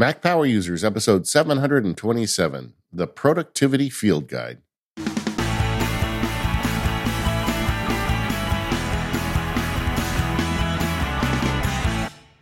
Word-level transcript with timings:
Mac 0.00 0.22
Power 0.22 0.46
Users, 0.46 0.82
episode 0.82 1.26
727 1.26 2.72
The 2.90 3.06
Productivity 3.06 3.90
Field 3.90 4.28
Guide. 4.28 4.62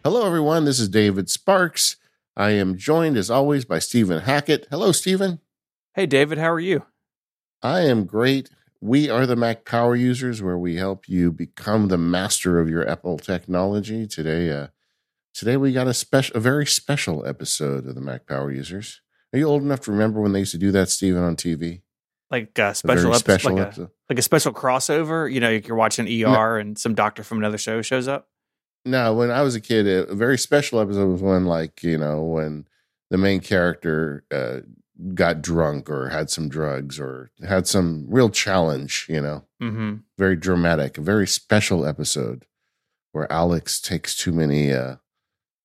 Hello, 0.05 0.25
everyone. 0.25 0.67
This 0.67 0.79
is 0.79 0.89
David 0.89 1.29
Sparks. 1.29 1.97
I 2.37 2.51
am 2.51 2.79
joined, 2.79 3.17
as 3.17 3.29
always, 3.29 3.65
by 3.65 3.81
Stephen 3.81 4.21
Hackett. 4.21 4.69
Hello, 4.71 4.93
Stephen. 4.93 5.41
Hey, 5.95 6.07
David. 6.07 6.39
How 6.39 6.53
are 6.53 6.61
you? 6.61 6.85
I 7.61 7.81
am 7.81 8.05
great. 8.05 8.51
We 8.81 9.11
are 9.11 9.27
the 9.27 9.35
Mac 9.35 9.65
Power 9.65 9.97
Users, 9.97 10.41
where 10.41 10.59
we 10.59 10.77
help 10.77 11.09
you 11.09 11.33
become 11.33 11.89
the 11.89 11.99
master 11.99 12.61
of 12.61 12.71
your 12.71 12.89
Apple 12.89 13.19
technology. 13.19 14.07
Today, 14.07 14.49
uh, 14.53 14.69
Today 15.39 15.57
we 15.57 15.73
got 15.73 15.87
a 15.87 15.95
special, 15.95 16.37
a 16.37 16.41
very 16.41 16.67
special 16.67 17.25
episode 17.25 17.87
of 17.87 17.95
the 17.95 18.01
Mac 18.01 18.27
Power 18.27 18.51
Users. 18.51 19.01
Are 19.33 19.39
you 19.39 19.45
old 19.45 19.63
enough 19.63 19.79
to 19.83 19.93
remember 19.93 20.21
when 20.21 20.33
they 20.33 20.41
used 20.41 20.51
to 20.51 20.59
do 20.59 20.73
that, 20.73 20.89
Stephen, 20.89 21.23
on 21.23 21.37
TV? 21.37 21.83
Like 22.29 22.59
a 22.59 22.75
special, 22.75 23.07
a 23.07 23.11
episode, 23.11 23.21
special 23.21 23.53
like, 23.53 23.67
episode. 23.69 23.85
A, 23.85 23.91
like 24.11 24.19
a 24.19 24.23
special 24.23 24.53
crossover. 24.53 25.33
You 25.33 25.39
know, 25.39 25.51
you're 25.51 25.77
watching 25.77 26.09
ER 26.09 26.27
no. 26.27 26.55
and 26.57 26.77
some 26.77 26.97
doctor 26.97 27.23
from 27.23 27.39
another 27.39 27.57
show 27.57 27.83
shows 27.83 28.09
up. 28.09 28.27
No, 28.85 29.15
when 29.15 29.31
I 29.31 29.43
was 29.43 29.55
a 29.55 29.61
kid, 29.61 29.87
a 29.87 30.13
very 30.13 30.37
special 30.37 30.81
episode 30.81 31.07
was 31.07 31.23
when, 31.23 31.45
like, 31.45 31.85
you 31.85 31.99
know, 31.99 32.21
when 32.25 32.67
the 33.11 33.17
main 33.17 33.39
character 33.39 34.25
uh, 34.33 34.63
got 35.15 35.41
drunk 35.41 35.89
or 35.89 36.09
had 36.09 36.31
some 36.31 36.49
drugs 36.49 36.99
or 36.99 37.31
had 37.47 37.69
some 37.69 38.07
real 38.09 38.29
challenge. 38.29 39.07
You 39.09 39.21
know, 39.21 39.45
mm-hmm. 39.63 39.95
very 40.19 40.35
dramatic, 40.35 40.99
a 40.99 41.01
very 41.01 41.29
special 41.29 41.87
episode 41.87 42.45
where 43.13 43.33
Alex 43.33 43.81
takes 43.81 44.17
too 44.17 44.33
many. 44.33 44.73
Uh, 44.73 44.97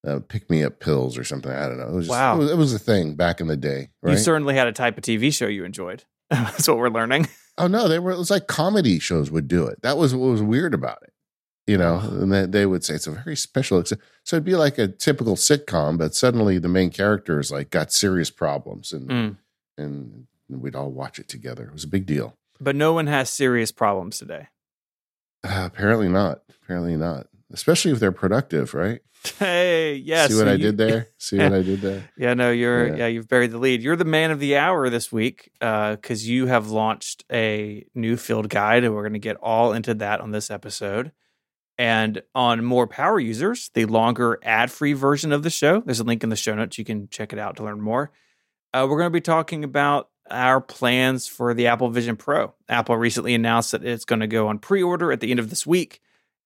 uh, 0.06 0.20
pick 0.28 0.50
me 0.50 0.64
up 0.64 0.80
pills 0.80 1.18
or 1.18 1.24
something. 1.24 1.52
I 1.52 1.68
don't 1.68 1.78
know. 1.78 1.88
It 1.88 1.94
was 1.94 2.08
just, 2.08 2.18
wow. 2.18 2.36
It 2.36 2.40
was, 2.40 2.52
it 2.52 2.58
was, 2.58 2.74
a 2.74 2.80
thing 2.80 3.16
back 3.16 3.40
in 3.40 3.48
the 3.48 3.58
day. 3.58 3.90
Right? 4.02 4.12
You 4.12 4.18
certainly 4.18 4.56
had 4.56 4.68
a 4.68 4.72
type 4.72 4.98
of 4.98 5.04
TV 5.04 5.34
show 5.34 5.48
you 5.48 5.64
enjoyed. 5.64 6.04
That's 6.30 6.68
what 6.68 6.78
we're 6.78 6.90
learning. 6.90 7.28
Oh 7.58 7.68
no, 7.68 7.88
they 7.88 8.00
were. 8.00 8.12
It 8.12 8.18
was 8.18 8.32
like 8.32 8.48
comedy 8.48 9.00
shows 9.00 9.30
would 9.30 9.48
do 9.48 9.68
it. 9.68 9.82
That 9.84 9.98
was 9.98 10.16
what 10.16 10.32
was 10.32 10.42
weird 10.42 10.74
about 10.74 11.00
it. 11.04 11.14
You 11.68 11.78
know, 11.78 12.00
and 12.00 12.34
they, 12.34 12.46
they 12.46 12.66
would 12.66 12.84
say 12.84 12.96
it's 12.96 13.08
a 13.08 13.12
very 13.12 13.38
special. 13.38 13.84
So 13.86 13.96
it'd 14.32 14.44
be 14.44 14.56
like 14.56 14.78
a 14.78 14.88
typical 14.88 15.36
sitcom, 15.36 15.98
but 15.98 16.16
suddenly 16.16 16.58
the 16.58 16.68
main 16.68 16.90
characters 16.90 17.52
like 17.52 17.70
got 17.70 17.92
serious 17.92 18.30
problems, 18.32 18.92
and 18.92 19.10
mm. 19.10 19.38
and 19.78 20.28
we'd 20.50 20.76
all 20.76 20.92
watch 20.92 21.20
it 21.20 21.30
together. 21.30 21.66
It 21.66 21.74
was 21.74 21.84
a 21.84 21.88
big 21.88 22.06
deal. 22.06 22.36
But 22.60 22.76
no 22.76 22.94
one 22.94 23.08
has 23.08 23.30
serious 23.30 23.72
problems 23.72 24.18
today. 24.18 24.48
Uh, 25.44 25.64
apparently 25.66 26.10
not. 26.10 26.42
Apparently 26.64 26.98
not. 26.98 27.28
Especially 27.54 27.92
if 27.92 28.00
they're 28.00 28.12
productive, 28.12 28.74
right? 28.74 29.00
Hey, 29.40 29.96
yes. 29.96 30.30
See 30.30 30.36
what 30.36 30.46
so 30.46 30.50
I 30.50 30.54
you, 30.54 30.58
did 30.58 30.78
there? 30.78 31.08
See 31.18 31.38
what 31.38 31.54
I 31.54 31.62
did 31.62 31.82
there? 31.82 32.10
Yeah, 32.18 32.34
no, 32.34 32.52
you're 32.52 32.88
yeah. 32.88 32.96
yeah. 32.96 33.08
you've 33.08 33.28
buried 33.28 33.52
the 33.52 33.58
lead. 33.58 33.82
You're 33.82 33.96
the 33.96 34.06
man 34.06 34.32
of 34.32 34.40
the 34.40 34.58
hour 34.58 34.90
this 34.90 35.12
week 35.12 35.52
because 35.60 36.24
uh, 36.24 36.32
you 36.32 36.48
have 36.48 36.72
launched 36.72 37.24
a 37.32 37.86
new 37.96 38.18
field 38.18 38.50
guide, 38.50 38.84
and 38.84 38.94
we're 38.94 39.04
going 39.04 39.14
to 39.14 39.20
get 39.20 39.38
all 39.38 39.72
into 39.72 39.94
that 39.96 40.20
on 40.20 40.32
this 40.32 40.52
episode. 40.52 41.12
And 41.78 42.22
on 42.36 42.64
more 42.64 42.86
power 42.86 43.20
users, 43.20 43.70
the 43.74 43.86
longer 43.86 44.40
ad-free 44.44 44.94
version 44.94 45.32
of 45.32 45.42
the 45.42 45.50
show, 45.50 45.82
there's 45.82 46.00
a 46.00 46.04
link 46.04 46.24
in 46.24 46.30
the 46.30 46.36
show 46.36 46.54
notes. 46.54 46.78
You 46.78 46.86
can 46.86 47.08
check 47.08 47.34
it 47.34 47.40
out 47.40 47.56
to 47.58 47.64
learn 47.64 47.82
more. 47.82 48.12
Uh, 48.74 48.86
we're 48.90 48.98
going 48.98 49.12
to 49.12 49.18
be 49.18 49.22
talking 49.22 49.64
about 49.64 50.10
our 50.30 50.62
plans 50.62 51.28
for 51.28 51.54
the 51.54 51.68
Apple 51.68 51.90
Vision 51.90 52.16
Pro. 52.16 52.54
Apple 52.70 52.98
recently 52.98 53.34
announced 53.34 53.72
that 53.72 53.84
it's 53.84 54.06
going 54.06 54.20
to 54.20 54.28
go 54.28 54.48
on 54.48 54.60
pre-order 54.60 55.12
at 55.12 55.20
the 55.20 55.32
end 55.32 55.40
of 55.40 55.50
this 55.50 55.66
week 55.66 56.02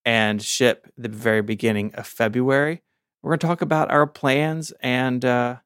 and 0.08 0.42
ship 0.42 0.90
the 0.98 1.10
very 1.10 1.42
beginning 1.42 1.94
of 1.96 2.08
February. 2.08 2.82
We're 3.22 3.32
going 3.32 3.40
to 3.40 3.48
talk 3.48 3.62
about 3.62 3.92
our 3.92 4.08
plans 4.08 4.72
and 4.80 5.24
uh, 5.26 5.58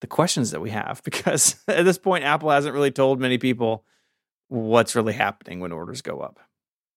the 0.00 0.06
questions 0.06 0.52
that 0.52 0.60
we 0.60 0.70
have 0.70 1.02
because 1.04 1.56
at 1.66 1.84
this 1.84 1.98
point, 1.98 2.22
Apple 2.22 2.48
hasn't 2.48 2.74
really 2.74 2.92
told 2.92 3.18
many 3.18 3.38
people 3.38 3.84
what's 4.46 4.94
really 4.94 5.14
happening 5.14 5.58
when 5.58 5.72
orders 5.72 6.00
go 6.00 6.20
up. 6.20 6.38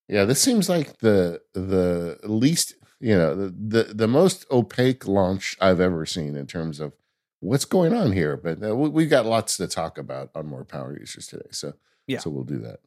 Yeah, 0.07 0.25
this 0.25 0.41
seems 0.41 0.69
like 0.69 0.99
the 0.99 1.41
the 1.53 2.19
least 2.23 2.75
you 2.99 3.17
know 3.17 3.35
the 3.35 3.49
the, 3.49 3.93
the 3.93 4.07
most 4.07 4.45
opaque 4.51 5.07
launch 5.07 5.57
I've 5.59 5.79
ever 5.79 6.05
seen 6.05 6.35
in 6.35 6.45
terms 6.45 6.79
of 6.79 6.93
what's 7.39 7.65
going 7.65 7.95
on 7.95 8.11
here. 8.11 8.37
But 8.37 8.61
uh, 8.63 8.75
we, 8.75 9.03
have 9.03 9.09
got 9.09 9.25
lots 9.25 9.57
to 9.57 9.67
talk 9.67 9.97
about 9.97 10.29
on 10.35 10.45
more 10.45 10.65
power 10.65 10.95
users 10.99 11.27
today, 11.27 11.47
so 11.49 11.73
yeah, 12.05 12.19
so 12.19 12.29
we'll 12.29 12.43
do 12.43 12.59
that. 12.59 12.81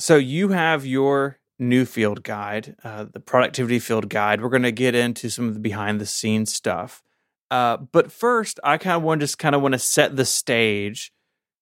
So 0.00 0.16
you 0.16 0.48
have 0.48 0.86
your 0.86 1.38
new 1.58 1.84
field 1.84 2.22
guide, 2.22 2.76
uh, 2.84 3.06
the 3.12 3.20
productivity 3.20 3.78
field 3.78 4.08
guide. 4.08 4.40
We're 4.40 4.48
going 4.48 4.62
to 4.62 4.72
get 4.72 4.94
into 4.94 5.28
some 5.28 5.48
of 5.48 5.54
the 5.54 5.60
behind 5.60 6.00
the 6.00 6.06
scenes 6.06 6.52
stuff. 6.52 7.02
Uh, 7.50 7.78
but 7.78 8.12
first, 8.12 8.60
I 8.62 8.78
kind 8.78 8.96
of 8.96 9.02
want 9.02 9.20
to 9.20 9.24
just 9.24 9.38
kind 9.38 9.54
of 9.54 9.62
want 9.62 9.72
to 9.72 9.78
set 9.78 10.16
the 10.16 10.24
stage. 10.24 11.12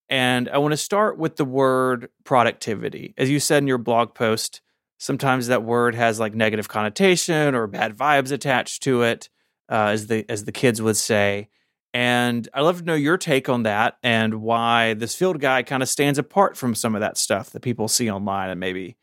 And 0.09 0.49
I 0.49 0.59
want 0.59 0.73
to 0.73 0.77
start 0.77 1.19
with 1.19 1.37
the 1.37 1.45
word 1.45 2.11
productivity. 2.25 3.15
As 3.17 3.31
you 3.31 3.41
said 3.41 3.63
in 3.63 3.67
your 3.67 3.79
blog 3.79 4.15
post, 4.15 4.61
sometimes 4.99 5.49
that 5.49 5.65
word 5.65 5.95
has 5.95 6.21
like 6.21 6.35
negative 6.35 6.69
connotation 6.69 7.55
or 7.55 7.67
bad 7.67 7.97
vibes 7.97 8.31
attached 8.31 8.83
to 8.85 9.03
it, 9.03 9.29
uh, 9.69 9.87
as 9.87 10.07
the 10.07 10.25
as 10.29 10.45
the 10.45 10.53
kids 10.53 10.81
would 10.81 10.97
say. 10.97 11.49
And 11.93 12.49
I'd 12.53 12.61
love 12.61 12.81
to 12.81 12.85
know 12.85 12.95
your 12.95 13.17
take 13.17 13.49
on 13.49 13.63
that 13.63 13.97
and 14.03 14.43
why 14.43 14.95
this 14.95 15.15
field 15.15 15.41
guide 15.41 15.67
kind 15.67 15.83
of 15.83 15.89
stands 15.89 16.19
apart 16.19 16.57
from 16.57 16.75
some 16.75 16.95
of 16.95 17.01
that 17.01 17.17
stuff 17.17 17.51
that 17.51 17.63
people 17.63 17.89
see 17.89 18.11
online 18.11 18.51
and 18.51 18.61
maybe 18.61 18.97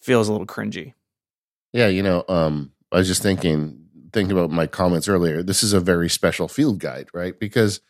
feels 0.00 0.28
a 0.28 0.32
little 0.32 0.46
cringy. 0.46 0.94
Yeah, 1.72 1.88
you 1.88 2.02
know, 2.02 2.24
um, 2.28 2.72
I 2.92 2.98
was 2.98 3.08
just 3.08 3.22
thinking 3.22 3.84
thinking 4.12 4.36
about 4.36 4.50
my 4.50 4.66
comments 4.66 5.08
earlier. 5.08 5.42
This 5.42 5.62
is 5.62 5.72
a 5.72 5.80
very 5.80 6.08
special 6.08 6.48
field 6.48 6.78
guide, 6.78 7.08
right? 7.12 7.38
Because 7.38 7.80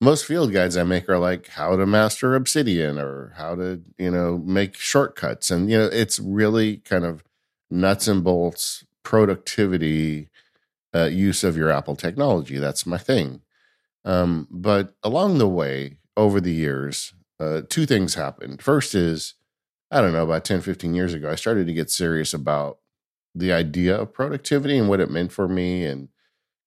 most 0.00 0.24
field 0.24 0.52
guides 0.52 0.76
I 0.76 0.84
make 0.84 1.08
are 1.08 1.18
like 1.18 1.48
how 1.48 1.76
to 1.76 1.86
master 1.86 2.34
Obsidian 2.34 2.98
or 2.98 3.32
how 3.36 3.54
to, 3.56 3.82
you 3.98 4.10
know, 4.10 4.38
make 4.38 4.76
shortcuts. 4.76 5.50
And, 5.50 5.70
you 5.70 5.78
know, 5.78 5.86
it's 5.86 6.18
really 6.18 6.76
kind 6.78 7.04
of 7.04 7.24
nuts 7.70 8.06
and 8.06 8.22
bolts 8.22 8.84
productivity 9.02 10.28
uh, 10.94 11.06
use 11.06 11.42
of 11.42 11.56
your 11.56 11.70
Apple 11.70 11.96
technology. 11.96 12.58
That's 12.58 12.86
my 12.86 12.98
thing. 12.98 13.40
Um, 14.04 14.46
but 14.50 14.94
along 15.02 15.38
the 15.38 15.48
way, 15.48 15.98
over 16.16 16.40
the 16.40 16.52
years, 16.52 17.14
uh, 17.40 17.62
two 17.68 17.86
things 17.86 18.14
happened. 18.14 18.62
First 18.62 18.94
is 18.94 19.34
I 19.90 20.00
don't 20.00 20.12
know, 20.12 20.24
about 20.24 20.44
10, 20.44 20.60
15 20.60 20.94
years 20.94 21.14
ago, 21.14 21.30
I 21.30 21.34
started 21.34 21.66
to 21.66 21.72
get 21.72 21.90
serious 21.90 22.34
about 22.34 22.78
the 23.34 23.52
idea 23.52 23.96
of 23.96 24.12
productivity 24.12 24.78
and 24.78 24.88
what 24.88 25.00
it 25.00 25.10
meant 25.10 25.32
for 25.32 25.48
me 25.48 25.84
and 25.84 26.08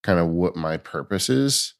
kind 0.04 0.20
of 0.20 0.28
what 0.28 0.56
my 0.56 0.78
purpose 0.78 1.30
is 1.30 1.74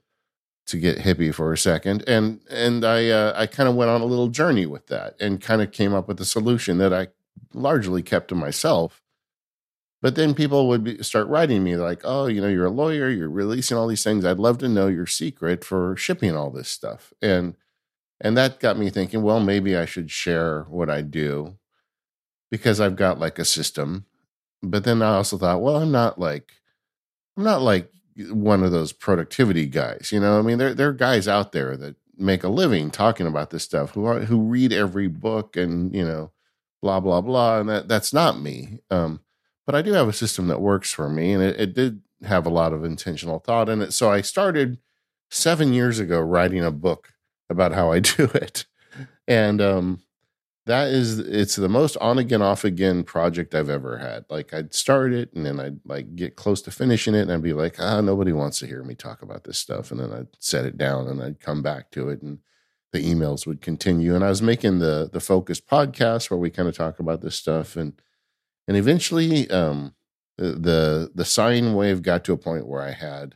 to 0.66 0.78
get 0.78 1.00
hippie 1.00 1.34
for 1.34 1.54
a 1.54 1.58
second 1.58 2.04
and 2.08 2.42
and 2.50 2.84
i 2.84 3.10
uh, 3.10 3.34
i 3.38 3.46
kind 3.46 3.70
of 3.70 3.76
went 3.76 3.90
on 3.90 4.02
a 4.02 4.06
little 4.06 4.28
journey 4.28 4.66
with 4.66 4.88
that 4.88 5.16
and 5.20 5.40
kind 5.40 5.62
of 5.62 5.72
came 5.72 5.94
up 5.94 6.10
with 6.10 6.20
a 6.20 6.26
solution 6.26 6.78
that 6.78 6.94
i 6.94 7.08
largely 7.54 8.02
kept 8.02 8.30
to 8.30 8.36
myself. 8.36 9.02
But 10.02 10.16
then 10.16 10.36
people 10.36 10.68
would 10.68 10.84
be, 10.84 11.02
start 11.04 11.28
writing 11.28 11.64
me 11.64 11.76
like 11.76 12.02
oh 12.04 12.28
you 12.28 12.40
know 12.40 12.48
you're 12.48 12.66
a 12.66 12.72
lawyer 12.72 13.10
you're 13.10 13.30
releasing 13.30 13.78
all 13.78 13.88
these 13.88 14.04
things. 14.04 14.26
I'd 14.26 14.40
love 14.40 14.60
to 14.60 14.70
know 14.70 14.88
your 14.88 15.08
secret 15.08 15.64
for 15.64 15.96
shipping 15.98 16.36
all 16.36 16.52
this 16.52 16.70
stuff. 16.70 17.14
And 17.22 17.56
and 18.20 18.36
that 18.38 18.60
got 18.60 18.78
me 18.78 18.90
thinking, 18.90 19.22
well, 19.22 19.40
maybe 19.40 19.76
I 19.76 19.86
should 19.86 20.10
share 20.10 20.64
what 20.64 20.90
I 20.90 21.02
do 21.02 21.58
because 22.50 22.82
I've 22.82 22.96
got 22.96 23.20
like 23.20 23.38
a 23.40 23.46
system. 23.46 24.06
But 24.64 24.84
then 24.84 25.02
I 25.02 25.16
also 25.16 25.38
thought, 25.38 25.62
well, 25.62 25.78
I'm 25.78 25.92
not 25.92 26.20
like 26.20 26.54
I'm 27.38 27.44
not 27.44 27.62
like 27.62 27.92
one 28.18 28.64
of 28.64 28.72
those 28.72 28.92
productivity 28.92 29.68
guys. 29.68 30.10
You 30.12 30.20
know, 30.20 30.40
I 30.40 30.42
mean, 30.42 30.58
there 30.58 30.74
there 30.74 30.90
are 30.90 30.94
guys 30.94 31.28
out 31.28 31.52
there 31.52 31.78
that 31.78 31.96
make 32.18 32.44
a 32.44 32.50
living 32.50 32.90
talking 32.90 33.28
about 33.28 33.52
this 33.52 33.64
stuff 33.64 33.92
who 33.92 34.06
are 34.06 34.22
who 34.22 34.42
read 34.42 34.74
every 34.74 35.08
book 35.08 35.56
and 35.56 35.94
you 35.94 36.04
know, 36.04 36.32
blah 36.82 37.00
blah 37.00 37.22
blah. 37.22 37.60
And 37.60 37.70
that 37.70 37.88
that's 37.88 38.14
not 38.14 38.42
me. 38.42 38.80
Um, 38.90 39.22
but 39.68 39.76
I 39.76 39.82
do 39.84 39.94
have 39.94 40.08
a 40.08 40.14
system 40.14 40.48
that 40.48 40.62
works 40.62 40.92
for 40.92 41.10
me, 41.10 41.34
and 41.34 41.44
it, 41.44 41.60
it 41.60 41.76
did 41.76 42.02
have 42.24 42.48
a 42.48 42.52
lot 42.52 42.74
of 42.74 42.84
intentional 42.84 43.40
thought 43.40 43.70
in 43.70 43.82
it. 43.82 43.94
So 43.94 44.10
I 44.10 44.22
started 44.22 44.80
seven 45.30 45.74
years 45.74 46.00
ago 46.00 46.20
writing 46.20 46.64
a 46.64 46.72
book 46.72 47.14
about 47.50 47.74
how 47.74 47.92
I 47.92 48.00
do 48.18 48.26
it. 48.34 48.66
And 49.28 49.62
um, 49.62 50.02
that 50.68 50.90
is 50.90 51.20
it's 51.20 51.56
the 51.56 51.70
most 51.70 51.96
on 51.98 52.18
again 52.18 52.42
off 52.42 52.64
again 52.64 53.04
project 53.04 53.56
I've 53.56 53.70
ever 53.70 53.98
had. 53.98 54.26
Like 54.30 54.54
I'd 54.54 54.74
start 54.74 55.14
it 55.14 55.34
and 55.34 55.46
then 55.46 55.60
I'd 55.60 55.80
like 55.86 56.16
get 56.16 56.36
close 56.36 56.62
to 56.64 56.72
finishing 56.72 57.16
it 57.16 57.22
and 57.22 57.32
I'd 57.32 57.42
be 57.42 57.54
like, 57.54 57.80
ah, 57.80 58.02
nobody 58.02 58.34
wants 58.34 58.60
to 58.60 58.68
hear 58.68 58.84
me 58.84 58.94
talk 58.94 59.22
about 59.22 59.46
this 59.46 59.58
stuff. 59.58 59.92
And 59.92 60.00
then 60.00 60.12
I'd 60.12 60.28
set 60.40 60.66
it 60.66 60.78
down 60.78 61.08
and 61.08 61.24
I'd 61.24 61.40
come 61.40 61.62
back 61.62 61.90
to 61.92 62.10
it 62.10 62.22
and 62.22 62.40
the 62.92 63.00
emails 63.00 63.48
would 63.48 63.62
continue. 63.62 64.14
And 64.14 64.24
I 64.24 64.30
was 64.30 64.42
making 64.42 64.80
the 64.80 65.10
the 65.12 65.22
Focused 65.22 65.68
podcast 65.68 66.30
where 66.30 66.38
we 66.38 66.50
kind 66.50 66.68
of 66.68 66.76
talk 66.76 67.00
about 67.00 67.22
this 67.22 67.36
stuff 67.36 67.78
and 67.78 67.94
and 68.68 68.76
eventually 68.76 69.50
um 69.50 69.94
the 70.38 71.10
the 71.16 71.26
sine 71.26 71.76
wave 71.76 72.02
got 72.02 72.24
to 72.26 72.34
a 72.34 72.38
point 72.38 72.68
where 72.68 72.82
I 72.82 72.92
had 72.92 73.36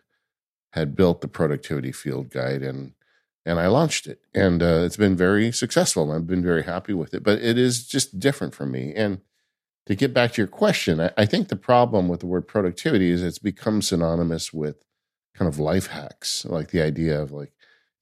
had 0.73 0.95
built 0.95 1.21
the 1.21 1.27
productivity 1.27 1.91
field 1.91 2.29
guide 2.29 2.61
and 2.61 2.93
and 3.45 3.59
I 3.59 3.67
launched 3.67 4.07
it, 4.07 4.21
and 4.33 4.61
uh, 4.61 4.83
it's 4.85 4.97
been 4.97 5.17
very 5.17 5.51
successful. 5.51 6.11
I've 6.11 6.27
been 6.27 6.43
very 6.43 6.63
happy 6.63 6.93
with 6.93 7.13
it, 7.13 7.23
but 7.23 7.41
it 7.41 7.57
is 7.57 7.87
just 7.87 8.19
different 8.19 8.53
for 8.53 8.65
me. 8.65 8.93
And 8.95 9.21
to 9.87 9.95
get 9.95 10.13
back 10.13 10.33
to 10.33 10.41
your 10.41 10.47
question, 10.47 10.99
I, 10.99 11.11
I 11.17 11.25
think 11.25 11.47
the 11.47 11.55
problem 11.55 12.07
with 12.07 12.19
the 12.19 12.27
word 12.27 12.47
productivity 12.47 13.09
is 13.09 13.23
it's 13.23 13.39
become 13.39 13.81
synonymous 13.81 14.53
with 14.53 14.85
kind 15.35 15.49
of 15.49 15.59
life 15.59 15.87
hacks, 15.87 16.45
like 16.45 16.69
the 16.69 16.81
idea 16.81 17.19
of 17.19 17.31
like 17.31 17.51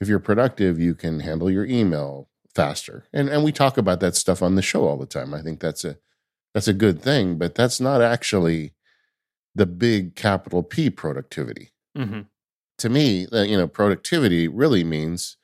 if 0.01 0.07
you're 0.07 0.19
productive, 0.19 0.80
you 0.80 0.95
can 0.95 1.21
handle 1.21 1.50
your 1.50 1.65
email 1.65 2.30
faster. 2.53 3.06
And 3.13 3.30
and 3.30 3.44
we 3.44 3.51
talk 3.51 3.77
about 3.77 4.00
that 4.01 4.15
stuff 4.15 4.42
on 4.42 4.56
the 4.56 4.62
show 4.62 4.88
all 4.88 4.97
the 4.97 5.06
time. 5.06 5.33
I 5.33 5.42
think 5.42 5.59
that's 5.59 5.85
a 5.85 5.97
that's 6.53 6.68
a 6.68 6.74
good 6.74 7.01
thing, 7.01 7.38
but 7.38 7.56
that's 7.56 7.80
not 7.80 8.01
actually 8.01 8.74
the 9.56 9.65
big 9.65 10.15
capital 10.15 10.63
P 10.63 10.89
productivity. 10.89 11.71
Mm-hmm. 11.97 12.21
To 12.79 12.89
me, 12.89 13.27
you 13.31 13.57
know, 13.57 13.67
productivity 13.67 14.47
really 14.47 14.83
means 14.83 15.37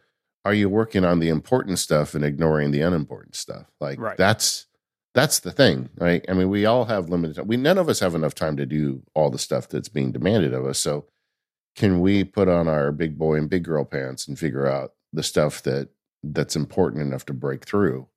are 0.45 0.53
you 0.53 0.69
working 0.69 1.03
on 1.03 1.19
the 1.19 1.29
important 1.29 1.79
stuff 1.79 2.13
and 2.13 2.23
ignoring 2.23 2.71
the 2.71 2.81
unimportant 2.81 3.35
stuff? 3.35 3.65
Like 3.81 3.99
right. 3.99 4.17
that's 4.17 4.67
that's 5.15 5.39
the 5.39 5.51
thing, 5.51 5.89
right? 5.97 6.23
I 6.29 6.33
mean, 6.33 6.49
we 6.49 6.65
all 6.65 6.85
have 6.85 7.09
limited 7.09 7.37
time. 7.37 7.47
We 7.47 7.57
none 7.57 7.77
of 7.77 7.89
us 7.89 7.99
have 7.99 8.15
enough 8.15 8.35
time 8.35 8.55
to 8.57 8.65
do 8.65 9.01
all 9.15 9.29
the 9.29 9.39
stuff 9.39 9.67
that's 9.67 9.89
being 9.89 10.11
demanded 10.11 10.53
of 10.53 10.65
us. 10.65 10.77
So 10.77 11.07
can 11.75 11.99
we 11.99 12.23
put 12.23 12.47
on 12.47 12.67
our 12.67 12.91
big 12.91 13.17
boy 13.17 13.35
and 13.35 13.49
big 13.49 13.63
girl 13.63 13.85
pants 13.85 14.27
and 14.27 14.37
figure 14.37 14.67
out 14.67 14.93
the 15.11 15.23
stuff 15.23 15.63
that 15.63 15.89
that's 16.23 16.55
important 16.55 17.01
enough 17.01 17.25
to 17.25 17.33
break 17.33 17.65
through? 17.65 18.07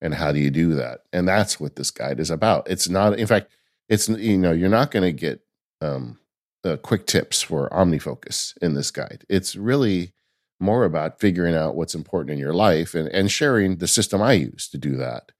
And 0.00 0.14
how 0.14 0.32
do 0.32 0.38
you 0.38 0.50
do 0.50 0.74
that? 0.74 1.00
And 1.12 1.26
that's 1.26 1.58
what 1.58 1.76
this 1.76 1.90
guide 1.90 2.20
is 2.20 2.30
about. 2.30 2.68
It's 2.70 2.88
not, 2.88 3.18
in 3.18 3.26
fact, 3.26 3.50
it's 3.88 4.08
you 4.08 4.38
know, 4.38 4.52
you're 4.52 4.68
not 4.68 4.90
going 4.90 5.02
to 5.02 5.12
get 5.12 5.40
um, 5.80 6.18
uh, 6.64 6.76
quick 6.76 7.06
tips 7.06 7.42
for 7.42 7.68
OmniFocus 7.70 8.56
in 8.62 8.74
this 8.74 8.90
guide. 8.90 9.24
It's 9.28 9.56
really 9.56 10.14
more 10.60 10.84
about 10.84 11.20
figuring 11.20 11.54
out 11.54 11.76
what's 11.76 11.94
important 11.94 12.32
in 12.32 12.38
your 12.38 12.54
life 12.54 12.94
and, 12.94 13.08
and 13.08 13.30
sharing 13.30 13.76
the 13.76 13.88
system 13.88 14.22
I 14.22 14.34
use 14.34 14.68
to 14.68 14.78
do 14.78 14.96
that. 14.96 15.32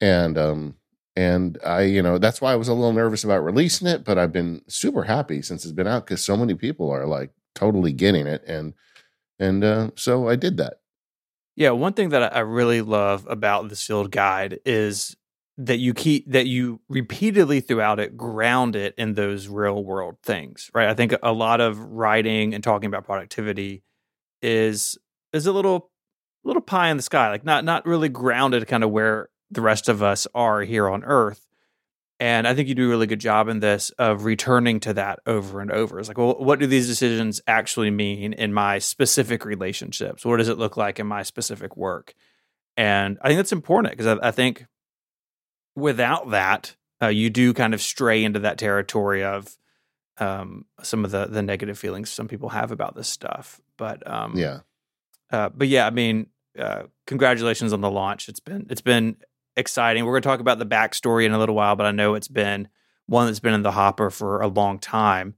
And 0.00 0.38
um 0.38 0.76
and 1.18 1.58
I, 1.64 1.82
you 1.82 2.02
know, 2.02 2.18
that's 2.18 2.42
why 2.42 2.52
I 2.52 2.56
was 2.56 2.68
a 2.68 2.74
little 2.74 2.92
nervous 2.92 3.24
about 3.24 3.42
releasing 3.42 3.88
it, 3.88 4.04
but 4.04 4.18
I've 4.18 4.32
been 4.32 4.60
super 4.68 5.04
happy 5.04 5.40
since 5.40 5.64
it's 5.64 5.72
been 5.72 5.86
out 5.86 6.06
because 6.06 6.22
so 6.22 6.36
many 6.36 6.54
people 6.54 6.90
are 6.90 7.06
like 7.06 7.30
totally 7.54 7.92
getting 7.92 8.26
it. 8.26 8.44
And 8.46 8.74
and 9.38 9.64
uh, 9.64 9.90
so 9.96 10.28
I 10.28 10.36
did 10.36 10.58
that. 10.58 10.74
Yeah, 11.56 11.70
one 11.70 11.94
thing 11.94 12.10
that 12.10 12.36
I 12.36 12.40
really 12.40 12.82
love 12.82 13.26
about 13.28 13.68
this 13.70 13.82
field 13.82 14.10
guide 14.10 14.60
is 14.66 15.16
that 15.58 15.78
you 15.78 15.94
keep 15.94 16.30
that 16.30 16.46
you 16.46 16.80
repeatedly 16.88 17.60
throughout 17.60 17.98
it 17.98 18.16
ground 18.16 18.76
it 18.76 18.94
in 18.98 19.14
those 19.14 19.48
real 19.48 19.82
world 19.82 20.16
things, 20.22 20.70
right? 20.74 20.88
I 20.88 20.94
think 20.94 21.14
a 21.22 21.32
lot 21.32 21.60
of 21.60 21.78
writing 21.78 22.54
and 22.54 22.62
talking 22.62 22.88
about 22.88 23.04
productivity 23.04 23.82
is 24.42 24.98
is 25.32 25.46
a 25.46 25.52
little 25.52 25.90
little 26.44 26.62
pie 26.62 26.90
in 26.90 26.96
the 26.96 27.02
sky, 27.02 27.30
like 27.30 27.44
not 27.44 27.64
not 27.64 27.86
really 27.86 28.08
grounded 28.08 28.66
kind 28.66 28.84
of 28.84 28.90
where 28.90 29.30
the 29.50 29.62
rest 29.62 29.88
of 29.88 30.02
us 30.02 30.26
are 30.34 30.62
here 30.62 30.88
on 30.88 31.04
earth. 31.04 31.46
And 32.18 32.48
I 32.48 32.54
think 32.54 32.68
you 32.68 32.74
do 32.74 32.86
a 32.86 32.88
really 32.88 33.06
good 33.06 33.20
job 33.20 33.48
in 33.48 33.60
this 33.60 33.90
of 33.98 34.24
returning 34.24 34.80
to 34.80 34.94
that 34.94 35.20
over 35.26 35.60
and 35.60 35.70
over. 35.70 35.98
It's 35.98 36.08
like, 36.08 36.16
well, 36.16 36.34
what 36.38 36.58
do 36.58 36.66
these 36.66 36.86
decisions 36.86 37.42
actually 37.46 37.90
mean 37.90 38.32
in 38.32 38.54
my 38.54 38.78
specific 38.78 39.44
relationships? 39.44 40.24
What 40.24 40.38
does 40.38 40.48
it 40.48 40.56
look 40.56 40.78
like 40.78 40.98
in 40.98 41.06
my 41.06 41.22
specific 41.22 41.76
work? 41.76 42.14
And 42.78 43.18
I 43.20 43.28
think 43.28 43.38
that's 43.38 43.52
important 43.52 43.92
because 43.92 44.18
I, 44.18 44.28
I, 44.28 44.30
think 44.30 44.66
without 45.76 46.30
that, 46.30 46.74
uh, 47.00 47.08
you 47.08 47.30
do 47.30 47.52
kind 47.54 47.74
of 47.74 47.80
stray 47.80 48.24
into 48.24 48.40
that 48.40 48.58
territory 48.58 49.22
of 49.22 49.56
um, 50.18 50.64
some 50.82 51.04
of 51.04 51.10
the 51.10 51.26
the 51.26 51.42
negative 51.42 51.78
feelings 51.78 52.10
some 52.10 52.26
people 52.26 52.48
have 52.48 52.72
about 52.72 52.96
this 52.96 53.08
stuff. 53.08 53.60
But 53.76 54.08
um, 54.10 54.36
yeah, 54.36 54.60
uh, 55.30 55.50
but 55.50 55.68
yeah, 55.68 55.86
I 55.86 55.90
mean, 55.90 56.28
uh, 56.58 56.84
congratulations 57.06 57.72
on 57.72 57.82
the 57.82 57.90
launch. 57.90 58.28
It's 58.28 58.40
been 58.40 58.66
it's 58.70 58.80
been 58.80 59.16
exciting. 59.56 60.04
We're 60.04 60.12
going 60.12 60.22
to 60.22 60.28
talk 60.28 60.40
about 60.40 60.58
the 60.58 60.66
backstory 60.66 61.26
in 61.26 61.32
a 61.32 61.38
little 61.38 61.54
while, 61.54 61.76
but 61.76 61.86
I 61.86 61.92
know 61.92 62.14
it's 62.14 62.28
been 62.28 62.68
one 63.06 63.26
that's 63.26 63.40
been 63.40 63.54
in 63.54 63.62
the 63.62 63.72
hopper 63.72 64.10
for 64.10 64.40
a 64.40 64.48
long 64.48 64.78
time. 64.78 65.34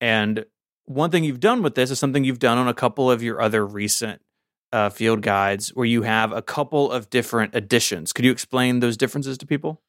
And 0.00 0.44
one 0.84 1.10
thing 1.10 1.24
you've 1.24 1.40
done 1.40 1.62
with 1.62 1.74
this 1.74 1.90
is 1.90 1.98
something 1.98 2.24
you've 2.24 2.38
done 2.38 2.58
on 2.58 2.68
a 2.68 2.74
couple 2.74 3.10
of 3.10 3.22
your 3.22 3.40
other 3.40 3.66
recent 3.66 4.22
uh, 4.72 4.90
field 4.90 5.22
guides 5.22 5.70
where 5.70 5.86
you 5.86 6.02
have 6.02 6.32
a 6.32 6.42
couple 6.42 6.90
of 6.90 7.10
different 7.10 7.54
editions. 7.54 8.12
Could 8.12 8.24
you 8.24 8.32
explain 8.32 8.80
those 8.80 8.96
differences 8.96 9.38
to 9.38 9.46
people? 9.46 9.82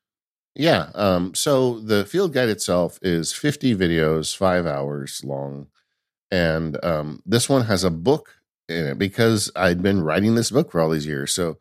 Yeah. 0.55 0.89
Um, 0.95 1.35
so 1.35 1.79
the 1.79 2.05
field 2.05 2.33
guide 2.33 2.49
itself 2.49 2.97
is 3.01 3.31
50 3.31 3.75
videos, 3.75 4.35
five 4.35 4.65
hours 4.65 5.21
long. 5.23 5.67
And 6.31 6.83
um, 6.83 7.21
this 7.25 7.47
one 7.47 7.65
has 7.65 7.83
a 7.83 7.91
book 7.91 8.41
in 8.67 8.85
it 8.85 8.97
because 8.97 9.51
I'd 9.55 9.81
been 9.81 10.01
writing 10.01 10.35
this 10.35 10.51
book 10.51 10.71
for 10.71 10.81
all 10.81 10.89
these 10.89 11.05
years. 11.05 11.33
So 11.33 11.57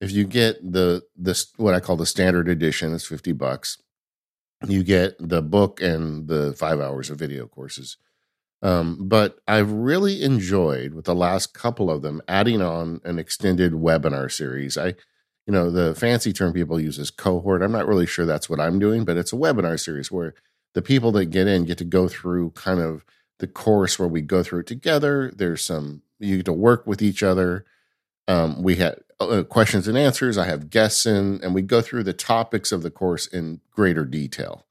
if 0.00 0.12
you 0.12 0.24
get 0.24 0.56
the 0.72 1.02
this 1.16 1.52
what 1.56 1.74
I 1.74 1.80
call 1.80 1.96
the 1.96 2.06
standard 2.06 2.48
edition, 2.48 2.94
it's 2.94 3.04
50 3.04 3.32
bucks. 3.32 3.78
You 4.66 4.82
get 4.82 5.16
the 5.20 5.42
book 5.42 5.80
and 5.80 6.26
the 6.26 6.52
five 6.54 6.80
hours 6.80 7.10
of 7.10 7.18
video 7.18 7.46
courses. 7.46 7.96
Um, 8.62 9.08
but 9.08 9.38
I've 9.46 9.70
really 9.70 10.22
enjoyed 10.22 10.92
with 10.94 11.04
the 11.04 11.14
last 11.14 11.54
couple 11.54 11.90
of 11.90 12.02
them 12.02 12.20
adding 12.26 12.60
on 12.60 13.00
an 13.04 13.18
extended 13.18 13.72
webinar 13.72 14.30
series. 14.32 14.76
I, 14.76 14.94
you 15.46 15.52
know, 15.52 15.70
the 15.70 15.94
fancy 15.94 16.32
term 16.32 16.52
people 16.52 16.80
use 16.80 16.98
is 16.98 17.10
cohort. 17.10 17.62
I'm 17.62 17.72
not 17.72 17.86
really 17.86 18.06
sure 18.06 18.26
that's 18.26 18.50
what 18.50 18.60
I'm 18.60 18.78
doing, 18.78 19.04
but 19.04 19.16
it's 19.16 19.32
a 19.32 19.36
webinar 19.36 19.78
series 19.78 20.10
where 20.10 20.34
the 20.74 20.82
people 20.82 21.12
that 21.12 21.26
get 21.26 21.46
in 21.46 21.64
get 21.64 21.78
to 21.78 21.84
go 21.84 22.08
through 22.08 22.50
kind 22.50 22.80
of 22.80 23.04
the 23.38 23.46
course 23.46 23.98
where 23.98 24.08
we 24.08 24.20
go 24.20 24.42
through 24.42 24.60
it 24.60 24.66
together. 24.66 25.32
There's 25.34 25.64
some 25.64 26.02
you 26.18 26.38
get 26.38 26.46
to 26.46 26.52
work 26.52 26.86
with 26.86 27.00
each 27.00 27.22
other. 27.22 27.64
Um, 28.26 28.62
we 28.62 28.76
had 28.76 28.96
uh, 29.20 29.44
questions 29.44 29.88
and 29.88 29.96
answers. 29.96 30.36
I 30.36 30.46
have 30.46 30.70
guests 30.70 31.06
in, 31.06 31.40
and 31.42 31.54
we 31.54 31.62
go 31.62 31.80
through 31.80 32.02
the 32.04 32.12
topics 32.12 32.72
of 32.72 32.82
the 32.82 32.90
course 32.90 33.26
in 33.26 33.60
greater 33.70 34.04
detail. 34.04 34.66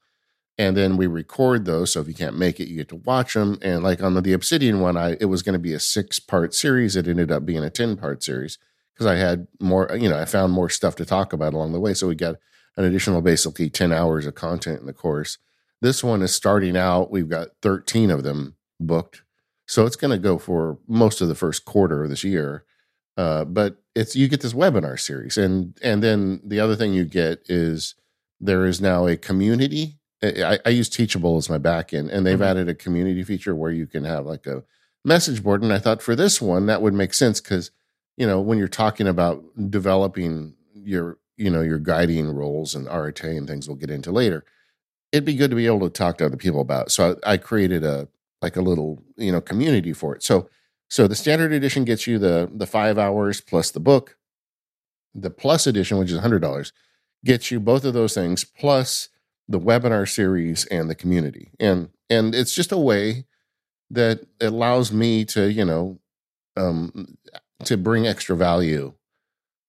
And 0.58 0.76
then 0.76 0.96
we 0.96 1.06
record 1.06 1.64
those. 1.64 1.92
So 1.92 2.00
if 2.00 2.08
you 2.08 2.14
can't 2.14 2.36
make 2.36 2.58
it, 2.58 2.68
you 2.68 2.76
get 2.76 2.88
to 2.88 2.96
watch 2.96 3.34
them. 3.34 3.58
And 3.62 3.82
like 3.82 4.02
on 4.02 4.14
the, 4.14 4.20
the 4.20 4.32
Obsidian 4.32 4.80
one, 4.80 4.96
I 4.96 5.16
it 5.20 5.26
was 5.26 5.42
going 5.42 5.52
to 5.52 5.58
be 5.58 5.72
a 5.72 5.80
six 5.80 6.18
part 6.18 6.52
series. 6.52 6.96
It 6.96 7.06
ended 7.06 7.30
up 7.30 7.46
being 7.46 7.62
a 7.62 7.70
10 7.70 7.96
part 7.96 8.22
series 8.22 8.58
because 8.92 9.06
I 9.06 9.14
had 9.14 9.46
more, 9.60 9.88
you 9.96 10.08
know, 10.08 10.18
I 10.18 10.24
found 10.24 10.52
more 10.52 10.68
stuff 10.68 10.96
to 10.96 11.04
talk 11.04 11.32
about 11.32 11.54
along 11.54 11.72
the 11.72 11.80
way. 11.80 11.94
So 11.94 12.08
we 12.08 12.16
got 12.16 12.36
an 12.76 12.84
additional 12.84 13.22
basically 13.22 13.70
10 13.70 13.92
hours 13.92 14.26
of 14.26 14.34
content 14.34 14.80
in 14.80 14.86
the 14.86 14.92
course. 14.92 15.38
This 15.80 16.02
one 16.02 16.22
is 16.22 16.34
starting 16.34 16.76
out. 16.76 17.12
We've 17.12 17.28
got 17.28 17.50
13 17.62 18.10
of 18.10 18.24
them 18.24 18.56
booked 18.80 19.22
so 19.68 19.84
it's 19.84 19.96
going 19.96 20.10
to 20.10 20.18
go 20.18 20.38
for 20.38 20.78
most 20.88 21.20
of 21.20 21.28
the 21.28 21.34
first 21.34 21.66
quarter 21.66 22.02
of 22.02 22.10
this 22.10 22.24
year. 22.24 22.64
Uh, 23.18 23.44
but 23.44 23.76
it's 23.94 24.16
you 24.16 24.26
get 24.26 24.40
this 24.40 24.54
webinar 24.54 24.98
series, 24.98 25.36
and 25.36 25.76
and 25.82 26.02
then 26.02 26.40
the 26.44 26.58
other 26.58 26.74
thing 26.74 26.94
you 26.94 27.04
get 27.04 27.42
is 27.46 27.94
there 28.40 28.64
is 28.64 28.80
now 28.80 29.06
a 29.06 29.16
community. 29.16 29.98
I, 30.22 30.58
I 30.64 30.70
use 30.70 30.88
Teachable 30.88 31.36
as 31.36 31.48
my 31.48 31.58
backend, 31.58 32.10
and 32.10 32.26
they've 32.26 32.34
mm-hmm. 32.34 32.42
added 32.42 32.68
a 32.68 32.74
community 32.74 33.22
feature 33.22 33.54
where 33.54 33.70
you 33.70 33.86
can 33.86 34.04
have 34.04 34.26
like 34.26 34.46
a 34.46 34.64
message 35.04 35.42
board. 35.42 35.62
And 35.62 35.72
I 35.72 35.78
thought 35.78 36.02
for 36.02 36.16
this 36.16 36.42
one 36.42 36.66
that 36.66 36.82
would 36.82 36.94
make 36.94 37.14
sense 37.14 37.40
because 37.40 37.70
you 38.16 38.26
know 38.26 38.40
when 38.40 38.58
you're 38.58 38.68
talking 38.68 39.06
about 39.06 39.44
developing 39.70 40.54
your 40.74 41.18
you 41.36 41.50
know 41.50 41.62
your 41.62 41.78
guiding 41.78 42.30
roles 42.30 42.74
and 42.74 42.88
arete 42.88 43.24
and 43.24 43.46
things 43.46 43.68
we'll 43.68 43.76
get 43.76 43.90
into 43.90 44.10
later, 44.10 44.44
it'd 45.12 45.24
be 45.24 45.36
good 45.36 45.50
to 45.50 45.56
be 45.56 45.66
able 45.66 45.80
to 45.80 45.90
talk 45.90 46.18
to 46.18 46.26
other 46.26 46.36
people 46.36 46.60
about. 46.60 46.90
So 46.90 47.16
I, 47.24 47.32
I 47.32 47.36
created 47.36 47.84
a 47.84 48.08
like 48.42 48.56
a 48.56 48.62
little 48.62 49.02
you 49.16 49.30
know 49.30 49.40
community 49.40 49.92
for 49.92 50.16
it. 50.16 50.22
So 50.22 50.48
so 50.88 51.06
the 51.06 51.14
standard 51.14 51.52
edition 51.52 51.84
gets 51.84 52.06
you 52.06 52.18
the 52.18 52.50
the 52.52 52.66
five 52.66 52.98
hours 52.98 53.40
plus 53.40 53.70
the 53.70 53.80
book. 53.80 54.16
The 55.14 55.30
plus 55.30 55.66
edition, 55.66 55.98
which 55.98 56.12
is 56.12 56.18
hundred 56.18 56.40
dollars, 56.40 56.72
gets 57.24 57.50
you 57.50 57.60
both 57.60 57.84
of 57.84 57.94
those 57.94 58.14
things 58.14 58.44
plus 58.44 59.08
the 59.48 59.60
webinar 59.60 60.08
series 60.08 60.64
and 60.66 60.88
the 60.90 60.94
community. 60.94 61.50
And 61.58 61.90
and 62.10 62.34
it's 62.34 62.54
just 62.54 62.72
a 62.72 62.78
way 62.78 63.24
that 63.90 64.26
allows 64.40 64.92
me 64.92 65.24
to 65.26 65.50
you 65.50 65.64
know 65.64 65.98
um, 66.56 67.16
to 67.64 67.76
bring 67.76 68.06
extra 68.06 68.36
value. 68.36 68.94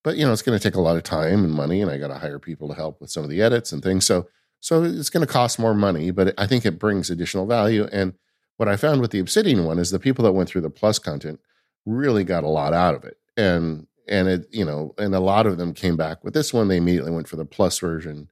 But 0.03 0.17
you 0.17 0.25
know 0.25 0.33
it's 0.33 0.41
going 0.41 0.57
to 0.57 0.63
take 0.63 0.75
a 0.75 0.81
lot 0.81 0.97
of 0.97 1.03
time 1.03 1.43
and 1.43 1.53
money, 1.53 1.81
and 1.81 1.91
I 1.91 1.97
got 1.97 2.07
to 2.07 2.19
hire 2.19 2.39
people 2.39 2.67
to 2.69 2.75
help 2.75 3.01
with 3.01 3.11
some 3.11 3.23
of 3.23 3.29
the 3.29 3.41
edits 3.41 3.71
and 3.71 3.83
things. 3.83 4.05
So 4.05 4.27
so 4.59 4.83
it's 4.83 5.09
going 5.09 5.25
to 5.25 5.31
cost 5.31 5.57
more 5.57 5.73
money, 5.73 6.11
but 6.11 6.33
I 6.37 6.45
think 6.45 6.65
it 6.65 6.79
brings 6.79 7.09
additional 7.09 7.45
value 7.45 7.87
and 7.91 8.13
what 8.59 8.67
I 8.67 8.75
found 8.75 8.99
with 8.99 9.11
the 9.11 9.19
Obsidian 9.19 9.63
one 9.63 9.79
is 9.79 9.89
the 9.89 9.99
people 9.99 10.25
that 10.25 10.33
went 10.33 10.49
through 10.49 10.61
the 10.61 10.69
plus 10.69 10.99
content 10.99 11.39
really 11.85 12.25
got 12.25 12.43
a 12.43 12.49
lot 12.49 12.73
out 12.73 12.93
of 12.93 13.05
it. 13.05 13.17
And 13.37 13.87
and 14.05 14.27
it, 14.27 14.49
you 14.51 14.65
know, 14.65 14.93
and 14.97 15.15
a 15.15 15.21
lot 15.21 15.45
of 15.45 15.57
them 15.57 15.73
came 15.73 15.95
back 15.95 16.25
with 16.25 16.33
this 16.33 16.53
one. 16.53 16.67
They 16.67 16.75
immediately 16.75 17.11
went 17.11 17.29
for 17.29 17.37
the 17.37 17.45
plus 17.45 17.79
version. 17.79 18.29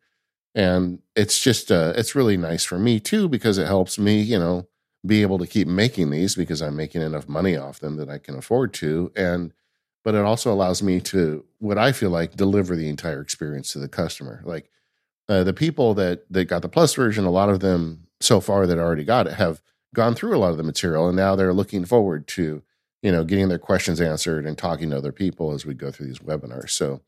And 0.58 1.00
it's 1.16 1.40
just 1.40 1.72
uh 1.72 1.94
it's 1.96 2.16
really 2.16 2.36
nice 2.36 2.66
for 2.66 2.80
me 2.80 3.00
too, 3.00 3.30
because 3.30 3.60
it 3.60 3.68
helps 3.68 4.00
me, 4.00 4.22
you 4.22 4.40
know, 4.40 4.68
be 5.06 5.22
able 5.22 5.38
to 5.38 5.48
keep 5.48 5.68
making 5.68 6.10
these 6.10 6.36
because 6.36 6.62
I'm 6.62 6.76
making 6.76 7.04
enough 7.04 7.30
money 7.30 7.56
off 7.56 7.80
them 7.80 7.98
that 7.98 8.10
I 8.10 8.18
can 8.18 8.36
afford 8.36 8.74
to. 8.76 9.12
And 9.16 9.54
but 10.04 10.16
it 10.16 10.26
also 10.26 10.52
allows 10.52 10.82
me 10.84 11.00
to 11.02 11.46
what 11.60 11.78
I 11.78 11.92
feel 11.92 12.10
like 12.10 12.36
deliver 12.36 12.76
the 12.76 12.90
entire 12.90 13.22
experience 13.22 13.72
to 13.74 13.80
the 13.80 13.88
customer. 13.88 14.42
Like 14.46 14.72
uh, 15.30 15.44
the 15.44 15.54
people 15.54 15.94
that 15.96 16.26
that 16.32 16.46
got 16.46 16.64
the 16.64 16.70
plus 16.70 16.96
version, 16.96 17.26
a 17.26 17.32
lot 17.32 17.50
of 17.50 17.60
them 17.60 18.08
so 18.20 18.42
far 18.42 18.66
that 18.66 18.80
already 18.80 19.04
got 19.04 19.28
it 19.28 19.34
have 19.34 19.62
gone 19.94 20.16
through 20.16 20.36
a 20.36 20.40
lot 20.40 20.52
of 20.52 20.58
the 20.58 20.64
material 20.64 21.08
and 21.08 21.16
now 21.16 21.36
they're 21.36 21.54
looking 21.54 21.86
forward 21.86 22.28
to 22.28 22.64
you 23.02 23.12
know 23.12 23.24
getting 23.24 23.50
their 23.50 23.60
questions 23.60 24.02
answered 24.02 24.46
and 24.46 24.58
talking 24.58 24.90
to 24.90 24.98
other 24.98 25.12
people 25.12 25.54
as 25.54 25.66
we 25.66 25.74
go 25.74 25.92
through 25.92 26.08
these 26.08 26.20
webinars 26.20 26.72
so 26.72 27.02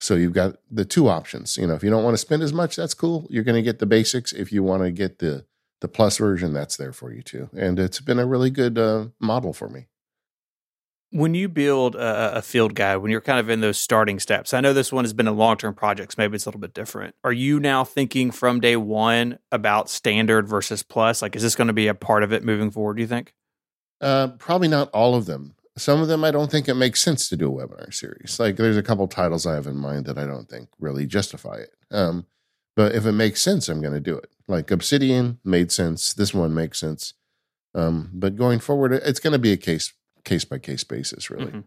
so 0.00 0.14
you've 0.14 0.32
got 0.32 0.56
the 0.70 0.84
two 0.84 1.08
options. 1.08 1.56
You 1.56 1.66
know 1.66 1.74
if 1.74 1.82
you 1.82 1.90
don't 1.90 2.04
want 2.04 2.14
to 2.14 2.18
spend 2.18 2.42
as 2.42 2.52
much 2.52 2.76
that's 2.76 2.94
cool. 2.94 3.26
You're 3.30 3.44
going 3.44 3.56
to 3.56 3.62
get 3.62 3.78
the 3.78 3.86
basics. 3.86 4.32
If 4.32 4.52
you 4.52 4.62
want 4.62 4.82
to 4.82 4.90
get 4.90 5.18
the 5.18 5.44
the 5.80 5.88
plus 5.88 6.18
version 6.18 6.52
that's 6.52 6.76
there 6.76 6.92
for 6.92 7.12
you 7.12 7.22
too. 7.22 7.48
And 7.56 7.78
it's 7.78 8.00
been 8.00 8.18
a 8.18 8.26
really 8.26 8.50
good 8.50 8.78
uh, 8.78 9.06
model 9.20 9.52
for 9.52 9.68
me. 9.68 9.86
When 11.10 11.34
you 11.34 11.48
build 11.48 11.94
a, 11.94 12.38
a, 12.38 12.42
field 12.42 12.74
guide 12.74 12.98
when 12.98 13.10
you're 13.10 13.22
kind 13.22 13.40
of 13.40 13.48
in 13.48 13.62
those 13.62 13.78
starting 13.78 14.20
steps 14.20 14.52
i 14.52 14.60
know 14.60 14.74
this 14.74 14.92
one 14.92 15.04
has 15.04 15.14
been 15.14 15.26
a 15.26 15.32
long-term 15.32 15.72
project 15.72 16.12
so 16.12 16.16
maybe 16.18 16.34
it's 16.34 16.44
a 16.44 16.48
little 16.50 16.60
bit 16.60 16.74
different. 16.74 17.14
Are 17.24 17.32
you 17.32 17.60
now 17.60 17.82
thinking 17.84 18.30
from 18.30 18.60
day 18.60 18.76
one 18.76 19.38
about 19.50 19.88
standard 19.88 20.46
versus 20.46 20.82
plus? 20.82 21.22
Like 21.22 21.34
is 21.34 21.42
this 21.42 21.54
going 21.54 21.68
to 21.68 21.72
be 21.72 21.88
a 21.88 21.94
part 21.94 22.24
of 22.24 22.32
it 22.32 22.44
moving 22.44 22.70
forward 22.70 22.96
do 22.96 23.02
you 23.02 23.08
think? 23.08 23.32
Uh, 24.02 24.28
probably 24.38 24.68
not 24.68 24.90
all 24.90 25.14
of 25.14 25.24
them 25.24 25.54
some 25.78 26.00
of 26.00 26.08
them 26.08 26.24
i 26.24 26.30
don't 26.30 26.50
think 26.50 26.68
it 26.68 26.74
makes 26.74 27.00
sense 27.00 27.28
to 27.28 27.36
do 27.36 27.48
a 27.58 27.66
webinar 27.66 27.92
series 27.92 28.38
like 28.38 28.56
there's 28.56 28.76
a 28.76 28.82
couple 28.82 29.06
titles 29.08 29.46
i 29.46 29.54
have 29.54 29.66
in 29.66 29.76
mind 29.76 30.06
that 30.06 30.18
i 30.18 30.26
don't 30.26 30.48
think 30.48 30.68
really 30.78 31.06
justify 31.06 31.56
it 31.56 31.70
um, 31.90 32.26
but 32.76 32.94
if 32.94 33.06
it 33.06 33.12
makes 33.12 33.40
sense 33.40 33.68
i'm 33.68 33.80
going 33.80 33.94
to 33.94 34.00
do 34.00 34.16
it 34.16 34.30
like 34.46 34.70
obsidian 34.70 35.38
made 35.44 35.72
sense 35.72 36.12
this 36.12 36.34
one 36.34 36.54
makes 36.54 36.78
sense 36.78 37.14
um, 37.74 38.10
but 38.12 38.36
going 38.36 38.58
forward 38.58 38.92
it's 38.92 39.20
going 39.20 39.32
to 39.32 39.38
be 39.38 39.52
a 39.52 39.56
case 39.56 39.92
case 40.28 40.44
by 40.44 40.58
case 40.58 40.84
basis, 40.84 41.30
really. 41.30 41.46
Mm-hmm. 41.46 41.60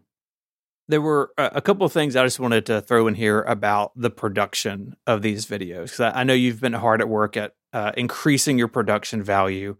There 0.88 1.00
were 1.00 1.32
a 1.38 1.60
couple 1.60 1.86
of 1.86 1.92
things 1.92 2.16
I 2.16 2.24
just 2.24 2.40
wanted 2.40 2.66
to 2.66 2.80
throw 2.80 3.06
in 3.06 3.14
here 3.14 3.42
about 3.42 3.92
the 3.96 4.10
production 4.10 4.96
of 5.06 5.22
these 5.22 5.46
videos 5.46 5.84
because 5.84 6.00
I, 6.00 6.24
know 6.24 6.34
you've 6.34 6.60
been 6.60 6.72
hard 6.72 7.00
at 7.00 7.08
work 7.08 7.36
at 7.36 7.54
uh, 7.72 7.92
increasing 7.96 8.58
your 8.58 8.68
production 8.68 9.22
value. 9.22 9.76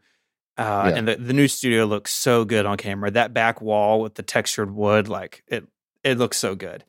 Uh, 0.59 0.91
yeah. 0.91 0.99
And 0.99 1.09
the, 1.09 1.17
the 1.17 1.33
new 1.33 1.49
studio 1.49 1.87
looks 1.87 2.13
so 2.13 2.45
good 2.45 2.67
on 2.67 2.77
camera. 2.77 3.11
That 3.11 3.33
back 3.33 3.61
wall 3.61 4.01
with 4.01 4.15
the 4.15 4.23
textured 4.23 4.71
wood, 4.71 5.09
like 5.09 5.43
it, 5.47 5.67
it 6.05 6.19
looks 6.19 6.37
so 6.37 6.55
good. 6.55 6.85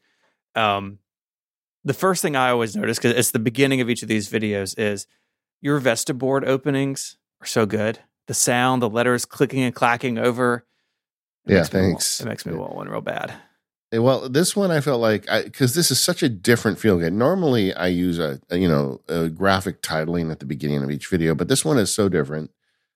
Um, 0.56 1.00
the 1.86 1.94
first 1.94 2.22
thing 2.22 2.36
I 2.36 2.50
always 2.50 2.76
notice 2.76 2.98
because 2.98 3.16
it's 3.18 3.32
the 3.32 3.40
beginning 3.40 3.82
of 3.82 3.90
each 3.90 4.02
of 4.04 4.08
these 4.08 4.30
videos 4.30 4.78
is 4.78 5.08
your 5.62 5.80
Vestaboard 5.80 6.46
openings 6.46 7.18
are 7.42 7.46
so 7.48 7.66
good. 7.66 8.00
The 8.28 8.34
sound, 8.34 8.82
the 8.82 8.90
letters 8.90 9.26
clicking 9.26 9.62
and 9.64 9.76
clacking 9.76 10.18
over. 10.18 10.66
It 11.46 11.54
yeah, 11.54 11.64
thanks. 11.64 12.22
it 12.22 12.26
makes 12.26 12.46
me 12.46 12.54
want 12.54 12.76
one 12.76 12.88
real 12.88 13.02
bad. 13.02 13.34
Eh, 13.92 13.98
well, 13.98 14.30
this 14.30 14.56
one 14.56 14.72
I 14.72 14.82
felt 14.82 15.02
like 15.02 15.28
because 15.44 15.76
this 15.76 15.92
is 15.92 16.00
such 16.00 16.24
a 16.24 16.30
different 16.30 16.80
field 16.80 17.02
guide. 17.02 17.14
Normally, 17.14 17.74
I 17.74 17.88
use 17.88 18.18
a, 18.18 18.40
a, 18.50 18.58
you 18.58 18.68
know 18.68 19.02
a 19.10 19.30
graphic 19.30 19.82
titling 19.82 20.32
at 20.32 20.40
the 20.40 20.46
beginning 20.46 20.84
of 20.84 20.90
each 20.90 21.08
video, 21.08 21.36
but 21.36 21.48
this 21.48 21.66
one 21.66 21.78
is 21.78 21.94
so 21.94 22.08
different. 22.08 22.52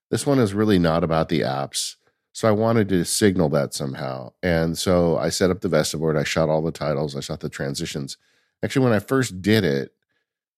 This 0.09 0.25
one 0.25 0.39
is 0.39 0.53
really 0.53 0.79
not 0.79 1.03
about 1.03 1.29
the 1.29 1.41
apps, 1.41 1.95
so 2.31 2.47
I 2.47 2.51
wanted 2.51 2.87
to 2.89 3.03
signal 3.03 3.49
that 3.49 3.73
somehow. 3.73 4.31
And 4.43 4.77
so 4.77 5.17
I 5.17 5.29
set 5.29 5.49
up 5.49 5.61
the 5.61 5.69
Vestaboard. 5.69 6.17
I 6.17 6.23
shot 6.23 6.49
all 6.49 6.61
the 6.61 6.71
titles. 6.71 7.15
I 7.15 7.19
shot 7.19 7.39
the 7.39 7.49
transitions. 7.49 8.17
Actually, 8.63 8.85
when 8.85 8.93
I 8.93 8.99
first 8.99 9.41
did 9.41 9.63
it, 9.63 9.91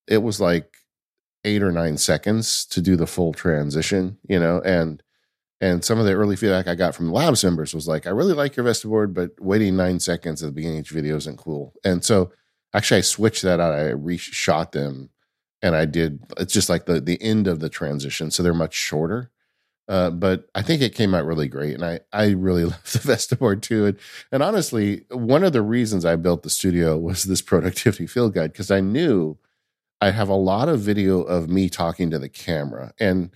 it 0.07 0.19
was 0.19 0.39
like 0.39 0.75
eight 1.45 1.63
or 1.63 1.71
nine 1.71 1.97
seconds 1.97 2.65
to 2.65 2.81
do 2.81 2.95
the 2.95 3.07
full 3.07 3.33
transition. 3.33 4.17
You 4.27 4.39
know, 4.39 4.61
and 4.61 5.01
and 5.61 5.83
some 5.83 5.99
of 5.99 6.05
the 6.05 6.13
early 6.13 6.35
feedback 6.35 6.67
I 6.67 6.75
got 6.75 6.95
from 6.95 7.07
the 7.07 7.13
labs 7.13 7.43
members 7.43 7.73
was 7.73 7.87
like, 7.87 8.07
I 8.07 8.11
really 8.11 8.33
like 8.33 8.55
your 8.55 8.65
Vestaboard, 8.65 9.13
but 9.13 9.31
waiting 9.39 9.75
nine 9.75 9.99
seconds 9.99 10.41
at 10.41 10.47
the 10.47 10.53
beginning 10.53 10.79
of 10.79 10.85
each 10.85 10.91
video 10.91 11.17
isn't 11.17 11.37
cool. 11.37 11.73
And 11.83 12.03
so 12.03 12.31
actually 12.73 12.99
I 12.99 13.01
switched 13.01 13.41
that 13.43 13.59
out. 13.59 13.73
I 13.73 13.91
reshot 13.91 14.71
them 14.71 15.09
and 15.61 15.75
I 15.75 15.85
did 15.85 16.19
it's 16.37 16.53
just 16.53 16.69
like 16.69 16.85
the 16.85 17.01
the 17.01 17.21
end 17.21 17.47
of 17.47 17.59
the 17.59 17.69
transition. 17.69 18.31
So 18.31 18.43
they're 18.43 18.53
much 18.53 18.73
shorter. 18.73 19.31
Uh, 19.89 20.11
but 20.11 20.47
I 20.53 20.61
think 20.61 20.83
it 20.83 20.93
came 20.93 21.15
out 21.15 21.25
really 21.25 21.47
great, 21.47 21.73
and 21.73 21.83
I 21.83 21.99
I 22.13 22.27
really 22.29 22.63
love 22.65 22.83
the 22.83 22.99
Vestaboard 22.99 23.61
too. 23.63 23.87
And, 23.87 23.97
and 24.31 24.43
honestly, 24.43 25.05
one 25.09 25.43
of 25.43 25.51
the 25.51 25.63
reasons 25.63 26.05
I 26.05 26.15
built 26.15 26.43
the 26.43 26.49
studio 26.51 26.97
was 26.97 27.23
this 27.23 27.41
productivity 27.43 28.07
field 28.07 28.35
guide 28.35 28.53
because 28.53 28.71
I 28.71 28.81
knew 28.81 29.37
I 30.01 30.11
have 30.11 30.29
a 30.29 30.35
lot 30.35 30.69
of 30.69 30.79
video 30.81 31.21
of 31.21 31.49
me 31.49 31.69
talking 31.69 32.11
to 32.11 32.19
the 32.19 32.29
camera, 32.29 32.93
and 32.99 33.31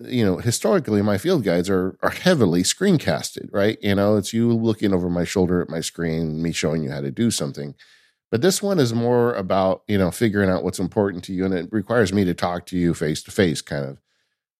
you 0.00 0.24
know, 0.24 0.38
historically, 0.38 1.02
my 1.02 1.18
field 1.18 1.44
guides 1.44 1.70
are 1.70 1.96
are 2.02 2.10
heavily 2.10 2.62
screencasted, 2.64 3.48
right? 3.52 3.78
You 3.82 3.94
know, 3.94 4.16
it's 4.16 4.32
you 4.32 4.52
looking 4.52 4.92
over 4.92 5.08
my 5.08 5.24
shoulder 5.24 5.62
at 5.62 5.70
my 5.70 5.80
screen, 5.80 6.42
me 6.42 6.52
showing 6.52 6.82
you 6.82 6.90
how 6.90 7.00
to 7.02 7.12
do 7.12 7.30
something. 7.30 7.74
But 8.30 8.42
this 8.42 8.62
one 8.62 8.80
is 8.80 8.92
more 8.92 9.34
about 9.34 9.84
you 9.88 9.98
know 9.98 10.10
figuring 10.10 10.50
out 10.50 10.64
what's 10.64 10.80
important 10.80 11.24
to 11.24 11.32
you, 11.32 11.44
and 11.44 11.54
it 11.54 11.68
requires 11.72 12.12
me 12.12 12.24
to 12.24 12.34
talk 12.34 12.66
to 12.66 12.78
you 12.78 12.94
face 12.94 13.22
to 13.24 13.30
face, 13.30 13.62
kind 13.62 13.84
of. 13.86 14.00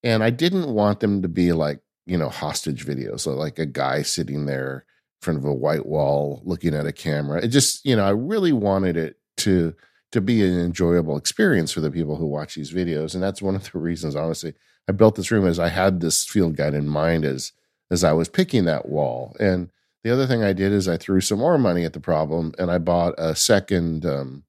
And 0.05 0.23
I 0.23 0.31
didn't 0.31 0.69
want 0.69 1.01
them 1.01 1.23
to 1.23 1.29
be 1.29 1.53
like 1.53 1.81
you 2.07 2.17
know 2.17 2.29
hostage 2.29 2.87
videos, 2.87 3.21
so 3.21 3.33
like 3.33 3.59
a 3.59 3.67
guy 3.67 4.03
sitting 4.03 4.47
there 4.47 4.85
in 5.21 5.25
front 5.25 5.39
of 5.41 5.45
a 5.45 5.53
white 5.53 5.87
wall 5.87 6.41
looking 6.45 6.75
at 6.75 6.87
a 6.87 6.93
camera. 6.93 7.43
It 7.43 7.49
just 7.49 7.85
you 7.85 7.97
know 7.97 8.05
I 8.05 8.11
really 8.11 8.53
wanted 8.53 8.97
it 8.97 9.17
to 9.39 9.75
to 10.13 10.21
be 10.21 10.45
an 10.45 10.61
enjoyable 10.61 11.17
experience 11.17 11.73
for 11.73 11.81
the 11.81 11.91
people 11.91 12.15
who 12.15 12.27
watch 12.27 12.55
these 12.55 12.73
videos, 12.73 13.15
and 13.15 13.23
that's 13.23 13.43
one 13.43 13.57
of 13.57 13.73
the 13.73 13.79
reasons, 13.81 14.15
honestly 14.15 14.55
I 14.89 14.93
built 14.93 15.17
this 15.17 15.31
room 15.31 15.47
as 15.47 15.59
I 15.59 15.69
had 15.69 16.01
this 16.01 16.25
field 16.25 16.57
guide 16.57 16.75
in 16.75 16.89
mind 16.89 17.25
as 17.25 17.53
as 17.91 18.05
I 18.05 18.13
was 18.13 18.29
picking 18.29 18.65
that 18.65 18.89
wall. 18.89 19.37
And 19.39 19.71
the 20.03 20.13
other 20.13 20.27
thing 20.27 20.43
I 20.43 20.53
did 20.53 20.73
is 20.73 20.89
I 20.89 20.97
threw 20.97 21.21
some 21.21 21.39
more 21.39 21.59
money 21.59 21.85
at 21.85 21.93
the 21.93 22.01
problem 22.01 22.53
and 22.59 22.71
I 22.71 22.79
bought 22.79 23.15
a 23.19 23.35
second 23.35 24.05
um, 24.05 24.45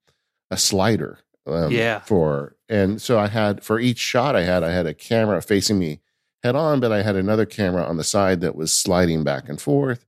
a 0.52 0.58
slider. 0.58 1.20
Um, 1.46 1.72
yeah. 1.72 2.00
For 2.00 2.55
and 2.70 3.02
so 3.02 3.20
I 3.20 3.28
had 3.28 3.64
for 3.64 3.80
each 3.80 4.00
shot 4.00 4.36
I 4.36 4.44
had 4.44 4.64
I 4.64 4.72
had 4.72 4.86
a 4.86 4.94
camera 4.94 5.42
facing 5.42 5.80
me 5.80 6.02
head 6.44 6.56
on, 6.56 6.80
but 6.80 6.92
I 6.92 7.02
had 7.02 7.16
another 7.16 7.46
camera 7.46 7.84
on 7.84 7.98
the 7.98 8.04
side 8.04 8.42
that 8.42 8.56
was 8.56 8.72
sliding 8.72 9.24
back 9.24 9.50
and 9.50 9.60
forth. 9.60 10.06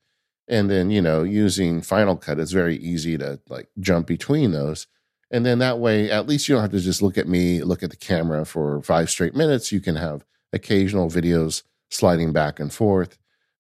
And 0.48 0.70
then 0.70 0.92
you 0.92 1.02
know 1.02 1.24
using 1.24 1.82
Final 1.82 2.16
Cut, 2.16 2.40
it's 2.40 2.52
very 2.52 2.78
easy 2.78 3.18
to 3.18 3.40
like 3.50 3.70
jump 3.80 4.08
between 4.08 4.52
those. 4.52 4.88
And 5.30 5.46
then 5.46 5.60
that 5.60 5.80
way, 5.80 6.10
at 6.10 6.28
least 6.28 6.48
you 6.48 6.56
don't 6.56 6.62
have 6.62 6.72
to 6.72 6.80
just 6.80 7.02
look 7.02 7.18
at 7.18 7.28
me, 7.28 7.62
look 7.62 7.84
at 7.84 7.90
the 7.90 7.98
camera 7.98 8.46
for 8.46 8.82
five 8.82 9.10
straight 9.10 9.36
minutes. 9.36 9.72
You 9.72 9.82
can 9.82 9.98
have 9.98 10.24
occasional 10.54 11.10
videos 11.10 11.64
sliding 11.90 12.32
back 12.32 12.60
and 12.60 12.72
forth. 12.72 13.18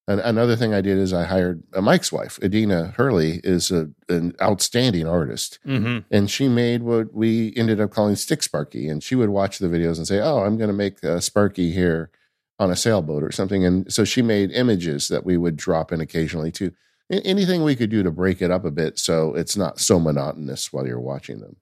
And 0.09 0.21
another 0.21 0.55
thing 0.55 0.73
I 0.73 0.79
did 0.79 0.97
is 0.97 1.13
I 1.13 1.25
hired 1.25 1.63
uh, 1.73 1.81
Mike's 1.81 2.13
wife, 2.13 2.39
Adina 2.41 2.93
Hurley, 2.95 3.41
is 3.43 3.71
a, 3.71 3.89
an 4.07 4.33
outstanding 4.41 5.05
artist, 5.05 5.59
mm-hmm. 5.65 5.99
and 6.09 6.31
she 6.31 6.47
made 6.47 6.83
what 6.83 7.13
we 7.13 7.53
ended 7.57 7.81
up 7.81 7.91
calling 7.91 8.15
Stick 8.15 8.41
Sparky. 8.41 8.87
And 8.87 9.03
she 9.03 9.15
would 9.15 9.29
watch 9.29 9.59
the 9.59 9.67
videos 9.67 9.97
and 9.97 10.07
say, 10.07 10.19
"Oh, 10.19 10.43
I'm 10.43 10.57
going 10.57 10.69
to 10.69 10.73
make 10.73 11.03
a 11.03 11.19
Sparky 11.21 11.71
here 11.71 12.09
on 12.57 12.71
a 12.71 12.75
sailboat 12.75 13.21
or 13.21 13.31
something." 13.31 13.65
And 13.65 13.91
so 13.91 14.05
she 14.05 14.21
made 14.21 14.51
images 14.51 15.09
that 15.09 15.25
we 15.25 15.35
would 15.35 15.57
drop 15.57 15.91
in 15.91 15.99
occasionally 15.99 16.51
too 16.51 16.71
anything 17.09 17.63
we 17.63 17.75
could 17.75 17.89
do 17.89 18.03
to 18.03 18.11
break 18.11 18.41
it 18.41 18.51
up 18.51 18.65
a 18.65 18.71
bit 18.71 18.99
so 18.99 19.33
it's 19.33 19.55
not 19.55 19.79
so 19.79 19.99
monotonous 19.99 20.73
while 20.73 20.85
you're 20.85 20.99
watching 20.99 21.39
them. 21.39 21.55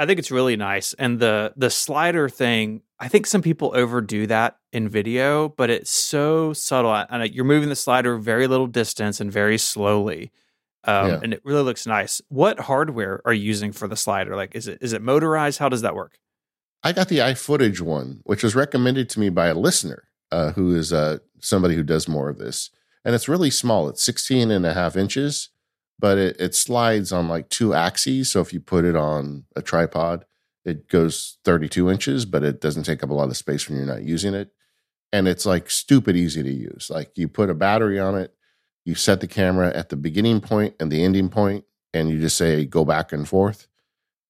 I 0.00 0.06
think 0.06 0.18
it's 0.18 0.30
really 0.30 0.56
nice. 0.56 0.94
And 0.94 1.20
the 1.20 1.52
the 1.56 1.70
slider 1.70 2.28
thing, 2.28 2.82
I 2.98 3.08
think 3.08 3.26
some 3.26 3.42
people 3.42 3.72
overdo 3.74 4.26
that 4.26 4.56
in 4.72 4.88
video, 4.88 5.50
but 5.50 5.70
it's 5.70 5.90
so 5.90 6.52
subtle. 6.52 6.92
And 6.92 7.32
you're 7.34 7.44
moving 7.44 7.68
the 7.68 7.76
slider 7.76 8.16
very 8.18 8.46
little 8.46 8.66
distance 8.66 9.20
and 9.20 9.30
very 9.30 9.58
slowly. 9.58 10.32
Um, 10.84 11.08
yeah. 11.08 11.20
and 11.22 11.34
it 11.34 11.42
really 11.44 11.62
looks 11.62 11.86
nice. 11.86 12.22
What 12.28 12.60
hardware 12.60 13.20
are 13.26 13.34
you 13.34 13.42
using 13.42 13.72
for 13.72 13.86
the 13.86 13.96
slider? 13.96 14.34
Like 14.34 14.54
is 14.54 14.66
it 14.66 14.78
is 14.80 14.92
it 14.92 15.02
motorized? 15.02 15.58
How 15.58 15.68
does 15.68 15.82
that 15.82 15.94
work? 15.94 16.18
I 16.82 16.92
got 16.92 17.08
the 17.08 17.18
iFootage 17.18 17.82
one, 17.82 18.20
which 18.24 18.42
was 18.42 18.54
recommended 18.54 19.10
to 19.10 19.20
me 19.20 19.28
by 19.28 19.48
a 19.48 19.54
listener 19.54 20.04
uh, 20.32 20.52
who 20.52 20.74
is 20.74 20.94
uh, 20.94 21.18
somebody 21.38 21.74
who 21.74 21.82
does 21.82 22.08
more 22.08 22.30
of 22.30 22.38
this 22.38 22.70
and 23.04 23.14
it's 23.14 23.28
really 23.28 23.50
small. 23.50 23.88
It's 23.88 24.02
16 24.02 24.50
and 24.50 24.66
a 24.66 24.74
half 24.74 24.96
inches, 24.96 25.50
but 26.00 26.18
it, 26.18 26.36
it 26.40 26.54
slides 26.54 27.12
on 27.12 27.28
like 27.28 27.50
two 27.50 27.74
axes. 27.74 28.30
So 28.30 28.40
if 28.40 28.52
you 28.52 28.60
put 28.60 28.84
it 28.84 28.96
on 28.96 29.44
a 29.54 29.62
tripod, 29.62 30.24
it 30.64 30.88
goes 30.88 31.38
32 31.44 31.90
inches, 31.90 32.24
but 32.24 32.42
it 32.42 32.60
doesn't 32.60 32.84
take 32.84 33.02
up 33.02 33.10
a 33.10 33.14
lot 33.14 33.28
of 33.28 33.36
space 33.36 33.68
when 33.68 33.76
you're 33.76 33.86
not 33.86 34.02
using 34.02 34.34
it. 34.34 34.50
And 35.12 35.28
it's 35.28 35.44
like 35.44 35.70
stupid 35.70 36.16
easy 36.16 36.42
to 36.42 36.50
use. 36.50 36.88
Like 36.90 37.12
you 37.16 37.28
put 37.28 37.50
a 37.50 37.54
battery 37.54 37.98
on 37.98 38.14
it, 38.14 38.34
you 38.84 38.94
set 38.94 39.20
the 39.20 39.26
camera 39.26 39.68
at 39.74 39.90
the 39.90 39.96
beginning 39.96 40.40
point 40.40 40.74
and 40.80 40.90
the 40.90 41.04
ending 41.04 41.28
point, 41.28 41.64
and 41.92 42.08
you 42.08 42.20
just 42.20 42.36
say 42.36 42.64
go 42.64 42.84
back 42.84 43.12
and 43.12 43.28
forth. 43.28 43.66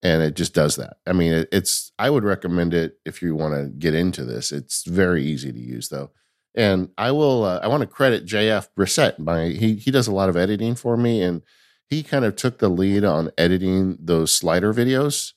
And 0.03 0.23
it 0.23 0.35
just 0.35 0.55
does 0.55 0.77
that. 0.77 0.97
I 1.05 1.13
mean, 1.13 1.31
it, 1.31 1.49
it's, 1.51 1.91
I 1.99 2.09
would 2.09 2.23
recommend 2.23 2.73
it 2.73 2.97
if 3.05 3.21
you 3.21 3.35
want 3.35 3.53
to 3.53 3.69
get 3.69 3.93
into 3.93 4.25
this. 4.25 4.51
It's 4.51 4.83
very 4.83 5.23
easy 5.23 5.51
to 5.51 5.59
use 5.59 5.89
though. 5.89 6.09
And 6.55 6.89
I 6.97 7.11
will, 7.11 7.43
uh, 7.45 7.59
I 7.61 7.67
want 7.67 7.81
to 7.81 7.87
credit 7.87 8.25
JF 8.25 8.69
Brissette. 8.75 9.19
My, 9.19 9.49
he, 9.49 9.75
he 9.75 9.91
does 9.91 10.07
a 10.07 10.11
lot 10.11 10.27
of 10.27 10.35
editing 10.35 10.73
for 10.73 10.97
me 10.97 11.21
and 11.21 11.43
he 11.91 12.01
kind 12.01 12.25
of 12.25 12.35
took 12.35 12.57
the 12.57 12.69
lead 12.69 13.03
on 13.03 13.29
editing 13.37 13.97
those 13.99 14.33
slider 14.33 14.73
videos 14.73 15.33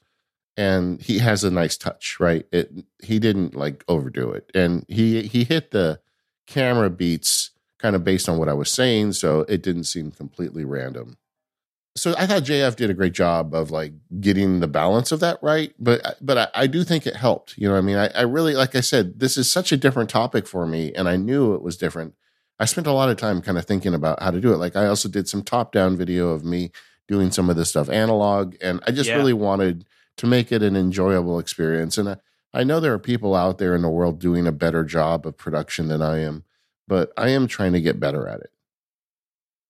and 0.56 1.02
he 1.02 1.18
has 1.18 1.44
a 1.44 1.50
nice 1.50 1.76
touch, 1.76 2.16
right? 2.18 2.46
It, 2.50 2.72
he 3.02 3.18
didn't 3.18 3.54
like 3.54 3.84
overdo 3.88 4.30
it. 4.30 4.50
And 4.54 4.86
he, 4.88 5.22
he 5.22 5.44
hit 5.44 5.72
the 5.72 6.00
camera 6.46 6.88
beats 6.88 7.50
kind 7.78 7.94
of 7.94 8.04
based 8.04 8.28
on 8.28 8.38
what 8.38 8.48
I 8.48 8.54
was 8.54 8.70
saying. 8.70 9.12
So 9.12 9.40
it 9.48 9.62
didn't 9.62 9.84
seem 9.84 10.10
completely 10.10 10.64
random 10.64 11.18
so 11.96 12.14
I 12.18 12.26
thought 12.26 12.42
JF 12.42 12.76
did 12.76 12.90
a 12.90 12.94
great 12.94 13.12
job 13.12 13.54
of 13.54 13.70
like 13.70 13.92
getting 14.20 14.60
the 14.60 14.66
balance 14.66 15.12
of 15.12 15.20
that 15.20 15.38
right, 15.42 15.72
but 15.78 16.18
but 16.20 16.38
I, 16.38 16.62
I 16.62 16.66
do 16.66 16.82
think 16.82 17.06
it 17.06 17.16
helped. 17.16 17.56
You 17.56 17.68
know, 17.68 17.76
I 17.76 17.80
mean, 17.80 17.96
I, 17.96 18.08
I, 18.08 18.22
really 18.22 18.54
like 18.54 18.74
I 18.74 18.80
said, 18.80 19.20
this 19.20 19.36
is 19.36 19.50
such 19.50 19.70
a 19.70 19.76
different 19.76 20.10
topic 20.10 20.46
for 20.48 20.66
me, 20.66 20.92
and 20.92 21.08
I 21.08 21.16
knew 21.16 21.54
it 21.54 21.62
was 21.62 21.76
different. 21.76 22.14
I 22.58 22.66
spent 22.66 22.86
a 22.86 22.92
lot 22.92 23.08
of 23.08 23.16
time 23.16 23.42
kind 23.42 23.58
of 23.58 23.64
thinking 23.64 23.94
about 23.94 24.22
how 24.22 24.30
to 24.30 24.40
do 24.40 24.52
it. 24.52 24.58
Like 24.58 24.76
I 24.76 24.86
also 24.86 25.08
did 25.08 25.28
some 25.28 25.42
top 25.42 25.72
down 25.72 25.96
video 25.96 26.30
of 26.30 26.44
me 26.44 26.70
doing 27.08 27.30
some 27.30 27.50
of 27.50 27.56
this 27.56 27.68
stuff 27.68 27.90
analog, 27.90 28.54
and 28.62 28.80
I 28.86 28.92
just 28.92 29.10
yeah. 29.10 29.16
really 29.16 29.32
wanted 29.32 29.84
to 30.16 30.26
make 30.26 30.52
it 30.52 30.62
an 30.62 30.76
enjoyable 30.76 31.38
experience. 31.38 31.98
And 31.98 32.10
I, 32.10 32.16
I 32.52 32.64
know 32.64 32.78
there 32.80 32.92
are 32.92 33.00
people 33.00 33.34
out 33.34 33.58
there 33.58 33.74
in 33.74 33.82
the 33.82 33.90
world 33.90 34.20
doing 34.20 34.46
a 34.46 34.52
better 34.52 34.84
job 34.84 35.26
of 35.26 35.36
production 35.36 35.88
than 35.88 36.00
I 36.00 36.20
am, 36.20 36.44
but 36.86 37.12
I 37.16 37.30
am 37.30 37.48
trying 37.48 37.72
to 37.72 37.80
get 37.80 37.98
better 37.98 38.28
at 38.28 38.40
it. 38.40 38.50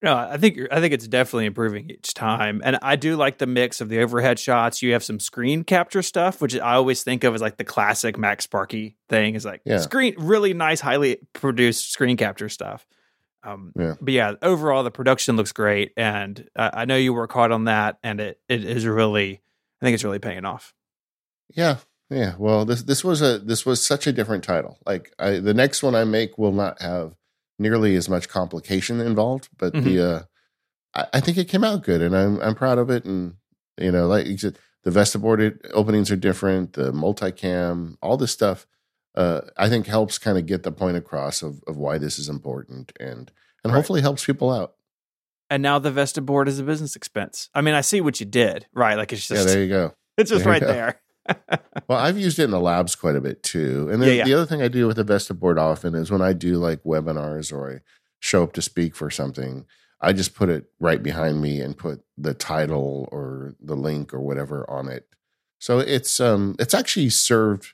No, 0.04 0.14
I 0.14 0.37
think 0.37 0.58
I 0.70 0.80
think 0.80 0.92
it's 0.92 1.08
definitely 1.08 1.46
improving 1.46 1.88
each 1.90 2.12
time, 2.12 2.61
and 2.62 2.78
I 2.82 2.94
do 2.96 3.16
like 3.16 3.38
the 3.38 3.46
mix 3.46 3.80
of 3.80 3.88
the 3.88 4.00
overhead 4.00 4.38
shots. 4.38 4.82
You 4.82 4.92
have 4.92 5.02
some 5.02 5.18
screen 5.18 5.64
capture 5.64 6.02
stuff, 6.02 6.42
which 6.42 6.54
I 6.54 6.75
always 6.75 7.02
think 7.02 7.25
of 7.25 7.34
as 7.34 7.40
like 7.40 7.56
the 7.56 7.64
classic 7.64 8.16
MacSparky 8.16 8.96
thing. 9.08 9.34
Is 9.34 9.46
like 9.46 9.62
Yeah. 9.64 9.78
screen, 9.78 10.14
really 10.18 10.52
nice, 10.52 10.80
highly 10.80 11.18
produced 11.32 11.90
screen 11.90 12.18
capture 12.18 12.50
stuff. 12.50 12.87
Um, 13.42 13.73
Yeah. 13.78 13.94
But 14.00 14.12
yeah, 14.12 14.32
overall 14.42 14.82
the 14.84 14.90
production 14.90 15.37
looks 15.37 15.52
great, 15.52 15.92
and 15.96 16.49
uh, 16.54 16.70
I 16.75 16.84
know 16.84 16.96
you 16.96 17.14
work 17.14 17.32
hard 17.32 17.50
on 17.50 17.64
that, 17.64 17.96
and 18.02 18.20
it 18.20 18.38
it 18.49 18.62
is 18.62 18.87
really, 18.87 19.40
I 19.80 19.87
think 19.87 19.94
it's 19.94 20.04
really 20.04 20.18
paying 20.18 20.44
off. 20.44 20.75
Yeah, 21.54 21.76
yeah. 22.11 22.34
Well, 22.38 22.66
this 22.66 22.82
this 22.82 23.02
was 23.02 23.23
a 23.23 23.38
this 23.38 23.64
was 23.64 23.82
such 23.82 24.06
a 24.06 24.12
different 24.12 24.44
title. 24.44 24.76
Like 24.84 25.14
I, 25.18 25.38
the 25.38 25.54
next 25.54 25.82
one 25.82 25.94
I 25.94 26.04
make 26.04 26.37
will 26.37 26.52
not 26.52 26.82
have 26.82 27.14
nearly 27.58 27.96
as 27.96 28.08
much 28.08 28.28
complication 28.28 29.00
involved, 29.00 29.49
but 29.58 29.73
the 29.73 30.00
uh, 30.00 30.23
I, 30.94 31.06
I 31.14 31.20
think 31.20 31.38
it 31.38 31.49
came 31.49 31.64
out 31.64 31.82
good, 31.82 32.02
and 32.02 32.16
I'm 32.16 32.40
I'm 32.40 32.54
proud 32.54 32.78
of 32.78 32.90
it. 32.90 33.04
And 33.04 33.34
you 33.78 33.92
know, 33.92 34.06
like 34.06 34.26
you 34.26 34.38
said, 34.38 34.58
the 34.82 35.58
openings 35.73 36.11
are 36.11 36.16
different, 36.16 36.75
the 36.75 36.92
multicam, 36.92 37.96
all 38.02 38.16
this 38.16 38.32
stuff. 38.32 38.66
Uh, 39.14 39.42
I 39.56 39.68
think 39.68 39.87
helps 39.87 40.18
kind 40.18 40.37
of 40.37 40.46
get 40.46 40.64
the 40.64 40.73
point 40.73 40.96
across 40.96 41.42
of 41.42 41.62
of 41.66 41.76
why 41.76 41.99
this 41.99 42.18
is 42.18 42.28
important, 42.28 42.92
and 42.99 43.30
and 43.62 43.73
Right. 43.73 43.78
hopefully 43.78 44.02
helps 44.02 44.25
people 44.25 44.50
out. 44.50 44.75
And 45.50 45.62
now 45.62 45.78
the 45.78 45.90
Vestaboard 45.90 46.49
is 46.49 46.58
a 46.58 46.64
business 46.64 46.96
expense. 46.96 47.49
I 47.54 47.61
mean, 47.61 47.75
I 47.75 47.80
see 47.82 48.00
what 48.00 48.18
you 48.18 48.26
did, 48.26 48.66
right? 48.75 48.96
Like 48.96 49.12
it's 49.12 49.28
just 49.28 49.46
yeah, 49.46 49.52
there 49.52 49.62
you 49.62 49.68
go. 49.68 49.94
it's 50.16 50.30
just 50.30 50.44
there 50.44 50.52
right 50.52 50.61
there. 50.61 51.00
Well, 51.88 51.99
I've 51.99 52.19
used 52.19 52.38
it 52.38 52.45
in 52.45 52.50
the 52.50 52.61
labs 52.61 52.95
quite 52.95 53.16
a 53.16 53.21
bit 53.21 53.43
too. 53.43 53.88
And 53.90 54.00
then 54.00 54.09
Yeah, 54.11 54.14
yeah. 54.16 54.25
the 54.25 54.35
other 54.35 54.47
thing 54.47 54.62
I 54.62 54.69
do 54.69 54.87
with 54.87 54.97
the 54.97 55.04
Vestaboard 55.04 55.59
often 55.59 55.95
is 55.95 56.11
when 56.11 56.23
I 56.23 56.33
do 56.33 56.57
like 56.57 56.83
webinars 56.85 57.52
or 57.52 57.71
I 57.71 57.81
show 58.21 58.43
up 58.43 58.52
to 58.54 58.62
speak 58.62 58.95
for 58.95 59.11
something, 59.11 59.66
I 60.00 60.12
just 60.12 60.35
put 60.35 60.49
it 60.49 60.64
right 60.81 61.02
behind 61.02 61.40
me 61.43 61.61
and 61.61 61.76
put 61.76 62.02
the 62.16 62.35
title 62.35 63.09
or 63.12 63.54
the 63.61 63.75
link 63.76 64.14
or 64.14 64.21
whatever 64.21 64.69
on 64.71 64.88
it. 64.88 65.07
So 65.59 65.78
it's 65.78 66.21
um 66.21 66.57
it's 66.59 66.75
actually 66.75 67.11
served 67.11 67.73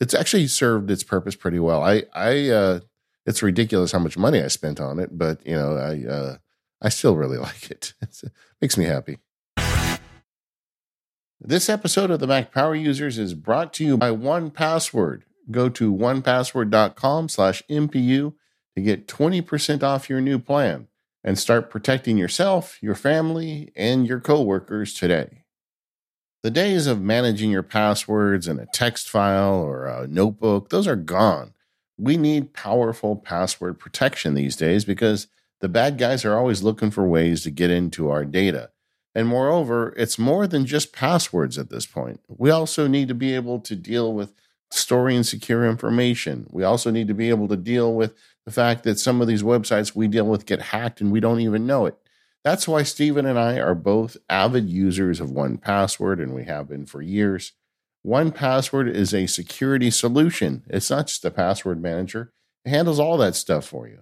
it's 0.00 0.14
actually 0.14 0.46
served 0.48 0.90
its 0.90 1.02
purpose 1.04 1.34
pretty 1.36 1.58
well. 1.58 1.82
I 1.82 2.04
I 2.14 2.48
uh 2.50 2.80
it's 3.26 3.42
ridiculous 3.42 3.92
how 3.92 3.98
much 3.98 4.16
money 4.16 4.42
I 4.42 4.48
spent 4.48 4.80
on 4.80 4.98
it, 4.98 5.16
but 5.18 5.44
you 5.46 5.54
know, 5.56 5.76
I 5.76 6.04
uh 6.10 6.36
I 6.82 6.88
still 6.88 7.16
really 7.16 7.38
like 7.48 7.70
it. 7.70 7.94
It's, 8.02 8.22
it 8.22 8.32
makes 8.60 8.76
me 8.76 8.84
happy. 8.84 9.18
This 11.40 11.68
episode 11.68 12.10
of 12.10 12.18
the 12.18 12.26
Mac 12.26 12.50
Power 12.50 12.74
Users 12.74 13.18
is 13.18 13.34
brought 13.34 13.74
to 13.74 13.84
you 13.84 13.98
by 13.98 14.08
1Password. 14.08 15.20
Go 15.50 15.68
to 15.68 15.92
onepassword.com 15.92 17.28
slash 17.28 17.62
MPU 17.68 18.32
to 18.74 18.82
get 18.82 19.06
20% 19.06 19.82
off 19.82 20.08
your 20.08 20.22
new 20.22 20.38
plan 20.38 20.88
and 21.22 21.38
start 21.38 21.68
protecting 21.68 22.16
yourself, 22.16 22.82
your 22.82 22.94
family, 22.94 23.70
and 23.76 24.06
your 24.06 24.18
coworkers 24.18 24.94
today. 24.94 25.44
The 26.42 26.50
days 26.50 26.86
of 26.86 27.02
managing 27.02 27.50
your 27.50 27.62
passwords 27.62 28.48
in 28.48 28.58
a 28.58 28.66
text 28.72 29.10
file 29.10 29.56
or 29.56 29.86
a 29.86 30.06
notebook, 30.06 30.70
those 30.70 30.86
are 30.86 30.96
gone. 30.96 31.52
We 31.98 32.16
need 32.16 32.54
powerful 32.54 33.14
password 33.14 33.78
protection 33.78 34.32
these 34.32 34.56
days 34.56 34.86
because 34.86 35.26
the 35.60 35.68
bad 35.68 35.98
guys 35.98 36.24
are 36.24 36.36
always 36.36 36.62
looking 36.62 36.90
for 36.90 37.06
ways 37.06 37.42
to 37.42 37.50
get 37.50 37.70
into 37.70 38.08
our 38.08 38.24
data. 38.24 38.70
And 39.16 39.28
moreover, 39.28 39.94
it's 39.96 40.18
more 40.18 40.46
than 40.46 40.66
just 40.66 40.92
passwords 40.92 41.56
at 41.56 41.70
this 41.70 41.86
point. 41.86 42.20
We 42.28 42.50
also 42.50 42.86
need 42.86 43.08
to 43.08 43.14
be 43.14 43.34
able 43.34 43.60
to 43.60 43.74
deal 43.74 44.12
with 44.12 44.34
storing 44.70 45.22
secure 45.22 45.64
information. 45.64 46.46
We 46.50 46.64
also 46.64 46.90
need 46.90 47.08
to 47.08 47.14
be 47.14 47.30
able 47.30 47.48
to 47.48 47.56
deal 47.56 47.94
with 47.94 48.14
the 48.44 48.52
fact 48.52 48.84
that 48.84 48.98
some 48.98 49.22
of 49.22 49.26
these 49.26 49.42
websites 49.42 49.96
we 49.96 50.06
deal 50.06 50.26
with 50.26 50.44
get 50.44 50.60
hacked 50.60 51.00
and 51.00 51.10
we 51.10 51.20
don't 51.20 51.40
even 51.40 51.66
know 51.66 51.86
it. 51.86 51.96
That's 52.44 52.68
why 52.68 52.82
Stephen 52.82 53.24
and 53.24 53.38
I 53.38 53.58
are 53.58 53.74
both 53.74 54.18
avid 54.28 54.68
users 54.68 55.18
of 55.18 55.30
1Password, 55.30 56.22
and 56.22 56.34
we 56.34 56.44
have 56.44 56.68
been 56.68 56.84
for 56.84 57.00
years. 57.00 57.52
1Password 58.06 58.92
is 58.92 59.14
a 59.14 59.26
security 59.26 59.90
solution. 59.90 60.62
It's 60.68 60.90
not 60.90 61.06
just 61.06 61.24
a 61.24 61.30
password 61.30 61.80
manager. 61.80 62.34
It 62.66 62.68
handles 62.68 63.00
all 63.00 63.16
that 63.16 63.34
stuff 63.34 63.64
for 63.64 63.88
you. 63.88 64.00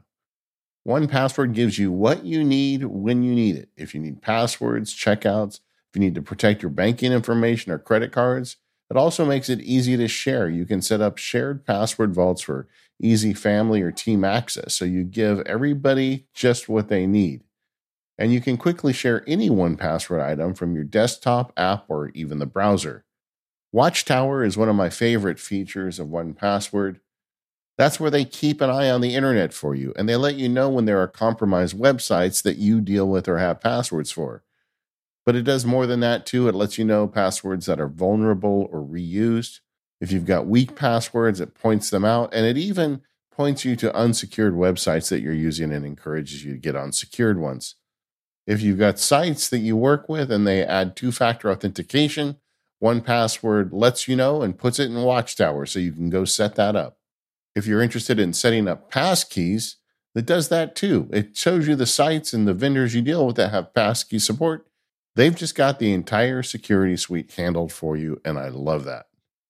1Password 0.86 1.54
gives 1.54 1.78
you 1.78 1.90
what 1.90 2.24
you 2.24 2.44
need 2.44 2.84
when 2.84 3.22
you 3.22 3.34
need 3.34 3.56
it. 3.56 3.70
If 3.76 3.94
you 3.94 4.00
need 4.00 4.20
passwords, 4.20 4.94
checkouts, 4.94 5.60
if 5.88 5.94
you 5.94 6.00
need 6.00 6.14
to 6.14 6.22
protect 6.22 6.62
your 6.62 6.70
banking 6.70 7.12
information 7.12 7.72
or 7.72 7.78
credit 7.78 8.12
cards, 8.12 8.56
it 8.90 8.96
also 8.96 9.24
makes 9.24 9.48
it 9.48 9.60
easy 9.60 9.96
to 9.96 10.08
share. 10.08 10.48
You 10.48 10.66
can 10.66 10.82
set 10.82 11.00
up 11.00 11.16
shared 11.16 11.64
password 11.64 12.14
vaults 12.14 12.42
for 12.42 12.68
easy 13.00 13.32
family 13.32 13.80
or 13.80 13.90
team 13.90 14.24
access. 14.24 14.74
So 14.74 14.84
you 14.84 15.04
give 15.04 15.40
everybody 15.40 16.26
just 16.34 16.68
what 16.68 16.88
they 16.88 17.06
need. 17.06 17.42
And 18.18 18.32
you 18.32 18.40
can 18.40 18.56
quickly 18.56 18.92
share 18.92 19.24
any 19.26 19.50
1Password 19.50 20.22
item 20.22 20.54
from 20.54 20.74
your 20.74 20.84
desktop 20.84 21.52
app 21.56 21.86
or 21.88 22.10
even 22.10 22.38
the 22.38 22.46
browser. 22.46 23.04
Watchtower 23.72 24.44
is 24.44 24.56
one 24.56 24.68
of 24.68 24.76
my 24.76 24.90
favorite 24.90 25.40
features 25.40 25.98
of 25.98 26.08
1Password. 26.08 27.00
That's 27.76 27.98
where 27.98 28.10
they 28.10 28.24
keep 28.24 28.60
an 28.60 28.70
eye 28.70 28.88
on 28.88 29.00
the 29.00 29.14
internet 29.14 29.52
for 29.52 29.74
you, 29.74 29.92
and 29.96 30.08
they 30.08 30.16
let 30.16 30.36
you 30.36 30.48
know 30.48 30.68
when 30.68 30.84
there 30.84 31.00
are 31.00 31.08
compromised 31.08 31.76
websites 31.76 32.42
that 32.42 32.56
you 32.56 32.80
deal 32.80 33.08
with 33.08 33.26
or 33.26 33.38
have 33.38 33.60
passwords 33.60 34.12
for. 34.12 34.44
But 35.26 35.34
it 35.34 35.42
does 35.42 35.64
more 35.64 35.86
than 35.86 36.00
that, 36.00 36.26
too. 36.26 36.48
It 36.48 36.54
lets 36.54 36.78
you 36.78 36.84
know 36.84 37.08
passwords 37.08 37.66
that 37.66 37.80
are 37.80 37.88
vulnerable 37.88 38.68
or 38.70 38.80
reused. 38.80 39.60
If 40.00 40.12
you've 40.12 40.26
got 40.26 40.46
weak 40.46 40.70
hmm. 40.70 40.76
passwords, 40.76 41.40
it 41.40 41.54
points 41.54 41.90
them 41.90 42.04
out, 42.04 42.32
and 42.32 42.46
it 42.46 42.56
even 42.56 43.02
points 43.32 43.64
you 43.64 43.74
to 43.76 43.94
unsecured 43.94 44.54
websites 44.54 45.08
that 45.08 45.20
you're 45.20 45.32
using 45.32 45.72
and 45.72 45.84
encourages 45.84 46.44
you 46.44 46.52
to 46.52 46.58
get 46.58 46.76
on 46.76 46.92
secured 46.92 47.38
ones. 47.38 47.74
If 48.46 48.60
you've 48.62 48.78
got 48.78 48.98
sites 48.98 49.48
that 49.48 49.58
you 49.58 49.76
work 49.76 50.08
with 50.08 50.30
and 50.30 50.46
they 50.46 50.62
add 50.64 50.94
two 50.94 51.10
factor 51.10 51.50
authentication, 51.50 52.36
1Password 52.82 53.70
lets 53.72 54.06
you 54.06 54.14
know 54.14 54.42
and 54.42 54.58
puts 54.58 54.78
it 54.78 54.90
in 54.90 55.02
Watchtower 55.02 55.66
so 55.66 55.78
you 55.78 55.92
can 55.92 56.10
go 56.10 56.24
set 56.24 56.54
that 56.56 56.76
up. 56.76 56.98
If 57.54 57.66
you're 57.66 57.82
interested 57.82 58.18
in 58.18 58.32
setting 58.32 58.66
up 58.66 58.90
passkeys, 58.90 59.76
it 60.14 60.26
does 60.26 60.48
that 60.48 60.74
too. 60.74 61.08
It 61.12 61.36
shows 61.36 61.66
you 61.66 61.76
the 61.76 61.86
sites 61.86 62.32
and 62.32 62.46
the 62.46 62.54
vendors 62.54 62.94
you 62.94 63.02
deal 63.02 63.26
with 63.26 63.36
that 63.36 63.50
have 63.50 63.74
passkey 63.74 64.18
support. 64.18 64.66
They've 65.16 65.34
just 65.34 65.54
got 65.54 65.78
the 65.78 65.92
entire 65.92 66.42
security 66.42 66.96
suite 66.96 67.32
handled 67.32 67.72
for 67.72 67.96
you, 67.96 68.20
and 68.24 68.38
I 68.38 68.48
love 68.48 68.84
that. 68.84 69.06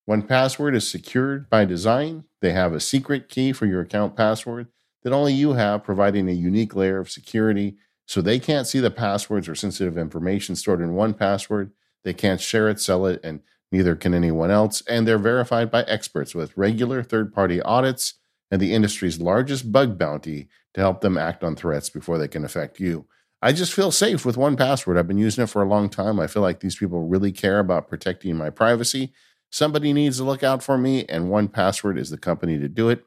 1Password 0.09 0.75
is 0.75 0.89
secured 0.89 1.49
by 1.49 1.65
design. 1.65 2.25
They 2.43 2.53
have 2.53 2.75
a 2.75 2.81
secret 2.81 3.31
key 3.31 3.53
for 3.53 3.65
your 3.65 3.81
account 3.81 4.17
password 4.17 4.69
that 5.03 5.13
only 5.13 5.33
you 5.33 5.55
have, 5.55 5.85
providing 5.85 6.29
a 6.29 6.33
unique 6.33 6.75
layer 6.75 6.99
of 6.99 7.11
security 7.11 7.77
so 8.07 8.21
they 8.21 8.39
can't 8.39 8.67
see 8.67 8.81
the 8.81 8.91
passwords 8.91 9.49
or 9.49 9.55
sensitive 9.55 9.97
information 9.97 10.57
stored 10.57 10.83
in 10.83 10.91
1Password. 10.91 11.71
They 12.03 12.13
can't 12.13 12.41
share 12.41 12.69
it, 12.69 12.81
sell 12.81 13.07
it, 13.07 13.21
and 13.25 13.41
neither 13.75 13.97
can 13.97 14.15
anyone 14.15 14.53
else. 14.53 14.83
And 14.89 15.07
they're 15.07 15.19
verified 15.19 15.71
by 15.71 15.83
experts 15.83 16.35
with 16.35 16.57
regular 16.57 17.03
third 17.03 17.35
party 17.35 17.61
audits 17.61 18.15
and 18.51 18.61
the 18.61 18.73
industry's 18.73 19.21
largest 19.21 19.73
bug 19.73 19.99
bounty 19.99 20.49
to 20.75 20.81
help 20.81 21.01
them 21.01 21.19
act 21.19 21.43
on 21.43 21.57
threats 21.57 21.91
before 21.91 22.17
they 22.17 22.29
can 22.29 22.45
affect 22.45 22.79
you. 22.79 23.07
I 23.43 23.53
just 23.53 23.75
feel 23.75 23.91
safe 23.91 24.25
with 24.25 24.37
1Password. 24.37 24.97
I've 24.97 25.09
been 25.09 25.19
using 25.19 25.43
it 25.43 25.51
for 25.51 25.61
a 25.61 25.69
long 25.69 25.89
time. 25.91 26.21
I 26.21 26.29
feel 26.29 26.41
like 26.41 26.61
these 26.61 26.77
people 26.77 27.09
really 27.09 27.33
care 27.33 27.59
about 27.59 27.89
protecting 27.89 28.37
my 28.37 28.49
privacy. 28.49 29.13
Somebody 29.51 29.93
needs 29.93 30.19
to 30.19 30.25
look 30.25 30.43
out 30.43 30.63
for 30.63 30.79
me, 30.79 31.05
and 31.07 31.27
1Password 31.27 31.99
is 31.99 32.11
the 32.11 32.17
company 32.17 32.59
to 32.59 32.69
do 32.69 32.89
it. 32.89 33.05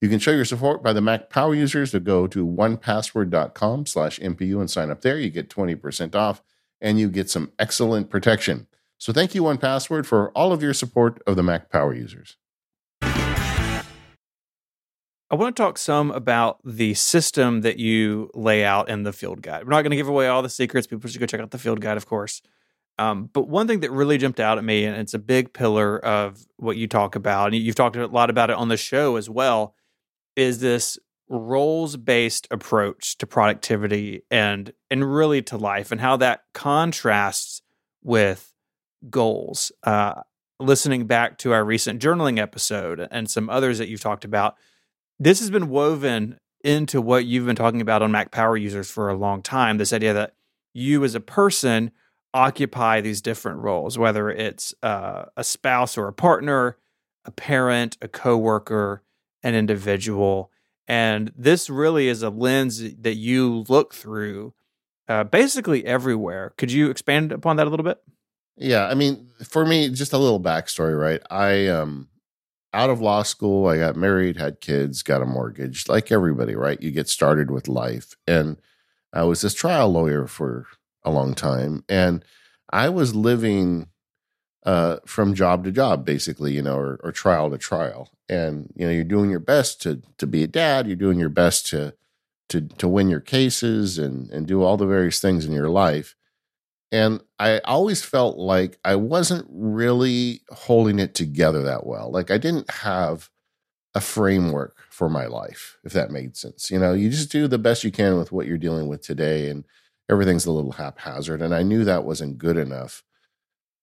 You 0.00 0.08
can 0.08 0.18
show 0.18 0.30
your 0.30 0.44
support 0.44 0.82
by 0.82 0.92
the 0.92 1.00
Mac 1.00 1.28
Power 1.28 1.54
users 1.54 1.90
to 1.90 2.00
go 2.00 2.26
to 2.26 2.46
onepassword.com 2.46 3.86
slash 3.86 4.18
MPU 4.20 4.60
and 4.60 4.70
sign 4.70 4.90
up 4.90 5.00
there. 5.00 5.18
You 5.18 5.30
get 5.30 5.50
20% 5.50 6.14
off 6.14 6.42
and 6.80 6.98
you 6.98 7.08
get 7.08 7.28
some 7.28 7.52
excellent 7.58 8.10
protection. 8.10 8.66
So 9.00 9.12
thank 9.14 9.34
you, 9.34 9.42
1Password, 9.42 10.04
for 10.04 10.30
all 10.32 10.52
of 10.52 10.62
your 10.62 10.74
support 10.74 11.22
of 11.26 11.34
the 11.34 11.42
Mac 11.42 11.70
Power 11.70 11.94
users. 11.94 12.36
I 13.02 13.82
want 15.30 15.56
to 15.56 15.62
talk 15.62 15.78
some 15.78 16.10
about 16.10 16.58
the 16.66 16.92
system 16.92 17.62
that 17.62 17.78
you 17.78 18.30
lay 18.34 18.62
out 18.62 18.90
in 18.90 19.04
the 19.04 19.12
field 19.14 19.40
guide. 19.40 19.64
We're 19.64 19.70
not 19.70 19.80
going 19.82 19.92
to 19.92 19.96
give 19.96 20.08
away 20.08 20.28
all 20.28 20.42
the 20.42 20.50
secrets. 20.50 20.86
People 20.86 21.08
should 21.08 21.18
go 21.18 21.24
check 21.24 21.40
out 21.40 21.50
the 21.50 21.56
field 21.56 21.80
guide, 21.80 21.96
of 21.96 22.04
course. 22.04 22.42
Um, 22.98 23.30
but 23.32 23.48
one 23.48 23.66
thing 23.66 23.80
that 23.80 23.90
really 23.90 24.18
jumped 24.18 24.38
out 24.38 24.58
at 24.58 24.64
me, 24.64 24.84
and 24.84 24.94
it's 24.98 25.14
a 25.14 25.18
big 25.18 25.54
pillar 25.54 25.98
of 26.04 26.44
what 26.58 26.76
you 26.76 26.86
talk 26.86 27.16
about, 27.16 27.54
and 27.54 27.62
you've 27.62 27.76
talked 27.76 27.96
a 27.96 28.06
lot 28.06 28.28
about 28.28 28.50
it 28.50 28.56
on 28.56 28.68
the 28.68 28.76
show 28.76 29.16
as 29.16 29.30
well, 29.30 29.74
is 30.36 30.60
this 30.60 30.98
roles 31.26 31.96
based 31.96 32.46
approach 32.50 33.16
to 33.16 33.26
productivity 33.26 34.24
and 34.30 34.74
and 34.90 35.10
really 35.10 35.40
to 35.42 35.56
life, 35.56 35.90
and 35.90 36.02
how 36.02 36.18
that 36.18 36.42
contrasts 36.52 37.62
with 38.02 38.49
goals. 39.08 39.72
Uh, 39.82 40.22
listening 40.58 41.06
back 41.06 41.38
to 41.38 41.52
our 41.52 41.64
recent 41.64 42.02
journaling 42.02 42.38
episode 42.38 43.06
and 43.10 43.30
some 43.30 43.48
others 43.48 43.78
that 43.78 43.88
you've 43.88 44.00
talked 44.00 44.24
about, 44.24 44.56
this 45.18 45.40
has 45.40 45.50
been 45.50 45.68
woven 45.68 46.38
into 46.62 47.00
what 47.00 47.24
you've 47.24 47.46
been 47.46 47.56
talking 47.56 47.80
about 47.80 48.02
on 48.02 48.12
Mac 48.12 48.30
Power 48.30 48.56
users 48.56 48.90
for 48.90 49.08
a 49.08 49.16
long 49.16 49.42
time. 49.42 49.78
This 49.78 49.92
idea 49.92 50.12
that 50.12 50.34
you 50.74 51.02
as 51.04 51.14
a 51.14 51.20
person 51.20 51.90
occupy 52.34 53.00
these 53.00 53.20
different 53.20 53.58
roles, 53.60 53.98
whether 53.98 54.30
it's 54.30 54.74
uh, 54.82 55.24
a 55.36 55.42
spouse 55.42 55.96
or 55.96 56.06
a 56.06 56.12
partner, 56.12 56.76
a 57.24 57.30
parent, 57.30 57.96
a 58.02 58.08
coworker, 58.08 59.02
an 59.42 59.54
individual. 59.54 60.50
And 60.86 61.32
this 61.36 61.70
really 61.70 62.08
is 62.08 62.22
a 62.22 62.30
lens 62.30 62.78
that 62.78 63.16
you 63.16 63.64
look 63.68 63.94
through 63.94 64.54
uh, 65.08 65.24
basically 65.24 65.84
everywhere. 65.84 66.52
Could 66.56 66.70
you 66.70 66.90
expand 66.90 67.32
upon 67.32 67.56
that 67.56 67.66
a 67.66 67.70
little 67.70 67.84
bit? 67.84 68.00
Yeah, 68.60 68.86
I 68.88 68.94
mean, 68.94 69.28
for 69.44 69.66
me, 69.66 69.88
just 69.90 70.12
a 70.12 70.18
little 70.18 70.40
backstory, 70.40 70.98
right? 70.98 71.22
I 71.30 71.68
um 71.68 72.08
out 72.74 72.90
of 72.90 73.00
law 73.00 73.22
school, 73.24 73.68
I 73.68 73.78
got 73.78 73.96
married, 73.96 74.36
had 74.38 74.60
kids, 74.60 75.02
got 75.02 75.22
a 75.22 75.26
mortgage, 75.26 75.88
like 75.88 76.12
everybody, 76.12 76.56
right? 76.56 76.80
You 76.82 76.92
get 76.92 77.08
started 77.08 77.50
with 77.50 77.68
life. 77.68 78.14
And 78.28 78.58
I 79.14 79.24
was 79.24 79.42
this 79.42 79.54
trial 79.54 79.90
lawyer 79.92 80.26
for 80.28 80.66
a 81.04 81.10
long 81.10 81.34
time. 81.34 81.84
And 81.88 82.24
I 82.70 82.90
was 82.90 83.14
living 83.16 83.88
uh, 84.66 84.98
from 85.06 85.34
job 85.34 85.64
to 85.64 85.72
job, 85.72 86.04
basically, 86.06 86.52
you 86.52 86.62
know, 86.62 86.76
or, 86.76 87.00
or 87.04 87.12
trial 87.12 87.50
to 87.50 87.58
trial. 87.58 88.10
And, 88.28 88.72
you 88.76 88.86
know, 88.86 88.92
you're 88.92 89.04
doing 89.04 89.30
your 89.30 89.40
best 89.40 89.82
to 89.82 90.02
to 90.18 90.26
be 90.26 90.44
a 90.44 90.48
dad, 90.48 90.86
you're 90.86 90.96
doing 90.96 91.18
your 91.20 91.30
best 91.30 91.66
to 91.68 91.94
to 92.50 92.62
to 92.62 92.88
win 92.88 93.08
your 93.10 93.20
cases 93.20 93.98
and 93.98 94.30
and 94.30 94.46
do 94.46 94.62
all 94.62 94.76
the 94.78 94.86
various 94.86 95.20
things 95.20 95.46
in 95.46 95.52
your 95.52 95.70
life. 95.70 96.16
And 96.92 97.20
I 97.38 97.58
always 97.60 98.02
felt 98.02 98.36
like 98.36 98.78
I 98.84 98.96
wasn't 98.96 99.46
really 99.50 100.42
holding 100.50 100.98
it 100.98 101.14
together 101.14 101.62
that 101.62 101.86
well. 101.86 102.10
Like 102.10 102.30
I 102.30 102.38
didn't 102.38 102.70
have 102.70 103.30
a 103.94 104.00
framework 104.00 104.76
for 104.90 105.08
my 105.08 105.26
life, 105.26 105.78
if 105.84 105.92
that 105.92 106.10
made 106.10 106.36
sense. 106.36 106.70
You 106.70 106.78
know, 106.78 106.92
you 106.92 107.10
just 107.10 107.30
do 107.30 107.46
the 107.48 107.58
best 107.58 107.84
you 107.84 107.92
can 107.92 108.18
with 108.18 108.32
what 108.32 108.46
you're 108.46 108.58
dealing 108.58 108.88
with 108.88 109.02
today, 109.02 109.48
and 109.48 109.64
everything's 110.08 110.46
a 110.46 110.52
little 110.52 110.72
haphazard. 110.72 111.42
And 111.42 111.54
I 111.54 111.62
knew 111.62 111.84
that 111.84 112.04
wasn't 112.04 112.38
good 112.38 112.56
enough. 112.56 113.04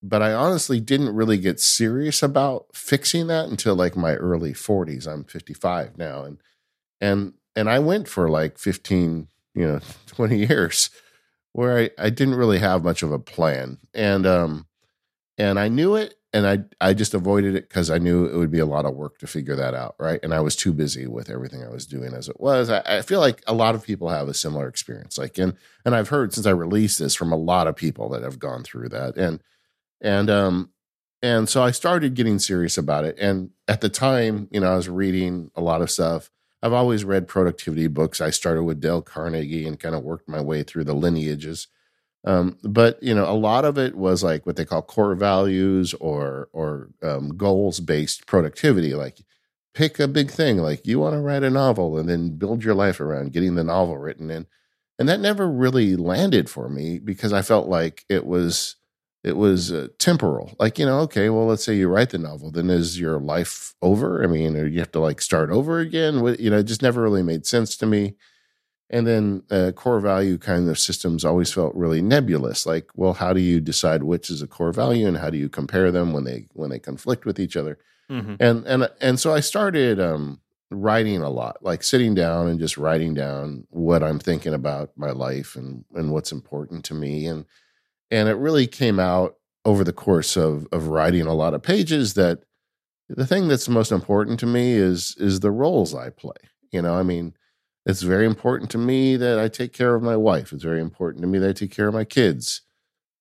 But 0.04 0.22
I 0.22 0.34
honestly 0.34 0.80
didn't 0.80 1.16
really 1.16 1.38
get 1.38 1.60
serious 1.60 2.22
about 2.22 2.68
fixing 2.74 3.28
that 3.28 3.50
until 3.50 3.76
like 3.76 3.98
my 3.98 4.16
early 4.16 4.54
40s. 4.54 5.08
I'm 5.08 5.24
55 5.24 5.98
now. 5.98 6.24
And 6.24 6.38
and 7.02 7.34
and 7.56 7.70
I 7.70 7.80
went 7.80 8.08
for 8.08 8.30
like 8.30 8.60
15, 8.60 9.28
you 9.56 9.68
know, 9.68 9.80
20 10.08 10.48
years 10.48 10.90
where 11.58 11.80
I, 11.80 11.90
I 11.98 12.12
didn't 12.12 12.36
really 12.36 12.60
have 12.60 12.84
much 12.84 13.02
of 13.02 13.12
a 13.12 13.18
plan. 13.18 13.80
And 13.92 14.28
um 14.28 14.68
and 15.40 15.60
I 15.60 15.70
knew 15.70 15.96
it 15.96 16.14
and 16.32 16.46
I 16.46 16.60
I 16.80 16.94
just 16.94 17.16
avoided 17.16 17.56
it 17.56 17.68
because 17.68 17.90
I 17.90 17.98
knew 17.98 18.26
it 18.26 18.38
would 18.38 18.52
be 18.52 18.60
a 18.60 18.66
lot 18.68 18.86
of 18.86 18.94
work 18.94 19.18
to 19.18 19.28
figure 19.28 19.56
that 19.56 19.74
out, 19.74 19.96
right? 19.98 20.20
And 20.22 20.36
I 20.36 20.40
was 20.40 20.56
too 20.56 20.72
busy 20.72 21.08
with 21.08 21.32
everything 21.32 21.64
I 21.64 21.70
was 21.70 21.88
doing 21.88 22.14
as 22.14 22.30
it 22.30 22.40
was. 22.40 22.70
I, 22.70 22.84
I, 22.86 23.02
feel 23.02 23.20
like 23.20 23.42
a 23.48 23.56
lot 23.56 23.74
of 23.74 23.84
people 23.84 24.10
have 24.10 24.28
a 24.28 24.36
similar 24.36 24.68
experience, 24.68 25.18
like 25.18 25.40
and 25.40 25.56
and 25.84 25.96
I've 25.96 26.10
heard 26.10 26.32
since 26.32 26.46
I 26.46 26.52
released 26.52 27.00
this 27.00 27.16
from 27.16 27.32
a 27.32 27.38
lot 27.38 27.66
of 27.66 27.76
people 27.76 28.08
that 28.10 28.22
have 28.22 28.38
gone 28.38 28.62
through 28.62 28.90
that, 28.90 29.18
and 29.18 29.42
and 30.00 30.30
um 30.30 30.70
and 31.24 31.50
so 31.50 31.64
I 31.64 31.72
started 31.72 32.14
getting 32.14 32.38
serious 32.38 32.78
about 32.78 33.04
it. 33.04 33.18
And 33.18 33.50
at 33.68 33.82
the 33.82 33.90
time, 33.90 34.48
you 34.52 34.60
know, 34.60 34.74
I 34.74 34.76
was 34.76 34.90
reading 34.90 35.50
a 35.56 35.62
lot 35.62 35.82
of 35.82 35.90
stuff. 35.90 36.30
I've 36.64 36.74
always 36.74 37.04
read 37.06 37.28
productivity 37.28 37.88
books. 37.88 38.22
I 38.22 38.32
started 38.32 38.64
with 38.64 38.82
Dale 38.82 39.02
Carnegie 39.02 39.68
and 39.68 39.80
kind 39.80 39.96
of 39.96 40.04
worked 40.04 40.28
my 40.28 40.42
way 40.42 40.64
through 40.64 40.86
the 40.86 40.96
lineages 40.96 41.68
um, 42.26 42.58
but 42.64 43.02
you 43.02 43.16
know, 43.16 43.30
a 43.30 43.34
lot 43.34 43.66
of 43.66 43.78
it 43.78 43.96
was 43.96 44.24
like 44.24 44.46
what 44.46 44.58
they 44.58 44.66
call 44.66 44.82
core 44.82 45.16
values 45.16 45.94
or 45.96 46.50
or 46.52 46.90
um, 47.04 47.38
goals 47.38 47.80
based 47.80 48.28
productivity. 48.28 48.94
Like 48.94 49.20
pick 49.74 50.00
a 50.00 50.08
big 50.08 50.32
thing, 50.32 50.58
like 50.58 50.86
you 50.88 51.00
want 51.00 51.14
to 51.14 51.22
write 51.22 51.44
a 51.44 51.50
novel, 51.50 51.98
and 51.98 52.10
then 52.10 52.38
build 52.38 52.64
your 52.64 52.76
life 52.76 53.00
around 53.00 53.34
getting 53.34 53.56
the 53.56 53.64
novel 53.64 53.98
written. 53.98 54.30
And 54.32 54.48
and 55.00 55.08
that 55.10 55.20
never 55.20 55.50
really 55.50 55.96
landed 55.96 56.50
for 56.50 56.70
me 56.70 57.00
because 57.00 57.34
I 57.34 57.42
felt 57.44 57.70
like 57.70 58.04
it 58.10 58.26
was 58.26 58.77
it 59.28 59.38
was 59.38 59.72
uh, 59.72 59.88
temporal. 60.00 60.56
Like 60.60 60.80
you 60.80 60.86
know, 60.86 61.00
okay, 61.02 61.30
well, 61.30 61.46
let's 61.46 61.64
say 61.64 61.76
you 61.76 61.88
write 61.88 62.12
the 62.12 62.18
novel, 62.18 62.52
then 62.52 62.70
is 62.70 63.00
your 63.00 63.20
life 63.20 63.76
over? 63.82 64.24
I 64.24 64.28
mean, 64.28 64.56
or 64.56 64.66
you 64.66 64.80
have 64.80 64.92
to 64.94 65.00
like 65.00 65.22
start 65.22 65.50
over 65.52 65.80
again? 65.80 66.16
You 66.40 66.50
know, 66.50 66.60
it 66.60 66.64
just 66.64 66.82
never 66.82 67.02
really 67.02 67.24
made 67.24 67.46
sense 67.46 67.76
to 67.78 67.86
me 67.86 68.16
and 68.90 69.06
then 69.06 69.44
uh, 69.52 69.72
core 69.74 70.00
value 70.00 70.38
kind 70.38 70.70
of 70.70 70.80
systems 70.80 71.26
always 71.26 71.52
felt 71.52 71.76
really 71.76 72.02
nebulous. 72.02 72.66
Like, 72.66 72.90
well, 72.96 73.14
how 73.14 73.34
do 73.34 73.42
you 73.42 73.60
decide 73.60 74.04
which 74.04 74.30
is 74.30 74.42
a 74.42 74.48
core 74.48 74.72
value, 74.72 75.08
and 75.08 75.18
how 75.18 75.30
do 75.30 75.38
you 75.38 75.50
compare 75.50 75.92
them 75.92 76.14
when 76.14 76.24
they 76.24 76.46
when 76.54 76.70
they 76.70 76.80
conflict 76.80 77.26
with 77.26 77.40
each 77.40 77.58
other? 77.58 77.78
Mm-hmm. 78.10 78.36
And 78.40 78.66
and 78.66 78.90
and 79.02 79.20
so 79.20 79.34
I 79.34 79.42
started 79.42 80.00
um, 80.00 80.40
writing 80.72 81.22
a 81.22 81.30
lot, 81.30 81.58
like 81.62 81.84
sitting 81.84 82.16
down 82.16 82.48
and 82.48 82.60
just 82.60 82.78
writing 82.78 83.14
down 83.14 83.68
what 83.70 84.04
I'm 84.04 84.20
thinking 84.20 84.54
about 84.54 84.92
my 84.96 85.12
life 85.12 85.56
and 85.56 85.84
and 85.94 86.12
what's 86.12 86.32
important 86.32 86.86
to 86.86 86.94
me, 86.94 87.28
and 87.28 87.46
and 88.12 88.30
it 88.30 88.36
really 88.36 88.68
came 88.68 89.00
out 89.00 89.36
over 89.66 89.84
the 89.84 89.94
course 89.94 90.38
of 90.38 90.68
of 90.72 90.88
writing 90.88 91.26
a 91.28 91.34
lot 91.34 91.54
of 91.54 91.62
pages 91.62 92.14
that 92.16 92.44
the 93.10 93.26
thing 93.28 93.48
that's 93.48 93.70
most 93.70 93.92
important 93.92 94.40
to 94.40 94.46
me 94.46 94.74
is 94.74 95.16
is 95.20 95.40
the 95.40 95.52
roles 95.52 95.96
I 95.96 96.10
play. 96.10 96.36
You 96.72 96.82
know, 96.82 96.96
I 96.96 97.04
mean 97.04 97.34
it's 97.86 98.02
very 98.02 98.26
important 98.26 98.70
to 98.72 98.78
me 98.78 99.16
that 99.16 99.40
I 99.40 99.48
take 99.48 99.72
care 99.72 99.96
of 99.96 100.04
my 100.04 100.18
wife. 100.18 100.52
It's 100.52 100.64
very 100.64 100.82
important 100.82 101.22
to 101.22 101.28
me 101.28 101.40
that 101.40 101.50
I 101.50 101.54
take 101.54 101.72
care 101.72 101.88
of 101.88 101.94
my 101.94 102.04
kids. 102.04 102.62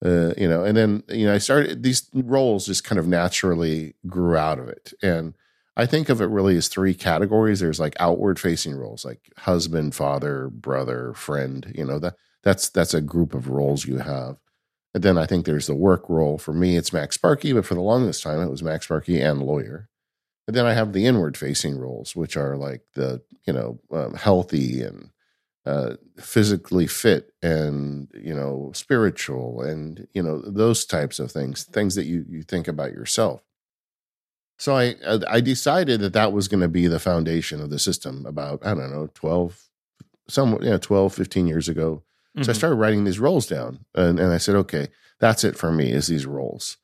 Uh, 0.04 0.34
you 0.36 0.48
know, 0.48 0.64
and 0.64 0.76
then 0.76 1.02
you 1.08 1.26
know, 1.26 1.34
I 1.34 1.38
started 1.38 1.82
these 1.82 2.08
roles 2.12 2.66
just 2.66 2.84
kind 2.84 2.98
of 2.98 3.06
naturally 3.08 3.94
grew 4.06 4.36
out 4.36 4.58
of 4.58 4.68
it, 4.68 4.92
and 5.02 5.34
I 5.76 5.86
think 5.86 6.08
of 6.10 6.20
it 6.20 6.26
really 6.26 6.56
as 6.56 6.68
three 6.68 6.94
categories. 6.94 7.60
There's 7.60 7.80
like 7.80 7.96
outward 7.98 8.38
facing 8.38 8.74
roles, 8.74 9.04
like 9.04 9.20
husband, 9.38 9.94
father, 9.94 10.48
brother, 10.50 11.14
friend. 11.14 11.72
You 11.74 11.86
know 11.86 11.98
that 12.00 12.16
that's 12.42 12.68
that's 12.68 12.94
a 12.94 13.00
group 13.00 13.34
of 13.34 13.48
roles 13.48 13.86
you 13.86 13.98
have. 13.98 14.36
Then 15.02 15.18
I 15.18 15.26
think 15.26 15.44
there's 15.44 15.66
the 15.66 15.74
work 15.74 16.08
role. 16.08 16.38
For 16.38 16.54
me, 16.54 16.76
it's 16.76 16.90
MacSparky, 16.90 17.54
but 17.54 17.66
for 17.66 17.74
the 17.74 17.80
longest 17.80 18.22
time, 18.22 18.40
it 18.40 18.50
was 18.50 18.62
MacSparky 18.62 19.22
and 19.22 19.42
lawyer. 19.42 19.88
And 20.46 20.56
then 20.56 20.64
I 20.64 20.74
have 20.74 20.92
the 20.92 21.06
inward 21.06 21.36
facing 21.36 21.76
roles, 21.76 22.16
which 22.16 22.36
are 22.36 22.56
like 22.56 22.82
the, 22.94 23.22
you 23.46 23.52
know, 23.52 23.80
um, 23.90 24.14
healthy 24.14 24.82
and 24.82 25.10
uh, 25.66 25.96
physically 26.18 26.86
fit 26.86 27.32
and, 27.42 28.08
you 28.14 28.34
know, 28.34 28.70
spiritual 28.74 29.60
and, 29.62 30.06
you 30.14 30.22
know, 30.22 30.40
those 30.40 30.86
types 30.86 31.18
of 31.18 31.30
things, 31.32 31.64
things 31.64 31.96
that 31.96 32.06
you, 32.06 32.24
you 32.28 32.42
think 32.42 32.68
about 32.68 32.92
yourself. 32.92 33.42
So 34.58 34.76
I, 34.76 34.94
I 35.28 35.40
decided 35.40 36.00
that 36.00 36.14
that 36.14 36.32
was 36.32 36.48
going 36.48 36.60
to 36.60 36.68
be 36.68 36.86
the 36.86 37.00
foundation 37.00 37.60
of 37.60 37.68
the 37.68 37.78
system 37.78 38.24
about, 38.24 38.64
I 38.64 38.74
don't 38.74 38.90
know, 38.92 39.10
12, 39.12 39.60
some, 40.28 40.52
you 40.62 40.70
know, 40.70 40.78
12, 40.78 41.12
15 41.12 41.46
years 41.46 41.68
ago. 41.68 42.02
Mm-hmm. 42.36 42.44
So 42.44 42.50
I 42.50 42.52
mm-hmm. 42.52 42.58
started 42.58 42.76
writing 42.76 43.04
these 43.04 43.18
roles 43.18 43.46
down 43.46 43.86
and, 43.94 44.20
and 44.20 44.32
I 44.32 44.38
said, 44.38 44.56
okay, 44.56 44.88
that's 45.18 45.42
it 45.42 45.56
for 45.56 45.72
me 45.72 45.90
is 45.90 46.06
these 46.06 46.26
roles. 46.26 46.76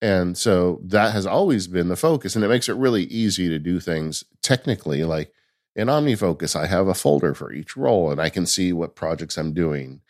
And 0.00 0.36
so 0.38 0.80
that 0.84 1.12
has 1.12 1.26
always 1.26 1.66
been 1.66 1.88
the 1.88 1.96
focus. 1.96 2.36
And 2.36 2.44
it 2.44 2.48
makes 2.48 2.68
it 2.68 2.76
really 2.76 3.04
easy 3.04 3.48
to 3.48 3.58
do 3.58 3.80
things 3.80 4.22
technically. 4.42 5.02
Like 5.02 5.32
in 5.74 5.88
OmniFocus, 5.88 6.54
I 6.54 6.66
have 6.66 6.86
a 6.86 6.94
folder 6.94 7.34
for 7.34 7.52
each 7.52 7.76
role 7.76 8.10
and 8.10 8.20
I 8.20 8.28
can 8.28 8.46
see 8.46 8.72
what 8.72 8.94
projects 8.94 9.36
I'm 9.36 9.52
doing 9.52 10.00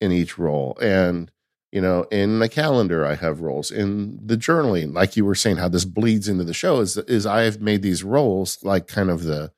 in 0.00 0.12
each 0.12 0.36
role. 0.36 0.76
And, 0.82 1.30
you 1.72 1.80
know, 1.80 2.02
in 2.10 2.38
my 2.38 2.48
calendar, 2.48 3.06
I 3.06 3.14
have 3.14 3.40
roles. 3.40 3.70
In 3.70 4.18
the 4.22 4.36
journaling, 4.36 4.92
like 4.92 5.16
you 5.16 5.24
were 5.24 5.34
saying, 5.34 5.56
how 5.56 5.68
this 5.68 5.86
bleeds 5.86 6.28
into 6.28 6.44
the 6.44 6.52
show 6.52 6.80
is, 6.80 6.98
is 6.98 7.24
I 7.24 7.42
have 7.42 7.60
made 7.60 7.80
these 7.80 8.04
roles 8.04 8.58
like 8.62 8.86
kind 8.86 9.10
of 9.10 9.22
the, 9.22 9.52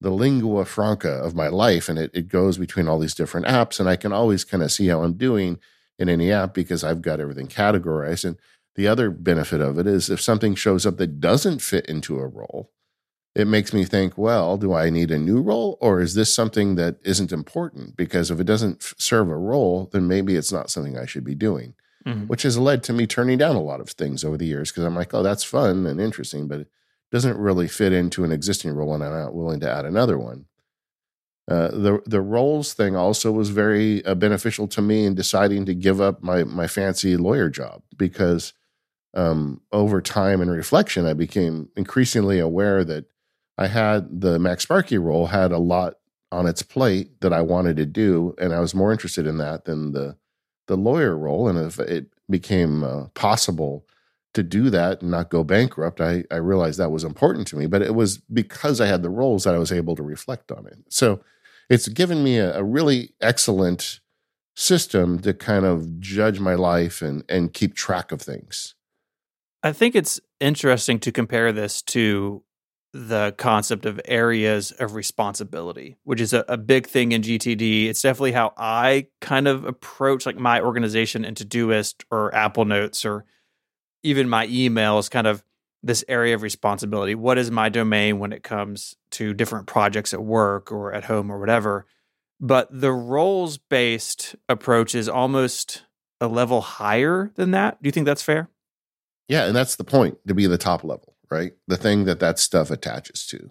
the 0.00 0.10
lingua 0.10 0.64
franca 0.64 1.10
of 1.10 1.34
my 1.34 1.48
life. 1.48 1.88
And 1.88 1.98
it, 1.98 2.10
it 2.14 2.28
goes 2.28 2.58
between 2.58 2.88
all 2.88 2.98
these 2.98 3.14
different 3.14 3.46
apps. 3.46 3.78
And 3.78 3.88
I 3.88 3.96
can 3.96 4.12
always 4.12 4.44
kind 4.44 4.62
of 4.62 4.72
see 4.72 4.88
how 4.88 5.02
I'm 5.02 5.14
doing 5.14 5.58
in 5.98 6.08
any 6.08 6.32
app 6.32 6.54
because 6.54 6.82
I've 6.82 7.02
got 7.02 7.20
everything 7.20 7.46
categorized. 7.46 8.24
And 8.24 8.38
the 8.76 8.88
other 8.88 9.10
benefit 9.10 9.60
of 9.60 9.78
it 9.78 9.86
is 9.86 10.08
if 10.08 10.20
something 10.20 10.54
shows 10.54 10.86
up 10.86 10.96
that 10.96 11.20
doesn't 11.20 11.60
fit 11.60 11.86
into 11.86 12.18
a 12.18 12.26
role, 12.26 12.70
it 13.34 13.46
makes 13.46 13.72
me 13.72 13.84
think, 13.84 14.16
well, 14.18 14.56
do 14.56 14.72
I 14.72 14.90
need 14.90 15.10
a 15.10 15.18
new 15.18 15.40
role 15.40 15.78
or 15.80 16.00
is 16.00 16.14
this 16.14 16.34
something 16.34 16.74
that 16.76 16.96
isn't 17.04 17.30
important? 17.30 17.96
Because 17.96 18.30
if 18.30 18.40
it 18.40 18.44
doesn't 18.44 18.94
serve 18.98 19.28
a 19.28 19.36
role, 19.36 19.88
then 19.92 20.08
maybe 20.08 20.34
it's 20.34 20.50
not 20.50 20.70
something 20.70 20.98
I 20.98 21.06
should 21.06 21.24
be 21.24 21.36
doing, 21.36 21.74
mm-hmm. 22.04 22.26
which 22.26 22.42
has 22.42 22.58
led 22.58 22.82
to 22.84 22.92
me 22.92 23.06
turning 23.06 23.38
down 23.38 23.54
a 23.54 23.62
lot 23.62 23.80
of 23.80 23.90
things 23.90 24.24
over 24.24 24.36
the 24.36 24.46
years 24.46 24.72
because 24.72 24.84
I'm 24.84 24.96
like, 24.96 25.14
oh, 25.14 25.22
that's 25.22 25.44
fun 25.44 25.86
and 25.86 26.00
interesting, 26.00 26.48
but 26.48 26.66
doesn't 27.10 27.38
really 27.38 27.68
fit 27.68 27.92
into 27.92 28.24
an 28.24 28.32
existing 28.32 28.72
role 28.72 28.94
and 28.94 29.02
I'm 29.02 29.12
not 29.12 29.34
willing 29.34 29.60
to 29.60 29.70
add 29.70 29.84
another 29.84 30.18
one. 30.18 30.46
Uh, 31.48 31.68
the 31.68 32.00
the 32.06 32.20
roles 32.20 32.74
thing 32.74 32.94
also 32.94 33.32
was 33.32 33.50
very 33.50 34.04
uh, 34.04 34.14
beneficial 34.14 34.68
to 34.68 34.80
me 34.80 35.04
in 35.04 35.16
deciding 35.16 35.66
to 35.66 35.74
give 35.74 36.00
up 36.00 36.22
my 36.22 36.44
my 36.44 36.68
fancy 36.68 37.16
lawyer 37.16 37.50
job 37.50 37.82
because 37.96 38.52
um, 39.14 39.60
over 39.72 40.00
time 40.00 40.40
and 40.40 40.50
reflection, 40.50 41.06
I 41.06 41.14
became 41.14 41.68
increasingly 41.76 42.38
aware 42.38 42.84
that 42.84 43.06
I 43.58 43.66
had 43.66 44.20
the 44.20 44.38
MacSparky 44.38 45.02
role 45.02 45.26
had 45.26 45.52
a 45.52 45.58
lot 45.58 45.94
on 46.32 46.46
its 46.46 46.62
plate 46.62 47.20
that 47.20 47.32
I 47.32 47.42
wanted 47.42 47.76
to 47.78 47.86
do, 47.86 48.34
and 48.38 48.54
I 48.54 48.60
was 48.60 48.74
more 48.74 48.92
interested 48.92 49.26
in 49.26 49.38
that 49.38 49.64
than 49.64 49.92
the 49.92 50.16
the 50.68 50.76
lawyer 50.76 51.16
role. 51.16 51.48
And 51.48 51.58
if 51.58 51.80
it 51.80 52.06
became 52.28 52.84
uh, 52.84 53.06
possible 53.14 53.84
to 54.34 54.42
do 54.42 54.70
that 54.70 55.02
and 55.02 55.10
not 55.10 55.30
go 55.30 55.42
bankrupt, 55.42 56.00
I, 56.00 56.24
I 56.30 56.36
realized 56.36 56.78
that 56.78 56.92
was 56.92 57.04
important 57.04 57.46
to 57.48 57.56
me. 57.56 57.66
But 57.66 57.82
it 57.82 57.94
was 57.94 58.18
because 58.18 58.80
I 58.80 58.86
had 58.86 59.02
the 59.02 59.10
roles 59.10 59.44
that 59.44 59.54
I 59.54 59.58
was 59.58 59.72
able 59.72 59.96
to 59.96 60.02
reflect 60.02 60.52
on 60.52 60.66
it. 60.66 60.78
So 60.88 61.20
it's 61.68 61.88
given 61.88 62.22
me 62.22 62.38
a, 62.38 62.58
a 62.58 62.64
really 62.64 63.14
excellent 63.20 64.00
system 64.56 65.20
to 65.20 65.32
kind 65.32 65.64
of 65.64 66.00
judge 66.00 66.40
my 66.40 66.54
life 66.54 67.02
and 67.02 67.24
and 67.28 67.52
keep 67.52 67.74
track 67.74 68.12
of 68.12 68.20
things. 68.20 68.74
I 69.62 69.72
think 69.72 69.94
it's 69.94 70.20
interesting 70.38 70.98
to 71.00 71.12
compare 71.12 71.52
this 71.52 71.82
to 71.82 72.42
the 72.92 73.34
concept 73.38 73.86
of 73.86 74.00
areas 74.04 74.72
of 74.72 74.94
responsibility, 74.94 75.96
which 76.02 76.20
is 76.20 76.32
a, 76.32 76.44
a, 76.48 76.56
big 76.56 76.88
thing 76.88 77.12
in 77.12 77.22
GTD. 77.22 77.86
It's 77.86 78.02
definitely 78.02 78.32
how 78.32 78.52
I 78.56 79.06
kind 79.20 79.46
of 79.46 79.64
approach 79.64 80.26
like 80.26 80.36
my 80.36 80.60
organization 80.60 81.24
in 81.24 81.34
Todoist 81.34 82.02
or 82.10 82.34
Apple 82.34 82.64
Notes 82.64 83.04
or 83.04 83.26
even 84.02 84.28
my 84.28 84.46
emails, 84.46 85.10
kind 85.10 85.26
of 85.26 85.44
this 85.82 86.04
area 86.08 86.34
of 86.34 86.42
responsibility. 86.42 87.14
What 87.14 87.38
is 87.38 87.50
my 87.50 87.68
domain 87.68 88.18
when 88.18 88.32
it 88.32 88.42
comes 88.42 88.96
to 89.12 89.32
different 89.32 89.66
projects 89.66 90.12
at 90.12 90.22
work 90.22 90.70
or 90.70 90.92
at 90.92 91.04
home 91.04 91.30
or 91.30 91.38
whatever? 91.38 91.86
But 92.40 92.68
the 92.70 92.92
roles 92.92 93.58
based 93.58 94.34
approach 94.48 94.94
is 94.94 95.08
almost 95.08 95.84
a 96.20 96.28
level 96.28 96.60
higher 96.60 97.30
than 97.36 97.50
that. 97.52 97.82
Do 97.82 97.88
you 97.88 97.92
think 97.92 98.06
that's 98.06 98.22
fair? 98.22 98.48
Yeah, 99.28 99.46
and 99.46 99.54
that's 99.54 99.76
the 99.76 99.84
point 99.84 100.18
to 100.26 100.34
be 100.34 100.46
the 100.46 100.58
top 100.58 100.82
level, 100.82 101.16
right? 101.30 101.52
The 101.66 101.76
thing 101.76 102.04
that 102.04 102.20
that 102.20 102.38
stuff 102.38 102.70
attaches 102.70 103.26
to. 103.28 103.50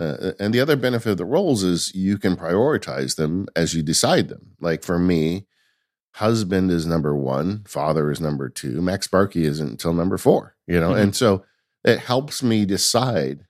Uh, 0.00 0.32
and 0.40 0.52
the 0.52 0.60
other 0.60 0.76
benefit 0.76 1.10
of 1.10 1.18
the 1.18 1.24
roles 1.24 1.62
is 1.62 1.94
you 1.94 2.18
can 2.18 2.36
prioritize 2.36 3.16
them 3.16 3.46
as 3.54 3.74
you 3.74 3.82
decide 3.82 4.28
them. 4.28 4.56
Like 4.60 4.82
for 4.82 4.98
me, 4.98 5.46
husband 6.14 6.70
is 6.70 6.86
number 6.86 7.16
one, 7.16 7.64
father 7.66 8.10
is 8.10 8.20
number 8.20 8.48
two, 8.48 8.80
MacSparky 8.80 9.42
isn't 9.42 9.70
until 9.70 9.94
number 9.94 10.18
four, 10.18 10.54
you 10.66 10.78
know? 10.78 10.90
Mm-hmm. 10.90 11.00
And 11.00 11.16
so 11.16 11.44
it 11.84 11.98
helps 11.98 12.42
me 12.42 12.64
decide, 12.64 13.46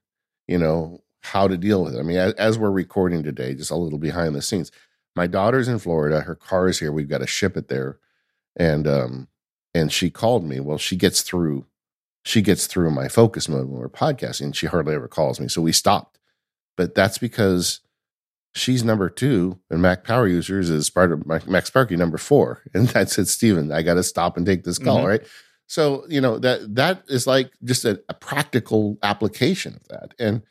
you 0.46 0.58
know, 0.58 1.02
how 1.20 1.48
to 1.48 1.56
deal 1.56 1.84
with 1.84 1.94
it. 1.94 1.98
I 1.98 2.02
mean, 2.02 2.16
as, 2.16 2.32
as, 2.34 2.58
we're 2.58 2.70
recording 2.70 3.22
today, 3.22 3.54
just 3.54 3.70
a 3.70 3.76
little 3.76 3.98
behind 3.98 4.34
the 4.34 4.42
scenes, 4.42 4.72
my 5.14 5.26
daughter's 5.26 5.68
in 5.68 5.78
Florida, 5.78 6.22
her 6.22 6.34
car 6.34 6.68
is 6.68 6.78
here, 6.78 6.92
we've 6.92 7.08
got 7.08 7.18
to 7.18 7.26
ship 7.26 7.56
it 7.56 7.68
there. 7.68 7.98
And, 8.56 8.86
um, 8.86 9.28
and 9.74 9.92
she 9.92 10.10
called 10.10 10.44
me. 10.44 10.60
Well, 10.60 10.78
she 10.78 10.96
gets 10.96 11.22
through, 11.22 11.66
she 12.24 12.42
gets 12.42 12.66
through 12.66 12.90
my 12.90 13.08
focus 13.08 13.48
mode 13.48 13.68
when 13.68 13.80
we're 13.80 13.88
podcasting. 13.88 14.54
She 14.54 14.66
hardly 14.66 14.94
ever 14.94 15.08
calls 15.08 15.40
me. 15.40 15.48
So 15.48 15.62
we 15.62 15.72
stopped. 15.72 16.18
But 16.76 16.94
that's 16.94 17.18
because 17.18 17.80
she's 18.54 18.84
number 18.84 19.08
two, 19.08 19.58
and 19.70 19.82
Mac 19.82 20.04
Power 20.04 20.26
Users 20.26 20.70
is 20.70 20.90
part 20.90 21.12
of 21.12 21.20
MacSparky 21.20 21.96
number 21.96 22.18
four. 22.18 22.62
And 22.74 22.90
I 22.94 23.04
said, 23.04 23.28
Stephen, 23.28 23.72
I 23.72 23.82
got 23.82 23.94
to 23.94 24.02
stop 24.02 24.36
and 24.36 24.46
take 24.46 24.64
this 24.64 24.78
call, 24.78 24.98
mm-hmm. 24.98 25.06
right? 25.06 25.22
So 25.66 26.04
you 26.08 26.20
know 26.20 26.38
that 26.38 26.74
that 26.74 27.04
is 27.08 27.26
like 27.26 27.50
just 27.64 27.84
a, 27.84 28.02
a 28.08 28.14
practical 28.14 28.98
application 29.02 29.74
of 29.74 29.88
that, 29.88 30.14
and 30.18 30.42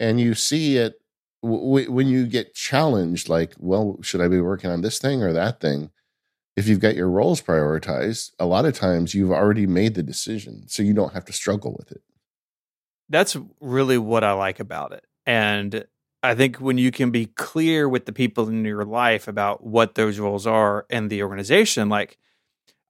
and 0.00 0.20
you 0.20 0.34
see 0.34 0.78
it 0.78 1.00
w- 1.42 1.90
when 1.90 2.08
you 2.08 2.26
get 2.26 2.54
challenged, 2.54 3.28
like, 3.28 3.54
well, 3.58 3.98
should 4.02 4.20
I 4.20 4.28
be 4.28 4.40
working 4.40 4.70
on 4.70 4.80
this 4.80 4.98
thing 4.98 5.22
or 5.22 5.32
that 5.32 5.60
thing? 5.60 5.90
If 6.56 6.68
you've 6.68 6.80
got 6.80 6.96
your 6.96 7.08
roles 7.08 7.40
prioritized, 7.40 8.32
a 8.38 8.46
lot 8.46 8.64
of 8.64 8.74
times 8.74 9.14
you've 9.14 9.32
already 9.32 9.66
made 9.66 9.94
the 9.94 10.02
decision, 10.02 10.64
so 10.68 10.82
you 10.82 10.94
don't 10.94 11.12
have 11.12 11.24
to 11.26 11.32
struggle 11.32 11.74
with 11.76 11.92
it. 11.92 12.02
That's 13.08 13.36
really 13.60 13.98
what 13.98 14.24
I 14.24 14.32
like 14.32 14.60
about 14.60 14.92
it. 14.92 15.04
And 15.26 15.84
I 16.24 16.34
think 16.34 16.56
when 16.56 16.78
you 16.78 16.90
can 16.90 17.10
be 17.10 17.26
clear 17.26 17.86
with 17.86 18.06
the 18.06 18.12
people 18.12 18.48
in 18.48 18.64
your 18.64 18.86
life 18.86 19.28
about 19.28 19.62
what 19.62 19.94
those 19.94 20.18
roles 20.18 20.46
are 20.46 20.86
and 20.88 21.10
the 21.10 21.22
organization, 21.22 21.90
like 21.90 22.16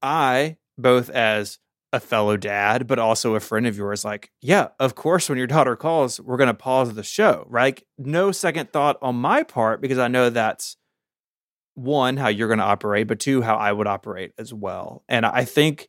I, 0.00 0.56
both 0.78 1.10
as 1.10 1.58
a 1.92 1.98
fellow 1.98 2.36
dad, 2.36 2.86
but 2.86 3.00
also 3.00 3.34
a 3.34 3.40
friend 3.40 3.66
of 3.66 3.76
yours, 3.76 4.04
like, 4.04 4.30
yeah, 4.40 4.68
of 4.78 4.94
course, 4.94 5.28
when 5.28 5.36
your 5.36 5.48
daughter 5.48 5.74
calls, 5.74 6.20
we're 6.20 6.36
going 6.36 6.46
to 6.46 6.54
pause 6.54 6.94
the 6.94 7.02
show, 7.02 7.44
right? 7.48 7.82
No 7.98 8.30
second 8.30 8.72
thought 8.72 8.98
on 9.02 9.16
my 9.16 9.42
part 9.42 9.80
because 9.80 9.98
I 9.98 10.06
know 10.06 10.30
that's 10.30 10.76
one, 11.74 12.16
how 12.16 12.28
you're 12.28 12.46
going 12.46 12.60
to 12.60 12.64
operate, 12.64 13.08
but 13.08 13.18
two, 13.18 13.42
how 13.42 13.56
I 13.56 13.72
would 13.72 13.88
operate 13.88 14.30
as 14.38 14.54
well. 14.54 15.02
And 15.08 15.26
I 15.26 15.44
think 15.44 15.88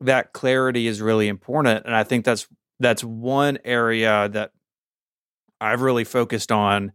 that 0.00 0.32
clarity 0.32 0.88
is 0.88 1.00
really 1.00 1.28
important. 1.28 1.86
And 1.86 1.94
I 1.94 2.02
think 2.02 2.24
that's 2.24 2.48
that's 2.80 3.04
one 3.04 3.58
area 3.64 4.28
that 4.30 4.50
I've 5.62 5.80
really 5.80 6.04
focused 6.04 6.50
on 6.50 6.92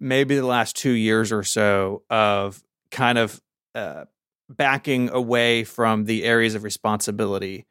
maybe 0.00 0.36
the 0.36 0.46
last 0.46 0.76
two 0.76 0.90
years 0.90 1.30
or 1.30 1.44
so 1.44 2.02
of 2.10 2.62
kind 2.90 3.18
of 3.18 3.40
uh, 3.74 4.04
backing 4.50 5.08
away 5.10 5.64
from 5.64 6.04
the 6.04 6.24
areas 6.24 6.54
of 6.54 6.64
responsibility 6.64 7.66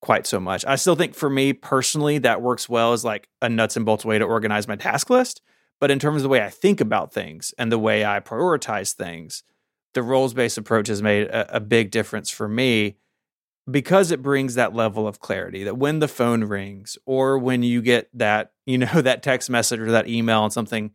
quite 0.00 0.26
so 0.26 0.40
much. 0.40 0.64
I 0.64 0.76
still 0.76 0.96
think 0.96 1.14
for 1.14 1.30
me 1.30 1.52
personally, 1.52 2.18
that 2.18 2.42
works 2.42 2.68
well 2.68 2.92
as 2.92 3.04
like 3.04 3.28
a 3.40 3.48
nuts 3.48 3.76
and 3.76 3.86
bolts 3.86 4.04
way 4.04 4.18
to 4.18 4.24
organize 4.24 4.68
my 4.68 4.76
task 4.76 5.10
list. 5.10 5.40
But 5.80 5.90
in 5.90 5.98
terms 5.98 6.16
of 6.16 6.22
the 6.22 6.28
way 6.28 6.42
I 6.42 6.50
think 6.50 6.80
about 6.80 7.12
things 7.12 7.54
and 7.58 7.70
the 7.70 7.78
way 7.78 8.04
I 8.04 8.20
prioritize 8.20 8.94
things, 8.94 9.42
the 9.92 10.02
roles 10.02 10.34
based 10.34 10.58
approach 10.58 10.88
has 10.88 11.02
made 11.02 11.26
a, 11.28 11.56
a 11.56 11.60
big 11.60 11.90
difference 11.90 12.30
for 12.30 12.48
me 12.48 12.96
because 13.70 14.10
it 14.10 14.22
brings 14.22 14.54
that 14.54 14.74
level 14.74 15.08
of 15.08 15.20
clarity 15.20 15.64
that 15.64 15.78
when 15.78 15.98
the 15.98 16.08
phone 16.08 16.44
rings 16.44 16.98
or 17.06 17.38
when 17.38 17.62
you 17.62 17.80
get 17.80 18.08
that 18.12 18.52
you 18.66 18.78
know 18.78 19.00
that 19.02 19.22
text 19.22 19.50
message 19.50 19.80
or 19.80 19.90
that 19.90 20.08
email 20.08 20.44
and 20.44 20.52
something 20.52 20.90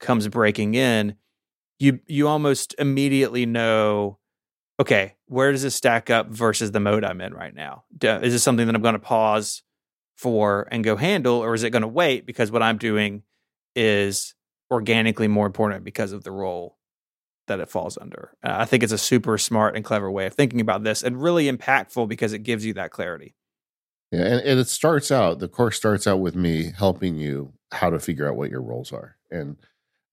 comes 0.00 0.26
breaking 0.28 0.74
in 0.74 1.16
you 1.78 2.00
you 2.06 2.28
almost 2.28 2.74
immediately 2.78 3.46
know 3.46 4.18
okay 4.80 5.14
where 5.26 5.52
does 5.52 5.62
this 5.62 5.74
stack 5.74 6.10
up 6.10 6.28
versus 6.28 6.72
the 6.72 6.80
mode 6.80 7.04
i'm 7.04 7.20
in 7.20 7.32
right 7.32 7.54
now? 7.54 7.84
Is 8.02 8.32
this 8.32 8.42
something 8.42 8.66
that 8.66 8.74
i'm 8.74 8.82
going 8.82 8.94
to 8.94 8.98
pause 8.98 9.62
for 10.16 10.68
and 10.70 10.84
go 10.84 10.96
handle 10.96 11.36
or 11.36 11.54
is 11.54 11.62
it 11.62 11.70
going 11.70 11.82
to 11.82 11.88
wait 11.88 12.24
because 12.26 12.50
what 12.50 12.62
i'm 12.62 12.78
doing 12.78 13.22
is 13.74 14.34
organically 14.70 15.28
more 15.28 15.46
important 15.46 15.84
because 15.84 16.12
of 16.12 16.24
the 16.24 16.30
role 16.30 16.78
that 17.46 17.60
it 17.60 17.70
falls 17.70 17.98
under. 17.98 18.32
Uh, 18.42 18.54
I 18.58 18.64
think 18.64 18.82
it's 18.82 18.92
a 18.92 18.98
super 18.98 19.38
smart 19.38 19.76
and 19.76 19.84
clever 19.84 20.10
way 20.10 20.26
of 20.26 20.34
thinking 20.34 20.60
about 20.60 20.84
this 20.84 21.02
and 21.02 21.22
really 21.22 21.50
impactful 21.50 22.08
because 22.08 22.32
it 22.32 22.40
gives 22.40 22.64
you 22.64 22.74
that 22.74 22.90
clarity. 22.90 23.34
Yeah, 24.10 24.22
and, 24.22 24.40
and 24.40 24.60
it 24.60 24.68
starts 24.68 25.10
out, 25.10 25.38
the 25.38 25.48
course 25.48 25.76
starts 25.76 26.06
out 26.06 26.20
with 26.20 26.36
me 26.36 26.72
helping 26.76 27.16
you 27.16 27.52
how 27.72 27.90
to 27.90 27.98
figure 27.98 28.28
out 28.28 28.36
what 28.36 28.50
your 28.50 28.62
roles 28.62 28.92
are. 28.92 29.16
And 29.30 29.56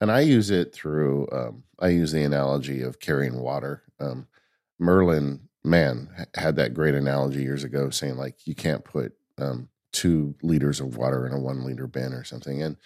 and 0.00 0.10
I 0.10 0.20
use 0.20 0.50
it 0.50 0.74
through 0.74 1.28
um, 1.30 1.62
I 1.78 1.88
use 1.88 2.10
the 2.10 2.24
analogy 2.24 2.82
of 2.82 2.98
carrying 2.98 3.38
water. 3.38 3.84
Um, 4.00 4.26
Merlin 4.80 5.48
Mann 5.62 6.08
had 6.34 6.56
that 6.56 6.74
great 6.74 6.96
analogy 6.96 7.42
years 7.42 7.62
ago 7.62 7.90
saying 7.90 8.16
like 8.16 8.46
you 8.46 8.56
can't 8.56 8.84
put 8.84 9.14
um, 9.38 9.68
two 9.92 10.34
liters 10.42 10.80
of 10.80 10.96
water 10.96 11.24
in 11.26 11.32
a 11.32 11.38
one 11.38 11.64
liter 11.64 11.86
bin 11.86 12.12
or 12.12 12.24
something. 12.24 12.62
And 12.62 12.76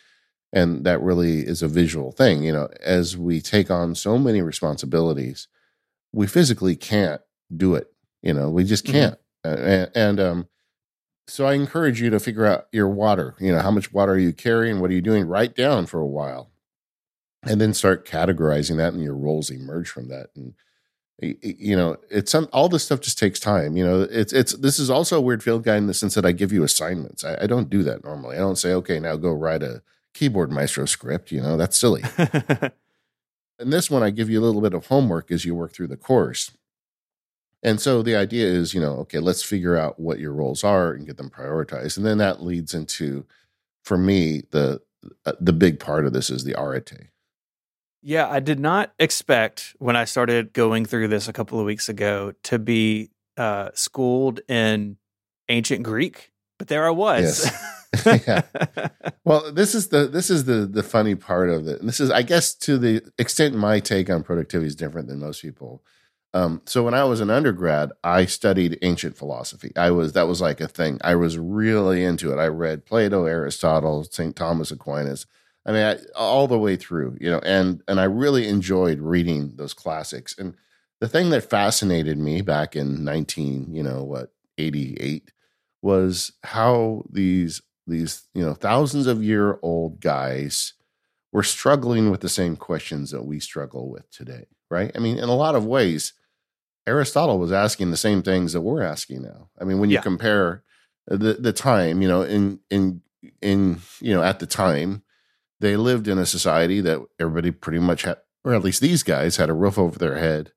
and 0.53 0.85
that 0.85 1.01
really 1.01 1.41
is 1.41 1.63
a 1.63 1.69
visual 1.69 2.13
thing 2.13 2.43
you 2.43 2.53
know 2.53 2.69
as 2.83 3.17
we 3.17 3.41
take 3.41 3.71
on 3.71 3.95
so 3.95 4.19
many 4.19 4.41
responsibilities 4.43 5.49
we 6.13 6.27
physically 6.27 6.77
can't 6.77 7.21
do 7.55 7.75
it 7.75 7.93
you 8.23 8.33
know 8.33 8.51
we 8.51 8.65
just 8.65 8.85
mm-hmm. 8.85 8.93
can't 8.95 9.19
mm-hmm. 9.45 9.69
and, 9.69 9.91
and 9.95 10.21
um 10.21 10.49
so 11.27 11.47
i 11.47 11.55
encourage 11.55 12.01
you 12.01 12.11
to 12.11 12.21
figure 12.21 12.47
out 12.47 12.67
your 12.73 12.89
water 12.89 13.35
you 13.39 13.53
know 13.53 13.61
how 13.61 13.71
much 13.71 13.93
water 13.93 14.13
are 14.13 14.19
you 14.19 14.33
carrying 14.33 14.81
what 14.81 14.91
are 14.91 14.95
you 14.95 15.03
doing 15.03 15.27
write 15.27 15.55
down 15.55 15.87
for 15.87 16.01
a 16.01 16.07
while 16.07 16.51
and 17.43 17.61
then 17.61 17.75
start 17.75 18.07
categorizing 18.07 18.77
that 18.77 18.93
and 18.93 19.03
your 19.03 19.17
roles 19.17 19.51
emerge 19.51 19.89
from 19.89 20.09
that 20.09 20.29
and 20.35 20.55
you 21.23 21.75
know 21.75 21.97
it's 22.11 22.31
some 22.31 22.47
all 22.53 22.69
this 22.69 22.85
stuff 22.85 23.01
just 23.01 23.19
takes 23.19 23.41
time 23.41 23.77
you 23.77 23.85
know 23.85 24.03
it's 24.11 24.35
it's 24.35 24.53
this 24.55 24.79
is 24.79 24.91
also 24.91 25.17
a 25.17 25.21
weird 25.21 25.43
field 25.43 25.65
guide 25.65 25.79
in 25.79 25.87
the 25.87 25.95
sense 25.95 26.15
that 26.15 26.27
i 26.27 26.33
give 26.33 26.53
you 26.53 26.63
assignments 26.63 27.25
I, 27.25 27.39
I 27.43 27.47
don't 27.47 27.71
do 27.71 27.83
that 27.85 28.05
normally 28.05 28.37
i 28.37 28.41
don't 28.41 28.59
say 28.59 28.75
okay 28.75 29.01
now 29.01 29.17
go 29.17 29.33
write 29.33 29.63
a 29.63 29.83
keyboard 30.17 30.51
maestro 30.51 30.87
script. 30.87 31.31
You 31.31 31.43
know, 31.43 31.57
that's 31.57 31.77
silly. 31.77 32.03
and 32.19 32.73
this 33.59 33.91
one, 33.91 34.03
I 34.03 34.11
give 34.11 34.31
you 34.31 34.41
a 34.41 34.45
little 34.45 34.63
bit 34.63 34.75
of 34.75 34.87
homework 34.87 35.31
as 35.31 35.45
you 35.45 35.55
work 35.55 35.73
through 35.73 35.89
the 35.89 35.97
course. 35.97 36.53
And 37.63 37.81
so 37.81 38.03
the 38.03 38.17
idea 38.17 38.47
is, 38.47 38.75
you 38.75 38.81
know, 38.81 38.95
okay, 38.99 39.19
let's 39.19 39.43
figure 39.43 39.77
out 39.77 39.99
what 39.99 40.19
your 40.19 40.33
roles 40.33 40.63
are 40.63 40.93
and 40.93 41.07
get 41.07 41.17
them 41.17 41.31
prioritized. 41.31 41.97
And 41.97 42.07
then 42.07 42.19
that 42.19 42.43
leads 42.43 42.75
into, 42.75 43.27
for 43.85 43.99
me, 43.99 44.43
the 44.51 44.81
uh, 45.25 45.33
the 45.41 45.53
big 45.53 45.79
part 45.79 46.07
of 46.07 46.13
this 46.13 46.31
is 46.31 46.45
the 46.45 46.55
arete. 46.61 47.11
Yeah, 48.03 48.29
I 48.29 48.41
did 48.41 48.59
not 48.61 48.93
expect 48.99 49.75
when 49.79 49.97
I 49.97 50.05
started 50.05 50.53
going 50.53 50.85
through 50.85 51.09
this 51.09 51.29
a 51.29 51.33
couple 51.33 51.61
of 51.61 51.67
weeks 51.67 51.89
ago 51.89 52.33
to 52.45 52.59
be 52.59 53.11
uh, 53.37 53.71
schooled 53.75 54.41
in 54.49 54.97
ancient 55.49 55.83
Greek, 55.83 56.33
but 56.59 56.69
there 56.69 56.87
I 56.87 56.91
was. 56.91 57.45
Yes. 57.45 57.86
yeah. 58.27 58.43
Well, 59.25 59.53
this 59.53 59.75
is 59.75 59.89
the 59.89 60.07
this 60.07 60.31
is 60.31 60.45
the 60.45 60.67
the 60.67 60.85
funny 60.85 61.17
part 61.17 61.51
of 61.51 61.67
it. 61.67 61.81
And 61.81 61.89
this 61.89 61.99
is, 61.99 62.13
I 62.13 62.23
guess, 62.23 62.55
to 62.59 62.79
the 62.79 63.03
extent 63.19 63.57
my 63.57 63.81
take 63.81 64.09
on 64.09 64.23
productivity 64.23 64.69
is 64.69 64.77
different 64.77 65.09
than 65.09 65.19
most 65.19 65.43
people. 65.43 65.83
Um, 66.33 66.63
so 66.65 66.85
when 66.85 66.95
I 66.95 67.03
was 67.05 67.21
an 67.21 67.31
undergrad, 67.31 67.91
I 68.05 68.27
studied 68.27 68.79
ancient 68.83 69.17
philosophy. 69.17 69.73
I 69.75 69.91
was 69.91 70.13
that 70.13 70.29
was 70.29 70.41
like 70.41 70.61
a 70.61 70.69
thing. 70.69 70.99
I 71.03 71.17
was 71.17 71.39
really 71.39 72.05
into 72.05 72.33
it. 72.33 72.37
I 72.39 72.47
read 72.47 72.87
Plato, 72.87 73.25
Aristotle, 73.25 74.05
St. 74.05 74.37
Thomas 74.37 74.71
Aquinas. 74.71 75.27
I 75.65 75.73
mean, 75.73 75.83
I, 75.83 75.97
all 76.15 76.47
the 76.47 76.59
way 76.59 76.77
through, 76.77 77.17
you 77.21 77.31
know, 77.31 77.41
and 77.41 77.83
and 77.89 77.99
I 78.01 78.05
really 78.05 78.47
enjoyed 78.47 79.01
reading 79.01 79.55
those 79.57 79.75
classics. 79.75 80.37
And 80.39 80.55
the 81.01 81.09
thing 81.09 81.31
that 81.31 81.51
fascinated 81.51 82.17
me 82.19 82.43
back 82.43 82.77
in 82.77 83.03
nineteen, 83.05 83.75
you 83.75 83.83
know, 83.83 84.05
what 84.05 84.33
eighty 84.57 84.97
eight 85.01 85.33
was 85.83 86.33
how 86.43 87.05
these 87.11 87.63
these 87.87 88.23
you 88.35 88.45
know 88.45 88.55
thousands 88.55 89.07
of 89.07 89.23
year 89.23 89.59
old 89.63 90.01
guys 90.01 90.75
were 91.33 91.43
struggling 91.43 92.11
with 92.11 92.21
the 92.21 92.29
same 92.29 92.57
questions 92.57 93.11
that 93.11 93.25
we 93.25 93.39
struggle 93.39 93.91
with 93.91 94.11
today 94.11 94.47
right 94.71 94.91
i 94.95 94.99
mean 94.99 95.19
in 95.19 95.29
a 95.29 95.35
lot 95.35 95.55
of 95.55 95.65
ways 95.65 96.13
aristotle 96.87 97.39
was 97.39 97.53
asking 97.53 97.91
the 97.91 97.97
same 97.97 98.23
things 98.23 98.53
that 98.53 98.61
we're 98.61 98.83
asking 98.83 99.23
now 99.23 99.49
i 99.61 99.65
mean 99.65 99.79
when 99.79 99.91
you 99.91 99.95
yeah. 99.95 100.03
compare 100.03 100.63
the 101.07 101.35
the 101.35 101.53
time, 101.53 102.03
you 102.03 102.09
know, 102.09 102.23
in 102.23 102.61
in 102.71 103.03
in 103.41 103.81
you 104.01 104.15
know 104.15 104.23
at 104.23 104.39
the 104.39 104.47
time, 104.47 105.03
they 105.61 105.77
lived 105.77 106.09
in 106.09 106.19
a 106.19 106.27
society 106.27 106.81
that 106.81 107.05
everybody 107.19 107.51
pretty 107.51 107.79
much 107.79 108.03
had, 108.03 108.19
or 108.45 108.55
at 108.55 108.65
least 108.65 108.81
these 108.81 109.03
guys 109.03 109.37
had 109.37 109.49
a 109.49 109.55
roof 109.55 109.79
over 109.79 109.99
their 109.99 110.19
head. 110.19 110.53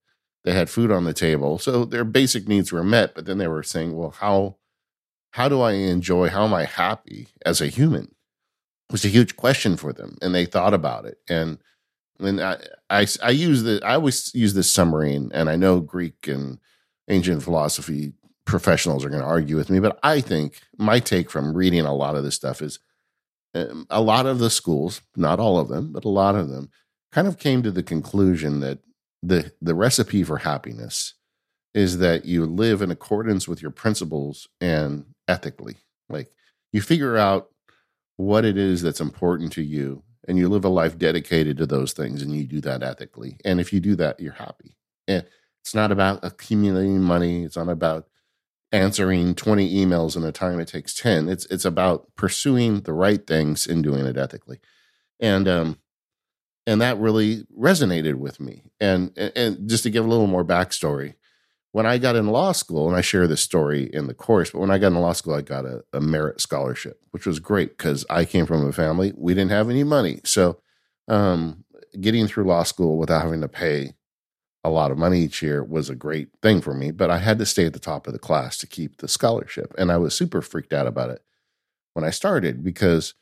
They 0.46 0.54
had 0.54 0.70
food 0.70 0.92
on 0.92 1.04
the 1.04 1.14
table, 1.14 1.60
so 1.60 1.86
their 1.86 2.06
basic 2.06 2.48
needs 2.48 2.72
were 2.72 2.84
met. 2.84 3.14
But 3.14 3.26
then 3.26 3.38
they 3.38 3.48
were 3.48 3.64
saying, 3.64 3.96
well, 3.96 4.12
how 4.12 4.58
how 5.32 5.50
do 5.50 5.62
I 5.62 5.74
enjoy? 5.74 6.30
How 6.30 6.46
am 6.46 6.54
I 6.54 6.66
happy 6.66 7.30
as 7.46 7.62
a 7.62 7.68
human? 7.68 8.04
It 8.90 8.92
was 8.92 9.06
a 9.06 9.10
huge 9.10 9.36
question 9.36 9.78
for 9.78 9.94
them, 9.94 10.18
and 10.22 10.34
they 10.34 10.46
thought 10.46 10.74
about 10.74 11.06
it. 11.06 11.20
And 11.30 11.60
and 12.20 12.42
I 12.42 12.58
I, 12.90 13.08
I 13.24 13.30
use 13.30 13.64
the 13.64 13.82
I 13.84 13.96
always 13.96 14.34
use 14.34 14.54
this 14.54 14.72
summary, 14.72 15.14
and, 15.14 15.32
and 15.34 15.50
I 15.50 15.56
know 15.56 15.80
Greek 15.80 16.28
and 16.28 16.60
ancient 17.08 17.44
philosophy 17.44 18.14
professionals 18.46 19.06
are 19.06 19.10
going 19.10 19.22
to 19.22 19.28
argue 19.28 19.56
with 19.56 19.70
me, 19.70 19.80
but 19.80 20.00
I 20.02 20.22
think 20.22 20.62
my 20.78 21.00
take 21.00 21.30
from 21.30 21.54
reading 21.54 21.86
a 21.86 21.94
lot 21.94 22.16
of 22.16 22.24
this 22.24 22.36
stuff 22.36 22.62
is 22.64 22.80
um, 23.54 23.86
a 23.90 24.02
lot 24.02 24.26
of 24.26 24.40
the 24.40 24.50
schools, 24.50 25.02
not 25.16 25.40
all 25.40 25.60
of 25.60 25.68
them, 25.68 25.92
but 25.92 26.04
a 26.04 26.10
lot 26.10 26.36
of 26.36 26.50
them, 26.50 26.70
kind 27.12 27.28
of 27.28 27.38
came 27.38 27.62
to 27.64 27.72
the 27.72 27.84
conclusion 27.84 28.60
that 28.62 28.80
the 29.22 29.52
the 29.62 29.76
recipe 29.76 30.24
for 30.24 30.38
happiness 30.38 31.14
is 31.74 32.00
that 32.00 32.26
you 32.26 32.46
live 32.46 32.82
in 32.82 32.92
accordance 32.92 33.48
with 33.48 33.62
your 33.62 33.72
principles 33.72 34.48
and 34.60 35.06
ethically. 35.28 35.78
Like 36.10 36.30
you 36.72 36.82
figure 36.82 37.18
out 37.18 37.50
what 38.18 38.46
it 38.46 38.58
is 38.58 38.82
that's 38.82 39.00
important 39.00 39.54
to 39.54 39.62
you 39.62 40.04
and 40.28 40.38
you 40.38 40.50
live 40.50 40.66
a 40.66 40.70
life 40.70 40.98
dedicated 40.98 41.58
to 41.58 41.66
those 41.66 41.94
things 41.94 42.22
and 42.22 42.36
you 42.36 42.46
do 42.46 42.62
that 42.62 42.84
ethically. 42.84 43.38
And 43.46 43.60
if 43.60 43.72
you 43.72 43.80
do 43.80 43.96
that, 43.96 44.20
you're 44.20 44.34
happy. 44.34 44.76
And 45.08 45.26
it's 45.62 45.76
not 45.76 45.92
about 45.92 46.20
accumulating 46.24 47.02
money, 47.02 47.44
it's 47.44 47.58
not 47.58 47.70
about 47.70 48.08
answering 48.72 49.34
20 49.34 49.74
emails 49.74 50.16
in 50.16 50.24
a 50.24 50.32
time 50.32 50.60
it 50.60 50.68
takes 50.68 50.94
10 50.94 51.28
it's 51.28 51.46
it's 51.46 51.66
about 51.66 52.06
pursuing 52.16 52.82
the 52.82 52.94
right 52.94 53.26
things 53.26 53.66
and 53.66 53.84
doing 53.84 54.06
it 54.06 54.16
ethically 54.16 54.60
and 55.20 55.48
um 55.48 55.80
and 56.68 56.80
that 56.82 57.00
really 57.00 57.48
resonated 57.58 58.16
with 58.16 58.40
me 58.40 58.62
and 58.80 59.18
and 59.18 59.68
just 59.68 59.84
to 59.84 59.90
give 59.90 60.06
a 60.06 60.08
little 60.08 60.28
more 60.28 60.46
backstory 60.46 61.16
when 61.72 61.86
i 61.86 61.98
got 61.98 62.16
in 62.16 62.28
law 62.28 62.52
school 62.52 62.88
and 62.88 62.96
i 62.96 63.02
share 63.02 63.28
this 63.28 63.42
story 63.42 63.90
in 63.94 64.08
the 64.08 64.14
course 64.14 64.52
but 64.52 64.60
when 64.60 64.72
i 64.72 64.78
got 64.78 64.88
in 64.88 64.96
law 64.96 65.14
school 65.14 65.34
i 65.34 65.42
got 65.42 65.66
a, 65.66 65.84
a 65.94 66.02
merit 66.02 66.42
scholarship 66.42 67.00
which 67.12 67.26
was 67.26 67.40
great 67.40 67.78
because 67.78 68.06
i 68.10 68.26
came 68.26 68.46
from 68.46 68.66
a 68.68 68.72
family 68.72 69.14
we 69.16 69.34
didn't 69.34 69.52
have 69.52 69.70
any 69.70 69.84
money 69.84 70.20
so 70.24 70.60
um 71.08 71.64
getting 72.00 72.28
through 72.28 72.44
law 72.44 72.64
school 72.64 72.98
without 72.98 73.22
having 73.22 73.42
to 73.42 73.48
pay 73.48 73.94
a 74.64 74.70
lot 74.70 74.92
of 74.92 74.98
money 74.98 75.22
each 75.22 75.42
year 75.42 75.64
was 75.64 75.90
a 75.90 75.96
great 75.96 76.30
thing 76.42 76.62
for 76.62 76.74
me, 76.74 76.92
but 76.92 77.10
I 77.10 77.20
had 77.20 77.40
to 77.40 77.46
stay 77.46 77.66
at 77.66 77.74
the 77.74 77.80
top 77.80 78.08
of 78.08 78.14
the 78.14 78.20
class 78.20 78.58
to 78.58 78.68
keep 78.68 78.98
the 78.98 79.08
scholarship. 79.08 79.74
And 79.78 79.92
I 79.92 79.98
was 79.98 80.14
super 80.14 80.42
freaked 80.42 80.74
out 80.74 80.88
about 80.88 81.10
it 81.10 81.24
when 81.94 82.04
I 82.04 82.10
started 82.10 82.64
because 82.64 83.14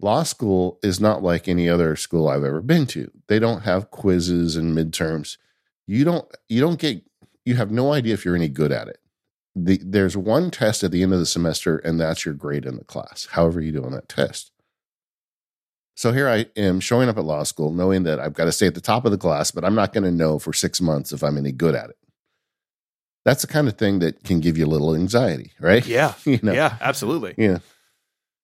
law 0.00 0.22
school 0.22 0.78
is 0.82 1.00
not 1.00 1.22
like 1.22 1.46
any 1.46 1.68
other 1.68 1.94
school 1.94 2.28
I've 2.28 2.44
ever 2.44 2.62
been 2.62 2.86
to. 2.88 3.10
They 3.28 3.38
don't 3.38 3.62
have 3.62 3.90
quizzes 3.90 4.56
and 4.56 4.76
midterms. 4.76 5.36
You 5.86 6.04
don't 6.04 6.26
you 6.48 6.60
don't 6.60 6.78
get 6.78 7.02
you 7.48 7.56
have 7.56 7.70
no 7.70 7.92
idea 7.92 8.14
if 8.14 8.24
you're 8.24 8.36
any 8.36 8.48
good 8.48 8.70
at 8.72 8.88
it. 8.88 8.98
The, 9.56 9.80
there's 9.82 10.16
one 10.16 10.50
test 10.50 10.84
at 10.84 10.92
the 10.92 11.02
end 11.02 11.12
of 11.12 11.18
the 11.18 11.26
semester 11.26 11.78
and 11.78 11.98
that's 11.98 12.24
your 12.24 12.34
grade 12.34 12.66
in 12.66 12.76
the 12.76 12.84
class. 12.84 13.26
However 13.32 13.60
you 13.60 13.72
do 13.72 13.84
on 13.84 13.92
that 13.92 14.08
test. 14.08 14.52
So 15.96 16.12
here 16.12 16.28
I 16.28 16.46
am 16.56 16.78
showing 16.78 17.08
up 17.08 17.16
at 17.16 17.24
law 17.24 17.42
school, 17.42 17.72
knowing 17.72 18.04
that 18.04 18.20
I've 18.20 18.34
got 18.34 18.44
to 18.44 18.52
stay 18.52 18.68
at 18.68 18.74
the 18.74 18.80
top 18.80 19.04
of 19.04 19.10
the 19.10 19.18
class, 19.18 19.50
but 19.50 19.64
I'm 19.64 19.74
not 19.74 19.92
going 19.92 20.04
to 20.04 20.12
know 20.12 20.38
for 20.38 20.52
six 20.52 20.80
months 20.80 21.12
if 21.12 21.24
I'm 21.24 21.36
any 21.36 21.50
good 21.50 21.74
at 21.74 21.90
it. 21.90 21.96
That's 23.24 23.42
the 23.42 23.48
kind 23.48 23.66
of 23.66 23.76
thing 23.76 23.98
that 23.98 24.22
can 24.22 24.38
give 24.40 24.56
you 24.56 24.64
a 24.64 24.68
little 24.68 24.94
anxiety, 24.94 25.52
right? 25.58 25.84
Yeah. 25.84 26.14
you 26.24 26.38
know? 26.42 26.52
Yeah, 26.52 26.76
absolutely. 26.80 27.34
Yeah. 27.36 27.58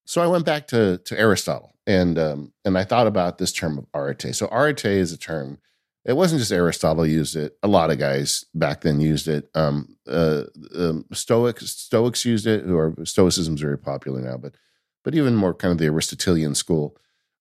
So 0.07 0.21
I 0.21 0.27
went 0.27 0.45
back 0.45 0.67
to 0.69 0.99
to 1.05 1.19
Aristotle 1.19 1.75
and 1.87 2.19
um, 2.19 2.53
and 2.65 2.77
I 2.77 2.85
thought 2.85 3.07
about 3.07 3.39
this 3.39 3.53
term 3.53 3.79
of 3.79 3.87
arete. 3.95 4.35
So 4.35 4.49
arete 4.51 4.85
is 4.87 5.13
a 5.13 5.19
term. 5.19 5.59
It 6.05 6.15
wasn't 6.15 6.41
just 6.41 6.53
Aristotle 6.53 7.07
used 7.07 7.35
it. 7.35 7.57
A 7.63 7.69
lot 7.69 7.91
of 7.91 7.99
guys 7.99 8.45
back 8.55 8.83
then 8.83 9.01
used 9.01 9.27
it. 9.27 9.49
Um, 9.55 9.97
uh, 10.07 10.45
um, 10.77 11.07
Stoics 11.13 11.71
Stoics 11.71 12.25
used 12.25 12.47
it, 12.47 12.65
who 12.65 12.77
are 12.77 12.95
Stoicism 13.05 13.55
is 13.55 13.61
very 13.61 13.79
popular 13.79 14.21
now, 14.21 14.37
but 14.37 14.55
but 15.03 15.15
even 15.15 15.35
more 15.35 15.55
kind 15.55 15.73
of 15.73 15.79
the 15.79 15.87
Aristotelian 15.87 16.55
school 16.55 16.97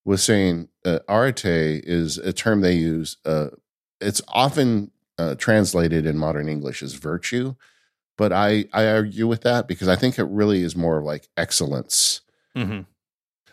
was 0.06 0.24
saying 0.24 0.70
uh, 0.86 1.00
arete 1.10 1.46
is 1.46 2.18
a 2.18 2.34
term 2.34 2.62
they 2.62 2.74
use. 2.74 3.18
Uh, 3.26 3.48
it's 4.00 4.22
often 4.28 4.92
uh, 5.18 5.36
translated 5.36 6.06
in 6.06 6.18
modern 6.18 6.48
English 6.48 6.82
as 6.84 6.94
virtue, 6.94 7.56
but 8.18 8.32
I 8.32 8.66
I 8.72 8.88
argue 8.88 9.28
with 9.28 9.42
that 9.42 9.68
because 9.68 9.90
I 9.90 9.98
think 9.98 10.18
it 10.18 10.26
really 10.26 10.64
is 10.64 10.76
more 10.76 11.00
of 11.00 11.04
like 11.04 11.28
excellence. 11.36 12.22
Mm-hmm. 12.56 12.82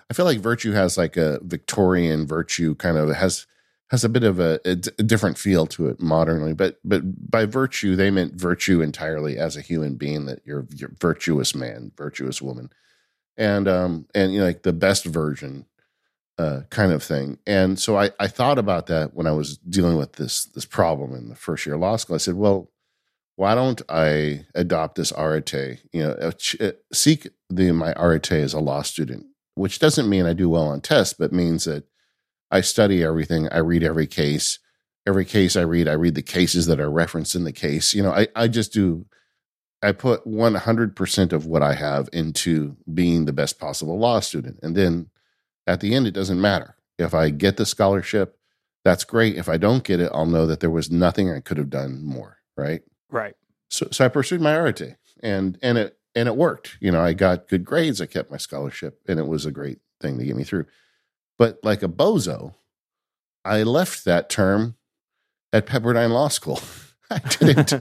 I 0.08 0.14
feel 0.14 0.24
like 0.24 0.38
virtue 0.38 0.72
has 0.72 0.98
like 0.98 1.16
a 1.16 1.40
Victorian 1.42 2.26
virtue 2.26 2.74
kind 2.74 2.96
of 2.96 3.14
has 3.14 3.46
has 3.90 4.04
a 4.04 4.08
bit 4.08 4.22
of 4.22 4.38
a, 4.38 4.60
a, 4.64 4.76
d- 4.76 4.90
a 4.98 5.02
different 5.02 5.36
feel 5.36 5.66
to 5.66 5.88
it 5.88 6.00
modernly, 6.00 6.52
but 6.52 6.78
but 6.84 7.02
by 7.30 7.44
virtue 7.44 7.96
they 7.96 8.10
meant 8.10 8.34
virtue 8.34 8.80
entirely 8.80 9.36
as 9.36 9.56
a 9.56 9.60
human 9.60 9.96
being 9.96 10.26
that 10.26 10.40
you're 10.44 10.66
you're 10.74 10.92
virtuous 11.00 11.54
man, 11.54 11.92
virtuous 11.96 12.40
woman, 12.40 12.70
and 13.36 13.68
um 13.68 14.06
and 14.14 14.32
you 14.32 14.40
know 14.40 14.46
like 14.46 14.62
the 14.62 14.72
best 14.72 15.04
version 15.04 15.66
uh, 16.40 16.62
kind 16.70 16.90
of 16.90 17.02
thing. 17.02 17.38
And 17.46 17.78
so 17.78 17.98
I, 17.98 18.12
I 18.18 18.26
thought 18.26 18.58
about 18.58 18.86
that 18.86 19.12
when 19.12 19.26
I 19.26 19.32
was 19.32 19.58
dealing 19.58 19.98
with 19.98 20.14
this 20.14 20.46
this 20.46 20.64
problem 20.64 21.14
in 21.14 21.28
the 21.28 21.34
first 21.34 21.66
year 21.66 21.74
of 21.74 21.82
law 21.82 21.96
school. 21.96 22.14
I 22.14 22.18
said, 22.18 22.34
well, 22.34 22.70
why 23.36 23.54
don't 23.54 23.82
I 23.90 24.46
adopt 24.54 24.94
this 24.94 25.12
arete? 25.12 25.80
You 25.92 26.02
know, 26.02 26.12
uh, 26.12 26.32
uh, 26.60 26.70
seek 26.94 27.28
the 27.50 27.72
my 27.72 27.92
arete 27.92 28.32
as 28.32 28.54
a 28.54 28.60
law 28.60 28.80
student, 28.82 29.26
which 29.54 29.80
doesn't 29.80 30.08
mean 30.08 30.24
I 30.24 30.32
do 30.32 30.48
well 30.48 30.68
on 30.68 30.80
tests, 30.80 31.14
but 31.18 31.32
means 31.32 31.64
that 31.64 31.84
I 32.50 32.60
study 32.60 33.02
everything. 33.02 33.48
I 33.50 33.58
read 33.58 33.82
every 33.82 34.06
case. 34.06 34.58
Every 35.06 35.24
case 35.24 35.56
I 35.56 35.62
read, 35.62 35.88
I 35.88 35.92
read 35.92 36.14
the 36.14 36.22
cases 36.22 36.66
that 36.66 36.80
are 36.80 36.90
referenced 36.90 37.34
in 37.34 37.44
the 37.44 37.52
case. 37.52 37.94
You 37.94 38.02
know, 38.02 38.12
I, 38.12 38.28
I 38.36 38.48
just 38.48 38.72
do 38.72 39.06
I 39.82 39.92
put 39.92 40.26
100% 40.26 41.32
of 41.32 41.46
what 41.46 41.62
I 41.62 41.74
have 41.74 42.08
into 42.12 42.76
being 42.92 43.24
the 43.24 43.32
best 43.32 43.58
possible 43.58 43.98
law 43.98 44.20
student. 44.20 44.58
And 44.62 44.76
then 44.76 45.08
at 45.66 45.80
the 45.80 45.94
end, 45.94 46.06
it 46.06 46.12
doesn't 46.12 46.40
matter. 46.40 46.76
If 46.98 47.14
I 47.14 47.30
get 47.30 47.56
the 47.56 47.64
scholarship, 47.64 48.36
that's 48.84 49.04
great. 49.04 49.36
If 49.36 49.48
I 49.48 49.56
don't 49.56 49.84
get 49.84 50.00
it, 50.00 50.10
I'll 50.12 50.26
know 50.26 50.46
that 50.46 50.60
there 50.60 50.70
was 50.70 50.90
nothing 50.90 51.30
I 51.30 51.40
could 51.40 51.56
have 51.56 51.70
done 51.70 52.04
more. 52.04 52.38
Right. 52.56 52.82
Right. 53.10 53.34
So, 53.68 53.88
so 53.90 54.04
I 54.04 54.08
pursued 54.08 54.42
my 54.42 54.54
arete 54.54 54.96
and, 55.22 55.58
and 55.62 55.78
it, 55.78 55.96
and 56.14 56.28
it 56.28 56.36
worked. 56.36 56.76
You 56.80 56.90
know, 56.90 57.00
I 57.00 57.14
got 57.14 57.48
good 57.48 57.64
grades. 57.64 58.00
I 58.00 58.06
kept 58.06 58.30
my 58.30 58.36
scholarship 58.36 59.00
and 59.08 59.18
it 59.18 59.26
was 59.26 59.46
a 59.46 59.52
great 59.52 59.78
thing 60.00 60.18
to 60.18 60.24
get 60.24 60.36
me 60.36 60.44
through. 60.44 60.66
But 61.40 61.58
like 61.62 61.82
a 61.82 61.88
bozo, 61.88 62.52
I 63.46 63.62
left 63.62 64.04
that 64.04 64.28
term 64.28 64.76
at 65.54 65.64
Pepperdine 65.64 66.10
Law 66.10 66.28
School. 66.28 66.60
I 67.10 67.18
didn't, 67.18 67.72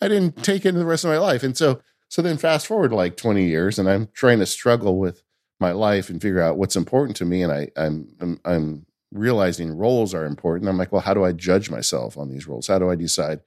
I 0.00 0.06
didn't 0.06 0.44
take 0.44 0.64
it 0.64 0.68
in 0.68 0.78
the 0.78 0.86
rest 0.86 1.02
of 1.02 1.10
my 1.10 1.18
life. 1.18 1.42
And 1.42 1.56
so, 1.56 1.80
so 2.08 2.22
then 2.22 2.36
fast 2.36 2.68
forward 2.68 2.92
like 2.92 3.16
20 3.16 3.44
years 3.44 3.80
and 3.80 3.90
I'm 3.90 4.10
trying 4.12 4.38
to 4.38 4.46
struggle 4.46 4.96
with 4.96 5.24
my 5.58 5.72
life 5.72 6.08
and 6.08 6.22
figure 6.22 6.40
out 6.40 6.56
what's 6.56 6.76
important 6.76 7.16
to 7.16 7.24
me 7.24 7.42
and 7.42 7.52
I 7.52 7.70
I'm 7.76 8.14
I'm, 8.20 8.40
I'm 8.44 8.86
realizing 9.10 9.76
roles 9.76 10.14
are 10.14 10.24
important. 10.24 10.68
I'm 10.68 10.78
like, 10.78 10.92
well, 10.92 11.02
how 11.02 11.12
do 11.12 11.24
I 11.24 11.32
judge 11.32 11.68
myself 11.68 12.16
on 12.16 12.28
these 12.28 12.46
roles? 12.46 12.68
How 12.68 12.78
do 12.78 12.92
I 12.92 12.94
decide 12.94 13.40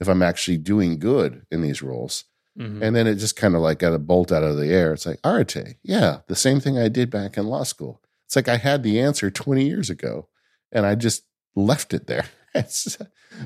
if 0.00 0.08
I'm 0.08 0.22
actually 0.22 0.56
doing 0.56 0.98
good 0.98 1.44
in 1.50 1.60
these 1.60 1.82
roles? 1.82 2.24
Mm-hmm. 2.58 2.82
And 2.82 2.96
then 2.96 3.06
it 3.06 3.16
just 3.16 3.36
kind 3.36 3.54
of 3.54 3.60
like 3.60 3.80
got 3.80 3.92
a 3.92 3.98
bolt 3.98 4.32
out 4.32 4.44
of 4.44 4.56
the 4.56 4.72
air. 4.72 4.94
It's 4.94 5.04
like, 5.04 5.20
arete, 5.24 5.76
yeah, 5.82 6.20
the 6.26 6.34
same 6.34 6.58
thing 6.58 6.78
I 6.78 6.88
did 6.88 7.10
back 7.10 7.36
in 7.36 7.46
law 7.46 7.64
school. 7.64 8.00
It's 8.30 8.36
like 8.36 8.48
I 8.48 8.58
had 8.58 8.84
the 8.84 9.00
answer 9.00 9.28
20 9.28 9.66
years 9.66 9.90
ago 9.90 10.28
and 10.70 10.86
I 10.86 10.94
just 10.94 11.24
left 11.56 11.92
it 11.92 12.06
there. 12.06 12.26
It's, 12.52 12.98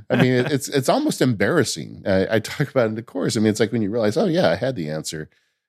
I 0.09 0.17
mean, 0.17 0.33
it's 0.47 0.67
it's 0.67 0.89
almost 0.89 1.21
embarrassing. 1.21 2.05
I, 2.07 2.37
I, 2.37 2.39
talk 2.39 2.71
about 2.71 2.85
it 2.85 2.89
in 2.89 2.95
the 2.95 3.03
course. 3.03 3.37
I 3.37 3.41
mean, 3.41 3.51
it's 3.51 3.61
like 3.61 3.71
when 3.71 3.83
you 3.83 3.91
realize, 3.91 4.17
oh 4.17 4.25
yeah, 4.25 4.49
I 4.49 4.55
had 4.55 4.77
the 4.77 4.89
answer 4.89 5.29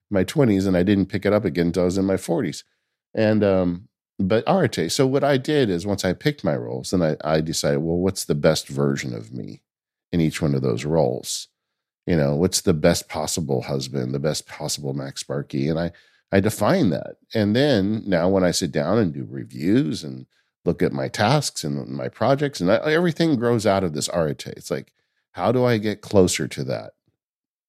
my 0.10 0.24
20s 0.24 0.66
and 0.66 0.78
I 0.78 0.84
didn't 0.84 1.08
pick 1.08 1.26
it 1.26 1.34
up 1.34 1.44
again 1.44 1.68
until 1.68 1.82
I 1.82 1.86
was 1.86 1.98
in 1.98 2.06
my 2.06 2.16
40s. 2.16 2.64
And 3.14 3.44
um, 3.44 3.90
but 4.18 4.46
arete. 4.48 4.90
So 4.90 5.06
what 5.06 5.26
I 5.26 5.36
did 5.36 5.70
is 5.70 5.86
once 5.86 6.06
I 6.06 6.14
picked 6.14 6.46
my 6.46 6.56
roles, 6.56 6.92
then 6.92 7.02
I, 7.02 7.18
I 7.26 7.42
decided, 7.42 7.80
well, 7.80 7.98
what's 7.98 8.24
the 8.24 8.36
best 8.36 8.70
version 8.70 9.14
of 9.14 9.34
me 9.34 9.64
in 10.14 10.22
each 10.22 10.42
one 10.42 10.56
of 10.56 10.62
those 10.62 10.86
roles? 10.86 11.50
You 12.08 12.16
know, 12.16 12.38
what's 12.38 12.62
the 12.62 12.74
best 12.74 13.10
possible 13.10 13.64
husband, 13.64 14.14
the 14.14 14.20
best 14.20 14.48
possible 14.48 14.94
MacSparky? 14.94 15.70
And 15.70 15.78
I 15.78 15.92
I 16.32 16.40
define 16.40 16.90
that. 16.90 17.18
And 17.34 17.56
then 17.56 18.04
now 18.06 18.30
when 18.30 18.44
I 18.44 18.52
sit 18.52 18.72
down 18.72 18.98
and 18.98 19.14
do 19.14 19.28
reviews 19.30 20.04
and 20.04 20.26
look 20.66 20.82
at 20.82 20.92
my 20.92 21.08
tasks 21.08 21.64
and 21.64 21.88
my 21.90 22.10
projects 22.10 22.60
and 22.60 22.72
I, 22.72 22.78
everything 22.92 23.36
grows 23.36 23.66
out 23.66 23.84
of 23.84 23.94
this 23.94 24.10
arete. 24.10 24.48
It's 24.48 24.72
like, 24.72 24.92
how 25.32 25.52
do 25.52 25.64
I 25.66 25.78
get 25.78 26.02
closer 26.02 26.48
to 26.48 26.64
that? 26.66 26.94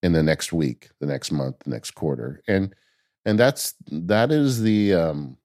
in 0.03 0.13
the 0.13 0.23
next 0.23 0.53
week, 0.53 0.91
the 1.01 1.07
next 1.07 1.33
month, 1.33 1.59
the 1.61 1.71
next 1.71 1.93
quarter, 1.93 2.43
and 2.47 2.75
and 3.25 3.39
that's 3.39 3.75
that 3.91 4.31
is 4.31 4.63
the 4.63 4.95
um, 4.95 5.37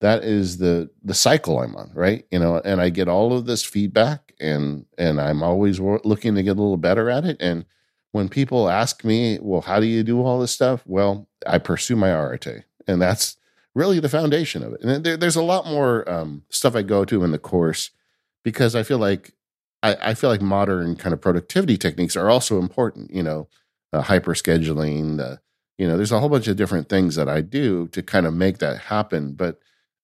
that 0.00 0.24
is 0.24 0.58
the 0.58 0.90
the 1.02 1.14
cycle 1.14 1.60
I'm 1.60 1.76
on, 1.76 1.90
right? 1.94 2.26
You 2.30 2.38
know, 2.38 2.60
and 2.64 2.80
I 2.80 2.88
get 2.88 3.08
all 3.08 3.32
of 3.32 3.46
this 3.46 3.62
feedback, 3.64 4.32
and 4.40 4.86
and 4.98 5.20
I'm 5.20 5.42
always 5.42 5.78
looking 5.80 6.34
to 6.34 6.42
get 6.42 6.50
a 6.50 6.60
little 6.60 6.76
better 6.76 7.10
at 7.10 7.24
it, 7.24 7.36
and 7.40 7.64
when 8.12 8.28
people 8.28 8.68
ask 8.68 9.04
me, 9.04 9.38
well, 9.40 9.62
how 9.62 9.80
do 9.80 9.86
you 9.86 10.02
do 10.02 10.22
all 10.22 10.38
this 10.38 10.52
stuff? 10.52 10.82
Well, 10.86 11.28
I 11.46 11.58
pursue 11.58 11.96
my 11.96 12.10
arete. 12.10 12.64
And 12.86 13.00
that's 13.00 13.36
really 13.74 14.00
the 14.00 14.08
foundation 14.08 14.62
of 14.62 14.74
it. 14.74 14.82
And 14.82 15.02
there, 15.02 15.16
there's 15.16 15.36
a 15.36 15.42
lot 15.42 15.66
more 15.66 16.08
um, 16.08 16.42
stuff 16.50 16.76
I 16.76 16.82
go 16.82 17.04
to 17.06 17.24
in 17.24 17.32
the 17.32 17.38
course 17.38 17.90
because 18.44 18.76
I 18.76 18.82
feel 18.82 18.98
like 18.98 19.32
I, 19.82 19.96
I, 20.00 20.14
feel 20.14 20.30
like 20.30 20.42
modern 20.42 20.94
kind 20.94 21.12
of 21.12 21.20
productivity 21.20 21.76
techniques 21.76 22.16
are 22.16 22.28
also 22.28 22.58
important. 22.58 23.12
You 23.12 23.22
know, 23.22 23.48
uh, 23.92 24.02
hyper 24.02 24.34
scheduling. 24.34 25.18
Uh, 25.18 25.36
you 25.78 25.88
know, 25.88 25.96
there's 25.96 26.12
a 26.12 26.20
whole 26.20 26.28
bunch 26.28 26.48
of 26.48 26.56
different 26.56 26.88
things 26.88 27.16
that 27.16 27.28
I 27.28 27.40
do 27.40 27.88
to 27.88 28.02
kind 28.02 28.26
of 28.26 28.34
make 28.34 28.58
that 28.58 28.78
happen. 28.78 29.32
But 29.32 29.58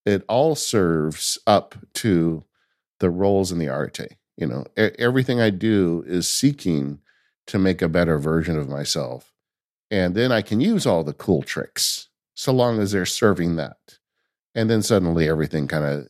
it 0.06 0.24
all 0.28 0.54
serves 0.54 1.38
up 1.46 1.74
to 1.94 2.44
the 3.00 3.10
roles 3.10 3.52
in 3.52 3.58
the 3.58 3.68
arete. 3.68 4.16
You 4.36 4.46
know, 4.46 4.64
everything 4.76 5.40
I 5.40 5.50
do 5.50 6.04
is 6.06 6.28
seeking 6.28 7.00
to 7.48 7.58
make 7.58 7.82
a 7.82 7.88
better 7.88 8.18
version 8.18 8.58
of 8.58 8.68
myself. 8.68 9.32
And 9.90 10.14
then 10.14 10.30
I 10.32 10.42
can 10.42 10.60
use 10.60 10.86
all 10.86 11.02
the 11.02 11.12
cool 11.12 11.42
tricks 11.42 12.08
so 12.34 12.52
long 12.52 12.78
as 12.78 12.92
they're 12.92 13.06
serving 13.06 13.56
that. 13.56 13.98
And 14.54 14.70
then 14.70 14.82
suddenly 14.82 15.28
everything 15.28 15.66
kind 15.66 15.84
of 15.84 16.08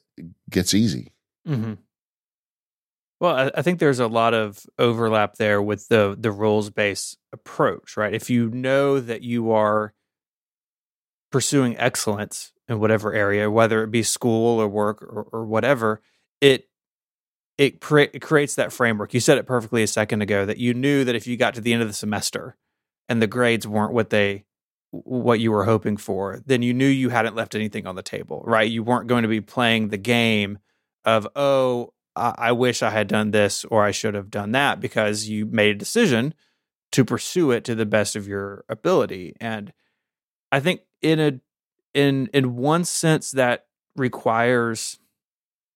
gets 0.50 0.74
easy. 0.74 1.14
Mm-hmm. 1.46 1.74
Well, 3.20 3.50
I, 3.54 3.62
think 3.62 3.78
there's 3.80 3.98
a 3.98 4.06
lot 4.06 4.32
of 4.32 4.64
overlap 4.78 5.36
there 5.36 5.60
with 5.60 5.88
the 5.88 6.16
the 6.16 6.30
rules 6.30 6.70
based 6.70 7.18
approach, 7.32 7.96
right? 7.96 8.14
If 8.14 8.30
you 8.30 8.48
know 8.48 9.00
that 9.00 9.22
you 9.22 9.50
are 9.50 9.92
pursuing 11.32 11.76
excellence 11.78 12.52
in 12.68 12.78
whatever 12.78 13.12
area, 13.12 13.50
whether 13.50 13.82
it 13.82 13.90
be 13.90 14.04
school 14.04 14.60
or 14.60 14.68
work 14.68 15.02
or, 15.02 15.26
or 15.32 15.44
whatever, 15.44 16.00
it 16.40 16.68
it, 17.58 17.82
it 17.90 18.22
creates 18.22 18.54
that 18.54 18.72
framework. 18.72 19.12
You 19.12 19.20
said 19.20 19.36
it 19.36 19.46
perfectly 19.46 19.82
a 19.82 19.88
second 19.88 20.22
ago 20.22 20.46
that 20.46 20.58
you 20.58 20.72
knew 20.72 21.04
that 21.04 21.16
if 21.16 21.26
you 21.26 21.36
got 21.36 21.54
to 21.54 21.60
the 21.60 21.72
end 21.72 21.82
of 21.82 21.88
the 21.88 21.94
semester 21.94 22.56
and 23.08 23.20
the 23.20 23.26
grades 23.26 23.66
weren't 23.66 23.92
what 23.92 24.10
they 24.10 24.44
what 24.90 25.38
you 25.38 25.52
were 25.52 25.64
hoping 25.64 25.98
for, 25.98 26.40
then 26.46 26.62
you 26.62 26.72
knew 26.72 26.86
you 26.86 27.10
hadn't 27.10 27.34
left 27.34 27.54
anything 27.54 27.86
on 27.86 27.94
the 27.94 28.02
table, 28.02 28.42
right? 28.46 28.70
You 28.70 28.82
weren't 28.82 29.06
going 29.06 29.22
to 29.22 29.28
be 29.28 29.42
playing 29.42 29.88
the 29.88 29.98
game 29.98 30.58
of, 31.04 31.28
oh, 31.36 31.92
I, 32.16 32.34
I 32.38 32.52
wish 32.52 32.82
I 32.82 32.88
had 32.88 33.06
done 33.06 33.32
this 33.32 33.66
or 33.66 33.84
I 33.84 33.90
should 33.90 34.14
have 34.14 34.30
done 34.30 34.52
that 34.52 34.80
because 34.80 35.28
you 35.28 35.44
made 35.44 35.72
a 35.72 35.78
decision 35.78 36.32
to 36.92 37.04
pursue 37.04 37.50
it 37.50 37.64
to 37.64 37.74
the 37.74 37.84
best 37.84 38.16
of 38.16 38.26
your 38.26 38.64
ability. 38.68 39.34
And 39.40 39.74
I 40.50 40.60
think 40.60 40.82
in 41.02 41.20
a 41.20 41.40
in 41.92 42.30
in 42.32 42.56
one 42.56 42.84
sense 42.84 43.32
that 43.32 43.66
requires 43.96 44.98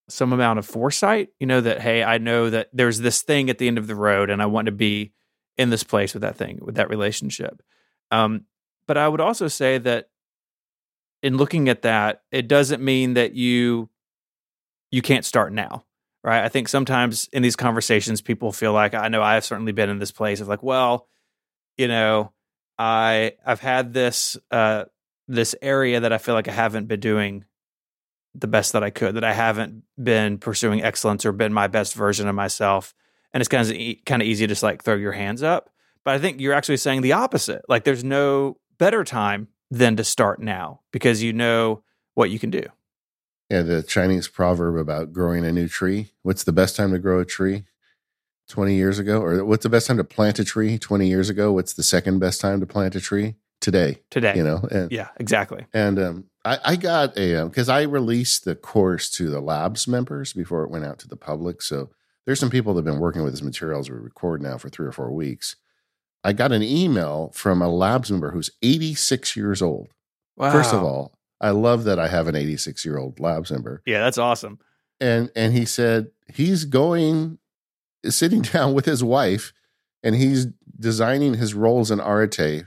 some 0.09 0.33
amount 0.33 0.59
of 0.59 0.67
foresight, 0.67 1.31
you 1.39 1.47
know, 1.47 1.61
that, 1.61 1.81
hey, 1.81 2.03
I 2.03 2.19
know 2.19 2.51
that 2.51 2.69
there's 2.73 2.99
this 2.99 3.23
thing 3.23 3.51
at 3.51 3.59
the 3.59 3.69
end 3.69 3.79
of 3.79 3.87
the 3.87 3.95
road 3.95 4.31
and 4.31 4.43
I 4.43 4.47
want 4.47 4.67
to 4.67 4.73
be 4.73 5.13
in 5.57 5.71
this 5.71 5.85
place 5.85 6.15
with 6.15 6.23
that 6.23 6.37
thing, 6.37 6.59
with 6.63 6.75
that 6.77 6.91
relationship. 6.91 7.63
Um, 8.11 8.47
but 8.87 8.99
I 8.99 9.09
would 9.09 9.21
also 9.21 9.49
say 9.49 9.79
that 9.79 10.09
in 11.23 11.37
looking 11.37 11.69
at 11.69 11.83
that, 11.83 12.23
it 12.31 12.49
doesn't 12.49 12.83
mean 12.83 13.15
that 13.15 13.35
you 13.35 13.89
you 14.91 15.03
can't 15.03 15.25
start 15.25 15.53
now. 15.53 15.85
Right. 16.25 16.45
I 16.45 16.49
think 16.49 16.69
sometimes 16.69 17.29
in 17.33 17.43
these 17.43 17.57
conversations, 17.57 18.21
people 18.21 18.53
feel 18.53 18.73
like 18.73 18.95
I 18.95 19.09
know 19.09 19.23
I 19.23 19.35
have 19.35 19.45
certainly 19.45 19.73
been 19.73 19.91
in 19.91 19.99
this 19.99 20.13
place 20.13 20.41
of 20.41 20.47
like, 20.47 20.63
well, 20.63 21.09
you 21.77 21.89
know, 21.89 22.33
I 22.79 23.33
I've 23.45 23.61
had 23.61 23.93
this 23.93 24.37
uh 24.51 24.85
this 25.29 25.55
area 25.63 26.01
that 26.01 26.13
I 26.13 26.19
feel 26.19 26.35
like 26.35 26.49
I 26.49 26.53
haven't 26.53 26.87
been 26.87 27.01
doing 27.01 27.45
the 28.35 28.47
best 28.47 28.73
that 28.73 28.83
I 28.83 28.91
could, 28.91 29.15
that 29.17 29.25
I 29.25 29.33
haven't 29.33 29.83
been 30.03 30.39
pursuing 30.39 30.83
excellence 30.83 31.27
or 31.27 31.33
been 31.33 31.53
my 31.53 31.67
best 31.67 31.95
version 31.95 32.29
of 32.29 32.35
myself. 32.35 32.95
And 33.33 33.41
it's 33.41 33.49
kind 33.49 33.69
of 33.69 34.05
kind 34.05 34.23
of 34.23 34.29
easy 34.29 34.47
to 34.47 34.53
just 34.53 34.63
like 34.63 34.83
throw 34.83 34.97
your 34.97 35.13
hands 35.13 35.43
up. 35.43 35.71
But 36.05 36.15
I 36.15 36.19
think 36.19 36.41
you're 36.41 36.55
actually 36.55 36.79
saying 36.79 37.03
the 37.03 37.13
opposite. 37.13 37.63
Like 37.69 37.85
there's 37.85 38.05
no 38.05 38.59
better 38.79 39.05
time 39.05 39.49
than 39.71 39.97
to 39.97 40.05
start 40.05 40.41
now 40.41 40.81
because 40.91 41.23
you 41.23 41.33
know 41.33 41.83
what 42.15 42.31
you 42.31 42.39
can 42.39 42.51
do. 42.51 42.65
Yeah, 43.49 43.63
the 43.63 43.83
Chinese 43.83 44.29
proverb 44.29 44.77
about 44.77 45.13
growing 45.13 45.45
a 45.45 45.53
new 45.53 45.69
tree. 45.69 46.13
What's 46.23 46.45
the 46.45 46.53
best 46.53 46.75
time 46.75 46.93
to 46.93 46.99
grow 46.99 47.21
a 47.21 47.25
tree? 47.25 47.65
20 48.49 48.75
years 48.75 48.99
ago? 48.99 49.23
Or 49.23 49.45
what's 49.45 49.63
the 49.63 49.69
best 49.69 49.87
time 49.87 49.97
to 49.97 50.05
plant 50.05 50.39
a 50.39 50.45
tree 50.45 50.79
20 50.79 51.07
years 51.07 51.31
ago? 51.31 51.53
What's 51.53 51.75
the 51.75 51.83
second 51.83 52.19
best 52.19 52.41
time 52.41 52.61
to 52.61 52.67
plant 52.67 52.95
a 52.95 53.01
tree? 53.01 53.37
Today. 53.61 54.01
Today. 54.11 54.35
You 54.37 54.43
know? 54.43 54.67
And, 54.71 54.91
yeah, 54.91 55.09
exactly. 55.19 55.67
And 55.73 55.99
um, 55.99 56.25
I, 56.45 56.59
I 56.65 56.77
got 56.77 57.17
a 57.17 57.45
because 57.45 57.69
um, 57.69 57.77
I 57.77 57.83
released 57.83 58.45
the 58.45 58.55
course 58.55 59.11
to 59.11 59.31
the 59.31 59.41
labs 59.41 59.87
members 59.87 60.33
before 60.33 60.65
it 60.65 60.71
went 60.71 60.85
out 60.85 60.99
to 61.01 61.09
the 61.09 61.17
public. 61.17 61.63
So 61.63 61.91
there's 62.27 62.41
some 62.41 62.51
people 62.51 62.75
that 62.75 62.85
have 62.85 62.93
been 62.93 63.01
working 63.01 63.23
with 63.23 63.33
this 63.33 63.43
material 63.43 63.81
as 63.81 63.91
we 63.91 63.97
record 63.97 64.43
now 64.43 64.59
for 64.59 64.69
three 64.69 64.87
or 64.87 64.93
four 64.93 65.11
weeks. 65.13 65.57
I 66.25 66.33
got 66.33 66.53
an 66.53 66.63
email 66.63 67.31
from 67.35 67.63
a 67.63 67.69
labs 67.69 68.11
member 68.11 68.31
who's 68.31 68.51
86 68.63 69.37
years 69.37 69.61
old. 69.61 69.89
Wow. 70.37 70.53
First 70.53 70.73
of 70.73 70.83
all, 70.83 71.19
I 71.41 71.51
love 71.51 71.85
that 71.85 71.99
I 71.99 72.09
have 72.09 72.29
an 72.29 72.37
86 72.37 72.85
year 72.85 72.99
old 72.99 73.21
labs 73.21 73.51
member. 73.51 73.83
Yeah, 73.87 74.01
that's 74.01 74.19
awesome. 74.19 74.59
And 75.01 75.31
and 75.35 75.53
he 75.53 75.65
said 75.65 76.11
he's 76.33 76.65
going 76.65 77.39
sitting 78.05 78.43
down 78.43 78.75
with 78.75 78.87
his 78.87 79.05
wife 79.05 79.53
and 80.03 80.17
he's 80.17 80.47
designing 80.79 81.35
his 81.35 81.55
roles 81.55 81.91
in 81.91 82.01
Arete 82.01 82.67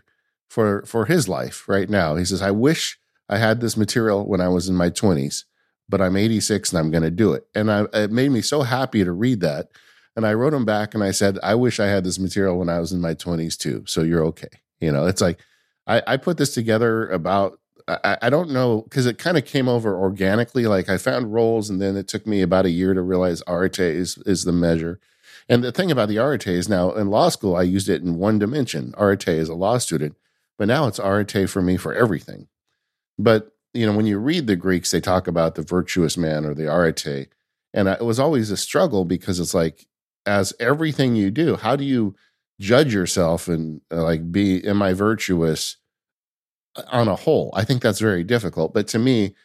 for 0.49 0.83
for 0.85 1.05
his 1.05 1.27
life 1.27 1.67
right 1.67 1.89
now. 1.89 2.15
He 2.15 2.25
says, 2.25 2.41
I 2.41 2.51
wish 2.51 2.99
I 3.29 3.37
had 3.37 3.61
this 3.61 3.77
material 3.77 4.25
when 4.27 4.41
I 4.41 4.49
was 4.49 4.69
in 4.69 4.75
my 4.75 4.89
20s, 4.89 5.43
but 5.89 6.01
I'm 6.01 6.15
86 6.15 6.71
and 6.71 6.79
I'm 6.79 6.91
going 6.91 7.03
to 7.03 7.11
do 7.11 7.33
it. 7.33 7.47
And 7.55 7.71
I, 7.71 7.85
it 7.93 8.11
made 8.11 8.31
me 8.31 8.41
so 8.41 8.61
happy 8.61 9.03
to 9.03 9.11
read 9.11 9.41
that. 9.41 9.69
And 10.15 10.25
I 10.25 10.33
wrote 10.33 10.53
him 10.53 10.65
back 10.65 10.93
and 10.93 11.03
I 11.03 11.11
said, 11.11 11.39
I 11.43 11.55
wish 11.55 11.79
I 11.79 11.87
had 11.87 12.03
this 12.03 12.19
material 12.19 12.57
when 12.57 12.69
I 12.69 12.79
was 12.79 12.91
in 12.91 13.01
my 13.01 13.13
20s 13.13 13.57
too. 13.57 13.83
So 13.87 14.01
you're 14.01 14.23
okay. 14.25 14.47
You 14.79 14.91
know, 14.91 15.07
it's 15.07 15.21
like 15.21 15.39
I, 15.87 16.01
I 16.07 16.17
put 16.17 16.37
this 16.37 16.53
together 16.53 17.09
about, 17.09 17.59
I, 17.87 18.17
I 18.21 18.29
don't 18.29 18.51
know, 18.51 18.81
because 18.83 19.05
it 19.05 19.17
kind 19.17 19.37
of 19.37 19.45
came 19.45 19.67
over 19.67 19.95
organically. 19.95 20.67
Like 20.67 20.89
I 20.89 20.97
found 20.97 21.33
roles 21.33 21.69
and 21.69 21.81
then 21.81 21.97
it 21.97 22.07
took 22.07 22.25
me 22.25 22.41
about 22.41 22.65
a 22.65 22.71
year 22.71 22.93
to 22.93 23.01
realize 23.01 23.43
arete 23.47 23.79
is, 23.79 24.17
is 24.19 24.45
the 24.45 24.51
measure. 24.51 24.99
And 25.49 25.63
the 25.63 25.71
thing 25.71 25.91
about 25.91 26.09
the 26.09 26.17
arete 26.17 26.47
is 26.47 26.69
now 26.69 26.91
in 26.91 27.09
law 27.09 27.29
school, 27.29 27.55
I 27.55 27.63
used 27.63 27.89
it 27.89 28.01
in 28.01 28.17
one 28.17 28.39
dimension, 28.39 28.93
arete 28.97 29.27
as 29.27 29.49
a 29.49 29.53
law 29.53 29.77
student, 29.77 30.15
but 30.57 30.67
now 30.67 30.87
it's 30.87 30.99
arete 30.99 31.49
for 31.49 31.61
me 31.61 31.77
for 31.77 31.93
everything. 31.93 32.47
But 33.17 33.51
you 33.73 33.85
know, 33.85 33.95
when 33.95 34.05
you 34.05 34.17
read 34.17 34.47
the 34.47 34.55
Greeks, 34.55 34.91
they 34.91 35.01
talk 35.01 35.27
about 35.27 35.55
the 35.55 35.61
virtuous 35.61 36.15
man 36.15 36.45
or 36.45 36.53
the 36.53 36.73
arete, 36.73 37.27
and 37.73 37.87
it 37.87 38.05
was 38.05 38.19
always 38.19 38.51
a 38.51 38.57
struggle 38.57 39.03
because 39.03 39.39
it's 39.39 39.53
like, 39.53 39.85
as 40.25 40.53
everything 40.59 41.15
you 41.15 41.29
do, 41.29 41.57
how 41.57 41.75
do 41.75 41.83
you 41.83 42.15
judge 42.59 42.93
yourself 42.93 43.47
and 43.47 43.81
uh, 43.91 44.01
like 44.01 44.31
be 44.31 44.65
am 44.65 44.81
I 44.81 44.93
virtuous 44.93 45.77
uh, 46.75 46.83
on 46.87 47.07
a 47.07 47.15
whole? 47.15 47.51
I 47.53 47.65
think 47.65 47.81
that's 47.81 47.99
very 47.99 48.23
difficult. 48.23 48.73
But 48.73 48.87
to 48.89 48.99
me, 48.99 49.35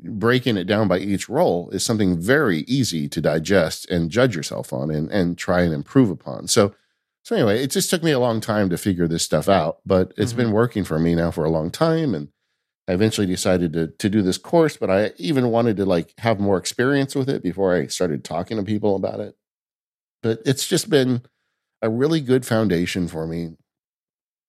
breaking 0.00 0.56
it 0.56 0.64
down 0.64 0.88
by 0.88 0.98
each 0.98 1.28
role 1.28 1.70
is 1.70 1.84
something 1.84 2.20
very 2.20 2.60
easy 2.60 3.08
to 3.08 3.20
digest 3.20 3.88
and 3.90 4.10
judge 4.10 4.34
yourself 4.34 4.72
on 4.72 4.90
and 4.90 5.10
and 5.10 5.38
try 5.38 5.62
and 5.62 5.72
improve 5.72 6.10
upon. 6.10 6.48
So 6.48 6.74
so 7.22 7.36
anyway, 7.36 7.62
it 7.62 7.70
just 7.70 7.90
took 7.90 8.02
me 8.02 8.10
a 8.10 8.18
long 8.18 8.40
time 8.40 8.70
to 8.70 8.78
figure 8.78 9.06
this 9.06 9.22
stuff 9.22 9.48
out, 9.48 9.80
but 9.84 10.12
it's 10.16 10.32
mm-hmm. 10.32 10.42
been 10.42 10.52
working 10.52 10.84
for 10.84 10.98
me 10.98 11.14
now 11.14 11.30
for 11.30 11.44
a 11.44 11.50
long 11.50 11.70
time 11.70 12.14
and 12.14 12.28
I 12.88 12.92
eventually 12.92 13.26
decided 13.26 13.74
to 13.74 13.88
to 13.88 14.08
do 14.08 14.22
this 14.22 14.38
course, 14.38 14.76
but 14.78 14.90
I 14.90 15.12
even 15.18 15.50
wanted 15.50 15.76
to 15.76 15.84
like 15.84 16.14
have 16.18 16.40
more 16.40 16.56
experience 16.56 17.14
with 17.14 17.28
it 17.28 17.42
before 17.42 17.74
I 17.74 17.86
started 17.88 18.24
talking 18.24 18.56
to 18.56 18.62
people 18.62 18.96
about 18.96 19.20
it. 19.20 19.36
But 20.22 20.40
it's 20.46 20.66
just 20.66 20.88
been 20.88 21.22
a 21.82 21.90
really 21.90 22.20
good 22.20 22.46
foundation 22.46 23.06
for 23.06 23.26
me. 23.26 23.56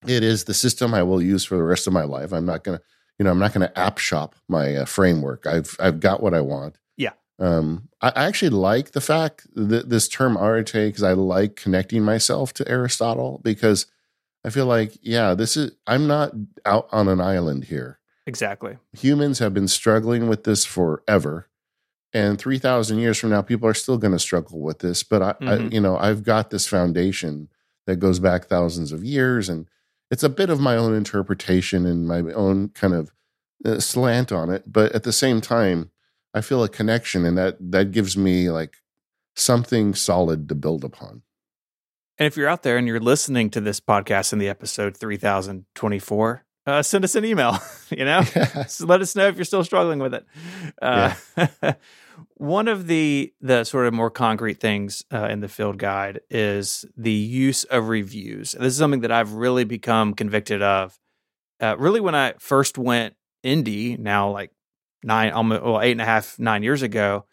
It 0.07 0.23
is 0.23 0.45
the 0.45 0.53
system 0.53 0.93
I 0.93 1.03
will 1.03 1.21
use 1.21 1.43
for 1.43 1.57
the 1.57 1.63
rest 1.63 1.85
of 1.85 1.93
my 1.93 2.03
life. 2.03 2.31
I'm 2.31 2.45
not 2.45 2.63
gonna, 2.63 2.79
you 3.19 3.25
know, 3.25 3.31
I'm 3.31 3.39
not 3.39 3.51
gonna 3.53 3.73
app 3.75 3.97
shop 3.97 4.35
my 4.47 4.77
uh, 4.77 4.85
framework. 4.85 5.45
I've 5.45 5.75
I've 5.77 5.99
got 5.99 6.23
what 6.23 6.33
I 6.33 6.39
want. 6.39 6.77
Yeah. 6.95 7.11
Um, 7.39 7.89
I, 8.01 8.13
I 8.15 8.25
actually 8.25 8.51
like 8.51 8.91
the 8.91 9.01
fact 9.01 9.47
that 9.53 9.89
this 9.89 10.07
term 10.07 10.37
arete 10.37 10.71
because 10.71 11.03
I 11.03 11.11
like 11.11 11.57
connecting 11.57 12.03
myself 12.03 12.53
to 12.53 12.67
Aristotle 12.69 13.41
because 13.43 13.85
I 14.45 14.49
feel 14.49 14.65
like, 14.65 14.97
yeah, 15.01 15.33
this 15.33 15.57
is 15.57 15.71
I'm 15.85 16.07
not 16.07 16.31
out 16.65 16.87
on 16.93 17.09
an 17.09 17.19
island 17.19 17.65
here. 17.65 17.99
Exactly. 18.30 18.77
Humans 18.93 19.39
have 19.39 19.55
been 19.55 19.67
struggling 19.67 20.30
with 20.30 20.43
this 20.43 20.63
forever. 20.63 21.49
And 22.13 22.38
3,000 22.38 22.99
years 22.99 23.17
from 23.17 23.32
now, 23.32 23.41
people 23.41 23.67
are 23.67 23.73
still 23.73 23.97
going 23.97 24.11
to 24.11 24.19
struggle 24.19 24.59
with 24.59 24.80
this. 24.80 25.01
But 25.01 25.23
I, 25.23 25.34
mm-hmm. 25.34 25.47
I, 25.47 25.55
you 25.69 25.82
know, 25.82 25.97
I've 25.97 26.21
got 26.21 26.51
this 26.51 26.67
foundation 26.67 27.49
that 27.88 27.95
goes 27.95 28.19
back 28.19 28.45
thousands 28.45 28.91
of 28.91 29.03
years. 29.03 29.49
And 29.49 29.67
it's 30.11 30.21
a 30.21 30.30
bit 30.30 30.51
of 30.51 30.59
my 30.59 30.75
own 30.75 30.93
interpretation 30.93 31.88
and 31.88 32.07
my 32.07 32.19
own 32.34 32.69
kind 32.69 32.93
of 32.93 33.11
uh, 33.65 33.80
slant 33.80 34.32
on 34.32 34.51
it. 34.51 34.71
But 34.71 34.91
at 34.91 35.01
the 35.01 35.11
same 35.11 35.41
time, 35.41 35.89
I 36.32 36.41
feel 36.41 36.63
a 36.63 36.69
connection. 36.69 37.25
And 37.25 37.36
that, 37.36 37.57
that 37.59 37.91
gives 37.91 38.15
me 38.15 38.51
like 38.51 38.75
something 39.36 39.95
solid 39.95 40.47
to 40.49 40.55
build 40.55 40.84
upon. 40.84 41.23
And 42.19 42.27
if 42.27 42.38
you're 42.38 42.47
out 42.47 42.61
there 42.61 42.77
and 42.77 42.88
you're 42.88 42.99
listening 42.99 43.49
to 43.51 43.61
this 43.61 43.80
podcast 43.80 44.34
in 44.34 44.38
the 44.38 44.49
episode 44.49 44.95
3024, 44.97 46.45
uh, 46.70 46.84
send 46.84 47.03
us 47.03 47.15
an 47.15 47.26
email. 47.26 47.57
you 47.89 48.05
know, 48.05 48.22
so 48.67 48.86
let 48.86 49.01
us 49.01 49.15
know 49.15 49.28
if 49.28 49.36
you're 49.36 49.45
still 49.45 49.63
struggling 49.63 49.99
with 49.99 50.13
it. 50.13 50.26
Uh, 50.82 51.13
yeah. 51.38 51.74
one 52.36 52.67
of 52.67 52.88
the 52.88 53.34
the 53.41 53.63
sort 53.63 53.88
of 53.88 53.93
more 53.93 54.09
concrete 54.09 54.59
things 54.59 55.03
uh, 55.11 55.26
in 55.26 55.39
the 55.39 55.47
field 55.47 55.78
guide 55.78 56.22
is 56.30 56.86
the 56.95 57.11
use 57.11 57.63
of 57.65 57.88
reviews. 57.88 58.51
This 58.51 58.74
is 58.74 58.78
something 58.78 59.01
that 59.01 59.11
I've 59.11 59.34
really 59.34 59.63
become 59.63 60.13
convicted 60.13 60.61
of. 60.61 60.99
Uh, 61.61 61.76
really, 61.78 61.99
when 61.99 62.15
I 62.15 62.36
first 62.39 62.78
went 62.78 63.15
indie, 63.43 63.97
now 63.97 64.30
like 64.30 64.51
nine, 65.03 65.32
almost 65.32 65.63
well, 65.63 65.82
eight 65.82 65.91
and 65.91 66.01
a 66.01 66.05
half, 66.05 66.38
nine 66.39 66.63
years 66.63 66.82
ago, 66.82 67.26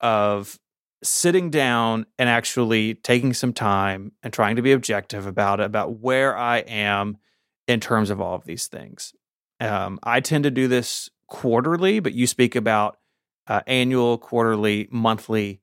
of 0.00 0.58
sitting 1.02 1.50
down 1.50 2.06
and 2.18 2.28
actually 2.28 2.94
taking 2.94 3.32
some 3.34 3.52
time 3.52 4.12
and 4.22 4.32
trying 4.32 4.56
to 4.56 4.62
be 4.62 4.72
objective 4.72 5.26
about 5.26 5.60
it, 5.60 5.64
about 5.64 5.98
where 5.98 6.36
I 6.36 6.58
am 6.58 7.18
in 7.66 7.80
terms 7.80 8.10
of 8.10 8.20
all 8.20 8.34
of 8.34 8.44
these 8.44 8.66
things. 8.66 9.14
Um, 9.60 9.98
I 10.02 10.20
tend 10.20 10.44
to 10.44 10.50
do 10.50 10.68
this 10.68 11.08
quarterly, 11.28 12.00
but 12.00 12.14
you 12.14 12.26
speak 12.26 12.56
about 12.56 12.98
uh, 13.46 13.60
annual, 13.66 14.18
quarterly, 14.18 14.88
monthly, 14.90 15.60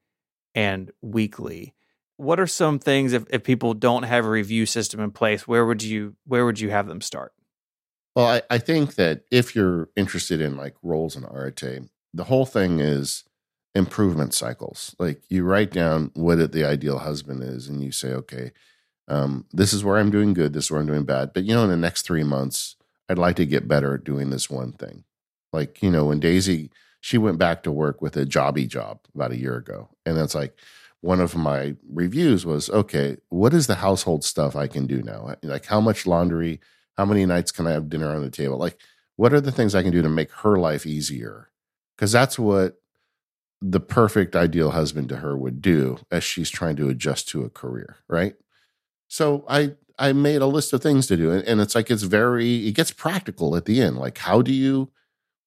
and 0.55 0.91
weekly. 1.01 1.73
What 2.17 2.39
are 2.39 2.47
some 2.47 2.79
things 2.79 3.13
if, 3.13 3.25
if 3.29 3.43
people 3.43 3.73
don't 3.73 4.03
have 4.03 4.25
a 4.25 4.29
review 4.29 4.65
system 4.65 4.99
in 4.99 5.11
place? 5.11 5.47
Where 5.47 5.65
would 5.65 5.81
you 5.81 6.15
where 6.25 6.45
would 6.45 6.59
you 6.59 6.69
have 6.69 6.87
them 6.87 7.01
start? 7.01 7.33
Well, 8.15 8.27
I, 8.27 8.41
I 8.49 8.57
think 8.57 8.95
that 8.95 9.23
if 9.31 9.55
you're 9.55 9.89
interested 9.95 10.41
in 10.41 10.57
like 10.57 10.75
roles 10.81 11.15
in 11.15 11.23
Arete, 11.23 11.89
the 12.13 12.25
whole 12.25 12.45
thing 12.45 12.79
is 12.79 13.23
improvement 13.75 14.33
cycles. 14.33 14.95
Like 14.99 15.21
you 15.29 15.43
write 15.43 15.71
down 15.71 16.11
what 16.15 16.51
the 16.51 16.65
ideal 16.65 16.99
husband 16.99 17.43
is, 17.43 17.67
and 17.69 17.83
you 17.83 17.91
say, 17.91 18.09
okay, 18.13 18.51
um, 19.09 19.45
this 19.51 19.73
is 19.73 19.83
where 19.83 19.97
I'm 19.97 20.11
doing 20.11 20.33
good, 20.33 20.53
this 20.53 20.65
is 20.65 20.71
where 20.71 20.79
I'm 20.79 20.87
doing 20.87 21.05
bad. 21.05 21.33
But 21.33 21.43
you 21.43 21.53
know, 21.53 21.63
in 21.63 21.69
the 21.69 21.77
next 21.77 22.03
three 22.03 22.23
months, 22.23 22.75
I'd 23.09 23.17
like 23.17 23.35
to 23.37 23.45
get 23.45 23.67
better 23.67 23.95
at 23.95 24.03
doing 24.03 24.29
this 24.29 24.49
one 24.49 24.71
thing. 24.73 25.03
Like 25.51 25.81
you 25.81 25.89
know, 25.89 26.05
when 26.05 26.19
Daisy 26.19 26.71
she 27.01 27.17
went 27.17 27.37
back 27.37 27.63
to 27.63 27.71
work 27.71 28.01
with 28.01 28.17
a 28.17 28.25
jobby 28.25 28.67
job 28.67 28.99
about 29.15 29.31
a 29.31 29.37
year 29.37 29.55
ago, 29.55 29.89
and 30.05 30.17
that's 30.17 30.35
like 30.35 30.57
one 31.01 31.21
of 31.21 31.35
my 31.35 31.75
reviews 31.89 32.45
was 32.45 32.69
okay. 32.69 33.17
What 33.29 33.53
is 33.53 33.67
the 33.67 33.75
household 33.75 34.23
stuff 34.23 34.55
I 34.55 34.67
can 34.67 34.85
do 34.85 35.01
now? 35.01 35.35
Like 35.43 35.65
how 35.65 35.79
much 35.81 36.05
laundry? 36.05 36.59
How 36.97 37.05
many 37.05 37.25
nights 37.25 37.51
can 37.51 37.65
I 37.65 37.71
have 37.71 37.89
dinner 37.89 38.13
on 38.13 38.21
the 38.21 38.29
table? 38.29 38.57
Like 38.57 38.77
what 39.15 39.33
are 39.33 39.41
the 39.41 39.51
things 39.51 39.75
I 39.75 39.83
can 39.83 39.91
do 39.91 40.01
to 40.01 40.09
make 40.09 40.31
her 40.31 40.57
life 40.57 40.85
easier? 40.85 41.49
Because 41.95 42.11
that's 42.11 42.37
what 42.37 42.79
the 43.61 43.79
perfect 43.79 44.35
ideal 44.35 44.71
husband 44.71 45.09
to 45.09 45.17
her 45.17 45.37
would 45.37 45.61
do 45.61 45.99
as 46.11 46.23
she's 46.23 46.49
trying 46.49 46.75
to 46.77 46.89
adjust 46.89 47.27
to 47.29 47.43
a 47.43 47.49
career, 47.49 47.97
right? 48.07 48.35
So 49.09 49.43
I 49.49 49.73
I 49.99 50.13
made 50.13 50.41
a 50.41 50.47
list 50.47 50.71
of 50.73 50.81
things 50.81 51.07
to 51.07 51.17
do, 51.17 51.31
and 51.33 51.59
it's 51.61 51.75
like 51.75 51.91
it's 51.91 52.03
very 52.03 52.67
it 52.69 52.73
gets 52.73 52.91
practical 52.91 53.57
at 53.57 53.65
the 53.65 53.81
end. 53.81 53.97
Like 53.97 54.19
how 54.19 54.41
do 54.41 54.53
you 54.53 54.91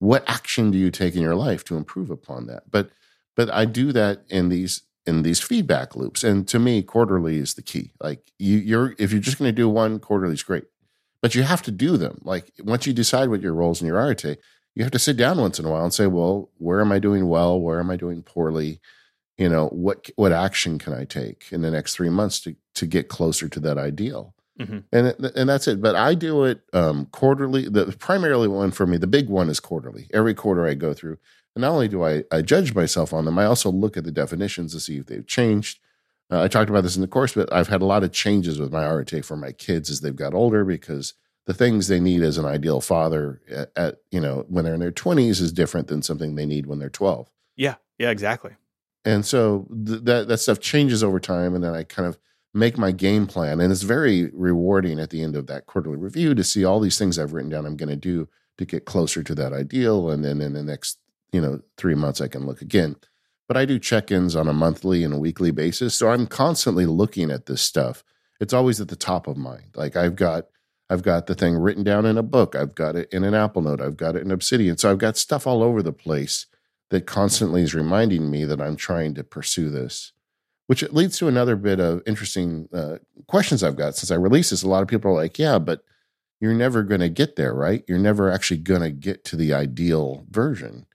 what 0.01 0.25
action 0.29 0.71
do 0.73 0.79
you 0.79 0.91
take 0.91 1.15
in 1.17 1.23
your 1.23 1.37
life 1.37 1.65
to 1.65 1.77
improve 1.77 2.11
upon 2.11 2.47
that? 2.49 2.71
But 2.71 2.91
but 3.37 3.51
I 3.51 3.65
do 3.67 3.93
that 3.93 4.25
in 4.29 4.49
these 4.51 4.83
in 5.07 5.23
these 5.23 5.41
feedback 5.41 5.97
loops, 5.97 6.25
and 6.25 6.47
to 6.49 6.59
me, 6.59 6.83
quarterly 6.83 7.39
is 7.39 7.55
the 7.55 7.63
key. 7.63 7.93
Like 8.03 8.33
you, 8.39 8.59
you're 8.59 8.95
if 8.99 9.13
you're 9.13 9.21
just 9.21 9.39
going 9.39 9.49
to 9.49 9.53
do 9.53 9.69
one 9.69 10.01
quarterly 10.01 10.35
is 10.35 10.43
great, 10.43 10.65
but 11.23 11.35
you 11.35 11.43
have 11.45 11.63
to 11.63 11.71
do 11.71 11.97
them. 11.97 12.21
Like 12.25 12.53
once 12.61 12.87
you 12.87 12.93
decide 12.93 13.29
what 13.31 13.43
your 13.43 13.55
roles 13.55 13.81
in 13.81 13.87
your 13.87 13.99
Arete, 13.99 14.39
you 14.75 14.83
have 14.85 14.93
to 14.93 14.99
sit 14.99 15.17
down 15.17 15.39
once 15.41 15.59
in 15.59 15.65
a 15.65 15.71
while 15.71 15.85
and 15.85 15.95
say, 15.95 16.07
well, 16.07 16.51
where 16.59 16.81
am 16.81 16.93
I 16.93 16.99
doing 16.99 17.29
well? 17.29 17.61
Where 17.61 17.81
am 17.81 17.91
I 17.91 17.97
doing 17.97 18.23
poorly? 18.23 18.81
You 19.39 19.49
know, 19.49 19.69
what 19.69 20.11
what 20.17 20.33
action 20.33 20.79
can 20.79 20.95
I 20.95 21.05
take 21.05 21.47
in 21.53 21.63
the 21.63 21.71
next 21.71 21.95
three 21.95 22.11
months 22.11 22.41
to 22.41 22.57
to 22.75 22.87
get 22.87 23.09
closer 23.09 23.49
to 23.49 23.61
that 23.61 23.79
ideal? 23.79 24.35
Mm-hmm. 24.59 24.79
And 24.93 25.07
and 25.37 25.49
that's 25.49 25.66
it. 25.66 25.81
But 25.81 25.97
I 25.97 26.14
do 26.14 26.45
it 26.45 26.61
um, 26.73 27.07
quarterly. 27.07 27.68
The 27.68 27.97
primarily 27.99 28.49
one 28.49 28.70
for 28.70 28.87
me, 28.87 28.97
the 28.97 29.07
big 29.07 29.29
one 29.29 29.49
is 29.49 29.61
quarterly. 29.61 30.09
Every 30.12 30.35
quarter 30.35 30.66
I 30.66 30.75
go 30.75 30.93
through, 30.93 31.18
and 31.55 31.62
not 31.62 31.73
only 31.73 31.89
do 31.89 32.05
I 32.05 32.25
I 32.31 32.43
judge 32.43 32.75
myself 32.75 33.12
on 33.12 33.25
them, 33.25 33.39
I 33.39 33.47
also 33.47 33.70
look 33.70 33.97
at 33.97 34.05
the 34.05 34.12
definitions 34.12 34.73
to 34.73 34.81
see 34.81 34.99
if 34.99 35.07
they've 35.07 35.27
changed. 35.27 35.81
Uh, 36.31 36.43
I 36.43 36.49
talked 36.49 36.70
about 36.70 36.83
this 36.83 36.97
in 36.97 37.03
the 37.03 37.09
course, 37.09 37.35
but 37.35 37.53
I've 37.53 37.68
had 37.68 37.83
a 37.83 37.87
lot 37.87 38.05
of 38.05 38.12
changes 38.12 38.59
with 38.59 38.73
my 38.73 38.85
Arete 38.85 39.25
for 39.25 39.37
my 39.37 39.53
kids 39.53 39.91
as 39.91 40.01
they've 40.01 40.14
got 40.14 40.35
older 40.35 40.64
because 40.64 41.14
the 41.47 41.55
things 41.55 41.89
they 41.89 42.01
need 42.01 42.23
as 42.23 42.39
an 42.39 42.45
ideal 42.45 42.81
father 42.81 43.41
at, 43.51 43.70
at, 43.77 43.97
you 44.11 44.20
know 44.20 44.45
when 44.49 44.64
they're 44.64 44.75
in 44.75 44.81
their 44.81 44.93
20s 44.93 45.41
is 45.41 45.53
different 45.53 45.89
than 45.89 46.03
something 46.03 46.35
they 46.35 46.47
need 46.47 46.66
when 46.66 46.79
they're 46.79 46.89
12 46.89 47.31
yeah 47.57 47.75
yeah 47.99 48.11
exactly 48.11 48.53
and 49.05 49.27
so 49.27 49.66
th- 49.87 50.03
that 50.03 50.29
that 50.29 50.39
stuff 50.39 50.61
changes 50.61 51.03
over 51.03 51.18
time 51.18 51.55
and 51.55 51.64
then 51.64 51.75
i 51.75 51.83
kind 51.83 52.07
of 52.07 52.18
make 52.55 52.77
my 52.77 52.93
game 52.93 53.27
plan 53.27 53.61
and 53.61 53.73
it's 53.73 53.83
very 53.83 54.31
rewarding 54.33 55.01
at 55.01 55.11
the 55.11 55.23
end 55.23 55.35
of 55.35 55.47
that 55.47 55.67
quarterly 55.67 55.97
review 55.97 56.35
to 56.35 56.45
see 56.45 56.65
all 56.65 56.81
these 56.81 56.99
things 56.99 57.19
i've 57.19 57.33
written 57.33 57.51
down 57.51 57.67
i'm 57.67 57.77
going 57.77 57.89
to 57.89 57.97
do 57.97 58.29
to 58.59 58.65
get 58.65 58.85
closer 58.85 59.23
to 59.23 59.35
that 59.35 59.53
ideal 59.53 60.11
and 60.11 60.25
then 60.25 60.41
in 60.41 60.53
the 60.53 60.63
next 60.63 60.99
you 61.33 61.41
know 61.41 61.61
three 61.77 61.95
months 61.95 62.21
i 62.21 62.29
can 62.29 62.47
look 62.47 62.61
again 62.61 62.97
but 63.49 63.57
i 63.57 63.65
do 63.65 63.79
check-ins 63.79 64.37
on 64.37 64.49
a 64.49 64.53
monthly 64.53 65.03
and 65.03 65.15
a 65.15 65.19
weekly 65.19 65.51
basis 65.51 65.95
so 65.95 66.11
i'm 66.11 66.27
constantly 66.27 66.87
looking 66.87 67.31
at 67.31 67.47
this 67.47 67.63
stuff 67.63 68.05
it's 68.41 68.53
always 68.53 68.81
at 68.81 68.89
the 68.89 68.97
top 68.97 69.27
of 69.27 69.37
mind 69.37 69.71
like 69.75 69.97
i've 69.97 70.17
got 70.17 70.47
I've 70.93 71.03
got 71.03 71.27
the 71.27 71.35
thing 71.35 71.57
written 71.57 71.85
down 71.85 72.05
in 72.05 72.19
a 72.19 72.23
book. 72.23 72.55
I've 72.55 72.75
got 72.75 72.97
it 72.97 73.09
in 73.11 73.25
an 73.25 73.33
Apple 73.33 73.63
Note. 73.63 73.81
I've 73.81 73.97
got 73.97 74.15
it 74.15 74.21
in 74.21 74.31
Obsidian. 74.31 74.77
So 74.77 74.91
I've 74.91 74.99
got 74.99 75.17
stuff 75.17 75.47
all 75.47 75.63
over 75.63 75.83
the 75.83 75.91
place 75.91 76.45
that 76.91 77.07
constantly 77.07 77.63
is 77.63 77.75
reminding 77.75 78.31
me 78.31 78.45
that 78.45 78.61
I'm 78.61 78.77
trying 78.77 79.15
to 79.15 79.25
pursue 79.25 79.71
this, 79.71 80.13
which 80.67 80.83
leads 80.91 81.19
to 81.19 81.29
another 81.29 81.57
bit 81.57 81.81
of 81.81 82.03
interesting 82.07 82.69
uh, 82.73 82.99
questions 83.27 83.63
I've 83.63 83.77
got 83.77 83.97
since 83.97 84.11
I 84.11 84.17
released 84.17 84.51
this. 84.51 84.63
A 84.63 84.69
lot 84.69 84.83
of 84.83 84.89
people 84.89 85.11
are 85.11 85.15
like, 85.15 85.39
yeah, 85.39 85.59
but 85.59 85.85
you're 86.41 86.55
never 86.55 86.83
going 86.83 87.01
to 87.01 87.09
get 87.09 87.37
there, 87.37 87.55
right? 87.55 87.85
You're 87.87 87.99
never 87.99 88.31
actually 88.31 88.59
going 88.59 88.81
to 88.81 88.91
get 88.91 89.25
to 89.27 89.37
the 89.37 89.53
ideal 89.53 90.27
version. 90.31 90.87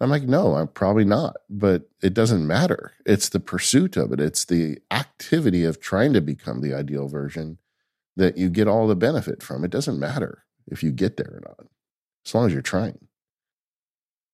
I'm 0.00 0.10
like, 0.10 0.22
no, 0.22 0.54
I'm 0.54 0.68
probably 0.68 1.04
not, 1.04 1.36
but 1.50 1.88
it 2.02 2.14
doesn't 2.14 2.46
matter. 2.46 2.92
It's 3.04 3.28
the 3.28 3.40
pursuit 3.40 3.96
of 3.96 4.12
it, 4.12 4.20
it's 4.20 4.44
the 4.44 4.78
activity 4.90 5.64
of 5.64 5.80
trying 5.80 6.12
to 6.12 6.20
become 6.20 6.60
the 6.60 6.74
ideal 6.74 7.08
version 7.08 7.58
that 8.16 8.36
you 8.36 8.48
get 8.50 8.68
all 8.68 8.86
the 8.86 8.96
benefit 8.96 9.42
from. 9.42 9.64
It 9.64 9.70
doesn't 9.70 9.98
matter 9.98 10.44
if 10.68 10.82
you 10.82 10.92
get 10.92 11.16
there 11.16 11.34
or 11.34 11.40
not, 11.44 11.66
as 12.24 12.34
long 12.34 12.46
as 12.46 12.52
you're 12.52 12.62
trying. 12.62 13.07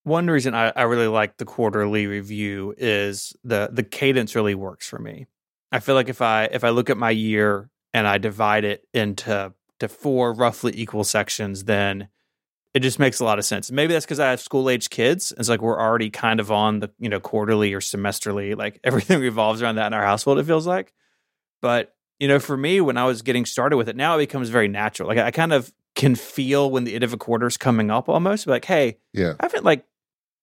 One 0.04 0.28
reason 0.28 0.54
I, 0.54 0.70
I 0.76 0.82
really 0.82 1.08
like 1.08 1.38
the 1.38 1.44
quarterly 1.44 2.06
review 2.06 2.74
is 2.76 3.34
the 3.42 3.70
the 3.72 3.82
cadence 3.82 4.34
really 4.34 4.54
works 4.54 4.86
for 4.86 4.98
me. 4.98 5.26
I 5.72 5.80
feel 5.80 5.94
like 5.94 6.08
if 6.08 6.22
I 6.22 6.44
if 6.44 6.62
I 6.62 6.68
look 6.68 6.90
at 6.90 6.96
my 6.96 7.10
year 7.10 7.70
and 7.92 8.06
I 8.06 8.18
divide 8.18 8.64
it 8.64 8.86
into 8.92 9.52
to 9.80 9.88
four 9.88 10.32
roughly 10.32 10.72
equal 10.76 11.04
sections, 11.04 11.64
then 11.64 12.08
it 12.74 12.80
just 12.80 12.98
makes 12.98 13.20
a 13.20 13.24
lot 13.24 13.38
of 13.38 13.44
sense. 13.44 13.70
Maybe 13.70 13.92
that's 13.92 14.04
because 14.04 14.20
I 14.20 14.30
have 14.30 14.40
school 14.40 14.68
age 14.68 14.90
kids. 14.90 15.32
It's 15.38 15.48
like 15.48 15.62
we're 15.62 15.80
already 15.80 16.10
kind 16.10 16.40
of 16.40 16.50
on 16.50 16.80
the 16.80 16.90
you 16.98 17.08
know 17.08 17.20
quarterly 17.20 17.72
or 17.72 17.80
semesterly, 17.80 18.56
like 18.56 18.80
everything 18.84 19.20
revolves 19.20 19.62
around 19.62 19.76
that 19.76 19.86
in 19.86 19.94
our 19.94 20.04
household. 20.04 20.38
It 20.38 20.44
feels 20.44 20.66
like, 20.66 20.92
but 21.62 21.94
you 22.18 22.28
know, 22.28 22.38
for 22.38 22.56
me, 22.56 22.80
when 22.80 22.96
I 22.96 23.04
was 23.04 23.22
getting 23.22 23.46
started 23.46 23.76
with 23.76 23.88
it, 23.88 23.96
now 23.96 24.16
it 24.16 24.18
becomes 24.18 24.48
very 24.48 24.68
natural. 24.68 25.08
Like 25.08 25.18
I 25.18 25.30
kind 25.30 25.52
of 25.52 25.72
can 25.94 26.14
feel 26.14 26.70
when 26.70 26.84
the 26.84 26.94
end 26.94 27.04
of 27.04 27.12
a 27.12 27.16
quarter 27.16 27.46
is 27.46 27.56
coming 27.56 27.90
up 27.90 28.08
almost 28.08 28.46
like, 28.46 28.64
hey, 28.64 28.98
yeah, 29.12 29.34
I 29.40 29.44
haven't 29.44 29.64
like 29.64 29.84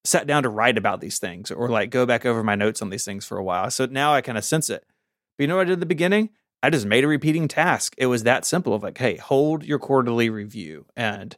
sat 0.04 0.28
down 0.28 0.44
to 0.44 0.50
write 0.50 0.78
about 0.78 1.02
these 1.02 1.20
things 1.20 1.52
or 1.52 1.70
like 1.70 1.90
go 1.90 2.06
back 2.06 2.26
over 2.26 2.44
my 2.44 2.56
notes 2.56 2.82
on 2.82 2.90
these 2.90 3.06
things 3.06 3.26
for 3.26 3.38
a 3.38 3.44
while. 3.44 3.70
So 3.70 3.86
now 3.86 4.14
I 4.14 4.22
kind 4.22 4.38
of 4.38 4.44
sense 4.44 4.70
it. 4.70 4.84
But 5.38 5.44
you 5.44 5.48
know 5.48 5.58
what 5.58 5.64
I 5.64 5.66
did 5.66 5.74
at 5.74 5.80
the 5.80 5.86
beginning? 5.86 6.30
I 6.64 6.70
just 6.70 6.86
made 6.86 7.04
a 7.04 7.08
repeating 7.08 7.48
task. 7.48 7.96
It 7.98 8.06
was 8.08 8.24
that 8.24 8.46
simple 8.46 8.74
of 8.74 8.84
like, 8.84 8.98
hey, 8.98 9.18
hold 9.18 9.64
your 9.64 9.80
quarterly 9.80 10.30
review. 10.30 10.86
And 10.96 11.36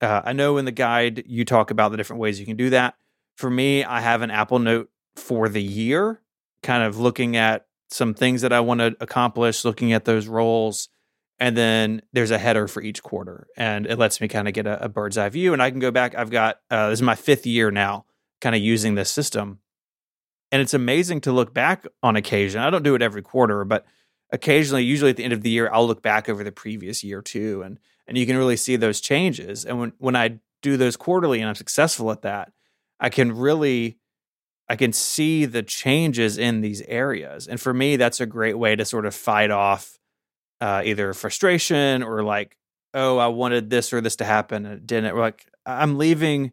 uh, 0.00 0.22
I 0.24 0.32
know 0.32 0.56
in 0.56 0.64
the 0.64 0.72
guide 0.72 1.24
you 1.26 1.44
talk 1.44 1.70
about 1.70 1.90
the 1.90 1.96
different 1.96 2.20
ways 2.20 2.40
you 2.40 2.46
can 2.46 2.56
do 2.56 2.70
that. 2.70 2.96
For 3.36 3.50
me, 3.50 3.84
I 3.84 4.00
have 4.00 4.22
an 4.22 4.30
Apple 4.30 4.58
Note 4.58 4.90
for 5.14 5.48
the 5.48 5.62
year, 5.62 6.20
kind 6.62 6.82
of 6.82 6.98
looking 6.98 7.36
at 7.36 7.66
some 7.90 8.14
things 8.14 8.42
that 8.42 8.52
I 8.52 8.60
want 8.60 8.80
to 8.80 8.96
accomplish, 9.00 9.64
looking 9.64 9.92
at 9.92 10.04
those 10.04 10.26
roles. 10.26 10.88
And 11.38 11.56
then 11.56 12.02
there's 12.12 12.30
a 12.30 12.38
header 12.38 12.66
for 12.66 12.82
each 12.82 13.02
quarter, 13.02 13.46
and 13.56 13.86
it 13.86 13.98
lets 13.98 14.20
me 14.20 14.28
kind 14.28 14.48
of 14.48 14.54
get 14.54 14.66
a, 14.66 14.84
a, 14.84 14.88
bird's 14.88 15.18
eye 15.18 15.28
view. 15.28 15.52
And 15.52 15.62
I 15.62 15.70
can 15.70 15.80
go 15.80 15.90
back. 15.90 16.14
I've 16.14 16.30
got 16.30 16.60
uh, 16.70 16.88
this 16.88 16.98
is 16.98 17.02
my 17.02 17.14
fifth 17.14 17.46
year 17.46 17.70
now, 17.70 18.06
kind 18.40 18.56
of 18.56 18.62
using 18.62 18.94
this 18.94 19.10
system, 19.10 19.58
and 20.50 20.62
it's 20.62 20.72
amazing 20.72 21.20
to 21.22 21.32
look 21.32 21.52
back 21.52 21.86
on 22.02 22.16
occasion. 22.16 22.62
I 22.62 22.70
don't 22.70 22.82
do 22.82 22.94
it 22.94 23.02
every 23.02 23.20
quarter, 23.20 23.64
but 23.64 23.84
occasionally, 24.32 24.84
usually 24.84 25.10
at 25.10 25.18
the 25.18 25.24
end 25.24 25.34
of 25.34 25.42
the 25.42 25.50
year, 25.50 25.68
I'll 25.70 25.86
look 25.86 26.02
back 26.02 26.28
over 26.28 26.42
the 26.42 26.52
previous 26.52 27.04
year 27.04 27.20
too, 27.20 27.62
and 27.62 27.78
and 28.06 28.16
you 28.16 28.24
can 28.24 28.38
really 28.38 28.56
see 28.56 28.76
those 28.76 29.02
changes. 29.02 29.66
And 29.66 29.78
when 29.78 29.92
when 29.98 30.16
I 30.16 30.40
do 30.62 30.78
those 30.78 30.96
quarterly 30.96 31.40
and 31.40 31.48
I'm 31.48 31.54
successful 31.54 32.10
at 32.10 32.22
that, 32.22 32.52
I 32.98 33.10
can 33.10 33.32
really 33.32 33.98
I 34.68 34.76
can 34.76 34.92
see 34.92 35.44
the 35.44 35.62
changes 35.62 36.38
in 36.38 36.60
these 36.60 36.82
areas. 36.82 37.46
And 37.46 37.60
for 37.60 37.72
me, 37.72 37.96
that's 37.96 38.20
a 38.20 38.26
great 38.26 38.58
way 38.58 38.74
to 38.74 38.84
sort 38.84 39.06
of 39.06 39.14
fight 39.14 39.50
off 39.50 39.98
uh, 40.60 40.82
either 40.84 41.12
frustration 41.12 42.02
or 42.02 42.22
like, 42.22 42.56
oh, 42.94 43.18
I 43.18 43.28
wanted 43.28 43.70
this 43.70 43.92
or 43.92 44.00
this 44.00 44.16
to 44.16 44.24
happen 44.24 44.64
and 44.64 44.74
it 44.74 44.86
didn't. 44.86 45.12
Or 45.12 45.20
like, 45.20 45.46
I'm 45.64 45.98
leaving 45.98 46.52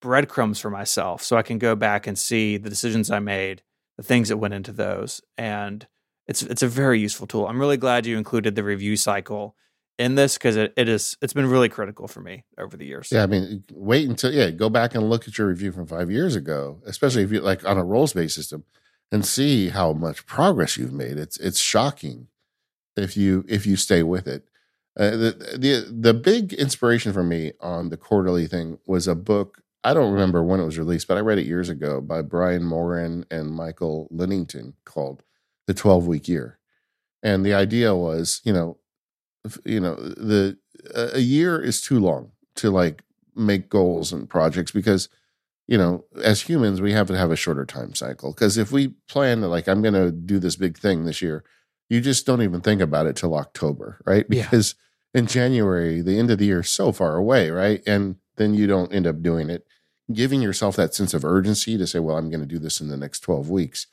breadcrumbs 0.00 0.60
for 0.60 0.70
myself 0.70 1.22
so 1.22 1.36
I 1.36 1.42
can 1.42 1.58
go 1.58 1.74
back 1.74 2.06
and 2.06 2.18
see 2.18 2.56
the 2.56 2.70
decisions 2.70 3.10
I 3.10 3.18
made, 3.18 3.62
the 3.96 4.02
things 4.02 4.28
that 4.28 4.38
went 4.38 4.54
into 4.54 4.72
those. 4.72 5.20
And 5.36 5.86
it's 6.26 6.42
it's 6.42 6.62
a 6.62 6.68
very 6.68 7.00
useful 7.00 7.26
tool. 7.26 7.46
I'm 7.46 7.58
really 7.58 7.76
glad 7.76 8.06
you 8.06 8.16
included 8.16 8.54
the 8.54 8.62
review 8.62 8.96
cycle 8.96 9.56
in 9.98 10.14
this 10.14 10.34
because 10.34 10.56
it, 10.56 10.72
it 10.76 10.88
is 10.88 11.16
it's 11.20 11.32
been 11.32 11.48
really 11.50 11.68
critical 11.68 12.06
for 12.06 12.20
me 12.20 12.44
over 12.56 12.76
the 12.76 12.86
years. 12.86 13.08
Yeah, 13.10 13.24
I 13.24 13.26
mean, 13.26 13.64
wait 13.72 14.08
until 14.08 14.32
yeah, 14.32 14.50
go 14.50 14.70
back 14.70 14.94
and 14.94 15.10
look 15.10 15.26
at 15.26 15.36
your 15.36 15.48
review 15.48 15.72
from 15.72 15.86
five 15.86 16.10
years 16.10 16.36
ago, 16.36 16.80
especially 16.86 17.22
if 17.22 17.32
you 17.32 17.40
like 17.40 17.66
on 17.66 17.78
a 17.78 17.84
roles 17.84 18.12
based 18.12 18.36
system, 18.36 18.64
and 19.10 19.26
see 19.26 19.70
how 19.70 19.92
much 19.92 20.24
progress 20.24 20.76
you've 20.76 20.92
made. 20.92 21.18
It's 21.18 21.36
it's 21.38 21.58
shocking 21.58 22.28
if 22.96 23.16
you 23.16 23.44
if 23.48 23.66
you 23.66 23.76
stay 23.76 24.02
with 24.02 24.26
it. 24.26 24.44
Uh, 24.98 25.10
the 25.10 25.56
the 25.58 25.94
the 26.00 26.14
big 26.14 26.52
inspiration 26.52 27.12
for 27.12 27.22
me 27.22 27.52
on 27.60 27.90
the 27.90 27.96
quarterly 27.96 28.46
thing 28.46 28.78
was 28.86 29.06
a 29.06 29.14
book. 29.14 29.62
I 29.82 29.94
don't 29.94 30.12
remember 30.12 30.42
when 30.42 30.60
it 30.60 30.66
was 30.66 30.78
released, 30.78 31.08
but 31.08 31.16
I 31.16 31.20
read 31.20 31.38
it 31.38 31.46
years 31.46 31.68
ago 31.68 32.00
by 32.00 32.22
Brian 32.22 32.64
Moran 32.64 33.24
and 33.30 33.50
Michael 33.50 34.08
Lennington 34.10 34.74
called 34.84 35.22
"The 35.66 35.74
Twelve 35.74 36.06
Week 36.06 36.28
Year," 36.28 36.58
and 37.22 37.46
the 37.46 37.54
idea 37.54 37.94
was, 37.94 38.40
you 38.44 38.52
know, 38.52 38.78
you 39.64 39.80
know 39.80 39.94
the 39.94 40.58
a 40.94 41.20
year 41.20 41.60
is 41.60 41.80
too 41.80 41.98
long 41.98 42.32
to 42.56 42.70
like 42.70 43.02
make 43.34 43.68
goals 43.68 44.12
and 44.12 44.28
projects 44.28 44.70
because 44.70 45.08
you 45.66 45.78
know 45.78 46.04
as 46.22 46.42
humans 46.42 46.80
we 46.80 46.92
have 46.92 47.06
to 47.06 47.16
have 47.16 47.30
a 47.30 47.36
shorter 47.36 47.64
time 47.64 47.94
cycle 47.94 48.32
because 48.32 48.58
if 48.58 48.72
we 48.72 48.88
plan 49.08 49.40
that, 49.40 49.48
like 49.48 49.68
i'm 49.68 49.82
going 49.82 49.94
to 49.94 50.10
do 50.10 50.38
this 50.38 50.56
big 50.56 50.76
thing 50.76 51.04
this 51.04 51.22
year 51.22 51.44
you 51.90 52.00
just 52.00 52.24
don't 52.24 52.40
even 52.40 52.62
think 52.62 52.80
about 52.80 53.06
it 53.06 53.16
till 53.16 53.34
october 53.34 54.00
right 54.06 54.28
because 54.28 54.74
yeah. 55.14 55.20
in 55.20 55.26
january 55.26 56.00
the 56.00 56.18
end 56.18 56.30
of 56.30 56.38
the 56.38 56.46
year 56.46 56.60
is 56.60 56.70
so 56.70 56.90
far 56.90 57.16
away 57.16 57.50
right 57.50 57.82
and 57.86 58.16
then 58.36 58.54
you 58.54 58.66
don't 58.66 58.94
end 58.94 59.06
up 59.06 59.22
doing 59.22 59.50
it 59.50 59.66
giving 60.10 60.40
yourself 60.40 60.74
that 60.76 60.94
sense 60.94 61.12
of 61.12 61.24
urgency 61.24 61.76
to 61.76 61.86
say 61.86 61.98
well 61.98 62.16
i'm 62.16 62.30
going 62.30 62.40
to 62.40 62.46
do 62.46 62.58
this 62.58 62.80
in 62.80 62.88
the 62.88 62.96
next 62.96 63.20
12 63.20 63.50
weeks 63.50 63.86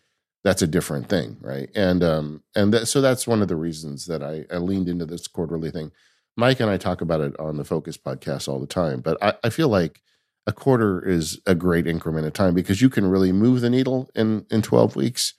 that's 0.47 0.61
a 0.61 0.67
different 0.67 1.09
thing, 1.09 1.35
right? 1.41 1.69
And 1.75 2.01
um, 2.01 2.41
and 2.55 2.73
that, 2.73 2.87
so 2.87 3.01
that's 3.01 3.27
one 3.27 3.41
of 3.41 3.49
the 3.49 3.57
reasons 3.57 4.05
that 4.05 4.23
I, 4.23 4.45
I 4.49 4.59
leaned 4.59 4.87
into 4.87 5.05
this 5.05 5.27
quarterly 5.27 5.71
thing. 5.71 5.91
Mike 6.37 6.61
and 6.61 6.69
I 6.69 6.77
talk 6.77 7.01
about 7.01 7.19
it 7.19 7.37
on 7.37 7.57
the 7.57 7.65
Focused 7.65 8.01
podcast 8.01 8.47
all 8.47 8.59
the 8.59 8.65
time, 8.65 9.01
but 9.01 9.21
I, 9.21 9.33
I 9.43 9.49
feel 9.49 9.67
like 9.67 10.01
a 10.45 10.53
quarter 10.53 11.05
is 11.05 11.41
a 11.45 11.53
great 11.53 11.85
increment 11.85 12.27
of 12.27 12.31
time 12.33 12.53
because 12.53 12.81
you 12.81 12.89
can 12.89 13.09
really 13.09 13.33
move 13.33 13.59
the 13.59 13.69
needle 13.69 14.09
in 14.15 14.45
in 14.49 14.61
12 14.61 14.95
weeks 14.95 15.33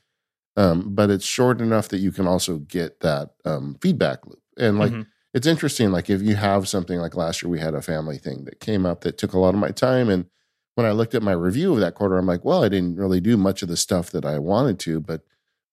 um, 0.59 0.95
but 0.95 1.09
it's 1.09 1.25
short 1.25 1.61
enough 1.61 1.89
that 1.89 1.99
you 1.99 2.13
can 2.13 2.27
also 2.27 2.59
get 2.59 3.01
that 3.01 3.31
um, 3.45 3.77
feedback 3.81 4.27
loop 4.27 4.43
and 4.59 4.79
like 4.79 4.93
mm-hmm. 4.93 5.03
it's 5.33 5.47
interesting 5.47 5.91
like 5.91 6.11
if 6.11 6.21
you 6.21 6.37
have 6.37 6.69
something 6.69 6.99
like 6.99 7.17
last 7.17 7.43
year 7.43 7.51
we 7.51 7.61
had 7.61 7.75
a 7.75 7.83
family 7.83 8.19
thing 8.19 8.45
that 8.45 8.61
came 8.61 8.85
up 8.85 9.01
that 9.01 9.17
took 9.17 9.33
a 9.33 9.39
lot 9.39 9.55
of 9.55 9.61
my 9.61 9.71
time 9.71 10.11
and 10.11 10.27
when 10.79 10.87
I 10.87 10.93
looked 10.93 11.17
at 11.17 11.25
my 11.25 11.33
review 11.33 11.75
of 11.75 11.81
that 11.81 11.97
quarter, 11.97 12.17
I'm 12.17 12.27
like, 12.27 12.45
well, 12.45 12.63
I 12.63 12.69
didn't 12.69 12.95
really 12.95 13.21
do 13.21 13.37
much 13.37 13.63
of 13.63 13.69
the 13.69 13.77
stuff 13.77 14.13
that 14.13 14.25
I 14.25 14.39
wanted 14.39 14.79
to, 14.81 15.01
but 15.01 15.23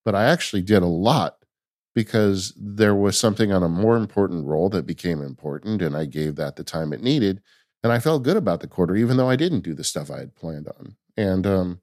but 0.03 0.15
I 0.15 0.25
actually 0.25 0.63
did 0.63 0.81
a 0.81 0.87
lot 0.87 1.45
because 1.93 2.53
there 2.57 2.95
was 2.95 3.15
something 3.15 3.51
on 3.51 3.61
a 3.61 3.69
more 3.69 3.97
important 3.97 4.47
role 4.47 4.67
that 4.69 4.87
became 4.87 5.21
important, 5.21 5.83
and 5.83 5.95
I 5.95 6.05
gave 6.05 6.37
that 6.37 6.55
the 6.55 6.63
time 6.63 6.91
it 6.91 7.03
needed, 7.03 7.43
and 7.83 7.93
I 7.93 7.99
felt 7.99 8.23
good 8.23 8.35
about 8.35 8.61
the 8.61 8.67
quarter, 8.67 8.95
even 8.95 9.17
though 9.17 9.29
I 9.29 9.35
didn't 9.35 9.59
do 9.59 9.75
the 9.75 9.83
stuff 9.83 10.09
I 10.09 10.17
had 10.17 10.33
planned 10.33 10.67
on. 10.69 10.95
And 11.15 11.45
um, 11.45 11.81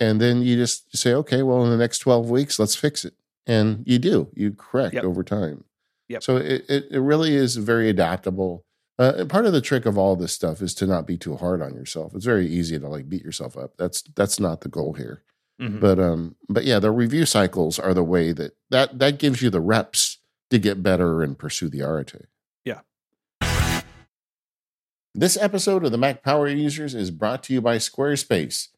and 0.00 0.20
then 0.20 0.42
you 0.42 0.56
just 0.56 0.96
say, 0.96 1.14
okay, 1.14 1.42
well, 1.42 1.62
in 1.64 1.70
the 1.70 1.76
next 1.76 1.98
12 1.98 2.30
weeks, 2.30 2.58
let's 2.58 2.74
fix 2.74 3.04
it, 3.04 3.14
and 3.46 3.84
you 3.86 3.98
do, 3.98 4.28
you 4.34 4.52
correct 4.52 4.94
yep. 4.94 5.04
over 5.04 5.22
time. 5.22 5.64
Yep. 6.08 6.22
So 6.22 6.36
it, 6.36 6.64
it 6.68 6.86
it 6.90 7.00
really 7.00 7.34
is 7.36 7.56
very 7.56 7.88
adaptable 7.88 8.64
uh, 9.00 9.24
part 9.24 9.46
of 9.46 9.54
the 9.54 9.62
trick 9.62 9.86
of 9.86 9.96
all 9.96 10.14
this 10.14 10.30
stuff 10.30 10.60
is 10.60 10.74
to 10.74 10.86
not 10.86 11.06
be 11.06 11.16
too 11.16 11.34
hard 11.34 11.62
on 11.62 11.74
yourself. 11.74 12.14
It's 12.14 12.26
very 12.26 12.46
easy 12.46 12.78
to 12.78 12.86
like 12.86 13.08
beat 13.08 13.24
yourself 13.24 13.56
up. 13.56 13.72
That's 13.78 14.02
that's 14.02 14.38
not 14.38 14.60
the 14.60 14.68
goal 14.68 14.92
here. 14.92 15.22
Mm-hmm. 15.58 15.80
But 15.80 15.98
um, 15.98 16.36
but 16.50 16.64
yeah, 16.64 16.78
the 16.80 16.90
review 16.90 17.24
cycles 17.24 17.78
are 17.78 17.94
the 17.94 18.04
way 18.04 18.32
that 18.32 18.58
that 18.68 18.98
that 18.98 19.18
gives 19.18 19.40
you 19.40 19.48
the 19.48 19.62
reps 19.62 20.18
to 20.50 20.58
get 20.58 20.82
better 20.82 21.22
and 21.22 21.38
pursue 21.38 21.70
the 21.70 21.80
arete. 21.80 22.26
Yeah. 22.62 22.80
This 25.14 25.38
episode 25.38 25.82
of 25.82 25.92
the 25.92 25.98
Mac 25.98 26.22
Power 26.22 26.46
Users 26.46 26.94
is 26.94 27.10
brought 27.10 27.42
to 27.44 27.54
you 27.54 27.62
by 27.62 27.78
Squarespace. 27.78 28.68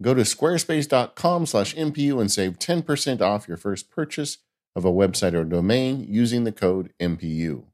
Go 0.00 0.14
to 0.14 0.22
squarespace.com 0.22 1.46
slash 1.46 1.74
MPU 1.74 2.20
and 2.20 2.30
save 2.30 2.58
10% 2.58 3.20
off 3.20 3.48
your 3.48 3.56
first 3.56 3.90
purchase 3.90 4.38
of 4.76 4.84
a 4.84 4.92
website 4.92 5.34
or 5.34 5.44
domain 5.44 6.06
using 6.08 6.44
the 6.44 6.52
code 6.52 6.92
MPU. 7.00 7.64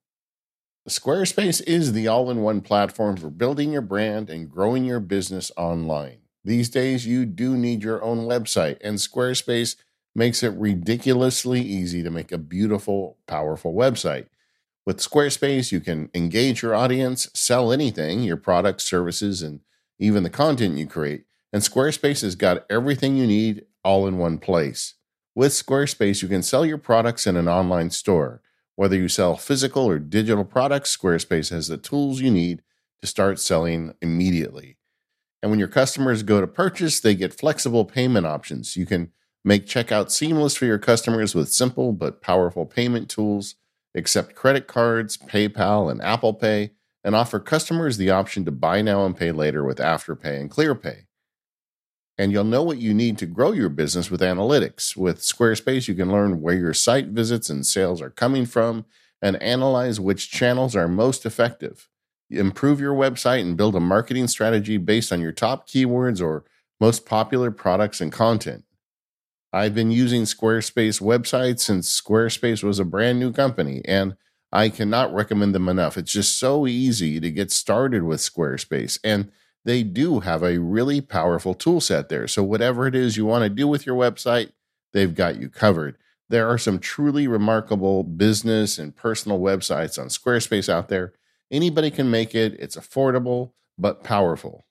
Squarespace 0.89 1.62
is 1.66 1.93
the 1.93 2.09
all 2.09 2.31
in 2.31 2.43
one 2.43 2.61
platform 2.61 3.16
for 3.16 3.31
building 3.31 3.72
your 3.72 3.83
brand 3.83 4.31
and 4.31 4.51
growing 4.51 4.85
your 4.85 5.01
business 5.01 5.53
online. 5.57 6.18
These 6.45 6.68
days, 6.70 7.07
you 7.07 7.25
do 7.25 7.57
need 7.57 7.83
your 7.83 8.03
own 8.03 8.27
website, 8.27 8.77
and 8.83 8.99
Squarespace 8.99 9.77
makes 10.14 10.43
it 10.43 10.53
ridiculously 10.53 11.61
easy 11.61 12.03
to 12.03 12.11
make 12.11 12.33
a 12.33 12.39
beautiful, 12.39 13.16
powerful 13.27 13.75
website. 13.75 14.27
With 14.87 14.99
Squarespace, 14.99 15.72
you 15.72 15.81
can 15.81 16.11
engage 16.14 16.62
your 16.62 16.75
audience, 16.75 17.31
sell 17.35 17.72
anything 17.72 18.22
your 18.22 18.37
products, 18.37 18.85
services, 18.85 19.43
and 19.43 19.61
even 19.99 20.22
the 20.22 20.31
content 20.31 20.77
you 20.77 20.87
create. 20.87 21.25
And 21.55 21.63
Squarespace 21.63 22.23
has 22.23 22.35
got 22.35 22.67
everything 22.69 23.17
you 23.17 23.29
need 23.29 23.67
all 23.85 24.09
in 24.09 24.19
one 24.19 24.39
place. 24.39 24.95
With 25.37 25.53
Squarespace, 25.53 26.21
you 26.21 26.27
can 26.27 26.43
sell 26.43 26.67
your 26.67 26.79
products 26.79 27.29
in 27.29 27.37
an 27.37 27.47
online 27.47 27.91
store. 27.91 28.43
Whether 28.75 28.97
you 28.97 29.07
sell 29.07 29.37
physical 29.37 29.89
or 29.89 30.01
digital 30.01 30.45
products, 30.45 30.97
Squarespace 30.97 31.51
has 31.51 31.69
the 31.69 31.77
tools 31.77 32.21
you 32.21 32.33
need 32.33 32.63
to 33.03 33.07
start 33.07 33.39
selling 33.39 33.95
immediately. 34.03 34.79
And 35.45 35.51
when 35.53 35.61
your 35.61 35.69
customers 35.69 36.25
go 36.25 36.41
to 36.41 36.49
purchase, 36.49 36.99
they 36.99 37.15
get 37.15 37.33
flexible 37.33 37.85
payment 37.85 38.27
options. 38.27 38.77
You 38.77 38.85
can 38.85 39.13
make 39.45 39.65
checkout 39.65 40.11
seamless 40.11 40.57
for 40.57 40.65
your 40.65 40.81
customers 40.81 41.37
with 41.37 41.53
simple 41.53 41.93
but 41.93 42.21
powerful 42.21 42.67
payment 42.67 43.09
tools, 43.09 43.55
accept 43.95 44.35
credit 44.35 44.67
cards, 44.67 45.17
PayPal, 45.17 45.89
and 45.89 46.03
Apple 46.03 46.35
Pay, 46.35 46.73
and 47.05 47.15
offer 47.15 47.39
customers 47.39 47.97
the 47.97 48.11
option 48.11 48.45
to 48.45 48.51
buy 48.51 48.83
now 48.83 49.07
and 49.07 49.17
pay 49.17 49.31
later 49.31 49.63
with 49.63 49.79
Afterpay 49.79 50.41
and 50.41 50.51
ClearPay 50.51 51.05
and 52.17 52.31
you'll 52.31 52.45
know 52.45 52.62
what 52.62 52.79
you 52.79 52.95
need 52.95 53.19
to 53.19 53.27
grow 53.27 53.53
your 53.53 53.69
business 53.69 54.11
with 54.11 54.21
analytics. 54.21 54.97
With 54.97 55.21
Squarespace, 55.21 55.89
you 55.89 55.95
can 55.95 56.12
learn 56.12 56.41
where 56.41 56.55
your 56.55 56.75
site 56.75 57.09
visits 57.09 57.51
and 57.51 57.67
sales 57.67 58.01
are 58.01 58.11
coming 58.11 58.47
from 58.47 58.85
and 59.21 59.43
analyze 59.43 59.99
which 59.99 60.31
channels 60.31 60.77
are 60.77 60.89
most 60.89 61.27
effective. 61.27 61.89
Improve 62.31 62.81
your 62.81 62.95
website 62.95 63.41
and 63.41 63.57
build 63.57 63.75
a 63.75 63.81
marketing 63.81 64.29
strategy 64.29 64.77
based 64.77 65.12
on 65.12 65.21
your 65.21 65.33
top 65.33 65.69
keywords 65.69 66.23
or 66.23 66.45
most 66.81 67.07
popular 67.07 67.51
products 67.51 68.01
and 68.01 68.12
content. 68.12 68.65
I've 69.53 69.75
been 69.75 69.91
using 69.91 70.23
Squarespace 70.23 71.01
websites 71.01 71.61
since 71.61 72.01
Squarespace 72.01 72.62
was 72.62 72.81
a 72.81 72.85
brand 72.85 73.21
new 73.21 73.33
company, 73.33 73.83
and 73.85 74.17
I 74.51 74.69
cannot 74.69 75.15
recommend 75.15 75.55
them 75.55 75.69
enough. 75.69 75.97
It's 75.97 76.12
just 76.12 76.39
so 76.39 76.67
easy 76.67 77.21
to 77.21 77.31
get 77.31 77.53
started 77.53 78.03
with 78.03 78.21
Squarespace. 78.21 78.99
And 79.05 79.31
they 79.65 79.83
do 79.83 80.21
have 80.21 80.43
a 80.43 80.59
really 80.59 81.01
powerful 81.01 81.55
tool 81.55 81.81
set 81.81 82.09
there. 82.09 82.27
So, 82.29 82.43
whatever 82.43 82.87
it 82.87 82.95
is 82.95 83.17
you 83.17 83.25
want 83.25 83.45
to 83.45 83.49
do 83.49 83.67
with 83.67 83.87
your 83.87 83.97
website, 83.97 84.53
they've 84.93 85.15
got 85.15 85.41
you 85.41 85.49
covered. 85.49 85.97
There 86.29 86.47
are 86.49 86.59
some 86.59 86.79
truly 86.79 87.27
remarkable 87.29 88.03
business 88.03 88.79
and 88.79 88.97
personal 88.97 89.41
websites 89.41 89.99
on 89.99 90.09
Squarespace 90.09 90.69
out 90.69 90.89
there. 90.89 91.15
Anybody 91.51 91.91
can 91.91 92.11
make 92.11 92.35
it, 92.35 92.55
it's 92.59 92.77
affordable 92.77 93.53
but 93.79 94.05
powerful. 94.05 94.67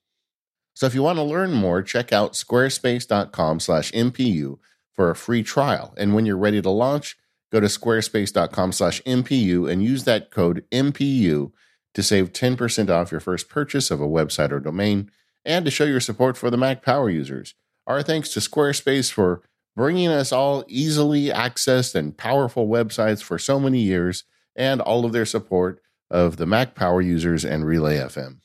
So, 0.76 0.86
if 0.86 0.94
you 0.96 1.04
want 1.04 1.18
to 1.18 1.24
learn 1.24 1.54
more, 1.54 1.82
check 1.82 2.14
out 2.14 2.34
squarespace.com/mpu 2.34 4.60
for 4.92 5.10
a 5.10 5.16
free 5.16 5.44
trial. 5.44 5.96
And 5.98 6.14
when 6.14 6.28
you're 6.28 6.38
ready 6.38 6.62
to 6.62 6.70
launch, 6.70 7.18
go 7.52 7.60
to 7.60 7.68
squarespace.com/mpu 7.68 9.72
and 9.72 9.84
use 9.84 10.04
that 10.04 10.30
code 10.32 10.66
MPU 10.72 11.52
to 11.94 12.04
save 12.04 12.34
10% 12.34 12.90
off 12.90 13.12
your 13.12 13.20
first 13.20 13.50
purchase 13.50 13.92
of 13.92 14.02
a 14.02 14.08
website 14.08 14.52
or 14.52 14.60
domain, 14.60 15.12
and 15.46 15.66
to 15.66 15.72
show 15.72 15.84
your 15.84 16.00
support 16.00 16.38
for 16.38 16.50
the 16.50 16.58
Mac 16.58 16.82
Power 16.82 17.10
users. 17.10 17.54
Our 17.86 18.02
thanks 18.02 18.30
to 18.30 18.40
Squarespace 18.40 19.12
for 19.12 19.42
bringing 19.76 20.08
us 20.08 20.32
all 20.32 20.64
easily 20.68 21.26
accessed 21.26 21.96
and 21.96 22.18
powerful 22.18 22.68
websites 22.68 23.22
for 23.22 23.38
so 23.38 23.60
many 23.60 23.82
years, 23.82 24.24
and 24.56 24.82
all 24.82 25.06
of 25.06 25.12
their 25.12 25.26
support 25.26 25.82
of 26.10 26.38
the 26.38 26.46
Mac 26.46 26.76
Power 26.76 27.02
users 27.02 27.44
and 27.44 27.66
Relay 27.66 27.98
FM. 27.98 28.38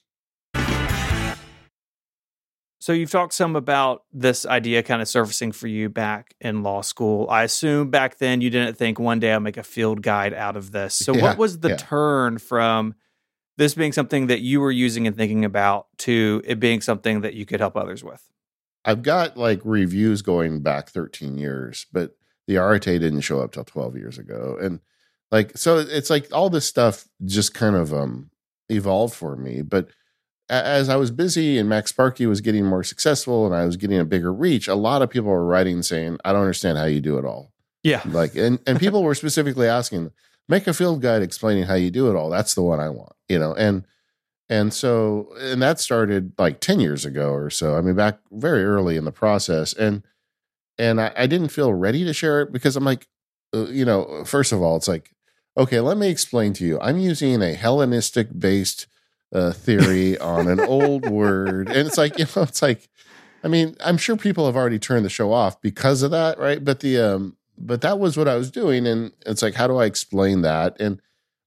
So 2.80 2.92
you've 2.92 3.10
talked 3.10 3.34
some 3.34 3.54
about 3.54 4.04
this 4.12 4.46
idea 4.46 4.82
kind 4.82 5.02
of 5.02 5.08
surfacing 5.08 5.52
for 5.52 5.66
you 5.66 5.90
back 5.90 6.34
in 6.40 6.62
law 6.62 6.80
school. 6.80 7.28
I 7.28 7.42
assume 7.42 7.90
back 7.90 8.16
then 8.16 8.40
you 8.40 8.48
didn't 8.48 8.78
think 8.78 8.98
one 8.98 9.20
day 9.20 9.32
I'll 9.32 9.40
make 9.40 9.58
a 9.58 9.62
field 9.62 10.00
guide 10.00 10.32
out 10.32 10.56
of 10.56 10.70
this. 10.70 10.94
So 10.94 11.12
yeah, 11.16 11.22
what 11.22 11.36
was 11.38 11.58
the 11.58 11.70
yeah. 11.70 11.76
turn 11.76 12.38
from 12.38 12.94
this 13.58 13.74
being 13.74 13.92
something 13.92 14.28
that 14.28 14.40
you 14.40 14.60
were 14.60 14.70
using 14.70 15.06
and 15.06 15.16
thinking 15.16 15.44
about 15.44 15.88
to 15.98 16.40
it 16.44 16.58
being 16.60 16.80
something 16.80 17.20
that 17.20 17.34
you 17.34 17.44
could 17.44 17.60
help 17.60 17.76
others 17.76 18.02
with? 18.02 18.26
I've 18.84 19.02
got 19.02 19.36
like 19.36 19.60
reviews 19.64 20.22
going 20.22 20.62
back 20.62 20.88
13 20.88 21.36
years, 21.36 21.86
but 21.92 22.16
the 22.46 22.56
Arete 22.56 22.84
didn't 22.84 23.20
show 23.20 23.40
up 23.40 23.52
till 23.52 23.64
12 23.64 23.96
years 23.96 24.16
ago. 24.16 24.56
And 24.60 24.80
like, 25.30 25.58
so 25.58 25.78
it's 25.78 26.08
like 26.08 26.28
all 26.32 26.48
this 26.48 26.66
stuff 26.66 27.06
just 27.24 27.52
kind 27.52 27.76
of 27.76 27.92
um 27.92 28.30
evolved 28.70 29.14
for 29.14 29.36
me. 29.36 29.62
But 29.62 29.88
as 30.48 30.88
I 30.88 30.96
was 30.96 31.10
busy 31.10 31.58
and 31.58 31.68
MacSparky 31.68 32.26
was 32.26 32.40
getting 32.40 32.64
more 32.64 32.84
successful 32.84 33.44
and 33.44 33.54
I 33.54 33.66
was 33.66 33.76
getting 33.76 33.98
a 33.98 34.04
bigger 34.04 34.32
reach, 34.32 34.68
a 34.68 34.74
lot 34.74 35.02
of 35.02 35.10
people 35.10 35.30
were 35.30 35.44
writing 35.44 35.82
saying, 35.82 36.18
I 36.24 36.32
don't 36.32 36.42
understand 36.42 36.78
how 36.78 36.84
you 36.84 37.00
do 37.00 37.18
it 37.18 37.24
all. 37.24 37.52
Yeah. 37.82 38.02
Like, 38.06 38.34
and, 38.34 38.58
and 38.66 38.78
people 38.80 39.02
were 39.02 39.14
specifically 39.14 39.66
asking, 39.66 40.10
make 40.48 40.66
a 40.66 40.74
field 40.74 41.02
guide 41.02 41.22
explaining 41.22 41.64
how 41.64 41.74
you 41.74 41.90
do 41.90 42.10
it 42.10 42.16
all. 42.16 42.30
That's 42.30 42.54
the 42.54 42.62
one 42.62 42.80
I 42.80 42.88
want, 42.88 43.12
you 43.28 43.38
know. 43.38 43.54
And 43.54 43.86
and 44.48 44.72
so 44.72 45.28
and 45.38 45.60
that 45.62 45.78
started 45.78 46.32
like 46.38 46.60
10 46.60 46.80
years 46.80 47.04
ago 47.04 47.32
or 47.32 47.50
so. 47.50 47.76
I 47.76 47.80
mean, 47.80 47.94
back 47.94 48.18
very 48.30 48.64
early 48.64 48.96
in 48.96 49.04
the 49.04 49.12
process. 49.12 49.72
And 49.72 50.02
and 50.78 51.00
I, 51.00 51.12
I 51.16 51.26
didn't 51.26 51.48
feel 51.48 51.72
ready 51.74 52.04
to 52.04 52.12
share 52.12 52.40
it 52.42 52.52
because 52.52 52.76
I'm 52.76 52.84
like, 52.84 53.08
uh, 53.54 53.66
you 53.66 53.84
know, 53.84 54.24
first 54.24 54.52
of 54.52 54.62
all, 54.62 54.76
it's 54.76 54.88
like, 54.88 55.10
okay, 55.56 55.80
let 55.80 55.98
me 55.98 56.08
explain 56.08 56.52
to 56.54 56.64
you. 56.64 56.78
I'm 56.80 56.98
using 56.98 57.42
a 57.42 57.54
Hellenistic 57.54 58.28
based 58.38 58.86
uh, 59.34 59.52
theory 59.52 60.16
on 60.18 60.48
an 60.48 60.60
old 60.60 61.06
word, 61.10 61.68
and 61.68 61.86
it's 61.86 61.98
like, 61.98 62.18
you 62.18 62.26
know, 62.36 62.42
it's 62.42 62.62
like, 62.62 62.88
I 63.42 63.48
mean, 63.48 63.76
I'm 63.84 63.96
sure 63.96 64.16
people 64.16 64.46
have 64.46 64.56
already 64.56 64.78
turned 64.78 65.04
the 65.04 65.10
show 65.10 65.32
off 65.32 65.60
because 65.60 66.02
of 66.02 66.12
that, 66.12 66.38
right? 66.38 66.64
But 66.64 66.80
the 66.80 66.98
um, 66.98 67.36
but 67.58 67.80
that 67.82 67.98
was 67.98 68.16
what 68.16 68.28
I 68.28 68.36
was 68.36 68.50
doing, 68.50 68.86
and 68.86 69.12
it's 69.26 69.42
like, 69.42 69.54
how 69.54 69.66
do 69.66 69.76
I 69.76 69.86
explain 69.86 70.42
that? 70.42 70.76
And 70.80 71.00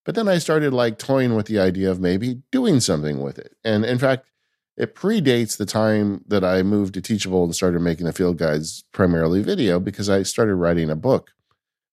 but 0.04 0.16
then 0.16 0.28
I 0.28 0.40
started 0.40 0.74
like 0.74 0.98
toying 0.98 1.36
with 1.36 1.46
the 1.46 1.60
idea 1.60 1.92
of 1.92 2.00
maybe 2.00 2.42
doing 2.52 2.80
something 2.80 3.22
with 3.22 3.38
it, 3.38 3.56
and 3.64 3.86
in 3.86 4.00
fact, 4.00 4.26
it 4.78 4.96
predates 4.96 5.58
the 5.58 5.66
time 5.66 6.24
that 6.28 6.44
I 6.44 6.64
moved 6.64 6.94
to 6.96 7.02
Teachable 7.02 7.44
and 7.44 7.56
started 7.56 7.82
making 7.82 8.06
the 8.06 8.14
field 8.14 8.38
guides 8.38 8.84
primarily 8.92 9.44
video 9.44 9.80
because 9.80 10.10
I 10.10 10.24
started 10.24 10.56
writing 10.56 10.90
a 10.90 10.96
book. 10.96 11.32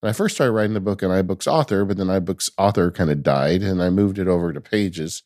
And 0.02 0.08
I 0.08 0.12
first 0.12 0.36
started 0.36 0.52
writing 0.52 0.74
the 0.74 0.80
book 0.80 1.02
in 1.02 1.10
iBooks 1.10 1.46
Author, 1.46 1.84
but 1.84 1.96
then 1.96 2.06
iBooks 2.06 2.50
Author 2.56 2.90
kind 2.90 3.10
of 3.10 3.22
died 3.22 3.62
and 3.62 3.82
I 3.82 3.90
moved 3.90 4.18
it 4.18 4.28
over 4.28 4.52
to 4.52 4.60
Pages. 4.60 5.24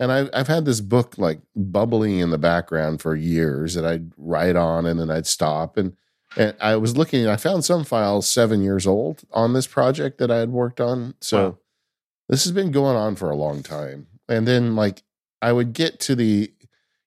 And 0.00 0.10
I've, 0.12 0.28
I've 0.34 0.48
had 0.48 0.64
this 0.64 0.80
book 0.80 1.16
like 1.18 1.40
bubbling 1.54 2.18
in 2.18 2.30
the 2.30 2.38
background 2.38 3.00
for 3.00 3.14
years 3.14 3.74
that 3.74 3.86
I'd 3.86 4.12
write 4.16 4.56
on 4.56 4.86
and 4.86 4.98
then 4.98 5.10
I'd 5.10 5.26
stop. 5.26 5.76
And, 5.76 5.96
and 6.38 6.56
I 6.60 6.76
was 6.76 6.96
looking, 6.96 7.26
I 7.26 7.36
found 7.36 7.64
some 7.64 7.84
files 7.84 8.30
seven 8.30 8.62
years 8.62 8.86
old 8.86 9.22
on 9.32 9.52
this 9.52 9.66
project 9.66 10.18
that 10.18 10.30
I 10.30 10.38
had 10.38 10.50
worked 10.50 10.80
on. 10.80 11.14
So 11.20 11.44
wow. 11.44 11.58
this 12.28 12.44
has 12.44 12.52
been 12.52 12.70
going 12.70 12.96
on 12.96 13.16
for 13.16 13.30
a 13.30 13.36
long 13.36 13.62
time. 13.62 14.06
And 14.28 14.46
then, 14.46 14.76
like, 14.76 15.02
I 15.42 15.52
would 15.52 15.72
get 15.72 16.00
to 16.00 16.14
the 16.14 16.52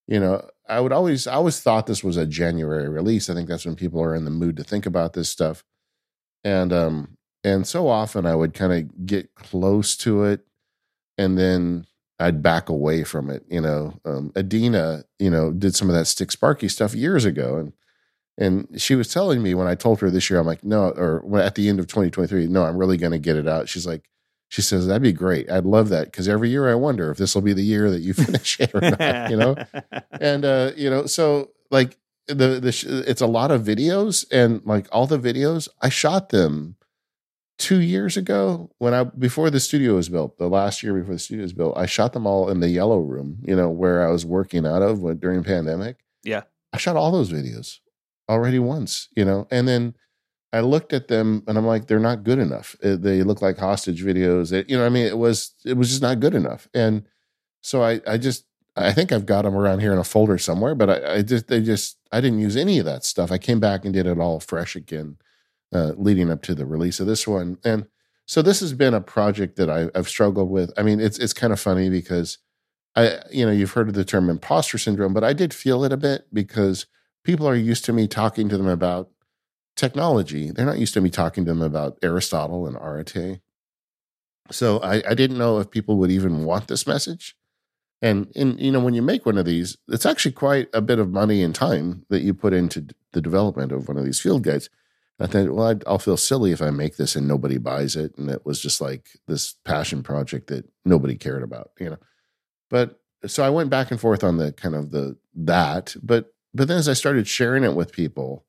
you 0.08 0.20
know, 0.20 0.46
I 0.68 0.82
would 0.82 0.92
always 0.92 1.26
I 1.26 1.34
always 1.34 1.62
thought 1.62 1.88
this 1.88 2.04
was 2.04 2.18
a 2.18 2.26
January 2.26 2.90
release. 2.90 3.30
I 3.30 3.34
think 3.34 3.48
that's 3.48 3.66
when 3.66 3.76
people 3.76 4.02
are 4.02 4.14
in 4.14 4.26
the 4.26 4.32
mood 4.32 4.58
to 4.58 4.64
think 4.64 4.86
about 4.86 5.14
this 5.14 5.30
stuff. 5.30 5.64
And 6.44 6.74
um 6.74 7.18
and 7.44 7.66
so 7.66 7.88
often 7.88 8.26
I 8.26 8.36
would 8.36 8.54
kind 8.54 8.74
of 8.74 9.06
get 9.06 9.34
close 9.36 9.96
to 9.98 10.26
it 10.26 10.42
and 11.18 11.38
then 11.38 11.86
I'd 12.20 12.44
back 12.44 12.70
away 12.70 13.04
from 13.04 13.30
it. 13.30 13.46
You 13.50 13.62
know, 13.62 14.00
um, 14.06 14.32
Adina, 14.38 15.06
you 15.18 15.30
know, 15.30 15.52
did 15.52 15.76
some 15.76 15.90
of 15.90 15.96
that 15.96 16.06
Stick 16.06 16.32
Sparky 16.32 16.68
stuff 16.68 16.94
years 16.94 17.26
ago, 17.26 17.58
and 17.58 17.74
and 18.38 18.68
she 18.78 18.96
was 18.96 19.12
telling 19.14 19.44
me 19.44 19.54
when 19.54 19.68
I 19.68 19.76
told 19.76 20.00
her 20.00 20.10
this 20.10 20.30
year, 20.30 20.40
I'm 20.40 20.48
like, 20.48 20.64
no, 20.64 20.90
or 20.90 21.40
at 21.40 21.56
the 21.56 21.70
end 21.70 21.80
of 21.80 21.88
2023, 21.88 22.48
no, 22.48 22.64
I'm 22.64 22.78
really 22.78 22.98
going 22.98 23.12
to 23.12 23.20
get 23.20 23.36
it 23.36 23.48
out. 23.48 23.70
She's 23.70 23.86
like, 23.86 24.10
she 24.52 24.62
says 24.62 24.86
that'd 24.86 25.02
be 25.02 25.14
great. 25.14 25.50
I'd 25.50 25.66
love 25.66 25.90
that. 25.90 26.06
Because 26.06 26.28
every 26.28 26.50
year 26.50 26.70
i 26.70 26.76
wonder 26.76 27.10
if 27.10 27.18
this 27.18 27.34
will 27.34 27.42
be 27.42 27.54
the 27.54 27.64
year 27.64 27.90
that 27.90 28.02
you 28.02 28.14
finish 28.16 28.60
it 28.60 28.72
or 28.76 28.82
not 28.82 29.32
you 29.32 29.38
know? 29.38 29.56
And 30.20 30.46
uh 30.46 30.72
you 30.76 30.90
know 30.90 31.06
so 31.06 31.52
like 31.72 31.98
the 32.28 32.60
the 32.60 33.04
it's 33.08 33.22
a 33.22 33.28
lot 33.28 33.50
of 33.50 33.64
videos 33.64 34.26
and 34.32 34.62
like 34.66 34.88
all 34.92 35.08
the 35.08 35.18
videos 35.18 35.68
i 35.82 35.90
shot 35.90 36.30
them 36.30 36.76
two 37.58 37.80
years 37.80 38.18
ago 38.18 38.70
when 38.78 38.94
i 38.94 39.04
before 39.04 39.50
the 39.50 39.60
studio 39.60 39.96
was 39.96 40.10
built 40.10 40.38
the 40.38 40.48
last 40.48 40.84
year 40.84 40.94
before 40.94 41.14
the 41.14 41.20
studio 41.20 41.44
was 41.44 41.54
built 41.54 41.76
i 41.76 41.86
shot 41.86 42.14
them 42.14 42.28
all 42.28 42.50
in 42.50 42.60
the 42.60 42.70
yellow 42.70 43.00
room 43.00 43.40
you 43.42 43.56
know 43.56 43.70
where 43.70 44.08
i 44.08 44.12
was 44.12 44.26
working 44.26 44.66
out 44.66 44.82
of 44.82 45.20
during 45.20 45.44
pandemic. 45.44 45.98
Yeah. 46.24 46.44
I 46.72 46.78
shot 46.78 46.96
all 46.96 47.12
those 47.12 47.32
videos 47.32 47.80
already 48.32 48.60
once 48.60 49.10
you 49.16 49.26
know 49.26 49.48
and 49.52 49.68
then 49.68 49.94
I 50.54 50.60
looked 50.62 50.94
at 50.94 51.08
them 51.08 51.44
and 51.48 51.58
I'm 51.58 51.66
like, 51.66 51.88
they're 51.88 52.00
not 52.00 52.24
good 52.24 52.40
enough. 52.40 52.76
Uh, 52.84 52.98
they 52.98 53.24
look 53.24 53.42
like 53.42 53.58
hostage 53.58 54.04
videos. 54.04 54.52
It, 54.52 54.70
you 54.70 54.78
know, 54.78 54.86
I 54.86 54.90
mean, 54.90 55.06
it 55.06 55.18
was 55.18 55.54
it 55.66 55.78
was 55.78 55.90
just 55.90 56.02
not 56.02 56.20
good 56.20 56.36
enough. 56.36 56.68
And 56.74 57.06
so 57.62 57.84
I 57.84 58.02
I 58.06 58.18
just 58.18 58.46
I 58.76 58.94
think 58.94 59.12
I've 59.12 59.26
got 59.26 59.44
them 59.44 59.56
around 59.56 59.80
here 59.80 59.94
in 59.94 60.00
a 60.00 60.04
folder 60.04 60.38
somewhere, 60.38 60.76
but 60.76 60.90
I, 60.90 61.16
I 61.16 61.22
just 61.22 61.48
they 61.48 61.62
just 61.62 61.98
I 62.12 62.20
didn't 62.20 62.40
use 62.40 62.58
any 62.58 62.80
of 62.80 62.86
that 62.86 63.06
stuff. 63.06 63.32
I 63.32 63.38
came 63.38 63.60
back 63.60 63.86
and 63.86 63.94
did 63.94 64.06
it 64.06 64.20
all 64.20 64.40
fresh 64.40 64.76
again, 64.76 65.18
uh, 65.74 65.94
leading 65.96 66.30
up 66.30 66.42
to 66.44 66.56
the 66.56 66.66
release 66.66 67.00
of 67.00 67.08
this 67.08 67.28
one. 67.28 67.58
And 67.64 67.88
so 68.26 68.42
this 68.42 68.60
has 68.60 68.74
been 68.74 68.94
a 68.94 69.02
project 69.02 69.56
that 69.58 69.70
I, 69.70 69.90
I've 69.98 70.10
struggled 70.10 70.50
with. 70.50 70.72
I 70.78 70.84
mean, 70.84 71.00
it's 71.00 71.18
it's 71.18 71.34
kind 71.34 71.54
of 71.54 71.60
funny 71.62 71.90
because 71.90 72.40
I 72.96 73.20
you 73.32 73.46
know 73.46 73.52
you've 73.54 73.72
heard 73.72 73.88
of 73.88 73.94
the 73.94 74.06
term 74.06 74.30
imposter 74.30 74.78
syndrome, 74.78 75.14
but 75.14 75.24
I 75.24 75.32
did 75.32 75.54
feel 75.54 75.86
it 75.86 75.94
a 75.94 75.98
bit 75.98 76.28
because 76.34 76.88
people 77.24 77.48
are 77.48 77.56
used 77.56 77.86
to 77.86 77.94
me 77.94 78.08
talking 78.08 78.50
to 78.50 78.58
them 78.58 78.68
about 78.68 79.10
technology. 79.76 80.52
They're 80.52 80.66
not 80.66 80.80
used 80.80 80.94
to 80.96 81.02
me 81.02 81.10
talking 81.10 81.46
to 81.46 81.52
them 81.52 81.62
about 81.62 81.98
Aristotle 82.02 82.68
and 82.68 82.76
Arete. 82.78 83.40
So 84.52 84.80
I, 84.80 85.02
I 85.08 85.14
didn't 85.14 85.38
know 85.38 85.60
if 85.60 85.72
people 85.72 85.98
would 85.98 86.12
even 86.12 86.44
want 86.44 86.68
this 86.68 86.86
message. 86.86 87.36
And 88.02 88.32
in 88.36 88.58
you 88.58 88.72
know 88.72 88.80
when 88.80 88.96
you 88.96 89.02
make 89.04 89.26
one 89.26 89.38
of 89.38 89.46
these, 89.46 89.78
it's 89.88 90.08
actually 90.08 90.32
quite 90.32 90.70
a 90.74 90.82
bit 90.82 90.98
of 90.98 91.12
money 91.12 91.44
and 91.44 91.54
time 91.54 92.04
that 92.10 92.22
you 92.22 92.34
put 92.34 92.54
into 92.54 92.88
the 93.14 93.22
development 93.22 93.72
of 93.72 93.88
one 93.88 93.98
of 93.98 94.06
these 94.06 94.20
field 94.20 94.44
guides. 94.44 94.70
I 95.20 95.28
thought, 95.28 95.52
well, 95.52 95.80
i 95.86 95.92
will 95.92 96.00
feel 96.00 96.18
silly 96.18 96.52
if 96.52 96.64
I 96.64 96.72
make 96.72 96.98
this 96.98 97.16
and 97.16 97.28
nobody 97.28 97.60
buys 97.60 97.96
it, 97.96 98.18
and 98.18 98.32
it 98.32 98.44
was 98.44 98.60
just 98.60 98.82
like 98.82 99.10
this 99.28 99.54
passion 99.66 100.02
project 100.02 100.48
that 100.48 100.68
nobody 100.84 101.16
cared 101.16 101.44
about, 101.44 101.72
you 101.80 101.92
know. 101.92 101.98
But 102.72 103.00
so 103.28 103.44
I 103.44 103.52
went 103.52 103.70
back 103.70 103.92
and 103.92 104.00
forth 104.00 104.24
on 104.24 104.38
the 104.38 104.52
kind 104.52 104.74
of 104.74 104.90
the 104.90 105.16
that, 105.36 105.96
but 106.02 106.34
but 106.54 106.68
then 106.68 106.78
as 106.78 106.90
I 106.90 106.94
started 106.94 107.28
sharing 107.28 107.64
it 107.64 107.76
with 107.76 107.92
people, 107.92 108.46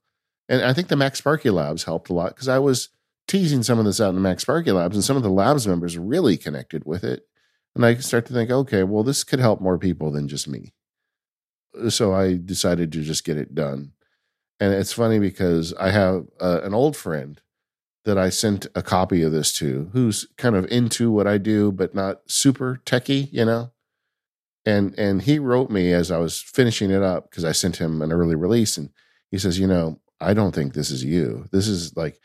and 0.49 0.63
I 0.63 0.73
think 0.73 0.89
the 0.89 0.97
MacSparky 0.97 1.53
Labs 1.53 1.85
helped 1.85 2.11
a 2.11 2.13
lot 2.13 2.35
because 2.35 2.49
I 2.49 2.59
was 2.59 2.89
teasing 3.29 3.63
some 3.63 3.79
of 3.79 3.85
this 3.85 4.01
out 4.01 4.15
in 4.15 4.23
the 4.23 4.29
MacSparky 4.29 4.75
Labs, 4.75 4.97
and 4.97 5.05
some 5.05 5.17
of 5.17 5.23
the 5.23 5.31
labs 5.31 5.67
members 5.67 5.97
really 5.97 6.37
connected 6.37 6.85
with 6.85 7.05
it. 7.05 7.27
And 7.75 7.87
I 7.87 7.95
start 7.97 8.27
to 8.27 8.33
think, 8.33 8.51
okay, 8.51 8.83
well, 8.83 9.03
this 9.03 9.25
could 9.25 9.41
help 9.41 9.61
more 9.61 9.79
people 9.79 10.11
than 10.11 10.29
just 10.29 10.47
me. 10.47 10.75
So 11.89 12.13
I 12.13 12.37
decided 12.37 12.93
to 12.93 13.01
just 13.01 13.25
get 13.25 13.39
it 13.39 13.55
done. 13.55 13.93
And 14.61 14.75
it's 14.75 14.93
funny 14.93 15.19
because 15.19 15.73
I 15.75 15.91
have 15.91 16.27
uh, 16.41 16.61
an 16.63 16.75
old 16.75 16.97
friend 16.97 17.41
that 18.05 18.19
I 18.19 18.29
sent 18.29 18.67
a 18.75 18.83
copy 18.83 19.23
of 19.23 19.33
this 19.33 19.53
to 19.55 19.89
who's 19.93 20.27
kind 20.37 20.55
of 20.55 20.67
into 20.67 21.11
what 21.11 21.27
I 21.27 21.39
do, 21.39 21.73
but 21.73 21.95
not 21.95 22.21
super 22.27 22.81
techie, 22.85 23.29
you 23.33 23.45
know? 23.45 23.73
And 24.65 24.97
and 24.99 25.23
he 25.23 25.39
wrote 25.39 25.71
me 25.71 25.93
as 25.93 26.11
I 26.11 26.19
was 26.19 26.41
finishing 26.41 26.91
it 26.91 27.03
up 27.03 27.31
because 27.31 27.45
I 27.45 27.53
sent 27.53 27.77
him 27.77 28.01
an 28.01 28.13
early 28.13 28.37
release 28.37 28.77
and 28.77 28.91
he 29.31 29.39
says, 29.39 29.59
you 29.59 29.67
know, 29.67 30.01
I 30.21 30.35
don't 30.35 30.55
think 30.55 30.75
this 30.75 30.91
is 30.91 31.03
you. 31.03 31.47
This 31.51 31.67
is 31.67 31.97
like, 31.97 32.21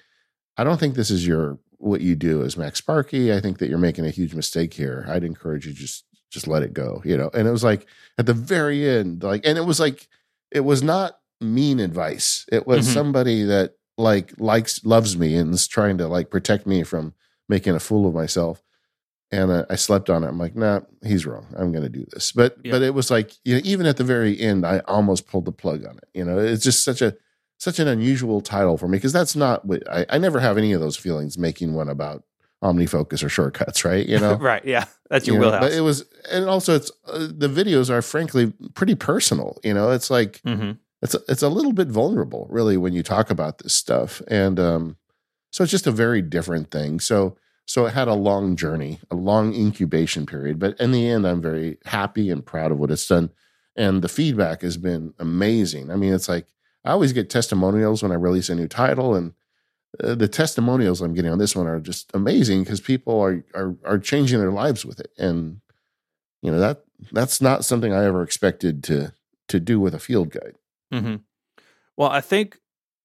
I 0.55 0.63
don't 0.63 0.79
think 0.79 0.95
this 0.95 1.09
is 1.09 1.25
your 1.25 1.57
what 1.77 2.01
you 2.01 2.15
do 2.15 2.43
as 2.43 2.55
MacSparky. 2.55 3.35
I 3.35 3.39
think 3.39 3.57
that 3.57 3.69
you're 3.69 3.77
making 3.77 4.05
a 4.05 4.11
huge 4.11 4.33
mistake 4.33 4.73
here. 4.73 5.05
I'd 5.07 5.23
encourage 5.23 5.65
you 5.65 5.73
just 5.73 6.03
just 6.29 6.47
let 6.47 6.63
it 6.63 6.73
go, 6.73 7.01
you 7.05 7.17
know. 7.17 7.29
And 7.33 7.47
it 7.47 7.51
was 7.51 7.63
like 7.63 7.87
at 8.17 8.25
the 8.25 8.33
very 8.33 8.87
end, 8.87 9.23
like, 9.23 9.41
and 9.45 9.57
it 9.57 9.65
was 9.65 9.79
like 9.79 10.07
it 10.51 10.61
was 10.61 10.83
not 10.83 11.19
mean 11.41 11.79
advice. 11.79 12.45
It 12.51 12.67
was 12.67 12.85
mm-hmm. 12.85 12.93
somebody 12.93 13.43
that 13.43 13.75
like 13.97 14.33
likes 14.37 14.83
loves 14.85 15.17
me 15.17 15.35
and 15.35 15.53
is 15.53 15.67
trying 15.67 15.97
to 15.97 16.07
like 16.07 16.29
protect 16.29 16.67
me 16.67 16.83
from 16.83 17.13
making 17.49 17.75
a 17.75 17.79
fool 17.79 18.07
of 18.07 18.13
myself. 18.13 18.63
And 19.29 19.51
uh, 19.51 19.65
I 19.69 19.75
slept 19.75 20.09
on 20.09 20.23
it. 20.23 20.27
I'm 20.27 20.39
like, 20.39 20.55
nah, 20.55 20.81
he's 21.03 21.25
wrong. 21.25 21.47
I'm 21.57 21.73
going 21.73 21.83
to 21.83 21.89
do 21.89 22.05
this. 22.11 22.31
But 22.31 22.57
yeah. 22.63 22.71
but 22.71 22.81
it 22.81 22.93
was 22.93 23.11
like 23.11 23.33
you 23.43 23.55
know, 23.55 23.61
even 23.65 23.85
at 23.85 23.97
the 23.97 24.03
very 24.03 24.39
end, 24.39 24.65
I 24.65 24.79
almost 24.87 25.27
pulled 25.27 25.45
the 25.45 25.51
plug 25.51 25.85
on 25.85 25.97
it. 25.97 26.07
You 26.13 26.23
know, 26.23 26.39
it's 26.39 26.63
just 26.63 26.83
such 26.83 27.01
a 27.01 27.15
such 27.57 27.79
an 27.79 27.87
unusual 27.87 28.39
title 28.39 28.77
for 28.77 28.87
me 28.87 28.97
because 28.97 29.13
that's 29.13 29.35
not 29.35 29.65
what 29.65 29.83
I, 29.91 30.05
I 30.09 30.17
never 30.17 30.39
have 30.39 30.57
any 30.57 30.73
of 30.73 30.81
those 30.81 30.95
feelings 30.95 31.37
making 31.37 31.73
one 31.73 31.89
about 31.89 32.23
OmniFocus 32.63 33.23
or 33.23 33.29
shortcuts, 33.29 33.85
right? 33.85 34.05
You 34.05 34.19
know, 34.19 34.35
right? 34.39 34.63
Yeah, 34.65 34.85
that's 35.09 35.27
your 35.27 35.35
you 35.35 35.41
wheelhouse. 35.41 35.61
Know, 35.61 35.67
but 35.67 35.75
it 35.75 35.81
was, 35.81 36.05
and 36.31 36.45
also 36.45 36.75
it's 36.75 36.91
uh, 37.05 37.27
the 37.31 37.49
videos 37.49 37.89
are 37.89 38.01
frankly 38.01 38.53
pretty 38.73 38.95
personal. 38.95 39.57
You 39.63 39.73
know, 39.73 39.91
it's 39.91 40.09
like 40.09 40.41
mm-hmm. 40.43 40.71
it's 41.01 41.15
a, 41.15 41.19
it's 41.27 41.43
a 41.43 41.49
little 41.49 41.73
bit 41.73 41.87
vulnerable, 41.87 42.47
really, 42.49 42.77
when 42.77 42.93
you 42.93 43.03
talk 43.03 43.29
about 43.29 43.59
this 43.59 43.73
stuff, 43.73 44.21
and 44.27 44.59
um, 44.59 44.97
so 45.51 45.63
it's 45.63 45.71
just 45.71 45.87
a 45.87 45.91
very 45.91 46.21
different 46.21 46.71
thing. 46.71 46.99
So 46.99 47.37
so 47.67 47.85
it 47.85 47.93
had 47.93 48.07
a 48.07 48.13
long 48.13 48.55
journey, 48.55 48.99
a 49.11 49.15
long 49.15 49.53
incubation 49.53 50.25
period, 50.25 50.57
but 50.57 50.79
in 50.79 50.93
the 50.93 51.07
end, 51.07 51.27
I'm 51.27 51.41
very 51.41 51.77
happy 51.85 52.29
and 52.31 52.43
proud 52.43 52.71
of 52.71 52.79
what 52.79 52.89
it's 52.89 53.05
done, 53.05 53.29
and 53.75 54.01
the 54.01 54.09
feedback 54.09 54.61
has 54.61 54.77
been 54.77 55.13
amazing. 55.19 55.91
I 55.91 55.97
mean, 55.97 56.13
it's 56.13 56.29
like 56.29 56.47
I 56.85 56.91
always 56.91 57.11
get 57.11 57.29
testimonials 57.29 58.01
when 58.01 58.13
I 58.13 58.15
release 58.15 58.49
a 58.49 58.55
new 58.55 58.69
title, 58.69 59.13
and 59.13 59.33
uh, 60.01 60.15
the 60.15 60.29
testimonials 60.29 61.01
I'm 61.01 61.13
getting 61.13 61.31
on 61.31 61.39
this 61.39 61.57
one 61.57 61.67
are 61.67 61.81
just 61.81 62.09
amazing 62.13 62.63
because 62.63 62.79
people 62.79 63.19
are, 63.19 63.43
are 63.53 63.75
are 63.83 63.99
changing 63.99 64.39
their 64.39 64.51
lives 64.51 64.85
with 64.85 65.01
it, 65.01 65.11
and 65.17 65.59
you 66.41 66.49
know 66.49 66.59
that 66.59 66.85
that's 67.11 67.41
not 67.41 67.65
something 67.65 67.93
I 67.93 68.05
ever 68.05 68.23
expected 68.23 68.81
to 68.85 69.13
to 69.49 69.59
do 69.59 69.79
with 69.81 69.93
a 69.93 69.99
field 69.99 70.31
guide. 70.31 70.55
Mm-hmm. 70.93 71.15
Well, 71.97 72.09
I 72.09 72.21
think, 72.21 72.59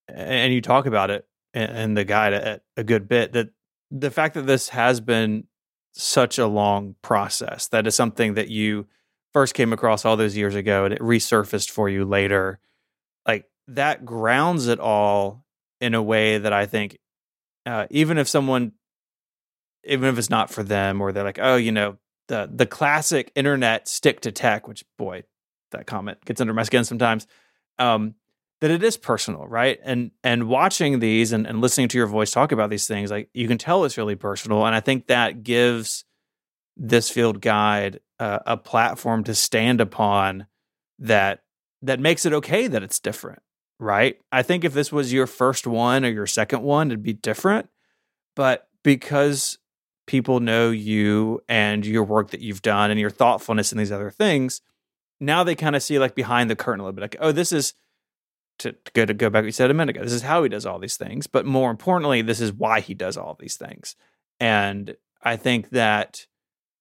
and 0.08 0.52
you 0.52 0.60
talk 0.60 0.86
about 0.86 1.10
it 1.10 1.26
in 1.52 1.94
the 1.94 2.04
guide 2.04 2.32
a, 2.32 2.60
a 2.76 2.84
good 2.84 3.08
bit 3.08 3.32
that 3.32 3.50
the 3.92 4.10
fact 4.10 4.34
that 4.34 4.46
this 4.46 4.70
has 4.70 5.00
been 5.00 5.44
such 5.92 6.38
a 6.38 6.46
long 6.46 6.96
process 7.02 7.68
that 7.68 7.86
is 7.86 7.94
something 7.94 8.34
that 8.34 8.48
you 8.48 8.86
first 9.32 9.54
came 9.54 9.72
across 9.72 10.04
all 10.04 10.16
those 10.16 10.36
years 10.36 10.54
ago 10.54 10.84
and 10.84 10.94
it 10.94 11.00
resurfaced 11.00 11.70
for 11.70 11.88
you 11.88 12.04
later 12.04 12.58
like 13.26 13.46
that 13.68 14.04
grounds 14.04 14.66
it 14.66 14.80
all 14.80 15.44
in 15.80 15.94
a 15.94 16.02
way 16.02 16.38
that 16.38 16.52
I 16.52 16.66
think, 16.66 16.98
uh, 17.66 17.86
even 17.90 18.16
if 18.16 18.28
someone 18.28 18.72
even 19.84 20.08
if 20.08 20.16
it's 20.16 20.30
not 20.30 20.48
for 20.48 20.62
them, 20.62 21.00
or 21.00 21.10
they're 21.10 21.24
like, 21.24 21.40
oh, 21.42 21.56
you 21.56 21.72
know, 21.72 21.98
the 22.28 22.48
the 22.52 22.66
classic 22.66 23.32
internet 23.34 23.88
stick 23.88 24.20
to 24.20 24.32
tech, 24.32 24.68
which 24.68 24.84
boy, 24.96 25.24
that 25.72 25.86
comment 25.86 26.24
gets 26.24 26.40
under 26.40 26.54
my 26.54 26.62
skin 26.62 26.84
sometimes. 26.84 27.26
Um, 27.78 28.14
that 28.62 28.70
it 28.70 28.84
is 28.84 28.96
personal, 28.96 29.44
right? 29.48 29.80
And 29.82 30.12
and 30.22 30.46
watching 30.46 31.00
these 31.00 31.32
and, 31.32 31.48
and 31.48 31.60
listening 31.60 31.88
to 31.88 31.98
your 31.98 32.06
voice 32.06 32.30
talk 32.30 32.52
about 32.52 32.70
these 32.70 32.86
things, 32.86 33.10
like 33.10 33.28
you 33.34 33.48
can 33.48 33.58
tell 33.58 33.84
it's 33.84 33.98
really 33.98 34.14
personal. 34.14 34.64
And 34.64 34.72
I 34.72 34.78
think 34.78 35.08
that 35.08 35.42
gives 35.42 36.04
this 36.76 37.10
field 37.10 37.40
guide 37.40 37.98
uh, 38.20 38.38
a 38.46 38.56
platform 38.56 39.24
to 39.24 39.34
stand 39.34 39.80
upon 39.80 40.46
that 41.00 41.42
that 41.82 41.98
makes 41.98 42.24
it 42.24 42.32
okay 42.34 42.68
that 42.68 42.84
it's 42.84 43.00
different, 43.00 43.42
right? 43.80 44.16
I 44.30 44.42
think 44.42 44.62
if 44.62 44.74
this 44.74 44.92
was 44.92 45.12
your 45.12 45.26
first 45.26 45.66
one 45.66 46.04
or 46.04 46.10
your 46.10 46.28
second 46.28 46.62
one, 46.62 46.92
it'd 46.92 47.02
be 47.02 47.14
different. 47.14 47.68
But 48.36 48.68
because 48.84 49.58
people 50.06 50.38
know 50.38 50.70
you 50.70 51.42
and 51.48 51.84
your 51.84 52.04
work 52.04 52.30
that 52.30 52.40
you've 52.40 52.62
done 52.62 52.92
and 52.92 53.00
your 53.00 53.10
thoughtfulness 53.10 53.72
and 53.72 53.80
these 53.80 53.90
other 53.90 54.12
things, 54.12 54.60
now 55.18 55.42
they 55.42 55.56
kind 55.56 55.74
of 55.74 55.82
see 55.82 55.98
like 55.98 56.14
behind 56.14 56.48
the 56.48 56.54
curtain 56.54 56.78
a 56.78 56.84
little 56.84 56.94
bit 56.94 57.02
like, 57.02 57.16
oh, 57.18 57.32
this 57.32 57.50
is 57.50 57.74
to, 58.62 58.72
to 58.72 58.92
go 58.92 59.04
to 59.04 59.14
go 59.14 59.30
back, 59.30 59.44
we 59.44 59.52
said 59.52 59.70
a 59.70 59.74
minute 59.74 59.96
ago, 59.96 60.04
this 60.04 60.12
is 60.12 60.22
how 60.22 60.42
he 60.42 60.48
does 60.48 60.66
all 60.66 60.78
these 60.78 60.96
things. 60.96 61.26
But 61.26 61.46
more 61.46 61.70
importantly, 61.70 62.22
this 62.22 62.40
is 62.40 62.52
why 62.52 62.80
he 62.80 62.94
does 62.94 63.16
all 63.16 63.36
these 63.38 63.56
things. 63.56 63.94
And 64.40 64.96
I 65.22 65.36
think 65.36 65.70
that 65.70 66.26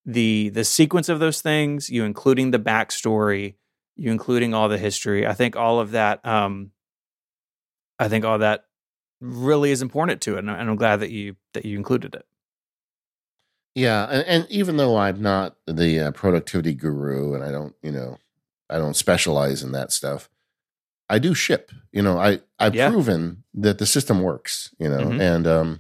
the 0.06 0.50
the 0.50 0.64
sequence 0.64 1.10
of 1.10 1.20
those 1.20 1.42
things, 1.42 1.90
you 1.90 2.04
including 2.04 2.52
the 2.52 2.60
backstory, 2.60 3.56
you 3.96 4.12
including 4.12 4.54
all 4.54 4.70
the 4.70 4.78
history, 4.78 5.28
I 5.28 5.34
think 5.34 5.56
all 5.56 5.80
of 5.80 5.92
that 5.92 6.26
um 6.26 6.72
I 8.00 8.08
think 8.08 8.26
all 8.26 8.40
that 8.40 8.66
really 9.20 9.72
is 9.72 9.82
important 9.82 10.22
to 10.22 10.36
it. 10.36 10.40
And 10.40 10.50
I'm 10.50 10.76
glad 10.76 11.02
that 11.02 11.12
you 11.12 11.36
that 11.54 11.66
you 11.66 11.78
included 11.78 12.16
it. 12.16 12.26
Yeah, 13.76 14.06
and, 14.10 14.28
and 14.28 14.48
even 14.50 14.78
though 14.78 14.98
I'm 14.98 15.22
not 15.22 15.56
the 15.66 16.00
uh, 16.00 16.12
productivity 16.12 16.74
guru 16.74 17.34
and 17.34 17.44
I 17.44 17.52
don't, 17.52 17.74
you 17.82 17.92
know, 17.92 18.18
I 18.70 18.78
don't 18.78 18.96
specialize 18.96 19.64
in 19.64 19.72
that 19.72 19.94
stuff, 19.94 20.30
I 21.12 21.20
do 21.20 21.34
ship. 21.34 21.72
You 21.92 22.02
know, 22.02 22.18
I 22.18 22.40
I've 22.58 22.74
yeah. 22.74 22.90
proven 22.90 23.44
that 23.56 23.78
the 23.80 23.86
system 23.86 24.22
works. 24.22 24.74
You 24.80 24.90
know, 24.90 25.00
mm-hmm. 25.00 25.22
and 25.22 25.46
um, 25.46 25.80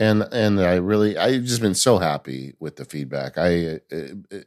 and 0.00 0.22
and 0.32 0.60
I 0.60 0.74
really 0.74 1.16
I've 1.16 1.44
just 1.44 1.62
been 1.62 1.76
so 1.76 1.98
happy 1.98 2.54
with 2.58 2.74
the 2.74 2.84
feedback. 2.84 3.38
I 3.38 3.80
uh, 3.92 3.96
uh, 4.32 4.38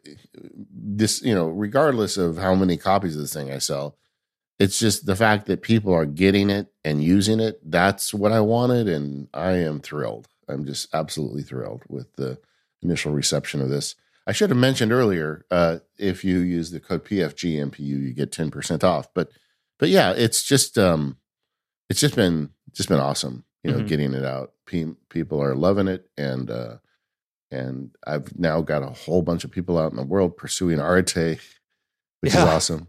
this 0.70 1.22
you 1.22 1.34
know, 1.34 1.48
regardless 1.48 2.18
of 2.18 2.38
how 2.38 2.54
many 2.56 2.76
copies 2.76 3.16
of 3.16 3.22
this 3.22 3.34
thing 3.34 3.52
I 3.52 3.60
sell, 3.60 3.96
it's 4.60 4.80
just 4.80 5.06
the 5.06 5.16
fact 5.16 5.46
that 5.46 5.62
people 5.62 5.94
are 5.94 6.06
getting 6.06 6.50
it 6.50 6.74
and 6.84 7.02
using 7.02 7.40
it. 7.40 7.60
That's 7.64 8.14
what 8.14 8.34
I 8.34 8.42
wanted, 8.42 8.90
and 8.90 9.30
I 9.34 9.52
am 9.54 9.80
thrilled. 9.80 10.28
I'm 10.50 10.66
just 10.66 10.94
absolutely 10.94 11.42
thrilled 11.42 11.84
with 11.88 12.14
the 12.18 12.38
initial 12.82 13.14
reception 13.14 13.62
of 13.62 13.70
this. 13.70 13.96
I 14.28 14.34
should 14.34 14.50
have 14.50 14.60
mentioned 14.60 14.92
earlier, 14.92 15.46
uh, 15.52 15.78
if 15.98 16.24
you 16.26 16.40
use 16.40 16.72
the 16.72 16.80
code 16.80 17.06
PFGMPU, 17.06 17.80
you 17.80 18.14
get 18.14 18.32
10% 18.32 18.84
off. 18.84 19.08
But 19.14 19.30
but 19.80 19.90
yeah, 19.90 20.12
it's 20.12 20.44
just 20.44 20.78
um, 20.78 21.18
it's 21.90 22.00
just 22.00 22.16
been 22.16 22.50
just 22.74 22.90
been 22.90 23.00
awesome, 23.00 23.46
you 23.64 23.72
know, 23.72 23.78
mm-hmm. 23.78 23.88
getting 23.88 24.14
it 24.14 24.26
out. 24.26 24.52
P- 24.66 24.96
people 25.10 25.42
are 25.42 25.56
loving 25.56 25.88
it, 25.88 26.10
and 26.18 26.50
uh, 26.50 26.78
and 27.52 27.96
I've 28.06 28.38
now 28.38 28.62
got 28.62 28.84
a 28.84 28.90
whole 28.90 29.22
bunch 29.22 29.44
of 29.44 29.52
people 29.52 29.78
out 29.78 29.92
in 29.92 29.98
the 29.98 30.04
world 30.04 30.38
pursuing 30.38 30.80
arete, 30.80 31.40
which 32.22 32.34
yeah. 32.34 32.44
is 32.44 32.50
awesome. 32.50 32.88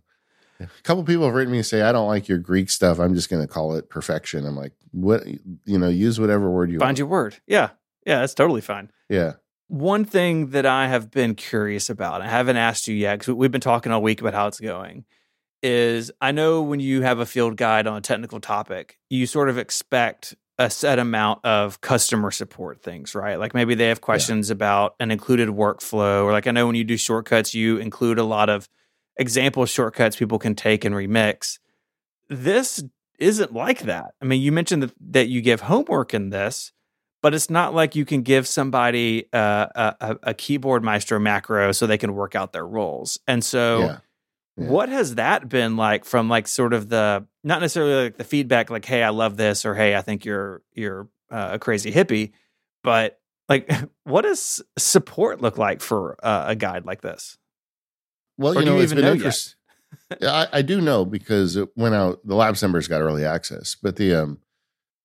A 0.59 0.66
couple 0.84 1.05
people 1.05 1.26
have 1.26 1.34
written 1.34 1.53
me 1.53 1.59
and 1.59 1.66
say, 1.66 1.82
I 1.82 1.93
don't 1.93 2.09
like 2.09 2.28
your 2.28 2.39
Greek 2.39 2.70
stuff. 2.70 2.99
I'm 2.99 3.14
just 3.14 3.28
going 3.28 3.43
to 3.43 3.49
call 3.49 3.74
it 3.74 3.91
perfection. 3.91 4.47
I'm 4.47 4.57
like, 4.57 4.72
what, 4.91 5.26
you 5.26 5.78
know, 5.78 5.89
use 5.89 6.18
whatever 6.18 6.51
word 6.51 6.70
you 6.70 6.76
want. 6.76 6.80
Find 6.80 6.89
want. 6.89 6.99
your 6.99 7.09
word. 7.09 7.37
Yeah. 7.47 7.70
Yeah. 8.07 8.20
That's 8.20 8.32
totally 8.32 8.62
fine. 8.62 8.91
Yeah. 9.11 9.34
One 9.68 10.07
thing 10.07 10.51
that 10.51 10.64
I 10.64 10.89
have 10.89 11.11
been 11.11 11.34
curious 11.34 11.91
about, 11.91 12.22
I 12.22 12.28
haven't 12.28 12.57
asked 12.57 12.89
you 12.89 12.95
yet 12.95 13.18
because 13.18 13.34
we've 13.34 13.53
been 13.53 13.61
talking 13.61 13.93
all 13.93 14.01
week 14.01 14.20
about 14.20 14.32
how 14.32 14.47
it's 14.47 14.61
going, 14.61 15.05
is 15.62 16.11
I 16.20 16.32
know 16.32 16.62
when 16.62 16.80
you 16.80 17.02
have 17.02 17.18
a 17.18 17.26
field 17.26 17.57
guide 17.57 17.86
on 17.86 17.96
a 17.96 18.00
technical 18.00 18.40
topic, 18.40 18.98
you 19.11 19.26
sort 19.26 19.48
of 19.48 19.59
expect 19.59 20.34
a 20.59 20.70
set 20.70 20.98
amount 20.98 21.44
of 21.44 21.80
customer 21.80 22.30
support 22.30 22.82
things, 22.82 23.14
right? 23.14 23.38
Like 23.38 23.52
maybe 23.52 23.74
they 23.74 23.88
have 23.88 24.00
questions 24.00 24.48
yeah. 24.48 24.54
about 24.54 24.94
an 25.00 25.11
included 25.11 25.48
workflow, 25.48 26.24
or 26.24 26.32
like 26.32 26.46
I 26.46 26.50
know 26.50 26.66
when 26.66 26.76
you 26.76 26.84
do 26.84 26.96
shortcuts, 26.96 27.54
you 27.54 27.76
include 27.78 28.18
a 28.18 28.24
lot 28.24 28.48
of 28.48 28.68
example 29.16 29.66
shortcuts 29.66 30.16
people 30.16 30.38
can 30.38 30.54
take 30.54 30.84
and 30.84 30.94
remix. 30.94 31.59
This 32.28 32.82
isn't 33.18 33.52
like 33.52 33.80
that. 33.80 34.12
I 34.20 34.24
mean, 34.24 34.40
you 34.40 34.52
mentioned 34.52 34.82
that, 34.82 34.92
that 35.11 35.28
you 35.28 35.40
give 35.40 35.62
homework 35.62 36.14
in 36.14 36.30
this, 36.30 36.72
but 37.22 37.34
it's 37.34 37.50
not 37.50 37.74
like 37.74 37.96
you 37.96 38.04
can 38.04 38.22
give 38.22 38.46
somebody 38.46 39.26
uh, 39.32 39.66
a, 40.00 40.16
a, 40.22 40.34
keyboard 40.34 40.84
maestro 40.84 41.18
macro 41.18 41.72
so 41.72 41.86
they 41.86 41.98
can 41.98 42.14
work 42.14 42.34
out 42.34 42.52
their 42.52 42.66
roles. 42.66 43.18
And 43.26 43.42
so, 43.42 43.78
yeah. 43.80 43.98
Yeah. 44.57 44.68
what 44.68 44.88
has 44.88 45.16
that 45.16 45.48
been 45.50 45.76
like 45.76 46.07
from 46.07 46.30
like 46.30 46.48
sort 46.48 46.72
of 46.72 46.88
the 46.88 47.26
not 47.44 47.61
necessarily 47.61 48.04
like 48.04 48.16
the 48.16 48.24
feedback, 48.24 48.70
like 48.70 48.86
"Hey, 48.86 49.02
I 49.02 49.11
love 49.11 49.36
this," 49.36 49.66
or 49.66 49.74
"Hey, 49.74 49.94
I 49.94 50.00
think 50.00 50.24
you're 50.24 50.62
you're 50.72 51.09
uh, 51.30 51.50
a 51.52 51.59
crazy 51.59 51.92
hippie," 51.92 52.32
but 52.82 53.20
like, 53.48 53.70
what 54.04 54.22
does 54.22 54.62
support 54.78 55.42
look 55.42 55.59
like 55.59 55.82
for 55.82 56.16
uh, 56.22 56.44
a 56.48 56.57
guide 56.57 56.86
like 56.86 57.02
this? 57.02 57.36
Well, 58.38 58.57
or 58.57 58.61
you 58.61 58.66
know, 58.66 58.76
you 58.76 58.82
it's 58.82 58.94
been 58.94 59.04
interesting. 59.04 59.54
I, 60.22 60.48
I, 60.52 60.62
do 60.62 60.80
know 60.80 61.04
because 61.04 61.57
it 61.57 61.68
went 61.76 61.94
out. 61.94 62.20
The 62.26 62.34
labs 62.34 62.62
members 62.62 62.88
got 62.88 63.00
early 63.00 63.24
access, 63.24 63.76
but 63.80 63.96
the 63.96 64.14
um, 64.14 64.38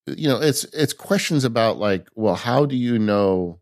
you 0.07 0.29
know, 0.29 0.41
it's 0.41 0.63
it's 0.65 0.93
questions 0.93 1.43
about 1.43 1.77
like, 1.77 2.07
well, 2.15 2.35
how 2.35 2.65
do 2.65 2.75
you 2.75 2.97
know? 2.97 3.59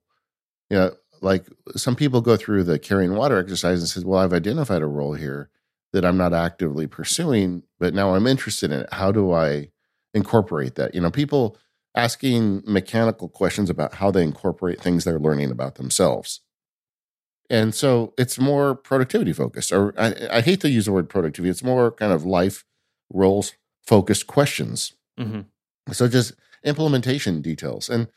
You 0.69 0.77
know, 0.77 0.91
like 1.21 1.47
some 1.75 1.95
people 1.95 2.21
go 2.21 2.37
through 2.37 2.63
the 2.63 2.77
carrying 2.77 3.15
water 3.15 3.39
exercise 3.39 3.79
and 3.79 3.89
says, 3.89 4.05
well, 4.05 4.19
I've 4.19 4.33
identified 4.33 4.83
a 4.83 4.87
role 4.87 5.13
here 5.13 5.49
that 5.93 6.05
I'm 6.05 6.17
not 6.17 6.33
actively 6.33 6.87
pursuing, 6.87 7.63
but 7.79 7.93
now 7.93 8.13
I'm 8.13 8.27
interested 8.27 8.71
in 8.71 8.81
it. 8.81 8.93
How 8.93 9.11
do 9.11 9.31
I 9.31 9.69
incorporate 10.13 10.75
that? 10.75 10.93
You 10.93 11.01
know, 11.01 11.11
people 11.11 11.57
asking 11.95 12.63
mechanical 12.65 13.29
questions 13.29 13.69
about 13.69 13.95
how 13.95 14.11
they 14.11 14.23
incorporate 14.23 14.79
things 14.79 15.03
they're 15.03 15.19
learning 15.19 15.51
about 15.51 15.75
themselves. 15.75 16.41
And 17.49 17.73
so 17.73 18.13
it's 18.17 18.37
more 18.37 18.75
productivity 18.75 19.33
focused, 19.33 19.71
or 19.71 19.93
I, 19.97 20.13
I, 20.31 20.41
hate 20.41 20.61
to 20.61 20.69
use 20.69 20.85
the 20.85 20.91
word 20.91 21.09
productivity. 21.09 21.49
It's 21.49 21.63
more 21.63 21.91
kind 21.91 22.13
of 22.13 22.23
life 22.23 22.63
roles 23.11 23.53
focused 23.87 24.27
questions. 24.27 24.93
Mm-hmm. 25.19 25.41
So 25.91 26.07
just 26.07 26.33
implementation 26.63 27.41
details. 27.41 27.89
And 27.89 28.07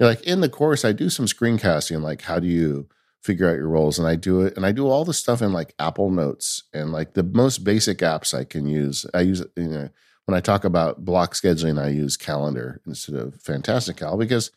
like 0.00 0.22
in 0.22 0.40
the 0.40 0.48
course, 0.48 0.84
I 0.84 0.90
do 0.90 1.08
some 1.08 1.26
screencasting, 1.26 2.02
like 2.02 2.22
how 2.22 2.40
do 2.40 2.48
you 2.48 2.88
figure 3.22 3.48
out 3.48 3.56
your 3.56 3.68
roles? 3.68 3.98
And 3.98 4.06
I 4.06 4.16
do 4.16 4.42
it, 4.42 4.56
and 4.56 4.64
I 4.64 4.72
do 4.72 4.88
all 4.88 5.04
the 5.04 5.14
stuff 5.14 5.42
in 5.42 5.52
like 5.52 5.74
Apple 5.78 6.10
Notes 6.10 6.64
and 6.72 6.92
like 6.92 7.14
the 7.14 7.22
most 7.22 7.64
basic 7.64 7.98
apps 7.98 8.32
I 8.32 8.44
can 8.44 8.66
use. 8.66 9.06
I 9.14 9.20
use, 9.22 9.44
you 9.56 9.68
know, 9.68 9.88
when 10.26 10.36
I 10.36 10.40
talk 10.40 10.64
about 10.64 11.04
block 11.04 11.34
scheduling, 11.34 11.82
I 11.82 11.88
use 11.88 12.16
Calendar 12.16 12.80
instead 12.86 13.16
of 13.16 13.40
Fantastical 13.42 14.16
because 14.16 14.50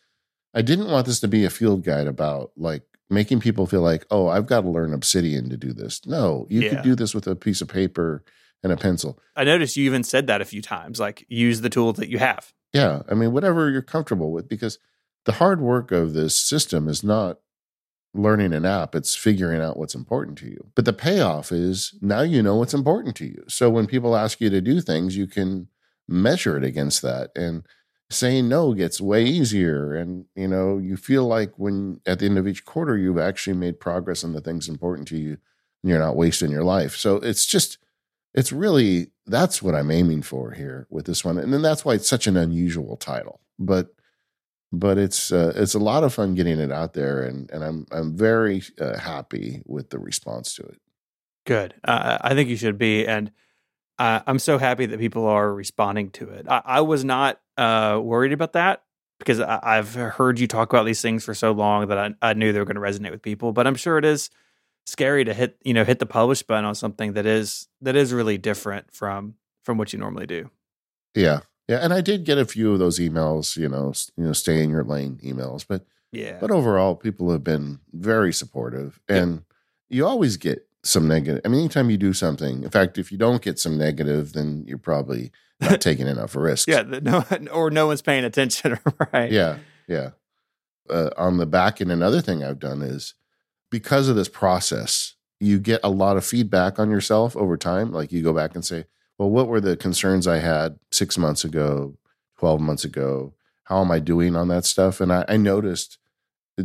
I 0.53 0.61
didn't 0.61 0.91
want 0.91 1.07
this 1.07 1.19
to 1.21 1.27
be 1.27 1.45
a 1.45 1.49
field 1.49 1.83
guide 1.83 2.07
about 2.07 2.51
like 2.55 2.83
making 3.09 3.39
people 3.39 3.65
feel 3.65 3.81
like, 3.81 4.05
oh, 4.11 4.27
I've 4.27 4.45
got 4.45 4.61
to 4.61 4.69
learn 4.69 4.93
Obsidian 4.93 5.49
to 5.49 5.57
do 5.57 5.73
this. 5.73 6.05
No, 6.05 6.47
you 6.49 6.61
yeah. 6.61 6.69
could 6.69 6.83
do 6.83 6.95
this 6.95 7.15
with 7.15 7.27
a 7.27 7.35
piece 7.35 7.61
of 7.61 7.67
paper 7.67 8.23
and 8.61 8.71
a 8.71 8.77
pencil. 8.77 9.19
I 9.35 9.43
noticed 9.43 9.75
you 9.75 9.85
even 9.85 10.03
said 10.03 10.27
that 10.27 10.41
a 10.41 10.45
few 10.45 10.61
times, 10.61 10.99
like 10.99 11.25
use 11.27 11.61
the 11.61 11.69
tools 11.69 11.97
that 11.97 12.09
you 12.09 12.19
have. 12.19 12.53
Yeah. 12.71 13.03
I 13.09 13.13
mean, 13.13 13.31
whatever 13.31 13.69
you're 13.69 13.81
comfortable 13.81 14.31
with, 14.31 14.47
because 14.47 14.79
the 15.25 15.33
hard 15.33 15.61
work 15.61 15.91
of 15.91 16.13
this 16.13 16.35
system 16.35 16.87
is 16.87 17.03
not 17.03 17.39
learning 18.13 18.53
an 18.53 18.65
app, 18.65 18.95
it's 18.95 19.15
figuring 19.15 19.61
out 19.61 19.77
what's 19.77 19.95
important 19.95 20.37
to 20.39 20.47
you. 20.47 20.67
But 20.75 20.85
the 20.85 20.93
payoff 20.93 21.51
is 21.51 21.95
now 22.01 22.21
you 22.21 22.43
know 22.43 22.55
what's 22.55 22.73
important 22.73 23.15
to 23.17 23.25
you. 23.25 23.43
So 23.47 23.69
when 23.69 23.87
people 23.87 24.15
ask 24.15 24.39
you 24.39 24.49
to 24.49 24.61
do 24.61 24.81
things, 24.81 25.17
you 25.17 25.27
can 25.27 25.67
measure 26.07 26.57
it 26.57 26.63
against 26.63 27.01
that. 27.01 27.31
And 27.35 27.63
saying 28.13 28.47
no 28.47 28.73
gets 28.73 29.01
way 29.01 29.23
easier 29.23 29.95
and 29.95 30.25
you 30.35 30.47
know 30.47 30.77
you 30.77 30.95
feel 30.95 31.25
like 31.25 31.51
when 31.57 31.99
at 32.05 32.19
the 32.19 32.25
end 32.25 32.37
of 32.37 32.47
each 32.47 32.65
quarter 32.65 32.97
you've 32.97 33.17
actually 33.17 33.55
made 33.55 33.79
progress 33.79 34.23
on 34.23 34.33
the 34.33 34.41
things 34.41 34.69
important 34.69 35.07
to 35.07 35.17
you 35.17 35.31
and 35.81 35.89
you're 35.89 35.99
not 35.99 36.15
wasting 36.15 36.51
your 36.51 36.63
life 36.63 36.95
so 36.95 37.15
it's 37.17 37.45
just 37.45 37.77
it's 38.33 38.51
really 38.51 39.07
that's 39.25 39.61
what 39.61 39.75
i'm 39.75 39.91
aiming 39.91 40.21
for 40.21 40.51
here 40.51 40.85
with 40.89 41.05
this 41.05 41.25
one 41.25 41.37
and 41.37 41.51
then 41.53 41.61
that's 41.61 41.83
why 41.83 41.93
it's 41.93 42.07
such 42.07 42.27
an 42.27 42.37
unusual 42.37 42.95
title 42.95 43.41
but 43.57 43.95
but 44.73 44.97
it's 44.97 45.31
uh, 45.31 45.53
it's 45.55 45.73
a 45.73 45.79
lot 45.79 46.03
of 46.03 46.13
fun 46.13 46.35
getting 46.35 46.59
it 46.59 46.71
out 46.71 46.93
there 46.93 47.21
and 47.21 47.49
and 47.51 47.63
i'm 47.63 47.85
i'm 47.91 48.17
very 48.17 48.61
uh, 48.81 48.97
happy 48.97 49.61
with 49.65 49.89
the 49.89 49.99
response 49.99 50.53
to 50.55 50.63
it 50.63 50.79
good 51.45 51.73
uh, 51.85 52.17
i 52.21 52.33
think 52.33 52.49
you 52.49 52.57
should 52.57 52.77
be 52.77 53.07
and 53.07 53.31
uh, 53.99 54.21
I'm 54.25 54.39
so 54.39 54.57
happy 54.57 54.85
that 54.87 54.99
people 54.99 55.27
are 55.27 55.53
responding 55.53 56.09
to 56.11 56.29
it. 56.29 56.47
I, 56.49 56.61
I 56.65 56.81
was 56.81 57.05
not 57.05 57.39
uh, 57.57 57.99
worried 58.01 58.33
about 58.33 58.53
that 58.53 58.83
because 59.19 59.39
I, 59.39 59.75
have 59.75 59.93
heard 59.93 60.39
you 60.39 60.47
talk 60.47 60.73
about 60.73 60.85
these 60.85 61.01
things 61.01 61.23
for 61.23 61.33
so 61.33 61.51
long 61.51 61.87
that 61.87 61.97
I, 61.97 62.13
I 62.21 62.33
knew 62.33 62.51
they 62.51 62.59
were 62.59 62.65
going 62.65 62.75
to 62.75 62.81
resonate 62.81 63.11
with 63.11 63.21
people. 63.21 63.53
But 63.53 63.67
I'm 63.67 63.75
sure 63.75 63.97
it 63.97 64.05
is 64.05 64.29
scary 64.85 65.23
to 65.23 65.33
hit 65.33 65.57
you 65.63 65.73
know 65.73 65.85
hit 65.85 65.99
the 65.99 66.05
publish 66.05 66.43
button 66.43 66.65
on 66.65 66.75
something 66.75 67.13
that 67.13 67.25
is 67.25 67.69
that 67.81 67.95
is 67.95 68.11
really 68.11 68.37
different 68.37 68.93
from 68.93 69.35
from 69.63 69.77
what 69.77 69.93
you 69.93 69.99
normally 69.99 70.25
do. 70.25 70.49
Yeah, 71.15 71.41
yeah, 71.67 71.77
and 71.77 71.93
I 71.93 72.01
did 72.01 72.23
get 72.25 72.37
a 72.37 72.45
few 72.45 72.73
of 72.73 72.79
those 72.79 72.99
emails. 72.99 73.57
You 73.57 73.69
know, 73.69 73.93
you 74.17 74.25
know, 74.25 74.33
stay 74.33 74.63
in 74.63 74.69
your 74.69 74.83
lane 74.83 75.19
emails, 75.23 75.65
but 75.67 75.85
Yeah. 76.11 76.37
But 76.39 76.51
overall, 76.51 76.95
people 76.95 77.31
have 77.31 77.43
been 77.43 77.79
very 77.91 78.33
supportive, 78.33 78.99
and 79.09 79.43
you 79.89 80.05
always 80.05 80.37
get 80.37 80.67
some 80.83 81.07
negative. 81.07 81.41
I 81.45 81.47
mean, 81.47 81.61
anytime 81.61 81.89
you 81.89 81.97
do 81.97 82.13
something, 82.13 82.63
in 82.63 82.69
fact, 82.69 82.97
if 82.97 83.11
you 83.11 83.17
don't 83.17 83.41
get 83.41 83.57
some 83.59 83.77
negative, 83.77 84.33
then 84.33 84.65
you're 84.67 84.77
probably 84.77 85.31
not 85.61 85.79
taking 85.87 86.07
enough 86.07 86.35
risks. 86.35 86.67
yeah. 86.67 86.81
No, 86.81 87.23
or 87.51 87.71
no 87.71 87.87
one's 87.87 88.01
paying 88.01 88.25
attention. 88.25 88.77
right. 89.13 89.31
yeah, 89.31 89.57
yeah. 89.87 90.09
Uh, 90.89 91.09
on 91.17 91.37
the 91.37 91.45
back 91.45 91.79
end, 91.79 91.91
another 91.91 92.19
thing 92.21 92.43
I've 92.43 92.59
done 92.59 92.81
is 92.81 93.13
because 93.71 94.09
of 94.09 94.15
this 94.17 94.27
process, 94.27 95.15
you 95.39 95.57
get 95.57 95.79
a 95.83 95.89
lot 95.89 96.17
of 96.17 96.25
feedback 96.25 96.77
on 96.77 96.91
yourself 96.91 97.35
over 97.37 97.55
time. 97.57 97.91
Like 97.91 98.11
you 98.11 98.21
go 98.21 98.33
back 98.33 98.53
and 98.53 98.63
say, 98.65 98.85
well, 99.23 99.31
what 99.31 99.47
were 99.47 99.61
the 99.61 99.77
concerns 99.77 100.27
I 100.27 100.39
had 100.39 100.77
six 100.91 101.17
months 101.17 101.45
ago, 101.45 101.95
12 102.39 102.59
months 102.59 102.83
ago? 102.83 103.33
How 103.63 103.79
am 103.79 103.89
I 103.89 103.99
doing 103.99 104.35
on 104.35 104.49
that 104.49 104.65
stuff? 104.65 104.99
And 104.99 105.13
I, 105.13 105.23
I 105.29 105.37
noticed 105.37 105.97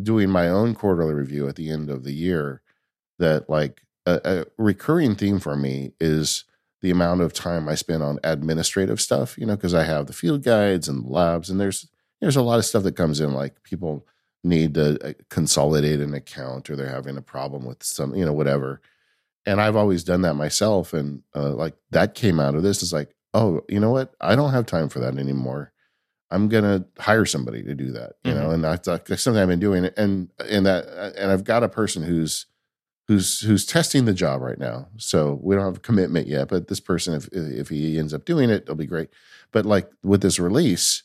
doing 0.02 0.28
my 0.28 0.48
own 0.48 0.74
quarterly 0.74 1.14
review 1.14 1.48
at 1.48 1.54
the 1.54 1.70
end 1.70 1.88
of 1.88 2.02
the 2.02 2.12
year 2.12 2.62
that 3.20 3.48
like 3.48 3.82
a, 4.06 4.20
a 4.24 4.44
recurring 4.60 5.14
theme 5.14 5.38
for 5.38 5.54
me 5.54 5.92
is 6.00 6.44
the 6.82 6.90
amount 6.90 7.20
of 7.20 7.32
time 7.32 7.68
I 7.68 7.76
spend 7.76 8.02
on 8.02 8.18
administrative 8.24 9.00
stuff, 9.00 9.38
you 9.38 9.46
know, 9.46 9.54
because 9.54 9.74
I 9.74 9.84
have 9.84 10.06
the 10.06 10.12
field 10.12 10.42
guides 10.42 10.88
and 10.88 11.08
labs, 11.08 11.50
and 11.50 11.60
there's 11.60 11.88
there's 12.20 12.36
a 12.36 12.42
lot 12.42 12.58
of 12.58 12.64
stuff 12.64 12.82
that 12.82 12.96
comes 12.96 13.20
in, 13.20 13.34
like 13.34 13.62
people 13.62 14.04
need 14.42 14.74
to 14.74 15.10
uh, 15.10 15.12
consolidate 15.30 16.00
an 16.00 16.14
account 16.14 16.68
or 16.68 16.74
they're 16.74 16.88
having 16.88 17.16
a 17.16 17.22
problem 17.22 17.64
with 17.64 17.84
some, 17.84 18.14
you 18.16 18.24
know, 18.24 18.32
whatever. 18.32 18.80
And 19.48 19.62
I've 19.62 19.76
always 19.76 20.04
done 20.04 20.20
that 20.22 20.34
myself, 20.34 20.92
and 20.92 21.22
uh, 21.34 21.54
like 21.54 21.74
that 21.90 22.14
came 22.14 22.38
out 22.38 22.54
of 22.54 22.62
this 22.62 22.82
is 22.82 22.92
like, 22.92 23.14
oh, 23.32 23.62
you 23.68 23.80
know 23.80 23.90
what? 23.90 24.14
I 24.20 24.36
don't 24.36 24.52
have 24.52 24.66
time 24.66 24.90
for 24.90 24.98
that 25.00 25.16
anymore. 25.16 25.72
I'm 26.30 26.48
gonna 26.48 26.84
hire 26.98 27.24
somebody 27.24 27.62
to 27.62 27.74
do 27.74 27.90
that, 27.92 28.16
you 28.24 28.34
know, 28.34 28.50
and 28.50 28.62
that's 28.62 28.86
that's 28.86 29.22
something 29.22 29.40
I've 29.40 29.48
been 29.48 29.58
doing, 29.58 29.86
and 29.96 30.28
and 30.38 30.66
that 30.66 31.14
and 31.16 31.32
I've 31.32 31.44
got 31.44 31.62
a 31.62 31.68
person 31.68 32.02
who's 32.02 32.44
who's 33.06 33.40
who's 33.40 33.64
testing 33.64 34.04
the 34.04 34.12
job 34.12 34.42
right 34.42 34.58
now. 34.58 34.88
So 34.98 35.40
we 35.42 35.56
don't 35.56 35.64
have 35.64 35.78
a 35.78 35.80
commitment 35.80 36.26
yet, 36.26 36.48
but 36.48 36.68
this 36.68 36.80
person, 36.80 37.14
if 37.14 37.28
if 37.32 37.70
he 37.70 37.98
ends 37.98 38.12
up 38.12 38.26
doing 38.26 38.50
it, 38.50 38.64
it'll 38.64 38.74
be 38.74 38.84
great. 38.84 39.08
But 39.50 39.64
like 39.64 39.90
with 40.02 40.20
this 40.20 40.38
release, 40.38 41.04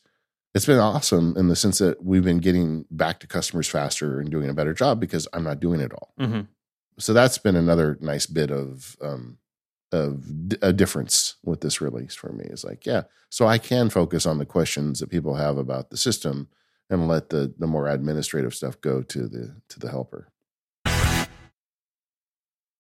it's 0.54 0.66
been 0.66 0.80
awesome 0.80 1.36
in 1.38 1.48
the 1.48 1.56
sense 1.56 1.78
that 1.78 2.04
we've 2.04 2.26
been 2.26 2.40
getting 2.40 2.84
back 2.92 3.22
to 3.22 3.28
customers 3.28 3.70
faster 3.70 4.20
and 4.20 4.30
doing 4.30 4.50
a 4.50 4.54
better 4.54 4.74
job 4.74 5.00
because 5.00 5.30
I'm 5.32 5.46
not 5.46 5.62
doing 5.62 5.80
it 5.80 5.94
all. 5.94 6.14
hmm 6.20 6.42
So 7.00 7.14
that's 7.14 7.38
been 7.38 7.56
another 7.56 7.98
nice 8.02 8.26
bit 8.26 8.52
of 8.52 8.96
um, 9.02 9.38
of 9.92 10.26
a 10.62 10.74
difference 10.74 11.36
with 11.44 11.62
this 11.62 11.82
release 11.82 12.16
for 12.16 12.32
me. 12.32 12.46
Is 12.46 12.64
like, 12.64 12.86
yeah, 12.86 13.04
so 13.30 13.48
I 13.48 13.58
can 13.58 13.90
focus 13.90 14.26
on 14.26 14.38
the 14.38 14.46
questions 14.46 15.00
that 15.00 15.10
people 15.10 15.36
have 15.36 15.58
about 15.58 15.90
the 15.90 15.98
system 15.98 16.50
and 16.90 17.08
let 17.08 17.30
the 17.30 17.54
the 17.58 17.68
more 17.68 17.88
administrative 17.88 18.54
stuff 18.54 18.80
go 18.82 19.02
to 19.02 19.28
the 19.28 19.56
to 19.70 19.80
the 19.80 19.90
helper. 19.90 20.30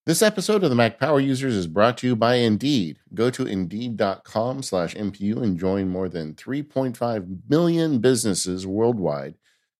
This 0.05 0.21
episode 0.21 0.65
of 0.65 0.69
the 0.69 0.75
Mac 0.75 0.99
Power 0.99 1.21
Users 1.21 1.55
is 1.55 1.65
brought 1.65 1.97
to 1.99 2.07
you 2.07 2.15
by 2.17 2.35
Indeed. 2.35 2.99
Go 3.13 3.29
to 3.29 3.45
indeed.com 3.45 4.61
slash 4.61 4.95
MPU 4.95 5.41
and 5.41 5.57
join 5.57 5.87
more 5.87 6.09
than 6.09 6.33
3.5 6.33 7.49
million 7.49 7.99
businesses 7.99 8.67
worldwide 8.67 9.35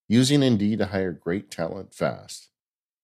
using 0.08 0.42
Indeed 0.42 0.80
to 0.80 0.86
hire 0.86 1.12
great 1.12 1.52
talent 1.52 1.94
fast. 1.94 2.53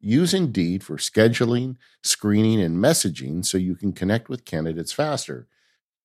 Use 0.00 0.32
Indeed 0.32 0.82
for 0.82 0.96
scheduling, 0.96 1.76
screening, 2.02 2.60
and 2.60 2.78
messaging 2.78 3.44
so 3.44 3.58
you 3.58 3.74
can 3.74 3.92
connect 3.92 4.28
with 4.28 4.44
candidates 4.44 4.92
faster. 4.92 5.46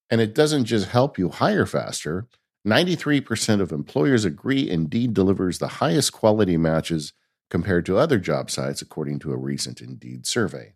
And 0.10 0.20
it 0.22 0.36
doesn't 0.36 0.66
just 0.66 0.90
help 0.90 1.18
you 1.18 1.30
hire 1.30 1.66
faster. 1.66 2.28
93% 2.68 3.62
of 3.62 3.72
employers 3.72 4.26
agree 4.26 4.70
Indeed 4.70 5.14
delivers 5.14 5.60
the 5.60 5.68
highest 5.68 6.12
quality 6.12 6.58
matches 6.58 7.14
compared 7.50 7.86
to 7.86 7.98
other 7.98 8.18
job 8.18 8.52
sites, 8.52 8.82
according 8.82 9.20
to 9.20 9.32
a 9.32 9.38
recent 9.38 9.82
Indeed 9.82 10.26
survey. 10.26 10.74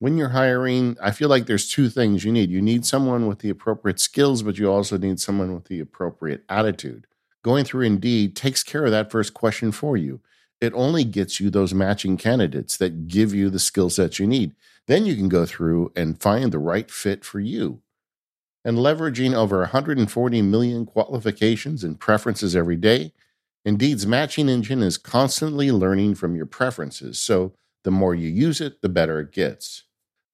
When 0.00 0.16
you're 0.16 0.30
hiring, 0.30 0.96
I 1.02 1.10
feel 1.10 1.28
like 1.28 1.46
there's 1.46 1.68
two 1.68 1.88
things 1.88 2.24
you 2.24 2.32
need. 2.32 2.50
You 2.50 2.62
need 2.62 2.86
someone 2.86 3.26
with 3.26 3.40
the 3.40 3.50
appropriate 3.50 4.00
skills, 4.00 4.42
but 4.42 4.58
you 4.58 4.70
also 4.70 4.96
need 4.96 5.20
someone 5.20 5.54
with 5.54 5.64
the 5.64 5.80
appropriate 5.80 6.44
attitude. 6.48 7.06
Going 7.42 7.64
through 7.64 7.86
Indeed 7.86 8.36
takes 8.36 8.62
care 8.62 8.84
of 8.84 8.90
that 8.90 9.10
first 9.10 9.34
question 9.34 9.72
for 9.72 9.96
you. 9.96 10.20
It 10.60 10.72
only 10.74 11.04
gets 11.04 11.38
you 11.38 11.50
those 11.50 11.72
matching 11.72 12.16
candidates 12.16 12.76
that 12.78 13.08
give 13.08 13.32
you 13.34 13.48
the 13.48 13.58
skill 13.58 13.90
sets 13.90 14.18
you 14.18 14.26
need. 14.26 14.54
Then 14.86 15.06
you 15.06 15.14
can 15.14 15.28
go 15.28 15.46
through 15.46 15.92
and 15.94 16.20
find 16.20 16.50
the 16.50 16.58
right 16.58 16.90
fit 16.90 17.24
for 17.24 17.38
you. 17.38 17.82
And 18.64 18.78
leveraging 18.78 19.34
over 19.34 19.58
140 19.60 20.42
million 20.42 20.84
qualifications 20.84 21.84
and 21.84 21.98
preferences 21.98 22.56
every 22.56 22.76
day, 22.76 23.12
Indeed's 23.64 24.06
matching 24.06 24.48
engine 24.48 24.82
is 24.82 24.98
constantly 24.98 25.70
learning 25.70 26.16
from 26.16 26.34
your 26.34 26.46
preferences, 26.46 27.18
so 27.18 27.52
the 27.84 27.90
more 27.90 28.14
you 28.14 28.28
use 28.28 28.60
it, 28.60 28.82
the 28.82 28.88
better 28.88 29.20
it 29.20 29.32
gets. 29.32 29.84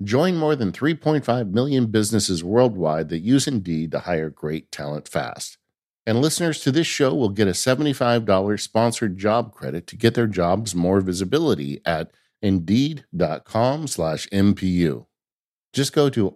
Join 0.02 0.36
more 0.36 0.56
than 0.56 0.72
3.5 0.72 1.50
million 1.50 1.86
businesses 1.86 2.42
worldwide 2.42 3.08
that 3.10 3.20
use 3.20 3.46
Indeed 3.46 3.92
to 3.92 4.00
hire 4.00 4.30
great 4.30 4.72
talent 4.72 5.08
fast. 5.08 5.58
And 6.06 6.20
listeners 6.20 6.60
to 6.60 6.70
this 6.70 6.86
show 6.86 7.14
will 7.14 7.30
get 7.30 7.48
a 7.48 7.52
$75 7.52 8.60
sponsored 8.60 9.16
job 9.16 9.52
credit 9.52 9.86
to 9.86 9.96
get 9.96 10.14
their 10.14 10.26
jobs 10.26 10.74
more 10.74 11.00
visibility 11.00 11.80
at 11.86 12.10
indeed.com 12.42 13.86
slash 13.86 14.28
MPU. 14.28 15.06
Just 15.72 15.92
go 15.92 16.10
to 16.10 16.30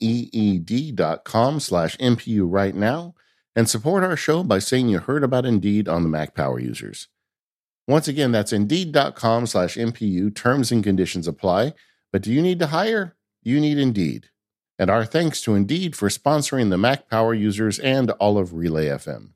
indeed.com 0.00 1.60
slash 1.60 1.96
MPU 1.98 2.46
right 2.50 2.74
now 2.74 3.14
and 3.54 3.68
support 3.68 4.02
our 4.02 4.16
show 4.16 4.42
by 4.42 4.58
saying 4.58 4.88
you 4.88 4.98
heard 4.98 5.22
about 5.22 5.46
Indeed 5.46 5.86
on 5.88 6.02
the 6.02 6.08
Mac 6.08 6.34
Power 6.34 6.58
Users. 6.58 7.08
Once 7.86 8.08
again, 8.08 8.32
that's 8.32 8.52
indeed.com 8.52 9.46
slash 9.46 9.76
MPU. 9.76 10.34
Terms 10.34 10.72
and 10.72 10.82
conditions 10.82 11.28
apply. 11.28 11.74
But 12.10 12.22
do 12.22 12.32
you 12.32 12.40
need 12.42 12.58
to 12.60 12.68
hire? 12.68 13.14
You 13.42 13.60
need 13.60 13.78
Indeed. 13.78 14.30
And 14.78 14.90
our 14.90 15.04
thanks 15.04 15.40
to 15.42 15.54
Indeed 15.54 15.94
for 15.94 16.08
sponsoring 16.08 16.70
the 16.70 16.78
Mac 16.78 17.08
Power 17.08 17.32
Users 17.32 17.78
and 17.78 18.10
all 18.12 18.38
of 18.38 18.54
Relay 18.54 18.86
FM. 18.88 19.30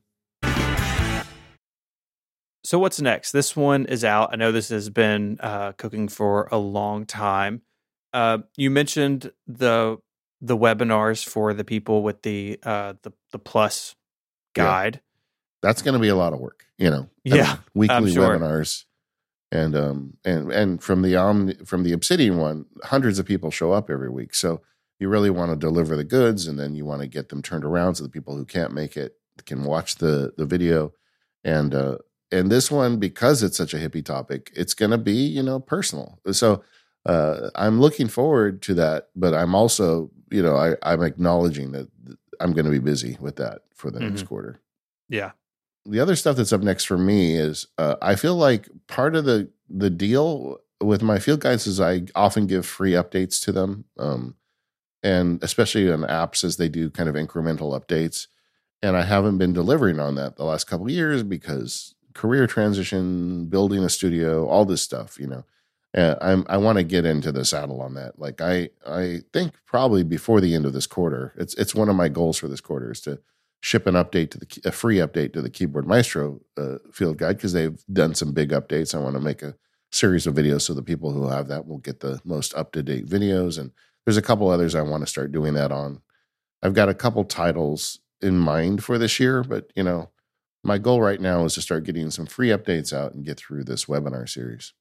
So 2.65 2.77
what's 2.77 2.99
next? 2.99 3.31
This 3.31 3.55
one 3.55 3.85
is 3.85 4.03
out. 4.03 4.29
I 4.33 4.35
know 4.35 4.51
this 4.51 4.69
has 4.69 4.89
been 4.89 5.37
uh, 5.39 5.71
cooking 5.73 6.07
for 6.07 6.47
a 6.51 6.57
long 6.57 7.05
time. 7.05 7.61
Uh, 8.13 8.39
you 8.57 8.69
mentioned 8.69 9.31
the 9.47 9.97
the 10.41 10.57
webinars 10.57 11.25
for 11.27 11.53
the 11.53 11.63
people 11.63 12.03
with 12.03 12.21
the 12.23 12.59
uh, 12.63 12.93
the 13.03 13.11
the 13.31 13.39
plus 13.39 13.95
Yeah. 14.57 14.63
guide. 14.65 15.01
That's 15.61 15.81
going 15.81 15.93
to 15.93 15.99
be 15.99 16.07
a 16.09 16.15
lot 16.15 16.33
of 16.33 16.39
work, 16.39 16.65
you 16.77 16.89
know. 16.89 17.09
I 17.31 17.35
Yeah, 17.35 17.43
mean, 17.45 17.57
weekly 17.75 18.11
sure. 18.13 18.37
webinars, 18.37 18.85
and 19.51 19.75
um 19.75 20.17
and 20.25 20.51
and 20.51 20.83
from 20.83 21.01
the 21.01 21.15
Omni, 21.15 21.55
from 21.65 21.83
the 21.83 21.93
Obsidian 21.93 22.37
one, 22.37 22.65
hundreds 22.83 23.19
of 23.19 23.25
people 23.25 23.51
show 23.51 23.71
up 23.71 23.89
every 23.89 24.09
week. 24.09 24.33
So 24.35 24.61
you 24.99 25.09
really 25.09 25.29
want 25.29 25.51
to 25.51 25.55
deliver 25.57 25.95
the 25.95 26.03
goods, 26.03 26.47
and 26.47 26.59
then 26.59 26.75
you 26.75 26.85
want 26.85 27.01
to 27.01 27.07
get 27.07 27.29
them 27.29 27.41
turned 27.41 27.65
around 27.65 27.95
so 27.95 28.03
the 28.03 28.09
people 28.09 28.35
who 28.35 28.45
can't 28.45 28.73
make 28.73 28.97
it 28.97 29.15
can 29.45 29.63
watch 29.63 29.95
the 29.95 30.33
the 30.37 30.45
video. 30.45 30.93
And 31.43 31.73
uh 31.73 31.97
and 32.31 32.51
this 32.51 32.69
one, 32.69 32.97
because 32.99 33.41
it's 33.41 33.57
such 33.57 33.73
a 33.73 33.77
hippie 33.77 34.05
topic, 34.05 34.51
it's 34.55 34.73
going 34.75 34.91
to 34.91 34.97
be 34.97 35.13
you 35.13 35.41
know 35.43 35.59
personal. 35.59 36.19
So 36.31 36.63
uh 37.05 37.49
I'm 37.55 37.79
looking 37.79 38.07
forward 38.07 38.61
to 38.63 38.73
that, 38.75 39.09
but 39.15 39.33
I'm 39.33 39.55
also 39.55 40.11
you 40.31 40.41
know 40.43 40.55
I 40.55 40.75
I'm 40.83 41.01
acknowledging 41.03 41.71
that 41.71 41.87
I'm 42.39 42.53
going 42.53 42.65
to 42.65 42.71
be 42.71 42.79
busy 42.79 43.17
with 43.19 43.37
that 43.37 43.61
for 43.73 43.91
the 43.91 43.99
next 44.01 44.23
Mhm. 44.23 44.27
quarter 44.27 44.61
Yeah. 45.09 45.31
the 45.85 45.99
other 45.99 46.15
stuff 46.15 46.35
that's 46.35 46.53
up 46.53 46.61
next 46.61 46.85
for 46.85 46.97
me 46.97 47.35
is 47.35 47.67
uh, 47.77 47.95
I 48.01 48.15
feel 48.15 48.35
like 48.35 48.69
part 48.87 49.15
of 49.15 49.25
the 49.25 49.49
the 49.69 49.89
deal 49.89 50.59
with 50.81 51.01
my 51.01 51.19
field 51.19 51.41
guides 51.41 51.67
is 51.67 51.79
I 51.79 52.03
often 52.15 52.47
give 52.47 52.65
free 52.65 52.91
updates 52.93 53.43
to 53.45 53.51
them, 53.51 53.85
um, 53.97 54.35
and 55.03 55.41
especially 55.43 55.91
on 55.91 56.01
apps 56.01 56.43
as 56.43 56.57
they 56.57 56.69
do 56.69 56.89
kind 56.89 57.09
of 57.09 57.15
incremental 57.15 57.79
updates. 57.79 58.27
And 58.81 58.95
I 58.95 59.03
haven't 59.03 59.37
been 59.37 59.53
delivering 59.53 59.99
on 59.99 60.15
that 60.15 60.37
the 60.37 60.45
last 60.45 60.65
couple 60.65 60.89
years 60.89 61.23
because 61.23 61.95
career 62.13 62.47
transition, 62.47 63.45
building 63.45 63.83
a 63.83 63.89
studio, 63.89 64.47
all 64.47 64.65
this 64.65 64.81
stuff, 64.81 65.19
you 65.19 65.27
know. 65.27 65.45
Uh, 65.97 66.15
I'm 66.21 66.45
I 66.47 66.57
want 66.57 66.77
to 66.77 66.83
get 66.83 67.05
into 67.05 67.31
the 67.31 67.43
saddle 67.43 67.81
on 67.81 67.95
that. 67.95 68.19
Like 68.19 68.41
I 68.41 68.69
I 68.85 69.21
think 69.33 69.53
probably 69.65 70.03
before 70.03 70.39
the 70.39 70.53
end 70.53 70.65
of 70.65 70.73
this 70.73 70.85
quarter, 70.85 71.33
it's 71.35 71.55
it's 71.55 71.73
one 71.73 71.89
of 71.89 71.95
my 71.95 72.09
goals 72.09 72.37
for 72.37 72.47
this 72.47 72.61
quarter 72.61 72.91
is 72.91 73.01
to 73.01 73.19
ship 73.61 73.87
an 73.87 73.95
update 73.95 74.29
to 74.31 74.37
the 74.37 74.61
a 74.65 74.71
free 74.71 74.97
update 74.97 75.33
to 75.33 75.41
the 75.41 75.49
Keyboard 75.49 75.87
Maestro 75.87 76.41
uh, 76.57 76.77
field 76.91 77.17
guide 77.17 77.37
because 77.37 77.53
they've 77.53 77.83
done 77.91 78.13
some 78.13 78.33
big 78.33 78.51
updates. 78.51 78.93
I 78.93 78.99
want 78.99 79.15
to 79.15 79.21
make 79.21 79.41
a 79.41 79.55
series 79.91 80.27
of 80.27 80.35
videos 80.35 80.61
so 80.61 80.73
the 80.73 80.83
people 80.83 81.11
who 81.11 81.27
have 81.27 81.47
that 81.47 81.67
will 81.67 81.79
get 81.79 81.99
the 82.01 82.21
most 82.23 82.53
up 82.53 82.71
to 82.73 82.83
date 82.83 83.07
videos. 83.07 83.57
And 83.59 83.71
there's 84.09 84.17
a 84.17 84.23
couple 84.23 84.49
others 84.49 84.73
I 84.73 84.81
want 84.81 85.03
to 85.03 85.07
start 85.07 85.31
doing 85.31 85.53
that 85.53 85.71
on. 85.71 86.01
I've 86.63 86.73
got 86.73 86.89
a 86.89 86.95
couple 86.95 87.23
titles 87.25 87.99
in 88.21 88.39
mind 88.39 88.83
for 88.83 88.97
this 88.97 89.19
year, 89.19 89.43
but 89.43 89.71
you 89.75 89.83
know, 89.83 90.09
my 90.63 90.79
goal 90.79 90.99
right 90.99 91.21
now 91.21 91.45
is 91.45 91.53
to 91.53 91.61
start 91.61 91.83
getting 91.83 92.09
some 92.09 92.25
free 92.25 92.47
updates 92.47 92.91
out 92.91 93.13
and 93.13 93.23
get 93.23 93.37
through 93.37 93.65
this 93.65 93.85
webinar 93.85 94.27
series. 94.27 94.73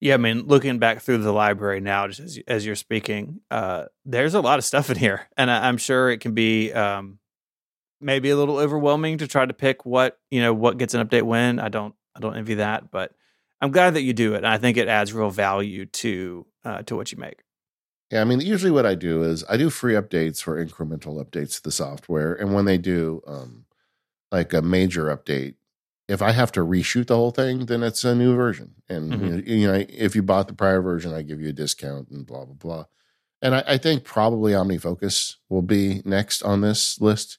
Yeah, 0.00 0.14
I 0.14 0.16
mean, 0.16 0.46
looking 0.46 0.78
back 0.78 1.02
through 1.02 1.18
the 1.18 1.30
library 1.30 1.80
now, 1.80 2.08
just 2.08 2.20
as, 2.20 2.38
as 2.48 2.64
you're 2.64 2.74
speaking, 2.74 3.42
uh, 3.50 3.84
there's 4.06 4.32
a 4.32 4.40
lot 4.40 4.58
of 4.58 4.64
stuff 4.64 4.88
in 4.88 4.96
here, 4.96 5.28
and 5.36 5.50
I, 5.50 5.68
am 5.68 5.76
sure 5.76 6.08
it 6.08 6.20
can 6.20 6.32
be 6.32 6.72
um, 6.72 7.18
maybe 8.00 8.30
a 8.30 8.36
little 8.36 8.56
overwhelming 8.56 9.18
to 9.18 9.28
try 9.28 9.44
to 9.44 9.52
pick 9.52 9.84
what 9.84 10.18
you 10.30 10.40
know 10.40 10.54
what 10.54 10.78
gets 10.78 10.94
an 10.94 11.06
update 11.06 11.24
when. 11.24 11.58
I 11.58 11.68
don't, 11.68 11.94
I 12.16 12.20
don't 12.20 12.34
envy 12.38 12.54
that, 12.54 12.90
but 12.90 13.12
I'm 13.60 13.72
glad 13.72 13.92
that 13.92 14.02
you 14.02 14.14
do 14.14 14.32
it. 14.32 14.38
And 14.38 14.46
I 14.46 14.56
think 14.56 14.78
it 14.78 14.88
adds 14.88 15.12
real 15.12 15.28
value 15.28 15.84
to 15.84 16.46
uh, 16.64 16.82
to 16.84 16.96
what 16.96 17.12
you 17.12 17.18
make. 17.18 17.42
Yeah, 18.12 18.20
I 18.20 18.24
mean, 18.24 18.40
usually 18.40 18.70
what 18.70 18.84
I 18.84 18.94
do 18.94 19.22
is 19.22 19.42
I 19.48 19.56
do 19.56 19.70
free 19.70 19.94
updates 19.94 20.42
for 20.42 20.62
incremental 20.62 21.24
updates 21.24 21.56
to 21.56 21.62
the 21.62 21.72
software, 21.72 22.34
and 22.34 22.52
when 22.52 22.66
they 22.66 22.76
do 22.76 23.22
um, 23.26 23.64
like 24.30 24.52
a 24.52 24.60
major 24.60 25.06
update, 25.06 25.54
if 26.08 26.20
I 26.20 26.32
have 26.32 26.52
to 26.52 26.60
reshoot 26.60 27.06
the 27.06 27.16
whole 27.16 27.30
thing, 27.30 27.64
then 27.66 27.82
it's 27.82 28.04
a 28.04 28.14
new 28.14 28.36
version. 28.36 28.74
And 28.86 29.12
mm-hmm. 29.12 29.48
you, 29.48 29.66
know, 29.66 29.86
if 29.88 30.14
you 30.14 30.22
bought 30.22 30.46
the 30.46 30.52
prior 30.52 30.82
version, 30.82 31.14
I 31.14 31.22
give 31.22 31.40
you 31.40 31.48
a 31.48 31.54
discount 31.54 32.10
and 32.10 32.26
blah 32.26 32.44
blah 32.44 32.54
blah. 32.54 32.84
And 33.40 33.54
I, 33.54 33.64
I 33.66 33.78
think 33.78 34.04
probably 34.04 34.52
OmniFocus 34.52 35.36
will 35.48 35.62
be 35.62 36.02
next 36.04 36.42
on 36.42 36.60
this 36.60 37.00
list. 37.00 37.38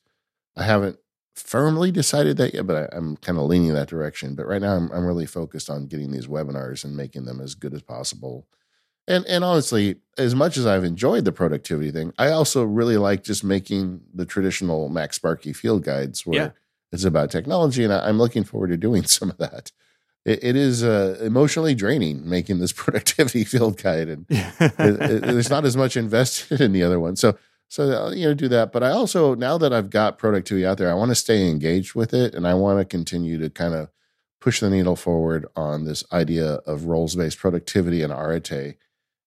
I 0.57 0.63
haven't 0.63 0.97
firmly 1.36 1.91
decided 1.91 2.38
that 2.38 2.55
yet, 2.55 2.65
but 2.65 2.91
I, 2.91 2.97
am 2.97 3.15
kind 3.17 3.38
of 3.38 3.45
leaning 3.45 3.74
that 3.74 3.89
direction. 3.89 4.34
But 4.34 4.47
right 4.47 4.61
now, 4.61 4.76
I'm, 4.76 4.91
I'm 4.91 5.05
really 5.05 5.28
focused 5.28 5.69
on 5.69 5.86
getting 5.86 6.11
these 6.11 6.28
webinars 6.28 6.84
and 6.84 6.97
making 6.97 7.26
them 7.26 7.39
as 7.39 7.53
good 7.53 7.76
as 7.76 7.84
possible. 7.84 8.47
And 9.08 9.26
and 9.26 9.43
honestly, 9.43 9.97
as 10.18 10.36
much 10.36 10.58
as 10.58 10.66
I've 10.66 10.84
enjoyed 10.84 11.26
the 11.26 11.32
productivity 11.32 11.91
thing, 11.91 12.14
I 12.18 12.30
also 12.30 12.64
really 12.64 12.97
like 12.97 13.24
just 13.24 13.43
making 13.43 14.01
the 14.14 14.26
traditional 14.26 14.89
MacSparky 14.89 15.56
field 15.56 15.84
guides 15.84 16.26
where 16.26 16.39
yeah 16.39 16.49
it's 16.93 17.04
about 17.04 17.32
technology, 17.32 17.84
and 17.84 17.91
I, 17.91 18.08
am 18.08 18.20
looking 18.20 18.43
forward 18.43 18.68
to 18.68 18.78
doing 18.78 19.04
some 19.06 19.32
of 19.32 19.38
that. 19.39 19.72
it, 20.24 20.41
it 20.43 20.56
is 20.56 20.84
uh, 20.84 21.18
emotionally 21.22 21.76
draining 21.76 22.30
making 22.30 22.60
this 22.60 22.72
productivity 22.84 23.43
field 23.43 23.82
guide, 23.82 24.08
and 24.08 24.26
it, 24.30 24.54
it, 24.80 25.22
there's 25.24 25.49
not 25.49 25.66
as 25.66 25.76
much 25.76 25.97
invested 25.97 26.62
in 26.62 26.72
the 26.72 26.84
other 26.84 26.99
one. 26.99 27.18
So, 27.18 27.36
so 27.68 28.06
uh, 28.06 28.12
you 28.12 28.28
know, 28.28 28.34
do 28.34 28.47
that. 28.47 28.72
But 28.72 28.84
I 28.84 28.91
also 28.91 29.36
now 29.36 29.58
that 29.58 29.74
I've 29.74 29.89
got 29.89 30.20
productivity 30.20 30.66
out 30.66 30.78
there, 30.78 30.91
I 30.91 30.93
want 30.93 31.10
to 31.10 31.16
stay 31.16 31.49
engaged 31.49 31.95
with 31.95 32.14
it, 32.14 32.36
and 32.36 32.47
I 32.47 32.54
want 32.54 32.80
to 32.80 32.86
continue 32.86 33.39
to 33.39 33.49
kind 33.49 33.74
of 33.74 33.89
push 34.39 34.60
the 34.60 34.70
needle 34.70 34.95
forward 34.95 35.47
on 35.56 35.86
this 35.86 36.04
idea 36.12 36.56
of 36.68 36.86
roles 36.86 37.16
based 37.16 37.39
productivity 37.39 38.04
and 38.04 38.14
arete, 38.14 38.76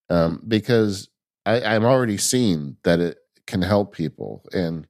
um, 0.09 0.43
because 0.47 1.09
I, 1.45 1.63
I'm 1.63 1.85
already 1.85 2.19
seeing 2.19 2.77
that 2.83 3.01
it 3.01 3.19
can 3.47 3.63
help 3.63 3.95
people. 3.95 4.45
And 4.53 4.87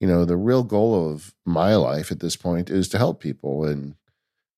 you 0.00 0.08
know 0.08 0.24
the 0.24 0.36
real 0.36 0.64
goal 0.64 1.10
of 1.10 1.34
my 1.44 1.76
life 1.76 2.10
at 2.10 2.20
this 2.20 2.36
point 2.36 2.70
is 2.70 2.88
to 2.88 2.98
help 2.98 3.20
people. 3.20 3.64
And 3.64 3.94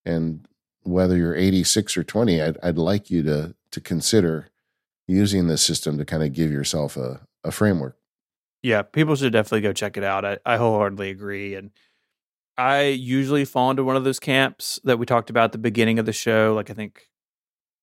and 0.05 0.47
whether 0.85 1.17
you're 1.17 1.37
86 1.37 1.97
or 1.97 2.03
20 2.03 2.43
i'd, 2.43 2.59
I'd 2.61 2.79
like 2.79 3.09
you 3.09 3.23
to 3.23 3.55
to 3.71 3.81
consider 3.81 4.49
using 5.07 5.47
this 5.47 5.63
system 5.63 5.97
to 5.99 6.05
kind 6.05 6.25
of 6.25 6.33
give 6.33 6.51
yourself 6.51 6.97
a, 6.97 7.21
a 7.45 7.53
framework. 7.53 7.97
Yeah 8.63 8.83
people 8.83 9.15
should 9.17 9.33
definitely 9.33 9.61
go 9.61 9.73
check 9.73 9.97
it 9.97 10.05
out. 10.05 10.25
I, 10.25 10.39
I 10.45 10.57
wholeheartedly 10.57 11.11
agree. 11.11 11.55
And 11.55 11.71
i 12.57 12.83
usually 12.83 13.45
fall 13.45 13.71
into 13.71 13.85
one 13.85 13.97
of 13.97 14.05
those 14.05 14.21
camps 14.21 14.79
that 14.85 14.99
we 14.99 15.07
talked 15.07 15.31
about 15.31 15.45
at 15.45 15.53
the 15.53 15.59
beginning 15.59 15.99
of 15.99 16.07
the 16.07 16.13
show. 16.13 16.55
Like 16.55 16.71
i 16.71 16.75
think 16.75 17.09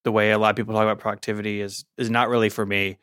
the 0.04 0.12
way 0.12 0.32
a 0.32 0.38
lot 0.38 0.52
of 0.52 0.56
people 0.56 0.74
talk 0.74 0.84
about 0.84 1.00
productivity 1.00 1.62
is 1.62 1.86
is 1.98 2.10
not 2.10 2.30
really 2.30 2.50
for 2.50 2.66
me 2.66 2.98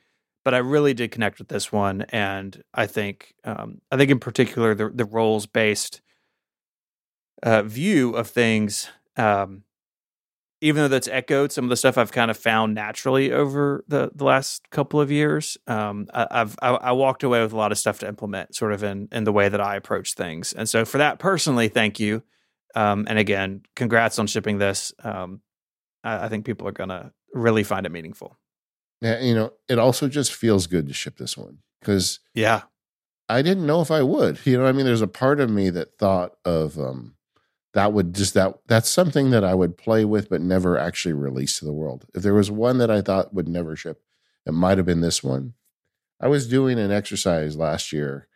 but 0.46 0.54
I 0.54 0.58
really 0.58 0.94
did 0.94 1.10
connect 1.10 1.40
with 1.40 1.48
this 1.48 1.72
one, 1.72 2.02
and 2.10 2.62
I 2.72 2.86
think 2.86 3.34
um, 3.42 3.80
I 3.90 3.96
think 3.96 4.12
in 4.12 4.20
particular 4.20 4.76
the 4.76 4.90
the 4.90 5.04
roles 5.04 5.44
based 5.44 6.00
uh, 7.42 7.62
view 7.62 8.12
of 8.12 8.28
things, 8.28 8.88
um, 9.16 9.64
even 10.60 10.82
though 10.82 10.88
that's 10.88 11.08
echoed 11.08 11.50
some 11.50 11.64
of 11.64 11.70
the 11.70 11.76
stuff 11.76 11.98
I've 11.98 12.12
kind 12.12 12.30
of 12.30 12.36
found 12.36 12.76
naturally 12.76 13.32
over 13.32 13.82
the 13.88 14.12
the 14.14 14.22
last 14.22 14.70
couple 14.70 15.00
of 15.00 15.10
years, 15.10 15.58
um, 15.66 16.06
I, 16.14 16.28
have 16.30 16.56
I, 16.62 16.68
I, 16.68 16.92
walked 16.92 17.24
away 17.24 17.42
with 17.42 17.52
a 17.52 17.56
lot 17.56 17.72
of 17.72 17.78
stuff 17.78 17.98
to 17.98 18.08
implement, 18.08 18.54
sort 18.54 18.72
of 18.72 18.84
in 18.84 19.08
in 19.10 19.24
the 19.24 19.32
way 19.32 19.48
that 19.48 19.60
I 19.60 19.74
approach 19.74 20.14
things, 20.14 20.52
and 20.52 20.68
so 20.68 20.84
for 20.84 20.98
that 20.98 21.18
personally, 21.18 21.66
thank 21.66 21.98
you, 21.98 22.22
um, 22.76 23.04
and 23.08 23.18
again, 23.18 23.62
congrats 23.74 24.20
on 24.20 24.28
shipping 24.28 24.58
this. 24.58 24.94
I, 26.06 26.26
I 26.26 26.28
think 26.28 26.44
people 26.44 26.66
are 26.68 26.72
gonna 26.72 27.12
really 27.34 27.64
find 27.64 27.84
it 27.84 27.92
meaningful. 27.92 28.38
Yeah, 29.00 29.20
you 29.20 29.34
know, 29.34 29.52
it 29.68 29.78
also 29.78 30.08
just 30.08 30.32
feels 30.32 30.66
good 30.66 30.88
to 30.88 30.94
ship 30.94 31.18
this 31.18 31.36
one 31.36 31.58
because 31.80 32.20
yeah, 32.34 32.62
I 33.28 33.42
didn't 33.42 33.66
know 33.66 33.80
if 33.80 33.90
I 33.90 34.02
would. 34.02 34.38
You 34.46 34.58
know, 34.58 34.66
I 34.66 34.72
mean, 34.72 34.86
there's 34.86 35.02
a 35.02 35.08
part 35.08 35.40
of 35.40 35.50
me 35.50 35.70
that 35.70 35.98
thought 35.98 36.36
of 36.44 36.78
um 36.78 37.16
that 37.74 37.92
would 37.92 38.14
just 38.14 38.34
that 38.34 38.54
that's 38.66 38.88
something 38.88 39.30
that 39.30 39.44
I 39.44 39.54
would 39.54 39.76
play 39.76 40.04
with 40.04 40.30
but 40.30 40.40
never 40.40 40.78
actually 40.78 41.12
release 41.12 41.58
to 41.58 41.64
the 41.64 41.72
world. 41.74 42.06
If 42.14 42.22
there 42.22 42.34
was 42.34 42.50
one 42.50 42.78
that 42.78 42.90
I 42.90 43.02
thought 43.02 43.34
would 43.34 43.48
never 43.48 43.76
ship, 43.76 44.00
it 44.46 44.52
might 44.52 44.78
have 44.78 44.86
been 44.86 45.02
this 45.02 45.22
one. 45.22 45.54
I 46.20 46.28
was 46.28 46.48
doing 46.48 46.78
an 46.78 46.90
exercise 46.90 47.56
last 47.56 47.92
year, 47.92 48.28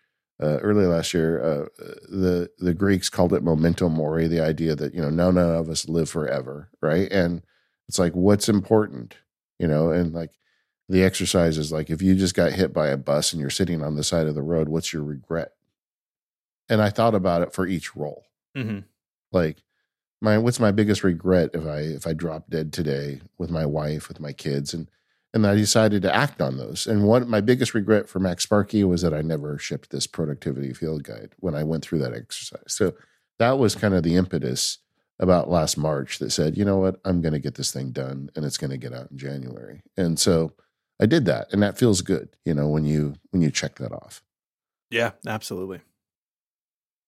uh, 0.42 0.58
early 0.58 0.84
last 0.84 1.14
year. 1.14 1.42
Uh, 1.42 1.68
the 2.10 2.50
the 2.58 2.74
Greeks 2.74 3.08
called 3.08 3.32
it 3.32 3.42
memento 3.42 3.88
mori, 3.88 4.28
the 4.28 4.40
idea 4.40 4.74
that 4.74 4.92
you 4.94 5.00
know 5.00 5.08
none 5.08 5.38
of 5.38 5.70
us 5.70 5.88
live 5.88 6.10
forever, 6.10 6.68
right? 6.82 7.10
And 7.10 7.42
it's 7.90 7.98
like 7.98 8.14
what's 8.14 8.48
important, 8.48 9.16
you 9.58 9.66
know, 9.66 9.90
and 9.90 10.12
like 10.12 10.30
the 10.88 11.02
exercise 11.02 11.58
is 11.58 11.72
like 11.72 11.90
if 11.90 12.00
you 12.00 12.14
just 12.14 12.36
got 12.36 12.52
hit 12.52 12.72
by 12.72 12.86
a 12.86 12.96
bus 12.96 13.32
and 13.32 13.40
you're 13.40 13.50
sitting 13.50 13.82
on 13.82 13.96
the 13.96 14.04
side 14.04 14.28
of 14.28 14.36
the 14.36 14.42
road, 14.42 14.68
what's 14.68 14.92
your 14.92 15.02
regret? 15.02 15.54
And 16.68 16.80
I 16.80 16.88
thought 16.88 17.16
about 17.16 17.42
it 17.42 17.52
for 17.52 17.66
each 17.66 17.96
role. 17.96 18.26
Mm-hmm. 18.56 18.86
Like, 19.32 19.64
my 20.20 20.38
what's 20.38 20.60
my 20.60 20.70
biggest 20.70 21.02
regret 21.02 21.50
if 21.52 21.66
I 21.66 21.80
if 21.80 22.06
I 22.06 22.12
drop 22.12 22.48
dead 22.48 22.72
today 22.72 23.22
with 23.38 23.50
my 23.50 23.66
wife 23.66 24.06
with 24.06 24.20
my 24.20 24.32
kids 24.32 24.72
and 24.72 24.88
and 25.34 25.44
I 25.44 25.56
decided 25.56 26.02
to 26.02 26.14
act 26.14 26.40
on 26.40 26.58
those. 26.58 26.86
And 26.86 27.08
what 27.08 27.26
my 27.26 27.40
biggest 27.40 27.74
regret 27.74 28.08
for 28.08 28.20
MacSparky 28.20 28.88
was 28.88 29.02
that 29.02 29.14
I 29.14 29.22
never 29.22 29.58
shipped 29.58 29.90
this 29.90 30.06
productivity 30.06 30.72
field 30.74 31.02
guide 31.02 31.34
when 31.40 31.56
I 31.56 31.64
went 31.64 31.84
through 31.84 31.98
that 32.02 32.14
exercise. 32.14 32.62
So 32.68 32.94
that 33.40 33.58
was 33.58 33.74
kind 33.74 33.94
of 33.94 34.04
the 34.04 34.14
impetus 34.14 34.78
about 35.20 35.50
last 35.50 35.76
March 35.76 36.18
that 36.18 36.30
said, 36.30 36.56
you 36.56 36.64
know 36.64 36.78
what, 36.78 36.98
I'm 37.04 37.20
going 37.20 37.34
to 37.34 37.38
get 37.38 37.54
this 37.54 37.70
thing 37.70 37.92
done 37.92 38.30
and 38.34 38.44
it's 38.44 38.56
going 38.56 38.70
to 38.70 38.78
get 38.78 38.92
out 38.92 39.10
in 39.12 39.18
January. 39.18 39.82
And 39.96 40.18
so 40.18 40.54
I 41.00 41.06
did 41.06 41.24
that, 41.26 41.52
and 41.52 41.62
that 41.62 41.78
feels 41.78 42.02
good. 42.02 42.30
You 42.44 42.54
know, 42.54 42.68
when 42.68 42.84
you 42.84 43.14
when 43.30 43.42
you 43.42 43.50
check 43.50 43.76
that 43.76 43.92
off. 43.92 44.22
Yeah, 44.90 45.12
absolutely. 45.26 45.80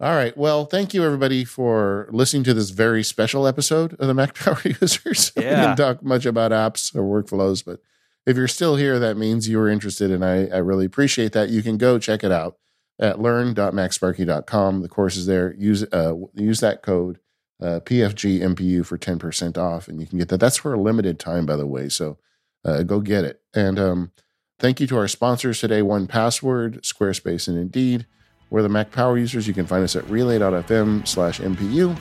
All 0.00 0.14
right. 0.14 0.36
Well, 0.36 0.64
thank 0.64 0.94
you 0.94 1.04
everybody 1.04 1.44
for 1.44 2.08
listening 2.10 2.42
to 2.44 2.54
this 2.54 2.70
very 2.70 3.02
special 3.04 3.46
episode 3.46 3.92
of 3.94 4.06
the 4.08 4.14
Mac 4.14 4.34
Power 4.34 4.60
Users. 4.64 5.32
Yeah. 5.36 5.42
we 5.42 5.66
didn't 5.66 5.76
talk 5.76 6.02
much 6.02 6.26
about 6.26 6.52
apps 6.52 6.94
or 6.94 7.02
workflows, 7.02 7.64
but 7.64 7.80
if 8.26 8.36
you're 8.36 8.48
still 8.48 8.76
here, 8.76 8.98
that 8.98 9.16
means 9.16 9.48
you 9.48 9.58
were 9.58 9.68
interested, 9.68 10.10
and 10.10 10.24
I, 10.24 10.46
I 10.46 10.58
really 10.58 10.86
appreciate 10.86 11.32
that. 11.32 11.50
You 11.50 11.62
can 11.62 11.76
go 11.76 11.98
check 11.98 12.24
it 12.24 12.32
out 12.32 12.57
at 12.99 13.20
learn.macsparky.com. 13.20 14.80
The 14.80 14.88
course 14.88 15.16
is 15.16 15.26
there. 15.26 15.54
Use 15.58 15.84
uh, 15.92 16.14
use 16.34 16.61
that 16.61 16.82
code 16.82 17.18
uh, 17.63 17.80
PFG 17.80 18.41
MPU 18.41 18.84
for 18.84 18.99
ten 18.99 19.18
percent 19.18 19.57
off, 19.57 19.89
and 19.89 20.01
you 20.01 20.07
can 20.07 20.18
get 20.18 20.29
that. 20.29 20.41
That's 20.41 20.57
for 20.57 20.75
a 20.75 20.80
limited 20.80 21.18
time, 21.18 21.47
by 21.47 21.57
the 21.57 21.67
way. 21.67 21.89
So 21.89 22.18
uh, 22.64 22.83
go 22.83 23.01
get 23.01 23.25
it. 23.25 23.41
And 23.55 23.79
um, 23.79 24.13
thank 24.59 24.80
you 24.80 24.87
to 24.89 24.97
our 24.97 25.09
sponsors 25.09 25.61
today 25.61 25.80
1Password, 25.80 26.80
Squarespace, 26.80 27.49
and 27.49 27.59
Indeed. 27.59 28.07
We're 28.51 28.63
the 28.63 28.68
Mac 28.68 28.91
Power 28.91 29.17
users. 29.17 29.49
You 29.49 29.55
can 29.55 29.67
find 29.67 29.83
us 29.83 29.97
at 29.97 30.09
relay.fm 30.11 31.09
slash 31.09 31.41
MPU, 31.41 31.97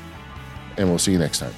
and 0.78 0.90
we'll 0.90 1.00
see 1.00 1.14
you 1.14 1.20
next 1.20 1.40
time. 1.40 1.54